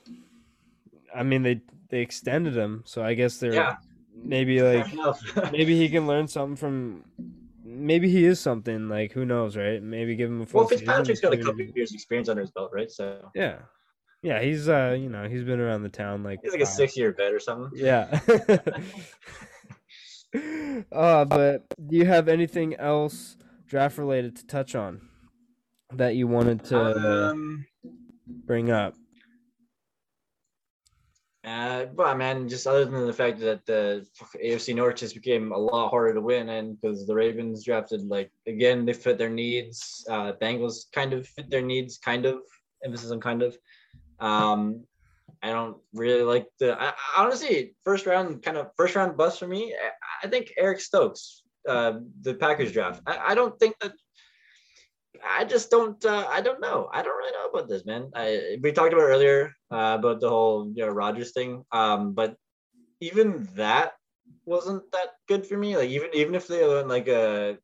I 1.14 1.22
mean 1.22 1.42
they 1.42 1.62
they 1.88 2.00
extended 2.00 2.54
him, 2.54 2.82
so 2.84 3.02
I 3.02 3.14
guess 3.14 3.38
they're 3.38 3.54
yeah. 3.54 3.76
maybe 4.14 4.60
like 4.60 4.86
maybe 5.52 5.76
he 5.76 5.88
can 5.88 6.06
learn 6.06 6.28
something 6.28 6.56
from. 6.56 7.04
Maybe 7.72 8.10
he 8.10 8.24
is 8.24 8.40
something 8.40 8.88
like 8.88 9.12
who 9.12 9.24
knows, 9.24 9.56
right? 9.56 9.82
Maybe 9.82 10.14
give 10.16 10.30
him 10.30 10.42
a 10.42 10.46
full. 10.46 10.60
Well, 10.60 10.68
Fitzpatrick's 10.68 11.20
got 11.20 11.32
a 11.32 11.38
couple 11.38 11.62
years 11.74 11.92
experience 11.92 12.28
under 12.28 12.42
his 12.42 12.50
belt, 12.50 12.70
right? 12.72 12.90
So 12.90 13.30
yeah, 13.34 13.58
yeah, 14.22 14.40
he's 14.40 14.68
uh, 14.68 14.96
you 14.98 15.08
know, 15.08 15.28
he's 15.28 15.42
been 15.42 15.60
around 15.60 15.82
the 15.82 15.88
town 15.88 16.22
like 16.22 16.38
he's 16.42 16.52
like 16.52 16.60
a 16.60 16.66
six 16.66 16.96
year 16.96 17.12
vet 17.12 17.32
or 17.32 17.40
something. 17.40 17.70
Yeah. 17.74 18.20
uh, 20.92 21.24
but 21.24 21.64
do 21.88 21.96
you 21.96 22.04
have 22.04 22.28
anything 22.28 22.74
else 22.76 23.36
draft 23.66 23.98
related 23.98 24.36
to 24.36 24.46
touch 24.46 24.74
on 24.74 25.00
that 25.92 26.14
you 26.14 26.28
wanted 26.28 26.64
to 26.66 27.30
um, 27.30 27.66
bring 28.26 28.70
up? 28.70 28.94
Uh, 31.44 31.86
but 31.86 32.16
man, 32.16 32.48
just 32.48 32.68
other 32.68 32.84
than 32.84 33.04
the 33.04 33.12
fact 33.12 33.40
that 33.40 33.66
the 33.66 34.06
AFC 34.44 34.76
North 34.76 34.96
just 34.96 35.14
became 35.14 35.50
a 35.50 35.58
lot 35.58 35.90
harder 35.90 36.14
to 36.14 36.20
win, 36.20 36.48
and 36.50 36.80
because 36.80 37.04
the 37.04 37.14
Ravens 37.14 37.64
drafted 37.64 38.02
like 38.02 38.30
again, 38.46 38.84
they 38.84 38.92
fit 38.92 39.18
their 39.18 39.28
needs. 39.28 40.06
Uh, 40.08 40.32
Bengals 40.40 40.84
kind 40.92 41.12
of 41.12 41.26
fit 41.26 41.50
their 41.50 41.62
needs, 41.62 41.98
kind 41.98 42.26
of 42.26 42.42
emphasis 42.84 43.10
on 43.10 43.20
kind 43.20 43.42
of. 43.42 43.56
Um, 44.20 44.84
I 45.42 45.50
don't 45.50 45.76
really 45.92 46.22
like 46.22 46.46
the. 46.60 46.80
I, 46.80 46.92
honestly, 47.16 47.74
first 47.82 48.06
round 48.06 48.44
kind 48.44 48.56
of 48.56 48.68
first 48.76 48.94
round 48.94 49.16
bust 49.16 49.40
for 49.40 49.48
me. 49.48 49.74
I, 49.74 50.26
I 50.26 50.30
think 50.30 50.52
Eric 50.56 50.78
Stokes, 50.78 51.42
uh, 51.68 51.94
the 52.20 52.34
Packers 52.34 52.70
draft. 52.70 53.02
I, 53.04 53.18
I 53.30 53.34
don't 53.34 53.58
think 53.58 53.74
that. 53.80 53.92
I 55.24 55.44
just 55.44 55.70
don't. 55.70 56.02
Uh, 56.04 56.26
I 56.28 56.40
don't 56.40 56.60
know. 56.60 56.88
I 56.92 57.02
don't 57.02 57.16
really 57.16 57.32
know 57.32 57.48
about 57.48 57.68
this, 57.68 57.84
man. 57.84 58.10
I, 58.14 58.58
we 58.62 58.72
talked 58.72 58.92
about 58.92 59.04
earlier 59.04 59.52
uh, 59.70 59.96
about 59.98 60.20
the 60.20 60.28
whole 60.28 60.70
you 60.74 60.84
know 60.84 60.92
Rodgers 60.92 61.32
thing, 61.32 61.64
um, 61.72 62.12
but 62.12 62.36
even 63.00 63.48
that 63.54 63.92
wasn't 64.44 64.82
that 64.92 65.10
good 65.28 65.46
for 65.46 65.56
me. 65.56 65.76
Like 65.76 65.90
even 65.90 66.10
even 66.12 66.34
if 66.34 66.46
they 66.46 66.66
went 66.66 66.88
like 66.88 67.08
a, 67.08 67.58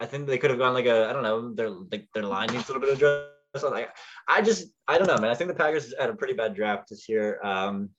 I 0.00 0.06
think 0.06 0.26
they 0.26 0.38
could 0.38 0.50
have 0.50 0.58
gone 0.58 0.74
like 0.74 0.86
a 0.86 1.08
I 1.08 1.12
don't 1.12 1.22
know 1.22 1.54
their 1.54 1.70
like 1.70 2.08
their 2.14 2.24
line 2.24 2.48
needs 2.52 2.68
a 2.68 2.72
little 2.72 2.82
bit 2.82 2.92
of 2.92 2.98
dress. 2.98 3.24
Like 3.62 3.90
I 4.26 4.42
just 4.42 4.68
I 4.86 4.98
don't 4.98 5.06
know, 5.08 5.18
man. 5.18 5.30
I 5.30 5.34
think 5.34 5.48
the 5.48 5.54
Packers 5.54 5.94
had 5.98 6.10
a 6.10 6.16
pretty 6.16 6.34
bad 6.34 6.54
draft 6.54 6.90
this 6.90 7.08
year. 7.08 7.40
Um, 7.42 7.90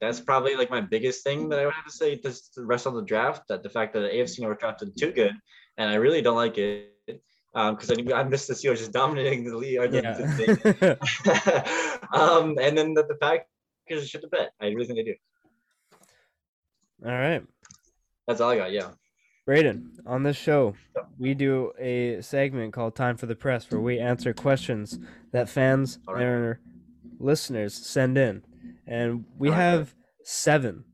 that's 0.00 0.20
probably 0.20 0.56
like 0.56 0.70
my 0.70 0.80
biggest 0.80 1.24
thing 1.24 1.48
that 1.48 1.58
I 1.58 1.64
would 1.64 1.74
have 1.74 1.86
to 1.86 1.92
say 1.92 2.16
to 2.16 2.34
the 2.54 2.66
rest 2.66 2.86
of 2.86 2.94
the 2.94 3.02
draft. 3.02 3.42
That 3.48 3.62
the 3.62 3.70
fact 3.70 3.92
that 3.94 4.00
the 4.00 4.08
AFC 4.08 4.40
North 4.40 4.58
drafted 4.58 4.96
too 4.96 5.12
good, 5.12 5.32
and 5.78 5.90
I 5.90 5.94
really 5.94 6.22
don't 6.22 6.36
like 6.36 6.58
it 6.58 6.95
because 7.56 7.90
um, 7.90 8.08
I, 8.12 8.20
I 8.20 8.22
missed 8.24 8.48
the 8.48 8.54
Steelers 8.54 8.78
just 8.78 8.92
dominating 8.92 9.44
the 9.44 9.56
league. 9.56 9.78
Or 9.78 9.88
the, 9.88 10.02
Yeah. 10.02 10.12
the 10.12 11.98
um, 12.12 12.58
and 12.60 12.76
then 12.76 12.92
the, 12.92 13.04
the 13.04 13.14
Packers 13.14 14.08
should 14.08 14.22
have 14.22 14.30
bet. 14.30 14.50
I 14.60 14.66
really 14.66 14.84
think 14.84 14.98
they 14.98 15.04
do. 15.04 15.14
All 17.06 17.12
right. 17.12 17.42
That's 18.28 18.42
all 18.42 18.50
I 18.50 18.58
got. 18.58 18.72
Yeah. 18.72 18.90
Braden, 19.46 19.92
on 20.04 20.22
this 20.24 20.36
show, 20.36 20.74
we 21.18 21.32
do 21.32 21.72
a 21.78 22.20
segment 22.20 22.74
called 22.74 22.94
Time 22.94 23.16
for 23.16 23.26
the 23.26 23.36
Press 23.36 23.70
where 23.70 23.80
we 23.80 23.98
answer 23.98 24.34
questions 24.34 24.98
that 25.32 25.48
fans 25.48 25.98
right. 26.06 26.22
and 26.22 26.56
listeners 27.18 27.72
send 27.72 28.18
in. 28.18 28.42
And 28.86 29.24
we 29.38 29.48
All 29.48 29.54
right. 29.54 29.60
have 29.60 29.94
seven. 30.24 30.84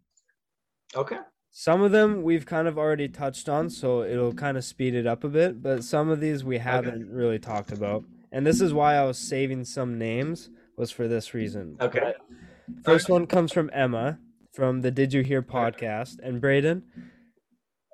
Okay. 0.95 1.17
Some 1.55 1.83
of 1.83 1.93
them 1.93 2.23
we've 2.23 2.47
kind 2.47 2.67
of 2.67 2.79
already 2.79 3.09
touched 3.09 3.47
on, 3.49 3.69
so 3.69 4.03
it'll 4.03 4.33
kind 4.33 4.57
of 4.57 4.65
speed 4.65 4.95
it 4.95 5.07
up 5.07 5.23
a 5.23 5.29
bit. 5.29 5.63
But 5.63 5.85
some 5.85 6.09
of 6.09 6.19
these 6.19 6.43
we 6.43 6.57
haven't 6.59 7.11
really 7.11 7.39
talked 7.39 7.73
about. 7.73 8.05
And 8.33 8.47
this 8.47 8.63
is 8.63 8.73
why 8.73 8.95
I 8.97 9.05
was 9.05 9.19
saving 9.19 9.67
some 9.67 9.99
names, 9.99 10.49
was 10.79 10.91
for 10.91 11.07
this 11.07 11.35
reason. 11.35 11.77
Okay. 11.79 12.15
First 12.83 13.11
one 13.11 13.27
comes 13.27 13.53
from 13.53 13.69
Emma 13.75 14.19
from 14.55 14.81
the 14.81 14.91
Did 14.91 15.13
You 15.13 15.23
Hear 15.23 15.43
podcast. 15.43 16.19
And 16.23 16.41
Braden, 16.41 16.85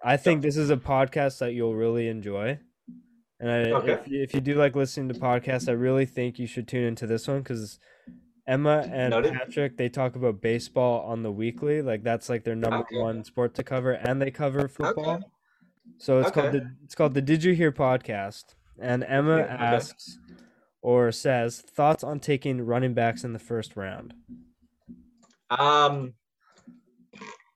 I 0.04 0.16
think 0.16 0.42
this 0.42 0.56
is 0.56 0.70
a 0.70 0.76
podcast 0.76 1.38
that 1.40 1.52
you'll 1.52 1.74
really 1.74 2.06
enjoy. 2.06 2.61
And 3.40 3.50
I, 3.50 3.70
Okay. 3.72 3.92
if, 3.92 4.09
you, 4.09 4.22
if 4.22 4.34
you 4.34 4.40
do 4.40 4.54
like 4.54 4.76
listening 4.76 5.09
to 5.09 5.14
podcasts, 5.18 5.68
I 5.68 5.72
really 5.72 6.06
think 6.06 6.38
you 6.38 6.46
should 6.46 6.68
tune 6.68 6.84
into 6.84 7.09
this 7.09 7.26
one 7.26 7.38
because 7.38 7.80
Emma 8.49 8.88
and 8.90 9.11
Noted. 9.11 9.34
Patrick 9.34 9.76
they 9.76 9.88
talk 9.88 10.16
about 10.16 10.40
baseball 10.40 11.03
on 11.03 11.22
the 11.22 11.30
weekly. 11.30 11.82
Like 11.82 12.03
that's 12.03 12.28
like 12.28 12.42
their 12.44 12.57
number 12.57 12.78
Okay. 12.78 12.99
one 12.99 13.22
sport 13.22 13.55
to 13.57 13.62
cover, 13.62 13.92
and 13.92 14.20
they 14.20 14.30
cover 14.30 14.66
football. 14.66 15.11
Okay. 15.16 15.24
So 15.99 16.18
it's 16.20 16.30
called 16.30 16.53
the 16.53 16.70
it's 16.84 16.94
called 16.94 17.14
the 17.14 17.22
Did 17.22 17.44
You 17.44 17.53
Hear 17.55 17.70
podcast. 17.70 18.55
And 18.80 19.05
Emma 19.05 19.38
Yeah, 19.38 19.55
okay. 19.55 19.64
asks 19.76 20.18
or 20.80 21.12
says 21.12 21.61
thoughts 21.61 22.03
on 22.03 22.20
taking 22.20 22.62
running 22.62 22.94
backs 22.94 23.22
in 23.24 23.32
the 23.32 23.38
first 23.38 23.76
round. 23.76 24.14
Um. 25.51 26.14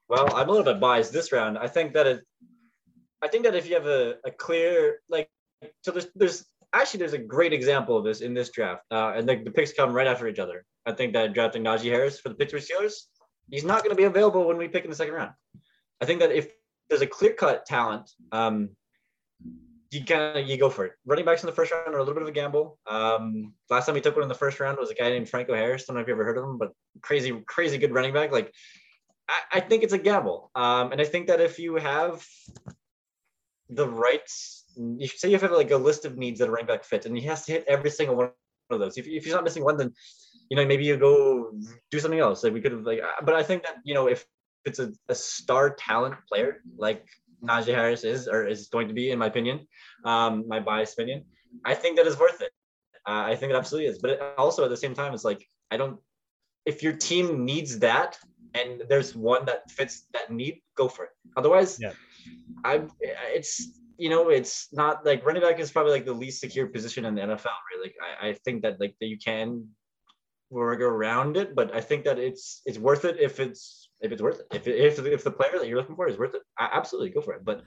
Well, 0.09 0.35
I'm 0.35 0.47
a 0.47 0.51
little 0.51 0.65
bit 0.65 0.79
biased 0.79 1.11
this 1.13 1.31
round. 1.31 1.57
I 1.57 1.67
think 1.67 1.93
that 1.93 2.05
it. 2.05 2.21
I 3.21 3.27
think 3.29 3.45
that 3.45 3.55
if 3.55 3.67
you 3.67 3.73
have 3.75 3.87
a, 3.87 4.15
a 4.25 4.31
clear 4.31 4.99
like, 5.09 5.29
so 5.81 5.91
there's 5.91 6.07
there's 6.13 6.45
actually 6.73 6.99
there's 6.99 7.13
a 7.13 7.19
great 7.19 7.53
example 7.53 7.97
of 7.97 8.03
this 8.03 8.21
in 8.21 8.33
this 8.33 8.49
draft, 8.49 8.83
uh, 8.91 9.13
and 9.15 9.27
the, 9.27 9.35
the 9.43 9.51
picks 9.51 9.73
come 9.73 9.93
right 9.93 10.07
after 10.07 10.27
each 10.27 10.39
other. 10.39 10.65
I 10.85 10.91
think 10.91 11.13
that 11.13 11.33
drafting 11.33 11.63
Najee 11.63 11.91
Harris 11.91 12.19
for 12.19 12.29
the 12.29 12.35
Pittsburgh 12.35 12.63
Steelers, 12.63 12.93
he's 13.49 13.63
not 13.63 13.83
going 13.83 13.91
to 13.91 13.95
be 13.95 14.03
available 14.03 14.47
when 14.47 14.57
we 14.57 14.67
pick 14.67 14.83
in 14.83 14.89
the 14.89 14.95
second 14.95 15.13
round. 15.13 15.31
I 16.01 16.05
think 16.05 16.19
that 16.19 16.31
if 16.31 16.51
there's 16.89 17.01
a 17.01 17.07
clear 17.07 17.33
cut 17.33 17.65
talent, 17.65 18.09
um, 18.31 18.69
you 19.91 20.03
kind 20.03 20.39
of 20.39 20.47
you 20.47 20.57
go 20.57 20.69
for 20.69 20.85
it. 20.85 20.93
Running 21.05 21.25
backs 21.25 21.43
in 21.43 21.47
the 21.47 21.53
first 21.53 21.71
round 21.71 21.93
are 21.93 21.97
a 21.97 21.99
little 21.99 22.15
bit 22.15 22.23
of 22.23 22.29
a 22.29 22.31
gamble. 22.31 22.79
Um, 22.87 23.53
last 23.69 23.85
time 23.85 23.95
we 23.95 24.01
took 24.01 24.15
one 24.15 24.23
in 24.23 24.29
the 24.29 24.35
first 24.35 24.59
round 24.59 24.77
was 24.79 24.89
a 24.89 24.95
guy 24.95 25.09
named 25.09 25.29
Franco 25.29 25.53
Harris. 25.53 25.83
I 25.83 25.85
don't 25.87 25.97
know 25.97 26.01
if 26.01 26.07
you 26.07 26.13
ever 26.13 26.25
heard 26.25 26.37
of 26.37 26.43
him, 26.43 26.57
but 26.57 26.71
crazy, 27.01 27.31
crazy 27.47 27.77
good 27.77 27.93
running 27.93 28.13
back. 28.13 28.31
Like, 28.31 28.51
I, 29.29 29.39
I 29.53 29.59
think 29.59 29.83
it's 29.83 29.93
a 29.93 29.97
gamble. 29.99 30.49
Um, 30.55 30.91
and 30.91 30.99
I 30.99 31.05
think 31.05 31.27
that 31.27 31.41
if 31.41 31.59
you 31.59 31.75
have 31.75 32.25
the 33.69 33.87
rights, 33.87 34.62
you 34.75 35.07
say 35.07 35.29
you 35.29 35.37
have 35.37 35.51
like 35.51 35.71
a 35.71 35.77
list 35.77 36.05
of 36.05 36.17
needs 36.17 36.39
that 36.39 36.49
a 36.49 36.51
running 36.51 36.67
back 36.67 36.83
fits, 36.83 37.05
and 37.05 37.15
he 37.17 37.23
has 37.23 37.45
to 37.45 37.53
hit 37.53 37.65
every 37.67 37.89
single 37.89 38.15
one 38.15 38.31
of 38.69 38.79
those. 38.79 38.97
If, 38.97 39.07
if 39.07 39.23
he's 39.25 39.33
not 39.33 39.43
missing 39.43 39.63
one, 39.63 39.77
then 39.77 39.93
you 40.49 40.57
know 40.57 40.65
maybe 40.65 40.85
you 40.85 40.97
go 40.97 41.51
do 41.91 41.99
something 41.99 42.19
else. 42.19 42.43
Like 42.43 42.53
we 42.53 42.61
could 42.61 42.71
have 42.71 42.83
like, 42.83 42.99
uh, 42.99 43.21
but 43.23 43.35
I 43.35 43.43
think 43.43 43.63
that 43.63 43.75
you 43.83 43.93
know 43.93 44.07
if 44.07 44.25
it's 44.65 44.79
a, 44.79 44.91
a 45.09 45.15
star 45.15 45.75
talent 45.75 46.15
player 46.27 46.61
like 46.77 47.05
Najee 47.43 47.75
Harris 47.75 48.03
is 48.03 48.27
or 48.27 48.47
is 48.47 48.67
going 48.67 48.87
to 48.87 48.93
be, 48.93 49.11
in 49.11 49.19
my 49.19 49.27
opinion, 49.27 49.67
um, 50.05 50.45
my 50.47 50.59
biased 50.59 50.93
opinion, 50.93 51.25
I 51.65 51.73
think 51.75 51.97
that 51.97 52.07
is 52.07 52.17
worth 52.17 52.41
it. 52.41 52.51
Uh, 53.07 53.23
I 53.27 53.35
think 53.35 53.51
it 53.51 53.55
absolutely 53.55 53.89
is. 53.89 53.99
But 53.99 54.11
it, 54.11 54.21
also 54.37 54.63
at 54.63 54.69
the 54.69 54.77
same 54.77 54.93
time, 54.93 55.13
it's 55.13 55.25
like 55.25 55.45
I 55.71 55.77
don't. 55.77 55.99
If 56.65 56.81
your 56.81 56.93
team 56.93 57.43
needs 57.43 57.79
that, 57.79 58.17
and 58.53 58.83
there's 58.87 59.15
one 59.15 59.45
that 59.45 59.69
fits 59.69 60.05
that 60.13 60.31
need, 60.31 60.61
go 60.75 60.87
for 60.87 61.05
it. 61.05 61.11
Otherwise, 61.35 61.79
Yeah. 61.81 61.91
I 62.63 62.83
it's 63.01 63.79
you 64.03 64.09
know 64.09 64.27
it's 64.27 64.67
not 64.73 65.05
like 65.05 65.25
running 65.25 65.41
back 65.41 65.59
is 65.59 65.71
probably 65.71 65.93
like 65.93 66.03
the 66.03 66.19
least 66.23 66.41
secure 66.41 66.67
position 66.67 67.05
in 67.05 67.15
the 67.15 67.21
NFL. 67.21 67.57
Really, 67.71 67.83
like, 67.87 67.95
I, 68.03 68.27
I 68.29 68.33
think 68.43 68.63
that 68.63 68.77
like 68.83 68.95
that 68.99 69.07
you 69.07 69.17
can 69.17 69.69
work 70.49 70.81
around 70.81 71.37
it, 71.37 71.55
but 71.55 71.73
I 71.73 71.79
think 71.79 72.03
that 72.03 72.19
it's 72.19 72.61
it's 72.65 72.77
worth 72.77 73.05
it 73.05 73.15
if 73.17 73.39
it's 73.39 73.89
if 74.01 74.11
it's 74.11 74.21
worth 74.21 74.41
it. 74.41 74.47
If 74.51 74.67
if 74.67 74.99
if 75.05 75.23
the 75.23 75.31
player 75.31 75.57
that 75.57 75.67
you're 75.69 75.77
looking 75.77 75.95
for 75.95 76.09
is 76.09 76.17
worth 76.17 76.35
it, 76.35 76.41
I, 76.59 76.67
absolutely 76.73 77.11
go 77.11 77.21
for 77.21 77.33
it. 77.33 77.45
But 77.45 77.63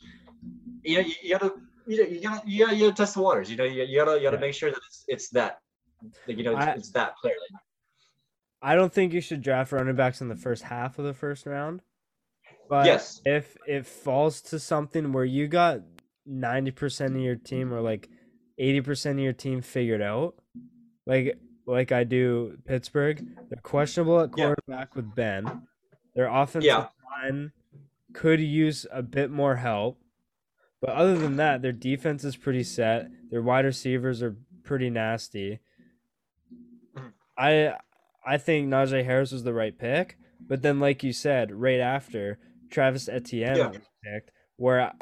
you 0.83 0.97
know 0.97 1.05
you, 1.09 1.15
you 1.23 1.31
gotta 1.39 1.53
you, 1.87 1.97
know, 1.97 2.09
you 2.11 2.21
gotta 2.21 2.43
you 2.45 2.59
gotta 2.67 2.77
you 2.77 2.85
gotta 2.85 2.97
test 2.97 3.15
the 3.15 3.23
waters. 3.23 3.51
You 3.51 3.57
know 3.57 3.65
you, 3.65 3.85
you 3.85 3.97
gotta 3.97 4.19
you 4.19 4.25
gotta 4.25 4.37
Yeah. 4.37 4.41
make 4.41 4.55
sure 4.55 4.71
that 4.71 4.81
it's 4.89 5.05
it's 5.09 5.31
that 5.31 5.57
like 6.29 6.37
you 6.37 6.45
know 6.45 6.55
it's, 6.55 6.67
I- 6.67 6.73
it's 6.73 6.91
that 6.91 7.17
player. 7.17 7.37
Like, 7.51 7.61
I 8.61 8.75
don't 8.75 8.93
think 8.93 9.15
you 9.15 9.23
should 9.23 9.41
draft 9.41 9.73
running 9.73 9.97
backs 9.97 10.21
in 10.21 10.29
the 10.29 10.37
first 10.37 10.65
half 10.65 10.99
of 10.99 11.07
the 11.07 11.15
first 11.15 11.47
round. 11.47 11.81
But 12.69 12.85
yes, 12.85 13.23
if 13.25 13.57
it 13.67 13.87
falls 13.87 14.43
to 14.51 14.59
something 14.59 15.13
where 15.13 15.25
you 15.25 15.49
got 15.49 15.81
90% 16.29 17.15
of 17.15 17.21
your 17.21 17.37
team 17.37 17.73
or 17.73 17.81
like 17.81 18.09
80% 18.61 19.13
of 19.13 19.19
your 19.21 19.33
team 19.33 19.61
figured 19.63 20.03
out, 20.03 20.35
like 21.07 21.39
like 21.67 21.91
I 21.91 22.05
do 22.05 22.57
Pittsburgh, 22.65 23.27
they're 23.49 23.61
questionable 23.63 24.21
at 24.21 24.31
Yeah. 24.37 24.47
quarterback 24.55 24.95
with 24.95 25.15
Ben. 25.17 25.67
Their 26.15 26.29
offensive 26.29 26.63
Yeah. 26.67 26.89
line 27.23 27.53
could 28.13 28.41
use 28.41 28.87
a 28.93 29.03
bit 29.03 29.31
more 29.31 29.57
help. 29.57 30.01
But 30.81 30.91
other 30.91 31.19
than 31.19 31.37
that, 31.37 31.63
their 31.63 31.73
defense 31.73 32.23
is 32.23 32.37
pretty 32.37 32.63
set. 32.63 33.09
Their 33.31 33.43
wide 33.43 33.65
receivers 33.65 34.23
are 34.23 34.37
pretty 34.63 34.91
nasty. 34.91 35.59
Mhm. 36.97 37.13
I 37.37 37.79
I 38.25 38.39
think 38.39 38.69
Najee 38.69 39.05
Harris 39.05 39.31
was 39.33 39.45
the 39.45 39.55
right 39.55 39.77
pick, 39.77 40.17
but 40.41 40.63
then 40.63 40.81
like 40.81 41.03
you 41.05 41.13
said, 41.13 41.53
right 41.53 41.81
after 41.81 42.39
Travis 42.71 43.09
Etienne 43.09 43.57
Yeah. 43.57 43.67
was 43.69 43.89
picked, 44.03 44.31
where 44.57 44.81
I, 44.81 44.93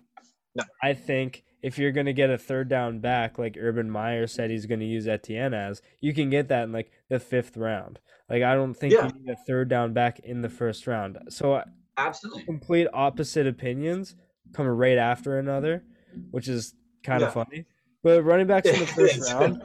No. 0.55 0.64
I 0.82 0.94
think 0.94 1.44
if 1.62 1.78
you're 1.78 1.92
gonna 1.92 2.12
get 2.12 2.30
a 2.30 2.38
third 2.38 2.68
down 2.68 3.00
back, 3.00 3.38
like 3.38 3.57
Urban 3.59 3.90
Meyer 3.90 4.26
said 4.26 4.50
he's 4.50 4.66
gonna 4.66 4.84
use 4.84 5.09
Etienne 5.09 5.55
as, 5.55 5.82
you 6.00 6.12
can 6.14 6.30
get 6.30 6.48
that 6.48 6.64
in 6.64 6.72
like 6.72 6.90
the 7.09 7.18
fifth 7.18 7.56
round. 7.56 7.98
Like 8.28 8.43
I 8.43 8.55
don't 8.55 8.74
think 8.74 8.93
Yeah. 8.94 9.06
you 9.09 9.20
need 9.24 9.31
a 9.32 9.36
third 9.47 9.68
down 9.68 9.93
back 9.93 10.20
in 10.20 10.43
the 10.43 10.48
first 10.48 10.86
round. 10.86 11.18
So 11.28 11.55
uh, 11.55 11.64
absolutely. 11.97 12.44
complete 12.44 12.86
opposite 12.93 13.47
opinions 13.47 14.14
come 14.52 14.66
right 14.66 14.98
after 14.98 15.39
another, 15.39 15.85
which 16.31 16.48
is 16.48 16.74
kind 17.02 17.22
of 17.22 17.32
funny. 17.32 17.64
But 18.02 18.22
running 18.22 18.47
backs 18.47 18.68
in 18.68 18.78
the 18.81 18.86
first 18.86 19.32
round, 19.32 19.62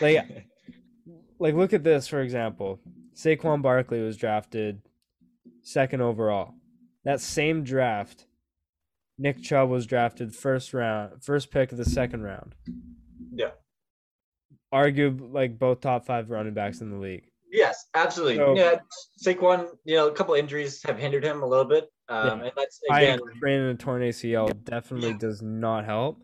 like 0.00 0.46
like 1.38 1.54
look 1.54 1.72
at 1.72 1.82
this 1.84 2.06
for 2.06 2.20
example. 2.20 2.78
Saquon 3.14 3.62
Barkley 3.62 4.00
was 4.00 4.16
drafted 4.16 4.80
second 5.62 6.02
overall. 6.02 6.54
That 7.04 7.20
same 7.20 7.64
draft, 7.64 8.26
Nick 9.18 9.42
Chubb 9.42 9.68
was 9.68 9.86
drafted 9.86 10.34
first 10.34 10.72
round, 10.72 11.22
first 11.22 11.50
pick 11.50 11.72
of 11.72 11.78
the 11.78 11.84
second 11.84 12.22
round. 12.22 12.54
Yeah. 13.32 13.50
Argue 14.70 15.16
like 15.32 15.58
both 15.58 15.80
top 15.80 16.06
five 16.06 16.30
running 16.30 16.54
backs 16.54 16.80
in 16.80 16.90
the 16.90 16.98
league. 16.98 17.24
Yes, 17.50 17.86
absolutely. 17.94 18.36
So- 18.36 18.54
yeah, 18.56 18.76
Saquon, 19.24 19.68
you 19.84 19.96
know, 19.96 20.08
a 20.08 20.12
couple 20.12 20.34
injuries 20.34 20.82
have 20.84 20.98
hindered 20.98 21.24
him 21.24 21.42
a 21.42 21.46
little 21.46 21.64
bit. 21.64 21.88
Um, 22.10 22.40
and 22.42 22.52
that's 22.56 22.80
I 22.90 23.02
again, 23.02 23.20
and 23.42 23.70
a 23.70 23.74
torn 23.74 24.02
ACL 24.02 24.52
definitely 24.64 25.14
does 25.14 25.42
not 25.42 25.84
help. 25.84 26.22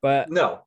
But 0.00 0.30
no. 0.30 0.60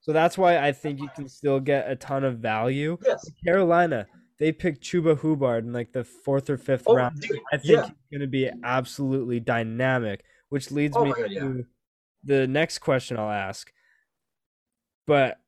so 0.00 0.12
that's 0.12 0.36
why 0.38 0.58
I 0.58 0.72
think 0.72 1.00
you 1.00 1.08
can 1.16 1.28
still 1.28 1.58
get 1.60 1.90
a 1.90 1.96
ton 1.96 2.24
of 2.24 2.38
value. 2.38 2.98
Yes. 3.04 3.28
Carolina, 3.44 4.06
they 4.38 4.52
picked 4.52 4.84
Chuba 4.84 5.20
Hubbard 5.20 5.64
in 5.64 5.72
like 5.72 5.92
the 5.92 6.04
fourth 6.04 6.50
or 6.50 6.56
fifth 6.56 6.84
Oh, 6.86 6.94
round. 6.96 7.20
dude, 7.20 7.38
I 7.52 7.56
think 7.56 7.70
yeah. 7.72 7.82
he's 7.86 7.92
going 8.12 8.20
to 8.20 8.26
be 8.28 8.50
absolutely 8.64 9.40
dynamic, 9.40 10.24
which 10.52 10.70
leads 10.70 10.94
Oh 10.96 11.04
me 11.06 11.12
God, 11.12 11.30
yeah. 11.30 11.40
to 11.40 11.66
the 12.24 12.46
next 12.46 12.78
question 12.80 13.16
I'll 13.18 13.30
ask. 13.30 13.72
But 15.06 15.38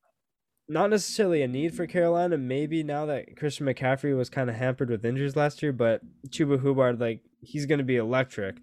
not 0.67 0.89
necessarily 0.89 1.43
a 1.43 1.47
need 1.47 1.75
for 1.75 1.85
Carolina. 1.85 2.37
Maybe 2.37 2.81
now 2.83 3.05
that 3.05 3.37
Christian 3.37 3.67
McCaffrey 3.67 4.17
was 4.17 4.29
kind 4.29 4.49
of 4.49 4.55
hampered 4.55 4.89
with 4.89 5.05
injuries 5.05 5.35
last 5.35 5.61
year, 5.61 5.71
but 5.71 6.01
Chuba 6.29 6.61
Hubbard, 6.61 6.99
like 6.99 7.21
he's 7.41 7.65
going 7.67 7.77
to 7.77 7.83
be 7.85 7.97
electric. 7.97 8.57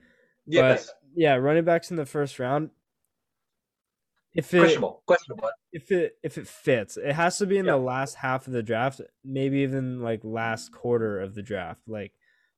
Yes. 0.47 0.90
Yeah, 1.14 1.35
running 1.36 1.64
backs 1.64 1.90
in 1.93 1.97
the 1.97 2.06
first 2.06 2.39
round. 2.40 2.70
if 4.35 4.52
it 4.52 4.59
questionable, 4.59 5.02
questionable. 5.06 5.51
if 5.73 5.90
it 5.93 6.14
if 6.24 6.39
it 6.39 6.48
fits, 6.48 6.97
it 6.97 7.12
has 7.14 7.39
to 7.39 7.47
be 7.47 7.59
in 7.59 7.66
Yeah. 7.66 7.73
the 7.73 7.78
last 7.78 8.14
half 8.16 8.47
of 8.48 8.52
the 8.52 8.62
draft, 8.62 9.01
maybe 9.24 9.59
even 9.59 10.01
like 10.02 10.20
last 10.24 10.73
quarter 10.73 11.20
of 11.20 11.35
the 11.35 11.43
draft, 11.43 11.82
like 11.86 12.12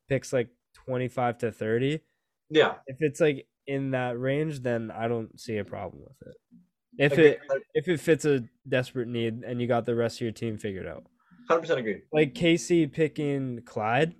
picks 0.09 0.32
like 0.32 0.48
twenty 0.86 1.09
five 1.09 1.36
to 1.39 1.52
thirty. 1.52 2.01
Yeah, 2.51 2.74
If 2.86 2.97
it's 3.01 3.20
like 3.20 3.47
in 3.66 3.90
that 3.92 4.18
range, 4.18 4.60
then 4.60 4.90
I 4.90 5.08
don't 5.08 5.38
see 5.40 5.56
a 5.58 5.64
problem 5.64 6.02
with 6.02 6.28
it. 6.28 6.36
If 6.96 7.12
agree. 7.12 7.26
it 7.28 7.40
if 7.74 7.88
it 7.88 7.98
fits 8.00 8.24
a 8.24 8.44
desperate 8.68 9.08
need 9.08 9.42
and 9.44 9.60
you 9.60 9.66
got 9.66 9.84
the 9.84 9.94
rest 9.96 10.18
of 10.18 10.20
your 10.22 10.32
team 10.32 10.58
figured 10.58 10.86
out. 10.86 11.04
hundred 11.48 11.62
percent 11.62 11.80
agree. 11.80 12.02
Like 12.12 12.34
Casey 12.34 12.86
picking 12.86 13.62
Clyde 13.64 14.14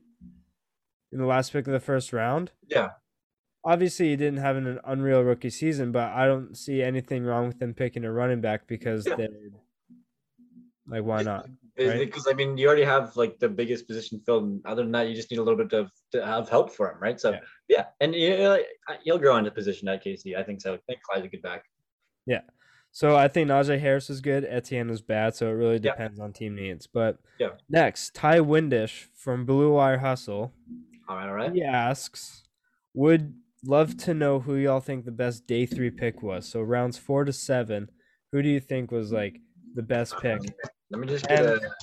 in 1.13 1.19
the 1.19 1.27
last 1.27 1.53
pick 1.53 1.67
of 1.69 1.73
the 1.73 1.79
first 1.81 2.13
round. 2.13 2.51
Yeah, 2.69 2.91
Obviously, 3.65 4.11
he 4.11 4.17
didn't 4.17 4.41
have 4.41 4.57
an 4.57 4.79
unreal 4.85 5.23
rookie 5.23 5.49
season, 5.51 5.93
but 5.93 6.11
I 6.13 6.27
don't 6.27 6.57
see 6.57 6.83
anything 6.83 7.25
wrong 7.25 7.47
with 7.47 7.61
them 7.61 7.73
picking 7.73 8.05
a 8.05 8.13
running 8.13 8.41
back 8.41 8.67
because 8.67 9.07
Yeah. 9.07 9.15
they 9.17 9.29
like 10.89 11.05
why 11.05 11.23
not? 11.23 11.47
Right. 11.77 11.99
because 11.99 12.29
I 12.29 12.35
mean, 12.35 12.57
you 12.57 12.67
already 12.69 12.85
have 12.85 13.17
like 13.17 13.39
the 13.41 13.49
biggest 13.49 13.87
position 13.89 14.21
filled. 14.25 14.45
And 14.45 14.65
other 14.67 14.83
than 14.83 14.93
that, 14.93 15.09
you 15.09 15.15
just 15.15 15.31
need 15.31 15.39
a 15.39 15.43
little 15.43 15.63
bit 15.63 15.73
of 15.73 15.91
to 16.13 16.25
have 16.25 16.49
help 16.49 16.71
for 16.73 16.91
him, 16.93 16.99
right? 17.01 17.19
So 17.19 17.33
Yeah. 17.33 17.41
yeah, 17.69 17.85
and 18.01 18.15
you 18.15 18.37
know, 18.37 18.59
he'll 19.03 19.19
grow 19.19 19.37
into 19.37 19.51
position 19.51 19.89
at 19.89 20.05
KC. 20.05 20.37
I 20.37 20.43
think 20.45 20.61
so. 20.61 20.75
I 20.75 20.79
think 20.87 21.03
Clyde's 21.03 21.27
a 21.27 21.29
good 21.29 21.43
back. 21.43 21.65
Yeah. 22.27 22.43
So 22.93 23.17
I 23.17 23.27
think 23.27 23.49
Najee 23.51 23.81
Harris 23.81 24.09
is 24.09 24.21
good. 24.21 24.45
Etienne 24.45 24.89
is 24.89 25.03
bad, 25.03 25.35
so 25.35 25.49
it 25.49 25.55
really 25.55 25.75
Yeah. 25.83 25.91
depends 25.91 26.21
on 26.21 26.33
team 26.33 26.55
needs. 26.55 26.87
But 26.87 27.19
Yeah. 27.41 27.51
next, 27.69 28.15
Ty 28.15 28.39
Windish 28.39 29.09
from 29.13 29.45
Blue 29.45 29.73
Wire 29.73 29.99
Hustle. 29.99 30.53
All 31.09 31.17
right, 31.17 31.27
all 31.29 31.35
right. 31.35 31.53
He 31.53 31.63
asks, 31.65 32.45
"Would 32.95 33.35
love 33.65 33.97
to 33.97 34.15
know 34.15 34.39
who 34.39 34.55
y'all 34.55 34.79
think 34.79 35.05
the 35.07 35.11
best 35.11 35.47
day 35.49 35.67
three 35.67 35.91
pick 35.91 36.23
was. 36.23 36.47
So 36.47 36.63
rounds 36.63 36.99
four 36.99 37.25
to 37.25 37.33
seven, 37.33 37.91
who 38.31 38.43
do 38.43 38.49
you 38.49 38.61
think 38.61 38.93
was 38.93 39.11
like 39.13 39.41
the 39.75 39.83
best 39.83 40.17
pick?" 40.21 40.39
Let 40.95 41.01
me 41.01 41.07
just 41.09 41.27
get 41.27 41.45
And- 41.45 41.65
a. 41.65 41.75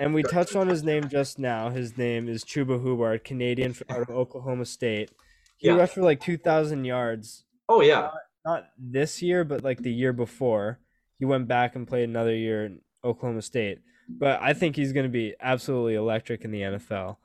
And 0.00 0.12
we 0.12 0.22
touched 0.22 0.56
on 0.56 0.66
his 0.68 0.82
name 0.82 1.08
just 1.08 1.38
now. 1.38 1.70
His 1.70 1.96
name 1.96 2.28
is 2.28 2.44
Chuba 2.44 2.82
Hubbard, 2.82 3.22
Canadian 3.24 3.74
out 3.88 4.02
of 4.02 4.10
Oklahoma 4.10 4.64
State. 4.66 5.10
He 5.56 5.68
Yeah. 5.68 5.76
rushed 5.76 5.94
for 5.94 6.02
like 6.02 6.20
two 6.20 6.36
thousand 6.36 6.84
yards. 6.84 7.44
Oh 7.68 7.80
yeah, 7.80 8.10
Not 8.44 8.68
this 8.76 9.22
year, 9.22 9.44
but 9.44 9.62
like 9.62 9.78
the 9.82 9.92
year 9.92 10.12
before. 10.12 10.78
He 11.18 11.24
went 11.24 11.48
back 11.48 11.74
and 11.76 11.86
played 11.86 12.08
another 12.08 12.34
year 12.34 12.64
in 12.64 12.80
Oklahoma 13.04 13.42
State. 13.42 13.80
But 14.08 14.40
I 14.42 14.52
think 14.52 14.74
he's 14.76 14.92
going 14.92 15.04
to 15.06 15.10
be 15.12 15.34
absolutely 15.40 15.94
electric 15.94 16.44
in 16.44 16.50
the 16.50 16.62
NFL. 16.62 17.16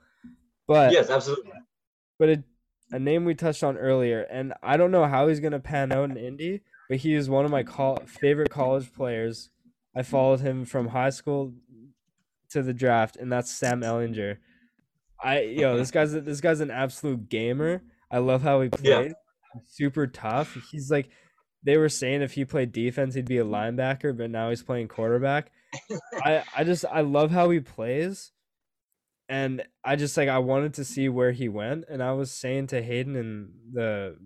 But 0.67 0.91
yes, 0.93 1.09
absolutely. 1.09 1.51
but 2.19 2.29
a, 2.29 2.43
a 2.91 2.99
name 2.99 3.25
we 3.25 3.35
touched 3.35 3.63
on 3.63 3.77
earlier, 3.77 4.21
and 4.21 4.53
I 4.61 4.77
don't 4.77 4.91
know 4.91 5.05
how 5.05 5.27
he's 5.27 5.39
gonna 5.39 5.59
pan 5.59 5.91
out 5.91 6.09
in 6.11 6.17
Indy, 6.17 6.61
but 6.89 6.97
he 6.99 7.13
is 7.13 7.29
one 7.29 7.45
of 7.45 7.51
my 7.51 7.63
favorite 8.05 8.49
college 8.51 8.93
players. 8.93 9.49
I 9.95 10.01
followed 10.03 10.39
him 10.41 10.65
from 10.65 10.87
high 10.87 11.11
school 11.11 11.53
to 12.49 12.61
the 12.63 12.73
draft, 12.73 13.15
and 13.15 13.31
that's 13.31 13.51
Sam 13.51 13.81
Ehlinger. 13.81 14.37
I 15.23 15.41
yo, 15.41 15.77
this 15.77 15.91
guy's 15.91 16.13
this 16.13 16.41
guy's 16.41 16.59
an 16.59 16.71
absolute 16.71 17.29
gamer. 17.29 17.83
I 18.11 18.17
love 18.19 18.41
how 18.41 18.61
he 18.61 18.69
plays. 18.69 18.83
Yeah. 18.85 19.13
Super 19.67 20.07
tough. 20.07 20.57
He's 20.71 20.89
like 20.91 21.09
they 21.63 21.77
were 21.77 21.89
saying 21.89 22.21
if 22.21 22.33
he 22.33 22.43
played 22.45 22.71
defense, 22.71 23.15
he'd 23.15 23.25
be 23.27 23.37
a 23.37 23.45
linebacker, 23.45 24.17
but 24.17 24.29
now 24.29 24.49
he's 24.49 24.63
playing 24.63 24.87
quarterback. 24.89 25.51
I 26.23 26.43
I 26.55 26.63
just 26.63 26.85
I 26.85 27.01
love 27.01 27.31
how 27.31 27.49
he 27.49 27.59
plays 27.59 28.31
and 29.29 29.63
I 29.83 29.95
just 29.95 30.17
like 30.17 30.27
I 30.29 30.39
wanted 30.39 30.73
to 30.75 30.83
see 30.85 31.07
where 31.09 31.31
he 31.31 31.47
went, 31.47 31.85
and 31.89 32.03
I 32.03 32.11
was 32.11 32.31
saying 32.31 32.67
to 32.67 32.81
Hayden 32.83 33.15
in 33.15 33.51
the 33.71 34.17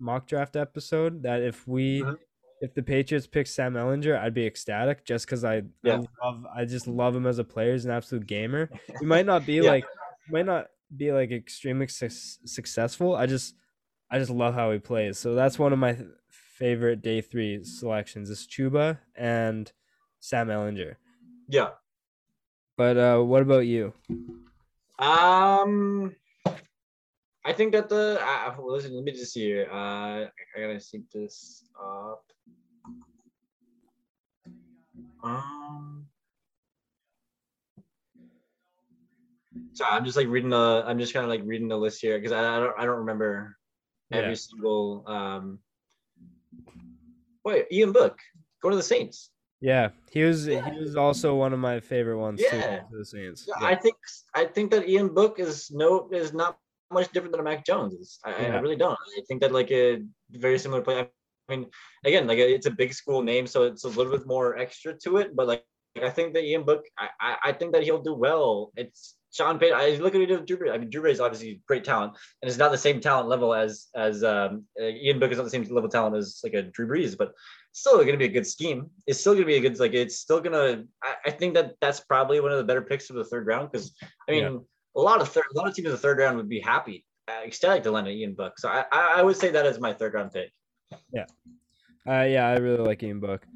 mock 0.00 0.26
draft 0.26 0.56
episode 0.56 1.22
that 1.24 1.42
if 1.42 1.68
we 1.68 2.02
Mhm. 2.02 2.16
If 2.64 2.74
the 2.74 2.82
Patriots 2.82 3.26
pick 3.26 3.46
Sam 3.46 3.74
Ehlinger, 3.74 4.18
I'd 4.18 4.32
be 4.32 4.46
ecstatic 4.46 5.04
just 5.04 5.26
because 5.26 5.44
I, 5.44 5.62
Yeah. 5.82 6.00
I 6.22 6.26
love 6.26 6.46
I 6.54 6.64
just 6.64 6.86
love 6.86 7.14
him 7.14 7.26
as 7.26 7.38
a 7.38 7.44
player. 7.44 7.72
He's 7.72 7.84
an 7.84 7.90
absolute 7.90 8.26
gamer. 8.26 8.70
He 9.00 9.04
might 9.06 9.26
not 9.26 9.44
be 9.44 9.54
Yeah. 9.56 9.70
like 9.74 9.84
might 10.30 10.46
not 10.46 10.68
be 10.96 11.12
like 11.12 11.30
extremely 11.30 11.88
su- 11.88 12.08
successful. 12.46 13.14
I 13.16 13.26
just 13.26 13.54
I 14.10 14.18
just 14.18 14.30
love 14.30 14.54
how 14.54 14.70
he 14.72 14.78
plays. 14.78 15.18
So 15.18 15.34
that's 15.34 15.58
one 15.58 15.72
of 15.74 15.78
my 15.78 15.98
favorite 16.30 17.02
day 17.02 17.20
three 17.20 17.64
selections 17.64 18.30
is 18.30 18.46
Chuba 18.46 18.98
and 19.14 19.70
Sam 20.20 20.48
Ehlinger. 20.48 20.96
Yeah. 21.48 21.70
But 22.78 22.96
uh, 22.96 23.18
what 23.22 23.42
about 23.42 23.66
you? 23.66 23.92
Um, 24.98 26.14
I 27.44 27.52
think 27.52 27.72
that 27.72 27.88
the 27.88 28.18
uh, 28.22 28.54
well, 28.58 28.72
listen. 28.76 28.94
Let 28.94 29.04
me 29.04 29.12
just 29.12 29.32
see 29.32 29.42
here. 29.44 29.68
Uh, 29.70 30.26
I 30.56 30.60
gotta 30.60 30.80
sync 30.80 31.10
this 31.12 31.68
up. 31.78 32.24
Um. 35.24 36.06
So 39.72 39.84
I'm 39.84 40.04
just 40.04 40.16
like 40.16 40.28
reading 40.28 40.50
the. 40.50 40.84
I'm 40.86 40.98
just 40.98 41.12
kind 41.12 41.24
of 41.24 41.30
like 41.30 41.42
reading 41.44 41.68
the 41.68 41.76
list 41.76 42.00
here 42.00 42.18
because 42.18 42.32
I, 42.32 42.56
I 42.56 42.60
don't. 42.60 42.74
I 42.78 42.84
don't 42.84 42.98
remember 42.98 43.56
every 44.12 44.30
Yeah. 44.30 44.34
single. 44.34 45.04
Um. 45.06 45.58
Wait, 47.44 47.66
Ian 47.70 47.92
Book, 47.92 48.18
go 48.62 48.70
to 48.70 48.76
the 48.76 48.82
Saints. 48.82 49.30
Yeah, 49.60 49.90
he 50.10 50.22
was 50.22 50.46
Yeah. 50.46 50.68
he 50.70 50.78
was 50.78 50.96
also 50.96 51.34
one 51.34 51.52
of 51.52 51.58
my 51.58 51.80
favorite 51.80 52.18
ones 52.18 52.40
Yeah. 52.42 52.80
too 52.80 52.98
the 52.98 53.04
Saints. 53.04 53.46
Yeah. 53.48 53.66
I 53.66 53.74
think 53.74 53.96
I 54.34 54.44
think 54.44 54.70
that 54.72 54.88
Ian 54.88 55.08
Book 55.14 55.38
is 55.38 55.70
no 55.70 56.08
is 56.12 56.32
not 56.32 56.58
much 56.90 57.10
different 57.12 57.32
than 57.32 57.40
a 57.40 57.44
Mac 57.44 57.64
Jones. 57.64 58.20
I, 58.24 58.32
I 58.46 58.60
really 58.60 58.76
don't. 58.76 58.92
I 59.18 59.22
think 59.26 59.40
that 59.40 59.52
like 59.52 59.70
a 59.70 60.02
very 60.30 60.58
similar 60.58 60.82
play. 60.82 61.00
I 61.00 61.08
mean, 61.48 61.66
again, 62.04 62.26
like 62.26 62.38
it's 62.38 62.66
a 62.66 62.70
big 62.70 62.92
school 62.94 63.22
name, 63.22 63.46
so 63.46 63.64
it's 63.64 63.84
a 63.84 63.88
little 63.88 64.12
bit 64.16 64.26
more 64.26 64.56
extra 64.56 64.94
to 65.04 65.18
it. 65.18 65.34
But 65.36 65.48
like 65.48 65.64
I 66.02 66.10
think 66.10 66.34
that 66.34 66.44
Ian 66.44 66.64
Book, 66.64 66.84
I 66.98 67.08
I, 67.20 67.36
I 67.44 67.52
think 67.52 67.72
that 67.72 67.82
he'll 67.82 68.02
do 68.02 68.14
well. 68.14 68.72
It's 68.76 69.16
Sean 69.32 69.58
Payton. 69.58 69.76
I 69.76 69.90
look 69.96 70.14
at 70.14 70.18
what 70.18 70.20
he 70.20 70.26
did 70.26 70.38
with 70.40 70.46
Drew 70.46 70.56
Brees. 70.58 70.72
I 70.72 70.78
mean, 70.78 70.90
Drew 70.90 71.02
Brees 71.02 71.12
is 71.12 71.20
obviously 71.20 71.60
great 71.66 71.84
talent, 71.84 72.12
and 72.40 72.48
it's 72.48 72.58
not 72.58 72.70
the 72.72 72.78
same 72.78 73.00
talent 73.00 73.28
level 73.28 73.52
as 73.54 73.88
as 73.96 74.22
um, 74.24 74.64
uh, 74.80 74.84
Ian 74.86 75.18
Book 75.18 75.30
is 75.32 75.38
not 75.38 75.44
the 75.44 75.50
same 75.50 75.62
level 75.64 75.86
of 75.86 75.90
talent 75.92 76.16
as 76.16 76.40
like 76.44 76.54
a 76.54 76.62
Drew 76.62 76.86
Brees, 76.86 77.16
but 77.16 77.32
still 77.72 77.96
going 77.96 78.12
to 78.12 78.16
be 78.16 78.26
a 78.26 78.36
good 78.36 78.46
scheme. 78.46 78.90
It's 79.06 79.20
still 79.20 79.32
going 79.34 79.42
to 79.44 79.46
be 79.46 79.56
a 79.56 79.60
good 79.60 79.78
like 79.80 79.94
it's 79.94 80.16
still 80.18 80.40
going 80.40 80.52
to. 80.52 80.86
I 81.26 81.30
think 81.30 81.54
that 81.54 81.74
that's 81.80 82.00
probably 82.00 82.40
one 82.40 82.52
of 82.52 82.58
the 82.58 82.64
better 82.64 82.82
picks 82.82 83.06
for 83.06 83.14
the 83.14 83.24
third 83.24 83.46
round 83.46 83.70
because 83.70 83.94
I 84.28 84.32
mean 84.32 84.44
Yeah. 84.44 84.58
a 84.96 85.00
lot 85.00 85.20
of 85.20 85.28
third 85.28 85.44
a 85.54 85.58
lot 85.58 85.68
of 85.68 85.74
teams 85.74 85.86
in 85.86 85.92
the 85.92 85.98
third 85.98 86.18
round 86.18 86.36
would 86.36 86.48
be 86.48 86.60
happy, 86.60 87.04
ecstatic 87.28 87.82
to 87.84 87.90
land 87.90 88.06
an 88.06 88.14
Ian 88.14 88.34
Book. 88.34 88.58
So 88.58 88.68
I, 88.68 88.84
I 88.92 89.14
I 89.18 89.22
would 89.22 89.36
say 89.36 89.50
that 89.50 89.66
as 89.66 89.80
my 89.80 89.92
third 89.92 90.14
round 90.14 90.32
pick. 90.32 90.50
Uh, 92.06 92.24
yeah, 92.24 92.46
I 92.46 92.56
really 92.56 92.84
like 92.84 93.02
Ian 93.02 93.20
Book. 93.20 93.46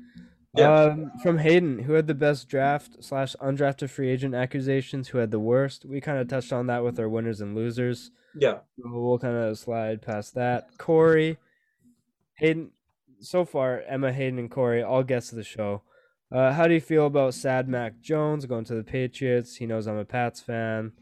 Yeah. 0.56 0.72
Um, 0.84 1.12
from 1.22 1.38
Hayden, 1.38 1.80
who 1.80 1.92
had 1.92 2.06
the 2.06 2.14
best 2.14 2.48
draft 2.48 2.96
slash 3.04 3.36
undrafted 3.42 3.90
free 3.90 4.08
agent 4.10 4.34
accusations? 4.34 5.08
Who 5.08 5.18
had 5.18 5.30
the 5.30 5.38
worst? 5.38 5.84
We 5.84 6.00
kind 6.00 6.18
of 6.18 6.28
touched 6.28 6.52
on 6.52 6.66
that 6.68 6.82
with 6.82 6.98
our 6.98 7.08
winners 7.08 7.40
and 7.40 7.54
losers. 7.54 8.10
Yeah. 8.34 8.58
So 8.80 8.90
We'll 8.90 9.18
kind 9.18 9.36
of 9.36 9.58
slide 9.58 10.00
past 10.02 10.34
that. 10.34 10.78
Corey, 10.78 11.38
Hayden. 12.38 12.70
So 13.20 13.44
far, 13.44 13.82
Emma, 13.86 14.12
Hayden, 14.12 14.38
and 14.38 14.50
Corey, 14.50 14.82
all 14.82 15.02
guests 15.02 15.32
of 15.32 15.36
the 15.36 15.44
show. 15.44 15.82
Uh, 16.30 16.52
how 16.52 16.68
do 16.68 16.74
you 16.74 16.80
feel 16.80 17.06
about 17.06 17.34
Sad 17.34 17.68
Mac 17.68 18.00
Jones 18.00 18.46
going 18.46 18.64
to 18.66 18.74
the 18.74 18.84
Patriots? 18.84 19.56
He 19.56 19.66
knows 19.66 19.86
I'm 19.86 19.96
a 19.96 20.04
Pats 20.04 20.40
fan. 20.40 20.92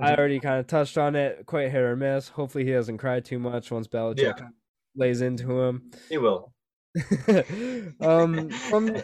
I 0.00 0.14
already 0.14 0.40
kind 0.40 0.58
of 0.58 0.66
touched 0.66 0.98
on 0.98 1.14
it, 1.16 1.46
quite 1.46 1.70
hit 1.70 1.80
or 1.80 1.96
miss. 1.96 2.28
Hopefully, 2.28 2.64
he 2.64 2.72
doesn't 2.72 2.98
cry 2.98 3.20
too 3.20 3.38
much 3.38 3.70
once 3.70 3.88
Belichick 3.88 4.38
Yeah. 4.38 4.48
Kind 4.96 5.02
of 5.02 5.08
lays 5.08 5.20
into 5.20 5.60
him. 5.60 5.90
he 6.08 6.18
will. 6.18 6.52
um, 8.00 8.50
from 8.68 8.96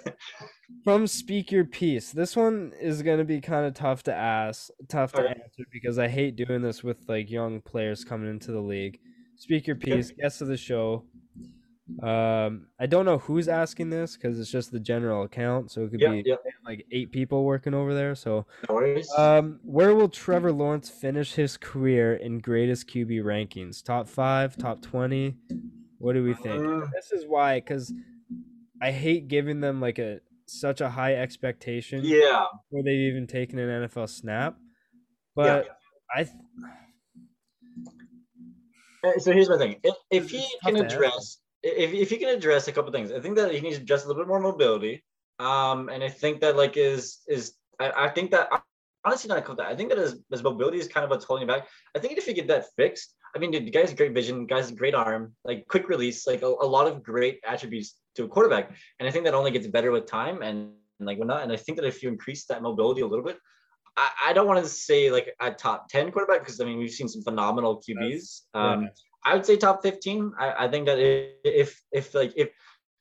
from 0.85 1.07
Speak 1.07 1.53
Your 1.53 1.65
Piece, 1.65 2.11
this 2.11 2.35
one 2.35 2.73
is 2.81 3.03
gonna 3.03 3.25
be 3.25 3.41
kind 3.41 3.67
of 3.67 3.75
tough 3.75 4.03
to 4.05 4.15
ask, 4.15 4.71
tough 4.89 5.13
to 5.13 5.21
Okay. 5.21 5.29
answer 5.29 5.65
because 5.71 5.99
I 5.99 6.09
hate 6.09 6.37
doing 6.37 6.63
this 6.63 6.83
with 6.83 6.99
like 7.09 7.31
young 7.31 7.61
players 7.61 8.05
coming 8.05 8.31
into 8.31 8.53
the 8.53 8.61
league. 8.61 8.99
Speak 9.37 9.67
Your 9.67 9.77
Okay. 9.77 9.93
Piece, 9.93 10.11
guest 10.13 10.41
of 10.41 10.49
the 10.49 10.57
show. 10.57 11.05
Um, 12.03 12.69
I 12.81 12.87
don't 12.87 13.05
know 13.05 13.19
who's 13.19 13.49
asking 13.49 13.91
this 13.91 14.17
because 14.17 14.41
it's 14.41 14.51
just 14.51 14.73
the 14.73 14.81
general 14.81 15.25
account, 15.25 15.71
so 15.71 15.85
it 15.85 15.91
could 15.91 16.01
be 16.01 16.25
like 16.65 16.87
eight 16.91 17.13
people 17.13 17.45
working 17.45 17.75
over 17.75 17.93
there. 17.93 18.15
So 18.15 18.47
No 18.71 19.03
um, 19.19 19.61
where 19.63 19.95
will 19.95 20.09
Trevor 20.09 20.53
Lawrence 20.53 20.89
finish 20.89 21.35
his 21.35 21.57
career 21.59 22.15
in 22.15 22.39
greatest 22.39 22.89
QB 22.89 23.23
rankings? 23.23 23.85
Top 23.85 24.09
five, 24.09 24.57
top 24.57 24.81
twenty? 24.81 25.37
What 26.03 26.15
do 26.15 26.25
we 26.25 26.35
think? 26.35 26.61
Mm. 26.61 26.91
This 26.93 27.13
is 27.13 27.27
why, 27.29 27.61
because 27.61 27.95
I 28.83 28.91
hate 28.91 29.29
giving 29.29 29.61
them 29.61 29.81
like 29.81 30.01
a 30.01 30.19
such 30.47 30.81
a 30.81 30.91
high 30.91 31.15
expectation 31.15 32.01
yeah. 32.05 32.45
before 32.69 32.83
they've 32.83 33.13
even 33.13 33.29
taken 33.29 33.57
an 33.61 33.89
NFL 33.89 34.09
snap. 34.09 34.57
Yeah. 34.59 34.65
But 35.37 35.69
I, 36.13 36.25
th- 36.25 36.37
Uh, 39.05 39.21
So 39.21 39.33
here's 39.33 39.49
my 39.49 39.59
thing. 39.59 39.77
If, 39.85 39.95
if 40.11 40.31
he 40.31 40.45
can 40.65 40.75
address, 40.75 41.39
if, 41.63 41.93
if 41.93 42.11
he 42.11 42.17
can 42.17 42.31
address 42.31 42.67
a 42.67 42.73
couple 42.73 42.91
things, 42.91 43.13
I 43.13 43.21
think 43.21 43.37
that 43.37 43.55
he 43.55 43.61
needs 43.61 43.77
to 43.77 43.83
address 43.83 44.05
a 44.05 44.09
little 44.09 44.25
bit 44.25 44.29
more 44.29 44.41
mobility. 44.41 45.05
Um, 45.39 45.89
and 45.89 46.03
I 46.03 46.09
think 46.09 46.41
that 46.41 46.57
like 46.57 46.77
is 46.77 47.19
is 47.29 47.53
I, 47.79 47.93
I 47.97 48.09
think 48.09 48.33
that 48.33 48.49
honestly 49.05 49.29
not 49.29 49.45
called 49.45 49.59
that. 49.59 49.69
I 49.69 49.77
think 49.77 49.91
that 49.91 49.99
his, 49.99 50.17
his 50.33 50.43
mobility 50.43 50.79
is 50.79 50.89
kind 50.89 51.05
of 51.05 51.11
what's 51.11 51.25
holding 51.25 51.43
him 51.43 51.55
back. 51.55 51.69
I 51.95 52.01
think 52.01 52.19
if 52.19 52.27
you 52.27 52.35
get 52.35 52.49
that 52.49 52.67
fixed, 52.77 53.15
I 53.35 53.39
mean, 53.39 53.51
dude, 53.51 53.67
the 53.67 53.71
guy's 53.71 53.95
great 53.95 54.13
vision, 54.13 54.47
guy's 54.47 54.71
great 54.71 54.95
arm, 54.95 55.35
like 55.45 55.67
quick 55.69 55.89
release, 55.89 56.27
like 56.27 56.43
a, 56.43 56.47
a, 56.47 56.67
lot 56.67 56.87
of 56.87 57.03
great 57.03 57.41
attributes 57.47 57.95
to 58.17 58.25
a 58.25 58.29
quarterback. 58.29 58.71
And 59.01 59.09
I 59.09 59.11
think 59.11 59.25
that 59.25 59.35
only 59.35 59.51
gets 59.51 59.67
better 59.67 59.91
with 59.91 60.07
time 60.07 60.43
and, 60.43 60.73
and 60.99 61.07
like 61.07 61.19
not. 61.19 61.43
And 61.43 61.51
I 61.51 61.57
think 61.57 61.79
that 61.79 61.87
if 61.87 62.03
you 62.03 62.11
increase 62.11 62.45
that 62.47 62.63
mobility 62.63 63.01
a 63.01 63.07
little 63.07 63.25
bit, 63.25 63.39
I, 63.97 64.11
I 64.27 64.33
don't 64.33 64.47
want 64.47 64.63
to 64.63 64.69
say 64.69 65.11
like 65.11 65.35
a 65.41 65.51
top 65.51 65.89
10 65.89 66.13
quarterback 66.13 66.41
because 66.41 66.61
I 66.61 66.65
mean 66.65 66.79
we've 66.79 66.91
seen 66.91 67.09
some 67.09 67.23
phenomenal 67.23 67.83
QBs. 67.83 68.43
Um, 68.55 68.91
I 69.25 69.35
would 69.35 69.47
say 69.47 69.57
top 69.57 69.83
15. 69.83 70.33
I, 70.39 70.65
I 70.65 70.69
think 70.69 70.87
that 70.87 70.99
if 70.99 71.81
if 71.93 72.15
like 72.15 72.33
if 72.37 72.51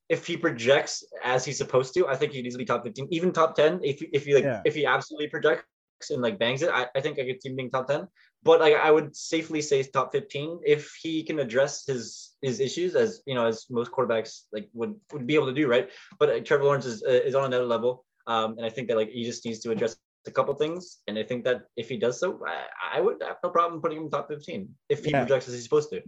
if 0.09 0.27
he 0.27 0.35
projects 0.35 1.03
as 1.23 1.45
he's 1.45 1.57
supposed 1.57 1.93
to, 1.93 2.07
I 2.07 2.15
think 2.15 2.33
he'd 2.33 2.45
easily 2.45 2.65
top 2.65 2.83
15, 2.83 3.07
even 3.11 3.31
top 3.31 3.55
10. 3.55 3.79
If 3.83 4.01
if 4.13 4.25
he 4.25 4.35
like 4.35 4.43
yeah. 4.43 4.61
if 4.65 4.75
he 4.75 4.85
absolutely 4.85 5.27
projects 5.27 5.65
and 6.09 6.21
like 6.21 6.37
bangs 6.37 6.61
it, 6.61 6.69
I, 6.69 6.87
I 6.95 7.01
think 7.01 7.19
I 7.19 7.25
could 7.25 7.41
see 7.41 7.49
him 7.49 7.55
being 7.55 7.71
top 7.71 7.87
10. 7.87 8.07
But 8.43 8.59
like 8.59 8.75
I 8.75 8.89
would 8.89 9.15
safely 9.15 9.61
say 9.61 9.83
top 9.83 10.11
15 10.11 10.61
if 10.65 10.95
he 11.01 11.23
can 11.23 11.39
address 11.39 11.85
his 11.85 12.31
his 12.41 12.59
issues 12.59 12.95
as 12.95 13.21
you 13.25 13.35
know 13.35 13.45
as 13.45 13.67
most 13.69 13.91
quarterbacks 13.91 14.43
like 14.51 14.69
would 14.73 14.95
would 15.13 15.27
be 15.27 15.35
able 15.35 15.47
to 15.47 15.53
do, 15.53 15.67
right? 15.67 15.89
But 16.17 16.29
uh, 16.29 16.39
Trevor 16.39 16.63
Lawrence 16.63 16.85
is 16.85 17.03
uh, 17.03 17.11
is 17.11 17.35
on 17.35 17.45
another 17.45 17.65
level. 17.65 18.05
Um, 18.27 18.57
and 18.57 18.65
I 18.65 18.69
think 18.69 18.87
that 18.87 18.97
like 18.97 19.09
he 19.09 19.23
just 19.23 19.45
needs 19.45 19.59
to 19.59 19.71
address 19.71 19.95
a 20.27 20.31
couple 20.31 20.53
things, 20.55 21.01
and 21.07 21.17
I 21.17 21.23
think 21.23 21.43
that 21.45 21.63
if 21.75 21.89
he 21.89 21.97
does 21.97 22.19
so, 22.19 22.39
I, 22.47 22.97
I 22.97 23.01
would 23.01 23.21
have 23.21 23.37
no 23.43 23.49
problem 23.49 23.81
putting 23.81 23.99
him 23.99 24.09
top 24.09 24.27
fifteen 24.27 24.69
if 24.89 25.05
he 25.05 25.11
yeah. 25.11 25.25
projects 25.25 25.47
as 25.47 25.53
he's 25.53 25.63
supposed 25.63 25.89
to. 25.91 26.01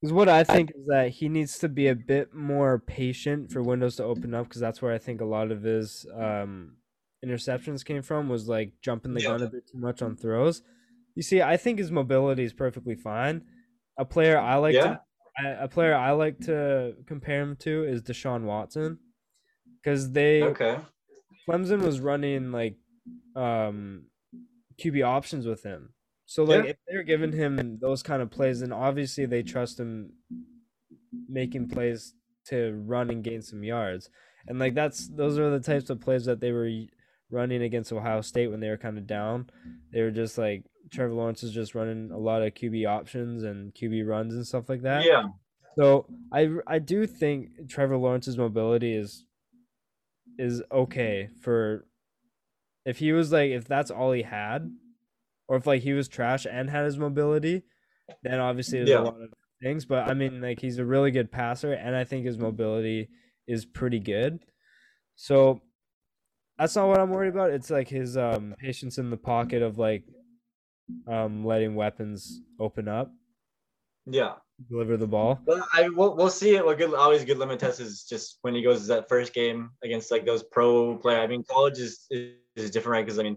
Because 0.00 0.12
what 0.12 0.28
I 0.28 0.44
think 0.44 0.70
is 0.70 0.86
that 0.88 1.10
he 1.10 1.28
needs 1.28 1.58
to 1.60 1.68
be 1.68 1.86
a 1.86 1.94
bit 1.94 2.34
more 2.34 2.78
patient 2.78 3.50
for 3.52 3.62
windows 3.62 3.96
to 3.96 4.04
open 4.04 4.34
up, 4.34 4.48
because 4.48 4.60
that's 4.60 4.82
where 4.82 4.92
I 4.92 4.98
think 4.98 5.20
a 5.20 5.24
lot 5.24 5.50
of 5.50 5.62
his 5.62 6.04
um, 6.14 6.76
interceptions 7.24 7.84
came 7.84 8.02
from 8.02 8.28
was 8.28 8.48
like 8.48 8.72
jumping 8.82 9.14
the 9.14 9.22
yeah. 9.22 9.28
gun 9.28 9.42
a 9.42 9.46
bit 9.46 9.66
too 9.66 9.78
much 9.78 10.02
on 10.02 10.16
throws. 10.16 10.62
You 11.14 11.22
see, 11.22 11.42
I 11.42 11.56
think 11.56 11.78
his 11.78 11.90
mobility 11.90 12.44
is 12.44 12.52
perfectly 12.52 12.94
fine. 12.94 13.42
A 13.98 14.04
player 14.04 14.38
I 14.38 14.56
like 14.56 14.74
yeah. 14.74 14.98
to, 15.42 15.64
a 15.64 15.68
player 15.68 15.94
I 15.94 16.12
like 16.12 16.38
to 16.40 16.94
compare 17.06 17.42
him 17.42 17.56
to 17.60 17.84
is 17.84 18.02
Deshaun 18.02 18.42
Watson, 18.42 18.98
because 19.82 20.12
they 20.12 20.42
okay. 20.42 20.78
Clemson 21.48 21.80
was 21.80 22.00
running 22.00 22.50
like 22.50 22.76
um 23.36 24.06
QB 24.82 25.04
options 25.04 25.46
with 25.46 25.62
him. 25.62 25.90
So 26.26 26.42
like 26.44 26.64
yeah. 26.64 26.70
if 26.70 26.76
they're 26.88 27.02
giving 27.02 27.32
him 27.32 27.78
those 27.80 28.02
kind 28.02 28.22
of 28.22 28.30
plays, 28.30 28.60
then 28.60 28.72
obviously 28.72 29.26
they 29.26 29.42
trust 29.42 29.78
him 29.78 30.10
making 31.28 31.68
plays 31.68 32.14
to 32.46 32.82
run 32.84 33.10
and 33.10 33.22
gain 33.22 33.42
some 33.42 33.62
yards. 33.62 34.10
And 34.46 34.58
like 34.58 34.74
that's 34.74 35.08
those 35.08 35.38
are 35.38 35.50
the 35.50 35.60
types 35.60 35.90
of 35.90 36.00
plays 36.00 36.24
that 36.24 36.40
they 36.40 36.52
were 36.52 36.70
running 37.30 37.62
against 37.62 37.92
Ohio 37.92 38.20
State 38.20 38.50
when 38.50 38.60
they 38.60 38.68
were 38.68 38.76
kind 38.76 38.98
of 38.98 39.06
down. 39.06 39.50
They 39.92 40.02
were 40.02 40.10
just 40.10 40.38
like 40.38 40.64
Trevor 40.90 41.14
Lawrence 41.14 41.42
is 41.42 41.52
just 41.52 41.74
running 41.74 42.10
a 42.10 42.18
lot 42.18 42.42
of 42.42 42.54
QB 42.54 42.86
options 42.88 43.42
and 43.42 43.74
QB 43.74 44.06
runs 44.06 44.34
and 44.34 44.46
stuff 44.46 44.68
like 44.68 44.82
that. 44.82 45.04
Yeah. 45.04 45.24
So 45.76 46.06
I 46.32 46.48
I 46.66 46.78
do 46.78 47.06
think 47.06 47.68
Trevor 47.68 47.96
Lawrence's 47.96 48.38
mobility 48.38 48.94
is 48.94 49.24
is 50.38 50.62
okay 50.72 51.30
for 51.40 51.86
if 52.84 52.98
he 52.98 53.12
was 53.12 53.32
like 53.32 53.50
if 53.50 53.66
that's 53.66 53.90
all 53.90 54.12
he 54.12 54.22
had, 54.22 54.70
or 55.48 55.56
if 55.56 55.66
like 55.66 55.82
he 55.82 55.92
was 55.92 56.08
trash 56.08 56.46
and 56.50 56.70
had 56.70 56.84
his 56.84 56.98
mobility, 56.98 57.64
then 58.22 58.40
obviously 58.40 58.78
there's 58.78 58.90
yeah. 58.90 59.00
a 59.00 59.02
lot 59.02 59.20
of 59.20 59.30
things. 59.62 59.84
But 59.84 60.08
I 60.08 60.14
mean, 60.14 60.40
like 60.40 60.60
he's 60.60 60.78
a 60.78 60.84
really 60.84 61.10
good 61.10 61.32
passer, 61.32 61.72
and 61.72 61.96
I 61.96 62.04
think 62.04 62.26
his 62.26 62.38
mobility 62.38 63.08
is 63.46 63.64
pretty 63.64 64.00
good. 64.00 64.40
So 65.16 65.60
that's 66.58 66.76
not 66.76 66.88
what 66.88 67.00
I'm 67.00 67.10
worried 67.10 67.34
about. 67.34 67.50
It's 67.50 67.70
like 67.70 67.88
his 67.88 68.16
um 68.16 68.54
patience 68.58 68.98
in 68.98 69.10
the 69.10 69.16
pocket 69.16 69.62
of 69.62 69.78
like 69.78 70.04
um 71.06 71.44
letting 71.44 71.74
weapons 71.74 72.40
open 72.60 72.88
up. 72.88 73.12
Yeah. 74.06 74.34
Deliver 74.70 74.96
the 74.96 75.06
ball. 75.06 75.40
Well, 75.46 75.66
I 75.72 75.88
we'll, 75.88 76.14
we'll 76.14 76.30
see 76.30 76.54
it. 76.54 76.64
What 76.64 76.78
good 76.78 76.94
always 76.94 77.24
good 77.24 77.38
limit 77.38 77.58
test 77.58 77.80
is 77.80 78.04
just 78.04 78.38
when 78.42 78.54
he 78.54 78.62
goes 78.62 78.86
that 78.86 79.08
first 79.08 79.34
game 79.34 79.70
against 79.82 80.10
like 80.10 80.24
those 80.24 80.44
pro 80.44 80.96
player. 80.96 81.20
I 81.20 81.26
mean, 81.26 81.42
college 81.50 81.78
is, 81.78 82.06
is 82.10 82.34
is 82.54 82.70
different, 82.70 82.92
right? 82.92 83.04
Because 83.04 83.18
I 83.18 83.24
mean, 83.24 83.36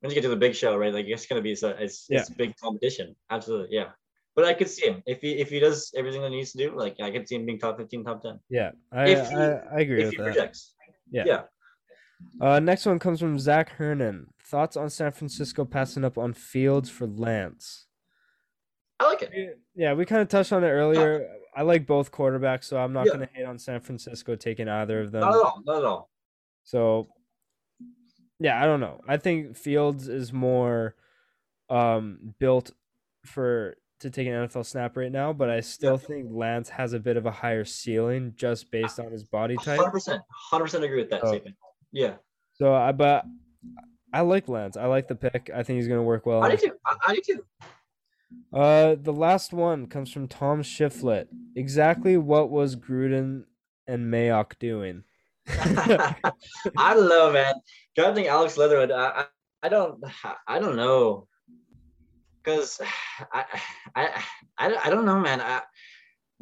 when 0.00 0.10
you 0.10 0.14
get 0.14 0.22
to 0.22 0.28
the 0.28 0.36
big 0.36 0.54
show, 0.54 0.76
right? 0.76 0.94
Like 0.94 1.06
it's 1.06 1.26
gonna 1.26 1.42
be 1.42 1.52
it's, 1.52 1.62
it's, 1.62 2.06
yeah. 2.08 2.20
it's 2.20 2.30
big 2.30 2.56
competition. 2.56 3.14
Absolutely, 3.28 3.76
yeah. 3.76 3.90
But 4.34 4.46
I 4.46 4.54
could 4.54 4.70
see 4.70 4.86
him 4.86 5.02
if 5.04 5.20
he 5.20 5.32
if 5.32 5.50
he 5.50 5.60
does 5.60 5.92
everything 5.94 6.22
that 6.22 6.30
he 6.30 6.36
needs 6.36 6.52
to 6.52 6.58
do. 6.58 6.74
Like 6.74 6.98
I 7.00 7.10
could 7.10 7.28
see 7.28 7.34
him 7.34 7.44
being 7.44 7.58
top 7.58 7.76
fifteen, 7.76 8.02
top 8.02 8.22
ten. 8.22 8.40
Yeah, 8.48 8.70
I 8.90 9.08
if 9.08 9.28
he, 9.28 9.36
I, 9.36 9.50
I 9.50 9.80
agree 9.80 10.00
if 10.00 10.06
with 10.06 10.10
he 10.12 10.16
that. 10.16 10.24
projects. 10.24 10.74
Yeah. 11.10 11.24
Yeah. 11.26 11.42
Uh, 12.40 12.60
next 12.60 12.86
one 12.86 12.98
comes 12.98 13.20
from 13.20 13.38
Zach 13.38 13.70
Hernan. 13.70 14.28
Thoughts 14.42 14.76
on 14.76 14.90
San 14.90 15.12
Francisco 15.12 15.64
passing 15.64 16.04
up 16.04 16.18
on 16.18 16.32
Fields 16.32 16.90
for 16.90 17.06
Lance? 17.06 17.86
I 19.00 19.08
like 19.08 19.22
it. 19.22 19.60
Yeah, 19.74 19.94
we 19.94 20.04
kind 20.04 20.22
of 20.22 20.28
touched 20.28 20.52
on 20.52 20.64
it 20.64 20.68
earlier. 20.68 21.28
I 21.56 21.62
like 21.62 21.86
both 21.86 22.12
quarterbacks, 22.12 22.64
so 22.64 22.78
I'm 22.78 22.92
not 22.92 23.06
yeah. 23.06 23.14
going 23.14 23.28
to 23.28 23.34
hate 23.34 23.44
on 23.44 23.58
San 23.58 23.80
Francisco 23.80 24.36
taking 24.36 24.68
either 24.68 25.00
of 25.00 25.12
them. 25.12 25.22
Not 25.22 25.34
at 25.34 25.40
all. 25.40 25.62
Not 25.64 25.78
at 25.78 25.84
all. 25.84 26.10
So 26.64 27.08
yeah, 28.40 28.62
I 28.62 28.66
don't 28.66 28.80
know. 28.80 29.00
I 29.08 29.16
think 29.16 29.56
Fields 29.56 30.08
is 30.08 30.32
more 30.32 30.94
um, 31.70 32.34
built 32.38 32.72
for 33.24 33.76
to 34.00 34.10
take 34.10 34.26
an 34.26 34.34
NFL 34.34 34.66
snap 34.66 34.96
right 34.96 35.10
now, 35.10 35.32
but 35.32 35.48
I 35.48 35.60
still 35.60 35.98
yeah. 36.00 36.06
think 36.06 36.26
Lance 36.30 36.68
has 36.68 36.92
a 36.92 36.98
bit 36.98 37.16
of 37.16 37.26
a 37.26 37.30
higher 37.30 37.64
ceiling 37.64 38.34
just 38.36 38.70
based 38.70 38.98
on 38.98 39.12
his 39.12 39.24
body 39.24 39.56
type. 39.56 39.78
Hundred 39.78 39.92
percent, 39.92 40.22
hundred 40.30 40.64
percent 40.64 40.84
agree 40.84 41.00
with 41.00 41.10
that 41.10 41.22
so, 41.22 41.28
statement. 41.28 41.56
Yeah. 41.94 42.14
So 42.54 42.74
I 42.74 42.92
but 42.92 43.24
I 44.12 44.20
like 44.20 44.48
Lance. 44.48 44.76
I 44.76 44.86
like 44.86 45.08
the 45.08 45.14
pick. 45.14 45.50
I 45.54 45.62
think 45.62 45.78
he's 45.78 45.88
going 45.88 46.00
to 46.00 46.04
work 46.04 46.26
well. 46.26 46.42
I 46.42 46.50
do 46.50 46.68
too. 46.68 46.72
I 47.06 47.14
do 47.14 47.20
too. 47.24 47.44
Uh, 48.52 48.96
the 49.00 49.12
last 49.12 49.52
one 49.52 49.86
comes 49.86 50.12
from 50.12 50.28
Tom 50.28 50.62
Shiflett. 50.62 51.26
Exactly 51.56 52.16
what 52.16 52.50
was 52.50 52.76
Gruden 52.76 53.44
and 53.86 54.12
Mayock 54.12 54.58
doing? 54.58 55.04
I 55.48 56.94
don't 56.94 57.08
know, 57.08 57.32
man. 57.32 57.54
Drafting 57.94 58.26
Alex 58.26 58.56
Leatherwood, 58.56 58.90
I, 58.90 59.26
I, 59.62 59.68
don't, 59.68 60.02
I 60.48 60.58
don't 60.58 60.76
know, 60.76 61.28
because 62.42 62.80
I, 63.32 63.44
I, 63.94 64.22
I, 64.58 64.76
I 64.84 64.90
don't 64.90 65.04
know, 65.04 65.20
man. 65.20 65.40
I, 65.40 65.62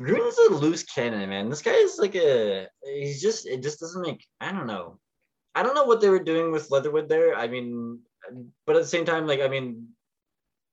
Gruden's 0.00 0.38
a 0.38 0.54
loose 0.54 0.82
cannon, 0.82 1.28
man. 1.28 1.50
This 1.50 1.62
guy 1.62 1.72
is 1.72 1.98
like 1.98 2.14
a, 2.14 2.68
he's 2.84 3.20
just, 3.20 3.46
it 3.46 3.62
just 3.62 3.80
doesn't 3.80 4.02
make, 4.02 4.24
I 4.40 4.52
don't 4.52 4.66
know. 4.66 4.98
I 5.54 5.62
don't 5.62 5.74
know 5.74 5.84
what 5.84 6.00
they 6.00 6.08
were 6.08 6.22
doing 6.22 6.52
with 6.52 6.70
Leatherwood 6.70 7.08
there. 7.08 7.34
I 7.34 7.46
mean, 7.48 8.00
but 8.66 8.76
at 8.76 8.82
the 8.82 8.88
same 8.88 9.04
time, 9.04 9.26
like, 9.26 9.40
I 9.40 9.48
mean, 9.48 9.88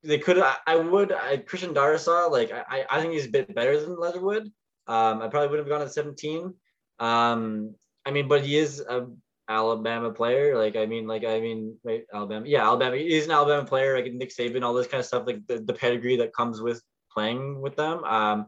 they 0.02 0.18
could, 0.18 0.38
I, 0.38 0.56
I 0.66 0.76
would, 0.76 1.12
I, 1.12 1.38
Christian 1.38 1.74
Darrisaw, 1.74 2.30
like, 2.30 2.50
I, 2.52 2.84
I 2.90 3.00
think 3.00 3.12
he's 3.12 3.26
a 3.26 3.30
bit 3.30 3.54
better 3.54 3.78
than 3.78 3.98
Leatherwood. 3.98 4.50
Um, 4.86 5.22
I 5.22 5.28
probably 5.28 5.48
would 5.48 5.58
have 5.58 5.68
gone 5.68 5.82
at 5.82 5.92
17. 5.92 6.54
Um, 6.98 7.74
I 8.06 8.10
mean, 8.10 8.28
but 8.28 8.44
he 8.44 8.56
is 8.56 8.80
a 8.80 9.06
Alabama 9.48 10.10
player. 10.10 10.56
Like, 10.56 10.76
I 10.76 10.86
mean, 10.86 11.06
like, 11.06 11.24
I 11.24 11.40
mean, 11.40 11.76
wait, 11.82 12.06
Alabama. 12.14 12.46
Yeah, 12.46 12.64
Alabama. 12.64 12.96
He's 12.96 13.26
an 13.26 13.32
Alabama 13.32 13.66
player. 13.66 14.00
Like 14.00 14.12
Nick 14.12 14.30
Saban, 14.30 14.62
all 14.62 14.74
this 14.74 14.86
kind 14.86 15.00
of 15.00 15.06
stuff. 15.06 15.26
Like 15.26 15.46
the, 15.46 15.58
the 15.58 15.74
pedigree 15.74 16.16
that 16.16 16.32
comes 16.32 16.62
with 16.62 16.82
playing 17.12 17.60
with 17.60 17.76
them. 17.76 18.04
Um, 18.04 18.46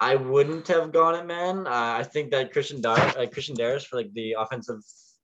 I 0.00 0.14
wouldn't 0.16 0.66
have 0.68 0.92
gone 0.92 1.14
it, 1.14 1.26
man. 1.26 1.66
Uh, 1.66 1.94
I 1.98 2.02
think 2.02 2.30
that 2.30 2.52
Christian 2.52 2.80
Dar- 2.80 3.18
uh, 3.18 3.26
Christian 3.26 3.54
Darris 3.54 3.84
for 3.86 3.96
like 3.96 4.12
the 4.14 4.36
offensive 4.38 4.80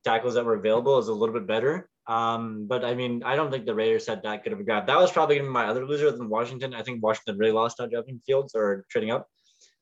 tackles 0.07 0.35
that 0.35 0.45
were 0.45 0.55
available 0.55 0.97
is 0.99 1.07
a 1.07 1.13
little 1.13 1.33
bit 1.33 1.47
better. 1.47 1.89
Um, 2.07 2.67
but 2.67 2.85
I 2.85 2.95
mean, 2.95 3.23
I 3.23 3.35
don't 3.35 3.51
think 3.51 3.65
the 3.65 3.75
Raiders 3.75 4.07
had 4.07 4.23
that 4.23 4.43
good 4.43 4.53
of 4.53 4.59
a 4.59 4.63
grab. 4.63 4.87
That 4.87 4.97
was 4.97 5.11
probably 5.11 5.35
gonna 5.35 5.49
be 5.49 5.53
my 5.53 5.65
other 5.65 5.85
loser 5.85 6.09
than 6.11 6.29
Washington. 6.29 6.73
I 6.73 6.83
think 6.83 7.03
Washington 7.03 7.37
really 7.37 7.51
lost 7.51 7.79
on 7.81 7.91
jumping 7.91 8.21
fields 8.25 8.55
or 8.55 8.85
trading 8.89 9.11
up. 9.11 9.27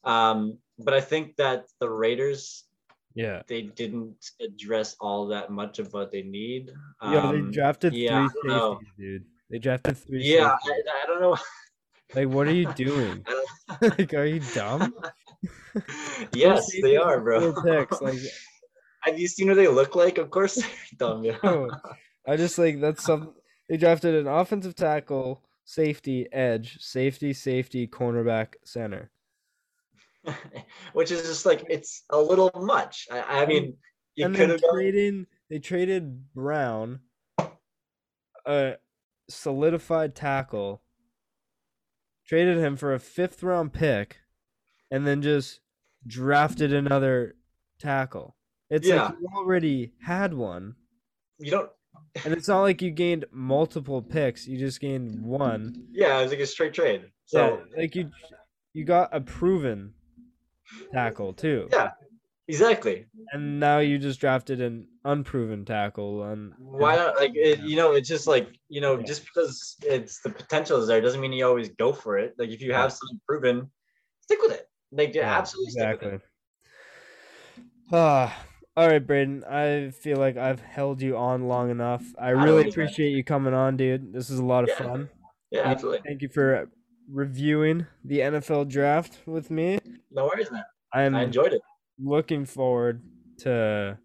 Um, 0.03 0.57
but 0.79 0.93
I 0.93 1.01
think 1.01 1.35
that 1.37 1.65
the 1.79 1.89
Raiders 1.89 2.65
yeah. 3.15 3.43
They 3.47 3.61
didn't 3.61 4.31
address 4.41 4.97
all 4.99 5.27
that 5.27 5.49
much 5.49 5.79
of 5.79 5.91
what 5.93 6.11
they 6.11 6.21
need. 6.21 6.71
Yeah, 7.01 7.21
um, 7.21 7.45
they 7.45 7.51
drafted 7.51 7.93
yeah, 7.93 8.27
three 8.27 8.51
safeties, 8.51 8.87
dude. 8.99 9.25
They 9.49 9.57
drafted 9.57 9.97
three. 9.97 10.23
Yeah, 10.23 10.57
I, 10.65 10.81
I, 11.03 11.07
don't 11.07 11.21
know. 11.21 11.37
Like, 12.13 12.27
what 12.27 12.47
are 12.47 12.53
you 12.53 12.71
doing? 12.73 13.25
like, 13.81 14.13
are 14.13 14.25
you 14.25 14.41
dumb? 14.53 14.93
yes, 16.33 16.69
they 16.81 16.97
are, 16.97 17.21
bro. 17.21 17.53
Picks, 17.63 18.01
like, 18.01 18.19
have 19.05 19.19
you 19.19 19.27
seen 19.27 19.47
what 19.47 19.55
they 19.55 19.67
look 19.67 19.95
like? 19.95 20.17
Of 20.17 20.29
course, 20.29 20.61
dumb. 20.97 21.25
I 22.27 22.35
just 22.35 22.57
like 22.57 22.81
that's 22.81 23.03
some. 23.03 23.33
They 23.69 23.77
drafted 23.77 24.15
an 24.15 24.27
offensive 24.27 24.75
tackle, 24.75 25.43
safety, 25.63 26.27
edge, 26.31 26.77
safety, 26.79 27.33
safety, 27.33 27.87
cornerback, 27.87 28.55
center. 28.63 29.11
which 30.93 31.11
is 31.11 31.21
just 31.21 31.45
like 31.45 31.63
it's 31.69 32.03
a 32.09 32.19
little 32.19 32.51
much. 32.55 33.07
I, 33.11 33.43
I 33.43 33.45
mean, 33.45 33.75
you 34.15 34.29
could 34.29 34.49
have 34.49 34.61
traded. 34.71 35.27
They 35.49 35.59
traded 35.59 36.33
Brown, 36.33 37.01
a 38.45 38.75
solidified 39.29 40.15
tackle, 40.15 40.81
traded 42.27 42.57
him 42.57 42.75
for 42.75 42.93
a 42.93 42.99
fifth 42.99 43.43
round 43.43 43.73
pick, 43.73 44.17
and 44.89 45.05
then 45.05 45.21
just 45.21 45.59
drafted 46.07 46.73
another 46.73 47.35
tackle. 47.79 48.35
It's 48.69 48.87
yeah. 48.87 49.05
like 49.05 49.15
you 49.21 49.27
already 49.35 49.93
had 50.01 50.33
one. 50.33 50.75
You 51.39 51.51
don't. 51.51 51.69
and 52.23 52.33
it's 52.33 52.47
not 52.47 52.61
like 52.61 52.81
you 52.81 52.91
gained 52.91 53.25
multiple 53.31 54.01
picks. 54.01 54.47
You 54.47 54.57
just 54.57 54.79
gained 54.79 55.21
one. 55.23 55.87
Yeah, 55.91 56.17
it 56.19 56.23
was 56.23 56.31
like 56.31 56.39
a 56.39 56.47
straight 56.47 56.73
trade. 56.73 57.05
So 57.25 57.59
yeah, 57.69 57.81
like 57.81 57.95
you, 57.95 58.09
you 58.73 58.85
got 58.85 59.09
a 59.11 59.21
proven 59.21 59.93
tackle 60.91 61.33
too. 61.33 61.67
Yeah, 61.71 61.91
exactly. 62.47 63.05
And 63.33 63.59
now 63.59 63.79
you 63.79 63.99
just 63.99 64.19
drafted 64.19 64.61
an 64.61 64.87
unproven 65.03 65.63
tackle. 65.65 66.23
And 66.23 66.53
why 66.57 66.95
not? 66.95 67.17
Like 67.17 67.31
it, 67.35 67.59
you 67.59 67.75
know, 67.75 67.93
it's 67.93 68.09
just 68.09 68.25
like 68.25 68.49
you 68.67 68.81
know, 68.81 68.97
yeah. 68.97 69.05
just 69.05 69.25
because 69.25 69.75
it's 69.83 70.21
the 70.21 70.29
potential 70.29 70.79
is 70.79 70.87
there 70.87 71.01
doesn't 71.01 71.21
mean 71.21 71.33
you 71.33 71.45
always 71.45 71.69
go 71.69 71.93
for 71.93 72.17
it. 72.17 72.33
Like 72.39 72.49
if 72.49 72.61
you 72.61 72.73
have 72.73 72.91
something 72.91 73.19
proven, 73.27 73.69
stick 74.21 74.39
with 74.41 74.53
it. 74.53 74.67
Like 74.91 75.13
yeah, 75.13 75.37
absolutely 75.37 75.73
exactly. 75.75 76.19
Ah. 77.91 78.35
All 78.77 78.89
right, 78.89 79.05
Braden. 79.05 79.45
I 79.45 79.91
feel 79.91 80.17
like 80.17 80.35
I've 80.35 80.59
held 80.59 81.01
you 81.01 81.15
on 81.15 81.47
long 81.47 81.69
enough. 81.69 82.03
I 82.19 82.31
really 82.31 82.67
appreciate 82.67 83.11
you 83.11 83.23
coming 83.23 83.53
on, 83.53 83.77
dude. 83.77 84.11
This 84.11 84.29
is 84.29 84.39
a 84.39 84.43
lot 84.43 84.63
of 84.63 84.69
yeah. 84.69 84.85
fun. 84.85 85.09
Yeah, 85.49 85.61
absolutely. 85.61 86.01
Thank 86.05 86.21
you 86.21 86.27
for 86.27 86.69
reviewing 87.09 87.85
the 88.03 88.19
NFL 88.19 88.67
draft 88.67 89.19
with 89.25 89.49
me. 89.49 89.79
No 90.11 90.25
worries, 90.25 90.51
man. 90.51 90.65
I'm 90.91 91.15
I 91.15 91.23
enjoyed 91.23 91.53
it. 91.53 91.61
Looking 91.97 92.45
forward 92.45 93.01
to 93.39 93.97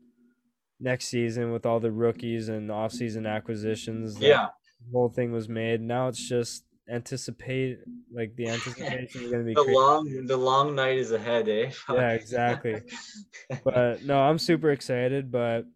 next 0.78 1.06
season 1.06 1.52
with 1.52 1.66
all 1.66 1.80
the 1.80 1.90
rookies 1.90 2.48
and 2.48 2.70
off-season 2.70 3.26
acquisitions. 3.26 4.20
Yeah. 4.20 4.48
The 4.86 4.92
whole 4.92 5.08
thing 5.08 5.32
was 5.32 5.48
made. 5.48 5.80
Now 5.80 6.06
it's 6.06 6.28
just 6.28 6.62
anticipate 6.90 7.78
like 8.12 8.34
the 8.36 8.48
anticipation 8.48 9.22
is 9.22 9.30
gonna 9.30 9.44
be 9.44 9.54
the 9.54 9.62
crazy. 9.62 9.78
long 9.78 10.26
the 10.26 10.36
long 10.36 10.74
night 10.74 10.98
is 10.98 11.12
ahead, 11.12 11.48
eh? 11.48 11.70
yeah, 11.88 12.10
exactly. 12.10 12.82
but 13.64 14.04
no, 14.04 14.18
I'm 14.18 14.38
super 14.38 14.70
excited. 14.70 15.30
But 15.30 15.66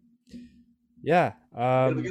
yeah, 1.01 1.33
um, 1.55 2.05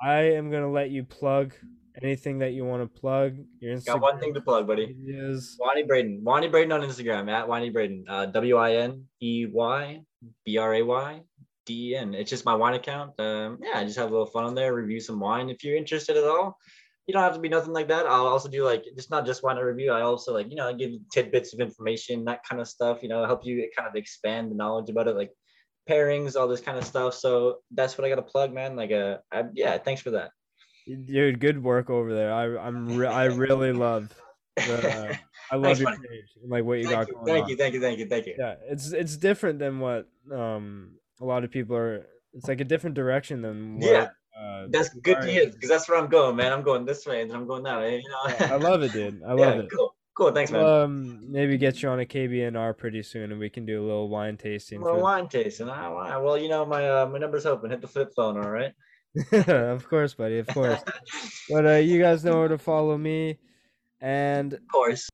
I 0.00 0.32
am 0.32 0.50
gonna 0.50 0.70
let 0.70 0.90
you 0.90 1.04
plug 1.04 1.54
anything 2.00 2.38
that 2.38 2.52
you 2.52 2.64
want 2.64 2.82
to 2.82 3.00
plug. 3.00 3.36
Your 3.60 3.76
Instagram. 3.76 3.86
Got 3.86 4.00
one 4.00 4.20
thing 4.20 4.34
to 4.34 4.40
plug, 4.40 4.66
buddy. 4.66 4.96
Is 5.06 5.58
Winey 5.60 5.86
Brayden. 5.86 6.22
Winey 6.22 6.50
Brayden 6.50 6.72
on 6.72 6.82
Instagram 6.82 7.30
at 7.30 7.48
Winey 7.48 7.72
Brayden. 7.72 8.04
Uh, 8.08 8.26
w 8.26 8.56
I 8.56 8.74
N 8.74 9.04
E 9.20 9.46
Y 9.52 10.00
B 10.44 10.58
R 10.58 10.74
A 10.74 10.82
Y 10.82 11.20
D 11.66 11.90
E 11.90 11.96
N. 11.96 12.14
It's 12.14 12.30
just 12.30 12.44
my 12.44 12.54
wine 12.54 12.74
account. 12.74 13.18
Um, 13.18 13.58
yeah, 13.62 13.78
I 13.78 13.84
just 13.84 13.98
have 13.98 14.08
a 14.08 14.12
little 14.12 14.26
fun 14.26 14.44
on 14.44 14.54
there. 14.54 14.74
Review 14.74 15.00
some 15.00 15.18
wine 15.18 15.50
if 15.50 15.64
you're 15.64 15.76
interested 15.76 16.16
at 16.16 16.24
all 16.24 16.56
you 17.08 17.14
don't 17.14 17.22
have 17.22 17.34
to 17.34 17.40
be 17.40 17.48
nothing 17.48 17.72
like 17.72 17.88
that. 17.88 18.06
I'll 18.06 18.26
also 18.26 18.50
do 18.50 18.64
like 18.64 18.84
just 18.94 19.10
not 19.10 19.24
just 19.24 19.42
wine 19.42 19.56
review. 19.56 19.92
I 19.92 20.02
also 20.02 20.34
like 20.34 20.50
you 20.50 20.56
know 20.56 20.72
give 20.74 20.92
tidbits 21.10 21.54
of 21.54 21.60
information, 21.60 22.26
that 22.26 22.44
kind 22.46 22.60
of 22.60 22.68
stuff. 22.68 23.02
You 23.02 23.08
know, 23.08 23.24
help 23.24 23.46
you 23.46 23.68
kind 23.74 23.88
of 23.88 23.96
expand 23.96 24.50
the 24.50 24.54
knowledge 24.54 24.90
about 24.90 25.08
it, 25.08 25.16
like 25.16 25.32
pairings, 25.88 26.36
all 26.36 26.46
this 26.46 26.60
kind 26.60 26.76
of 26.76 26.84
stuff. 26.84 27.14
So 27.14 27.56
that's 27.70 27.96
what 27.96 28.04
I 28.04 28.10
got 28.10 28.16
to 28.16 28.22
plug, 28.22 28.52
man. 28.52 28.76
Like, 28.76 28.92
uh, 28.92 29.18
I, 29.32 29.44
yeah, 29.54 29.78
thanks 29.78 30.02
for 30.02 30.10
that. 30.10 30.32
Dude, 30.86 31.40
good 31.40 31.62
work 31.62 31.88
over 31.88 32.14
there. 32.14 32.30
I 32.30 32.58
I'm 32.58 32.94
re- 32.94 33.08
I 33.08 33.24
really 33.24 33.72
love. 33.72 34.14
The, 34.56 35.10
uh, 35.10 35.16
I 35.50 35.56
love 35.56 35.80
your 35.80 35.90
page, 35.90 36.26
like 36.46 36.64
what 36.64 36.76
you 36.76 36.84
thank 36.84 36.94
got 36.94 37.08
you, 37.08 37.14
going 37.14 37.26
thank 37.26 37.44
on. 37.44 37.50
you, 37.50 37.56
thank 37.56 37.74
you, 37.74 37.80
thank 37.80 37.98
you, 37.98 38.06
thank 38.06 38.26
you. 38.26 38.34
Yeah, 38.38 38.56
it's 38.68 38.92
it's 38.92 39.16
different 39.16 39.60
than 39.60 39.80
what 39.80 40.08
um 40.30 40.98
a 41.22 41.24
lot 41.24 41.42
of 41.42 41.50
people 41.50 41.74
are. 41.74 42.06
It's 42.34 42.48
like 42.48 42.60
a 42.60 42.64
different 42.64 42.96
direction 42.96 43.40
than 43.40 43.78
what, 43.78 43.90
yeah 43.90 44.08
uh, 44.38 44.66
that's 44.70 44.90
good 44.90 45.20
to 45.20 45.26
hear 45.26 45.46
because 45.46 45.68
that's 45.68 45.88
where 45.88 45.98
I'm 45.98 46.08
going, 46.08 46.36
man. 46.36 46.52
I'm 46.52 46.62
going 46.62 46.84
this 46.84 47.06
way 47.06 47.22
and 47.22 47.32
I'm 47.32 47.46
going 47.46 47.64
that 47.64 47.78
way. 47.78 47.96
You 47.96 48.08
know. 48.08 48.46
I 48.46 48.56
love 48.56 48.82
it, 48.82 48.92
dude. 48.92 49.22
I 49.22 49.32
love 49.32 49.56
yeah, 49.56 49.62
it. 49.62 49.68
Cool. 49.74 49.94
Cool. 50.18 50.32
Thanks, 50.32 50.50
man. 50.50 50.64
Um, 50.64 51.30
maybe 51.30 51.56
get 51.56 51.80
you 51.80 51.88
on 51.88 52.00
a 52.00 52.04
KBNR 52.04 52.76
pretty 52.76 53.04
soon, 53.04 53.30
and 53.30 53.38
we 53.38 53.48
can 53.48 53.64
do 53.64 53.80
a 53.80 53.84
little 53.84 54.08
wine 54.08 54.36
tasting. 54.36 54.80
Well, 54.80 55.00
wine 55.00 55.28
tasting. 55.28 55.68
Ah, 55.68 56.20
well, 56.20 56.36
you 56.36 56.48
know 56.48 56.66
my 56.66 56.88
uh, 56.88 57.06
my 57.06 57.18
number's 57.18 57.46
open. 57.46 57.70
Hit 57.70 57.80
the 57.80 57.86
flip 57.86 58.12
phone. 58.16 58.36
All 58.36 58.50
right. 58.50 58.72
of 59.32 59.88
course, 59.88 60.14
buddy. 60.14 60.38
Of 60.38 60.48
course. 60.48 60.80
but 61.48 61.66
uh, 61.66 61.74
you 61.74 62.00
guys 62.00 62.24
know 62.24 62.38
where 62.38 62.48
to 62.48 62.58
follow 62.58 62.98
me, 62.98 63.38
and 64.00 64.54
of 64.54 64.68
course. 64.70 65.08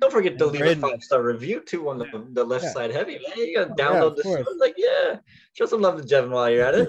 Don't 0.00 0.12
forget 0.12 0.36
to 0.38 0.46
leave 0.46 0.62
a 0.62 0.74
five 0.76 1.02
star 1.02 1.22
review 1.22 1.60
too 1.60 1.88
on 1.88 1.98
the, 1.98 2.06
yeah. 2.06 2.20
the 2.32 2.44
left 2.44 2.64
yeah. 2.64 2.72
side 2.72 2.90
heavy, 2.90 3.18
man. 3.26 3.36
You 3.38 3.56
gotta 3.56 3.74
download 3.74 4.16
yeah, 4.16 4.22
the 4.22 4.44
show. 4.44 4.52
Like, 4.58 4.74
yeah, 4.76 5.16
show 5.52 5.66
some 5.66 5.80
love 5.80 6.00
to 6.00 6.06
Jevin 6.06 6.30
while 6.30 6.50
you're 6.50 6.64
at 6.64 6.74
it. 6.74 6.88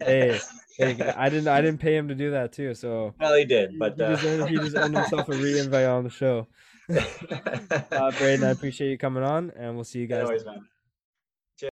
hey, 0.00 0.40
I 0.80 0.92
didn't. 1.28 1.48
I 1.48 1.60
didn't 1.60 1.78
pay 1.78 1.96
him 1.96 2.08
to 2.08 2.14
do 2.14 2.30
that 2.32 2.52
too. 2.52 2.74
So 2.74 3.14
well, 3.18 3.34
he 3.34 3.44
did, 3.44 3.78
but 3.78 3.96
he, 3.96 4.02
uh... 4.02 4.10
just, 4.10 4.24
earned, 4.24 4.48
he 4.48 4.56
just 4.56 4.76
earned 4.76 4.96
himself 4.96 5.28
a 5.28 5.32
re-invite 5.32 5.86
on 5.86 6.04
the 6.04 6.10
show. 6.10 6.46
uh, 6.88 8.12
Braden, 8.12 8.44
I 8.44 8.50
appreciate 8.50 8.90
you 8.90 8.98
coming 8.98 9.24
on, 9.24 9.52
and 9.56 9.74
we'll 9.74 9.84
see 9.84 10.00
you 10.00 10.06
guys. 10.06 10.20
Anyways, 10.20 10.44
man. 10.44 10.66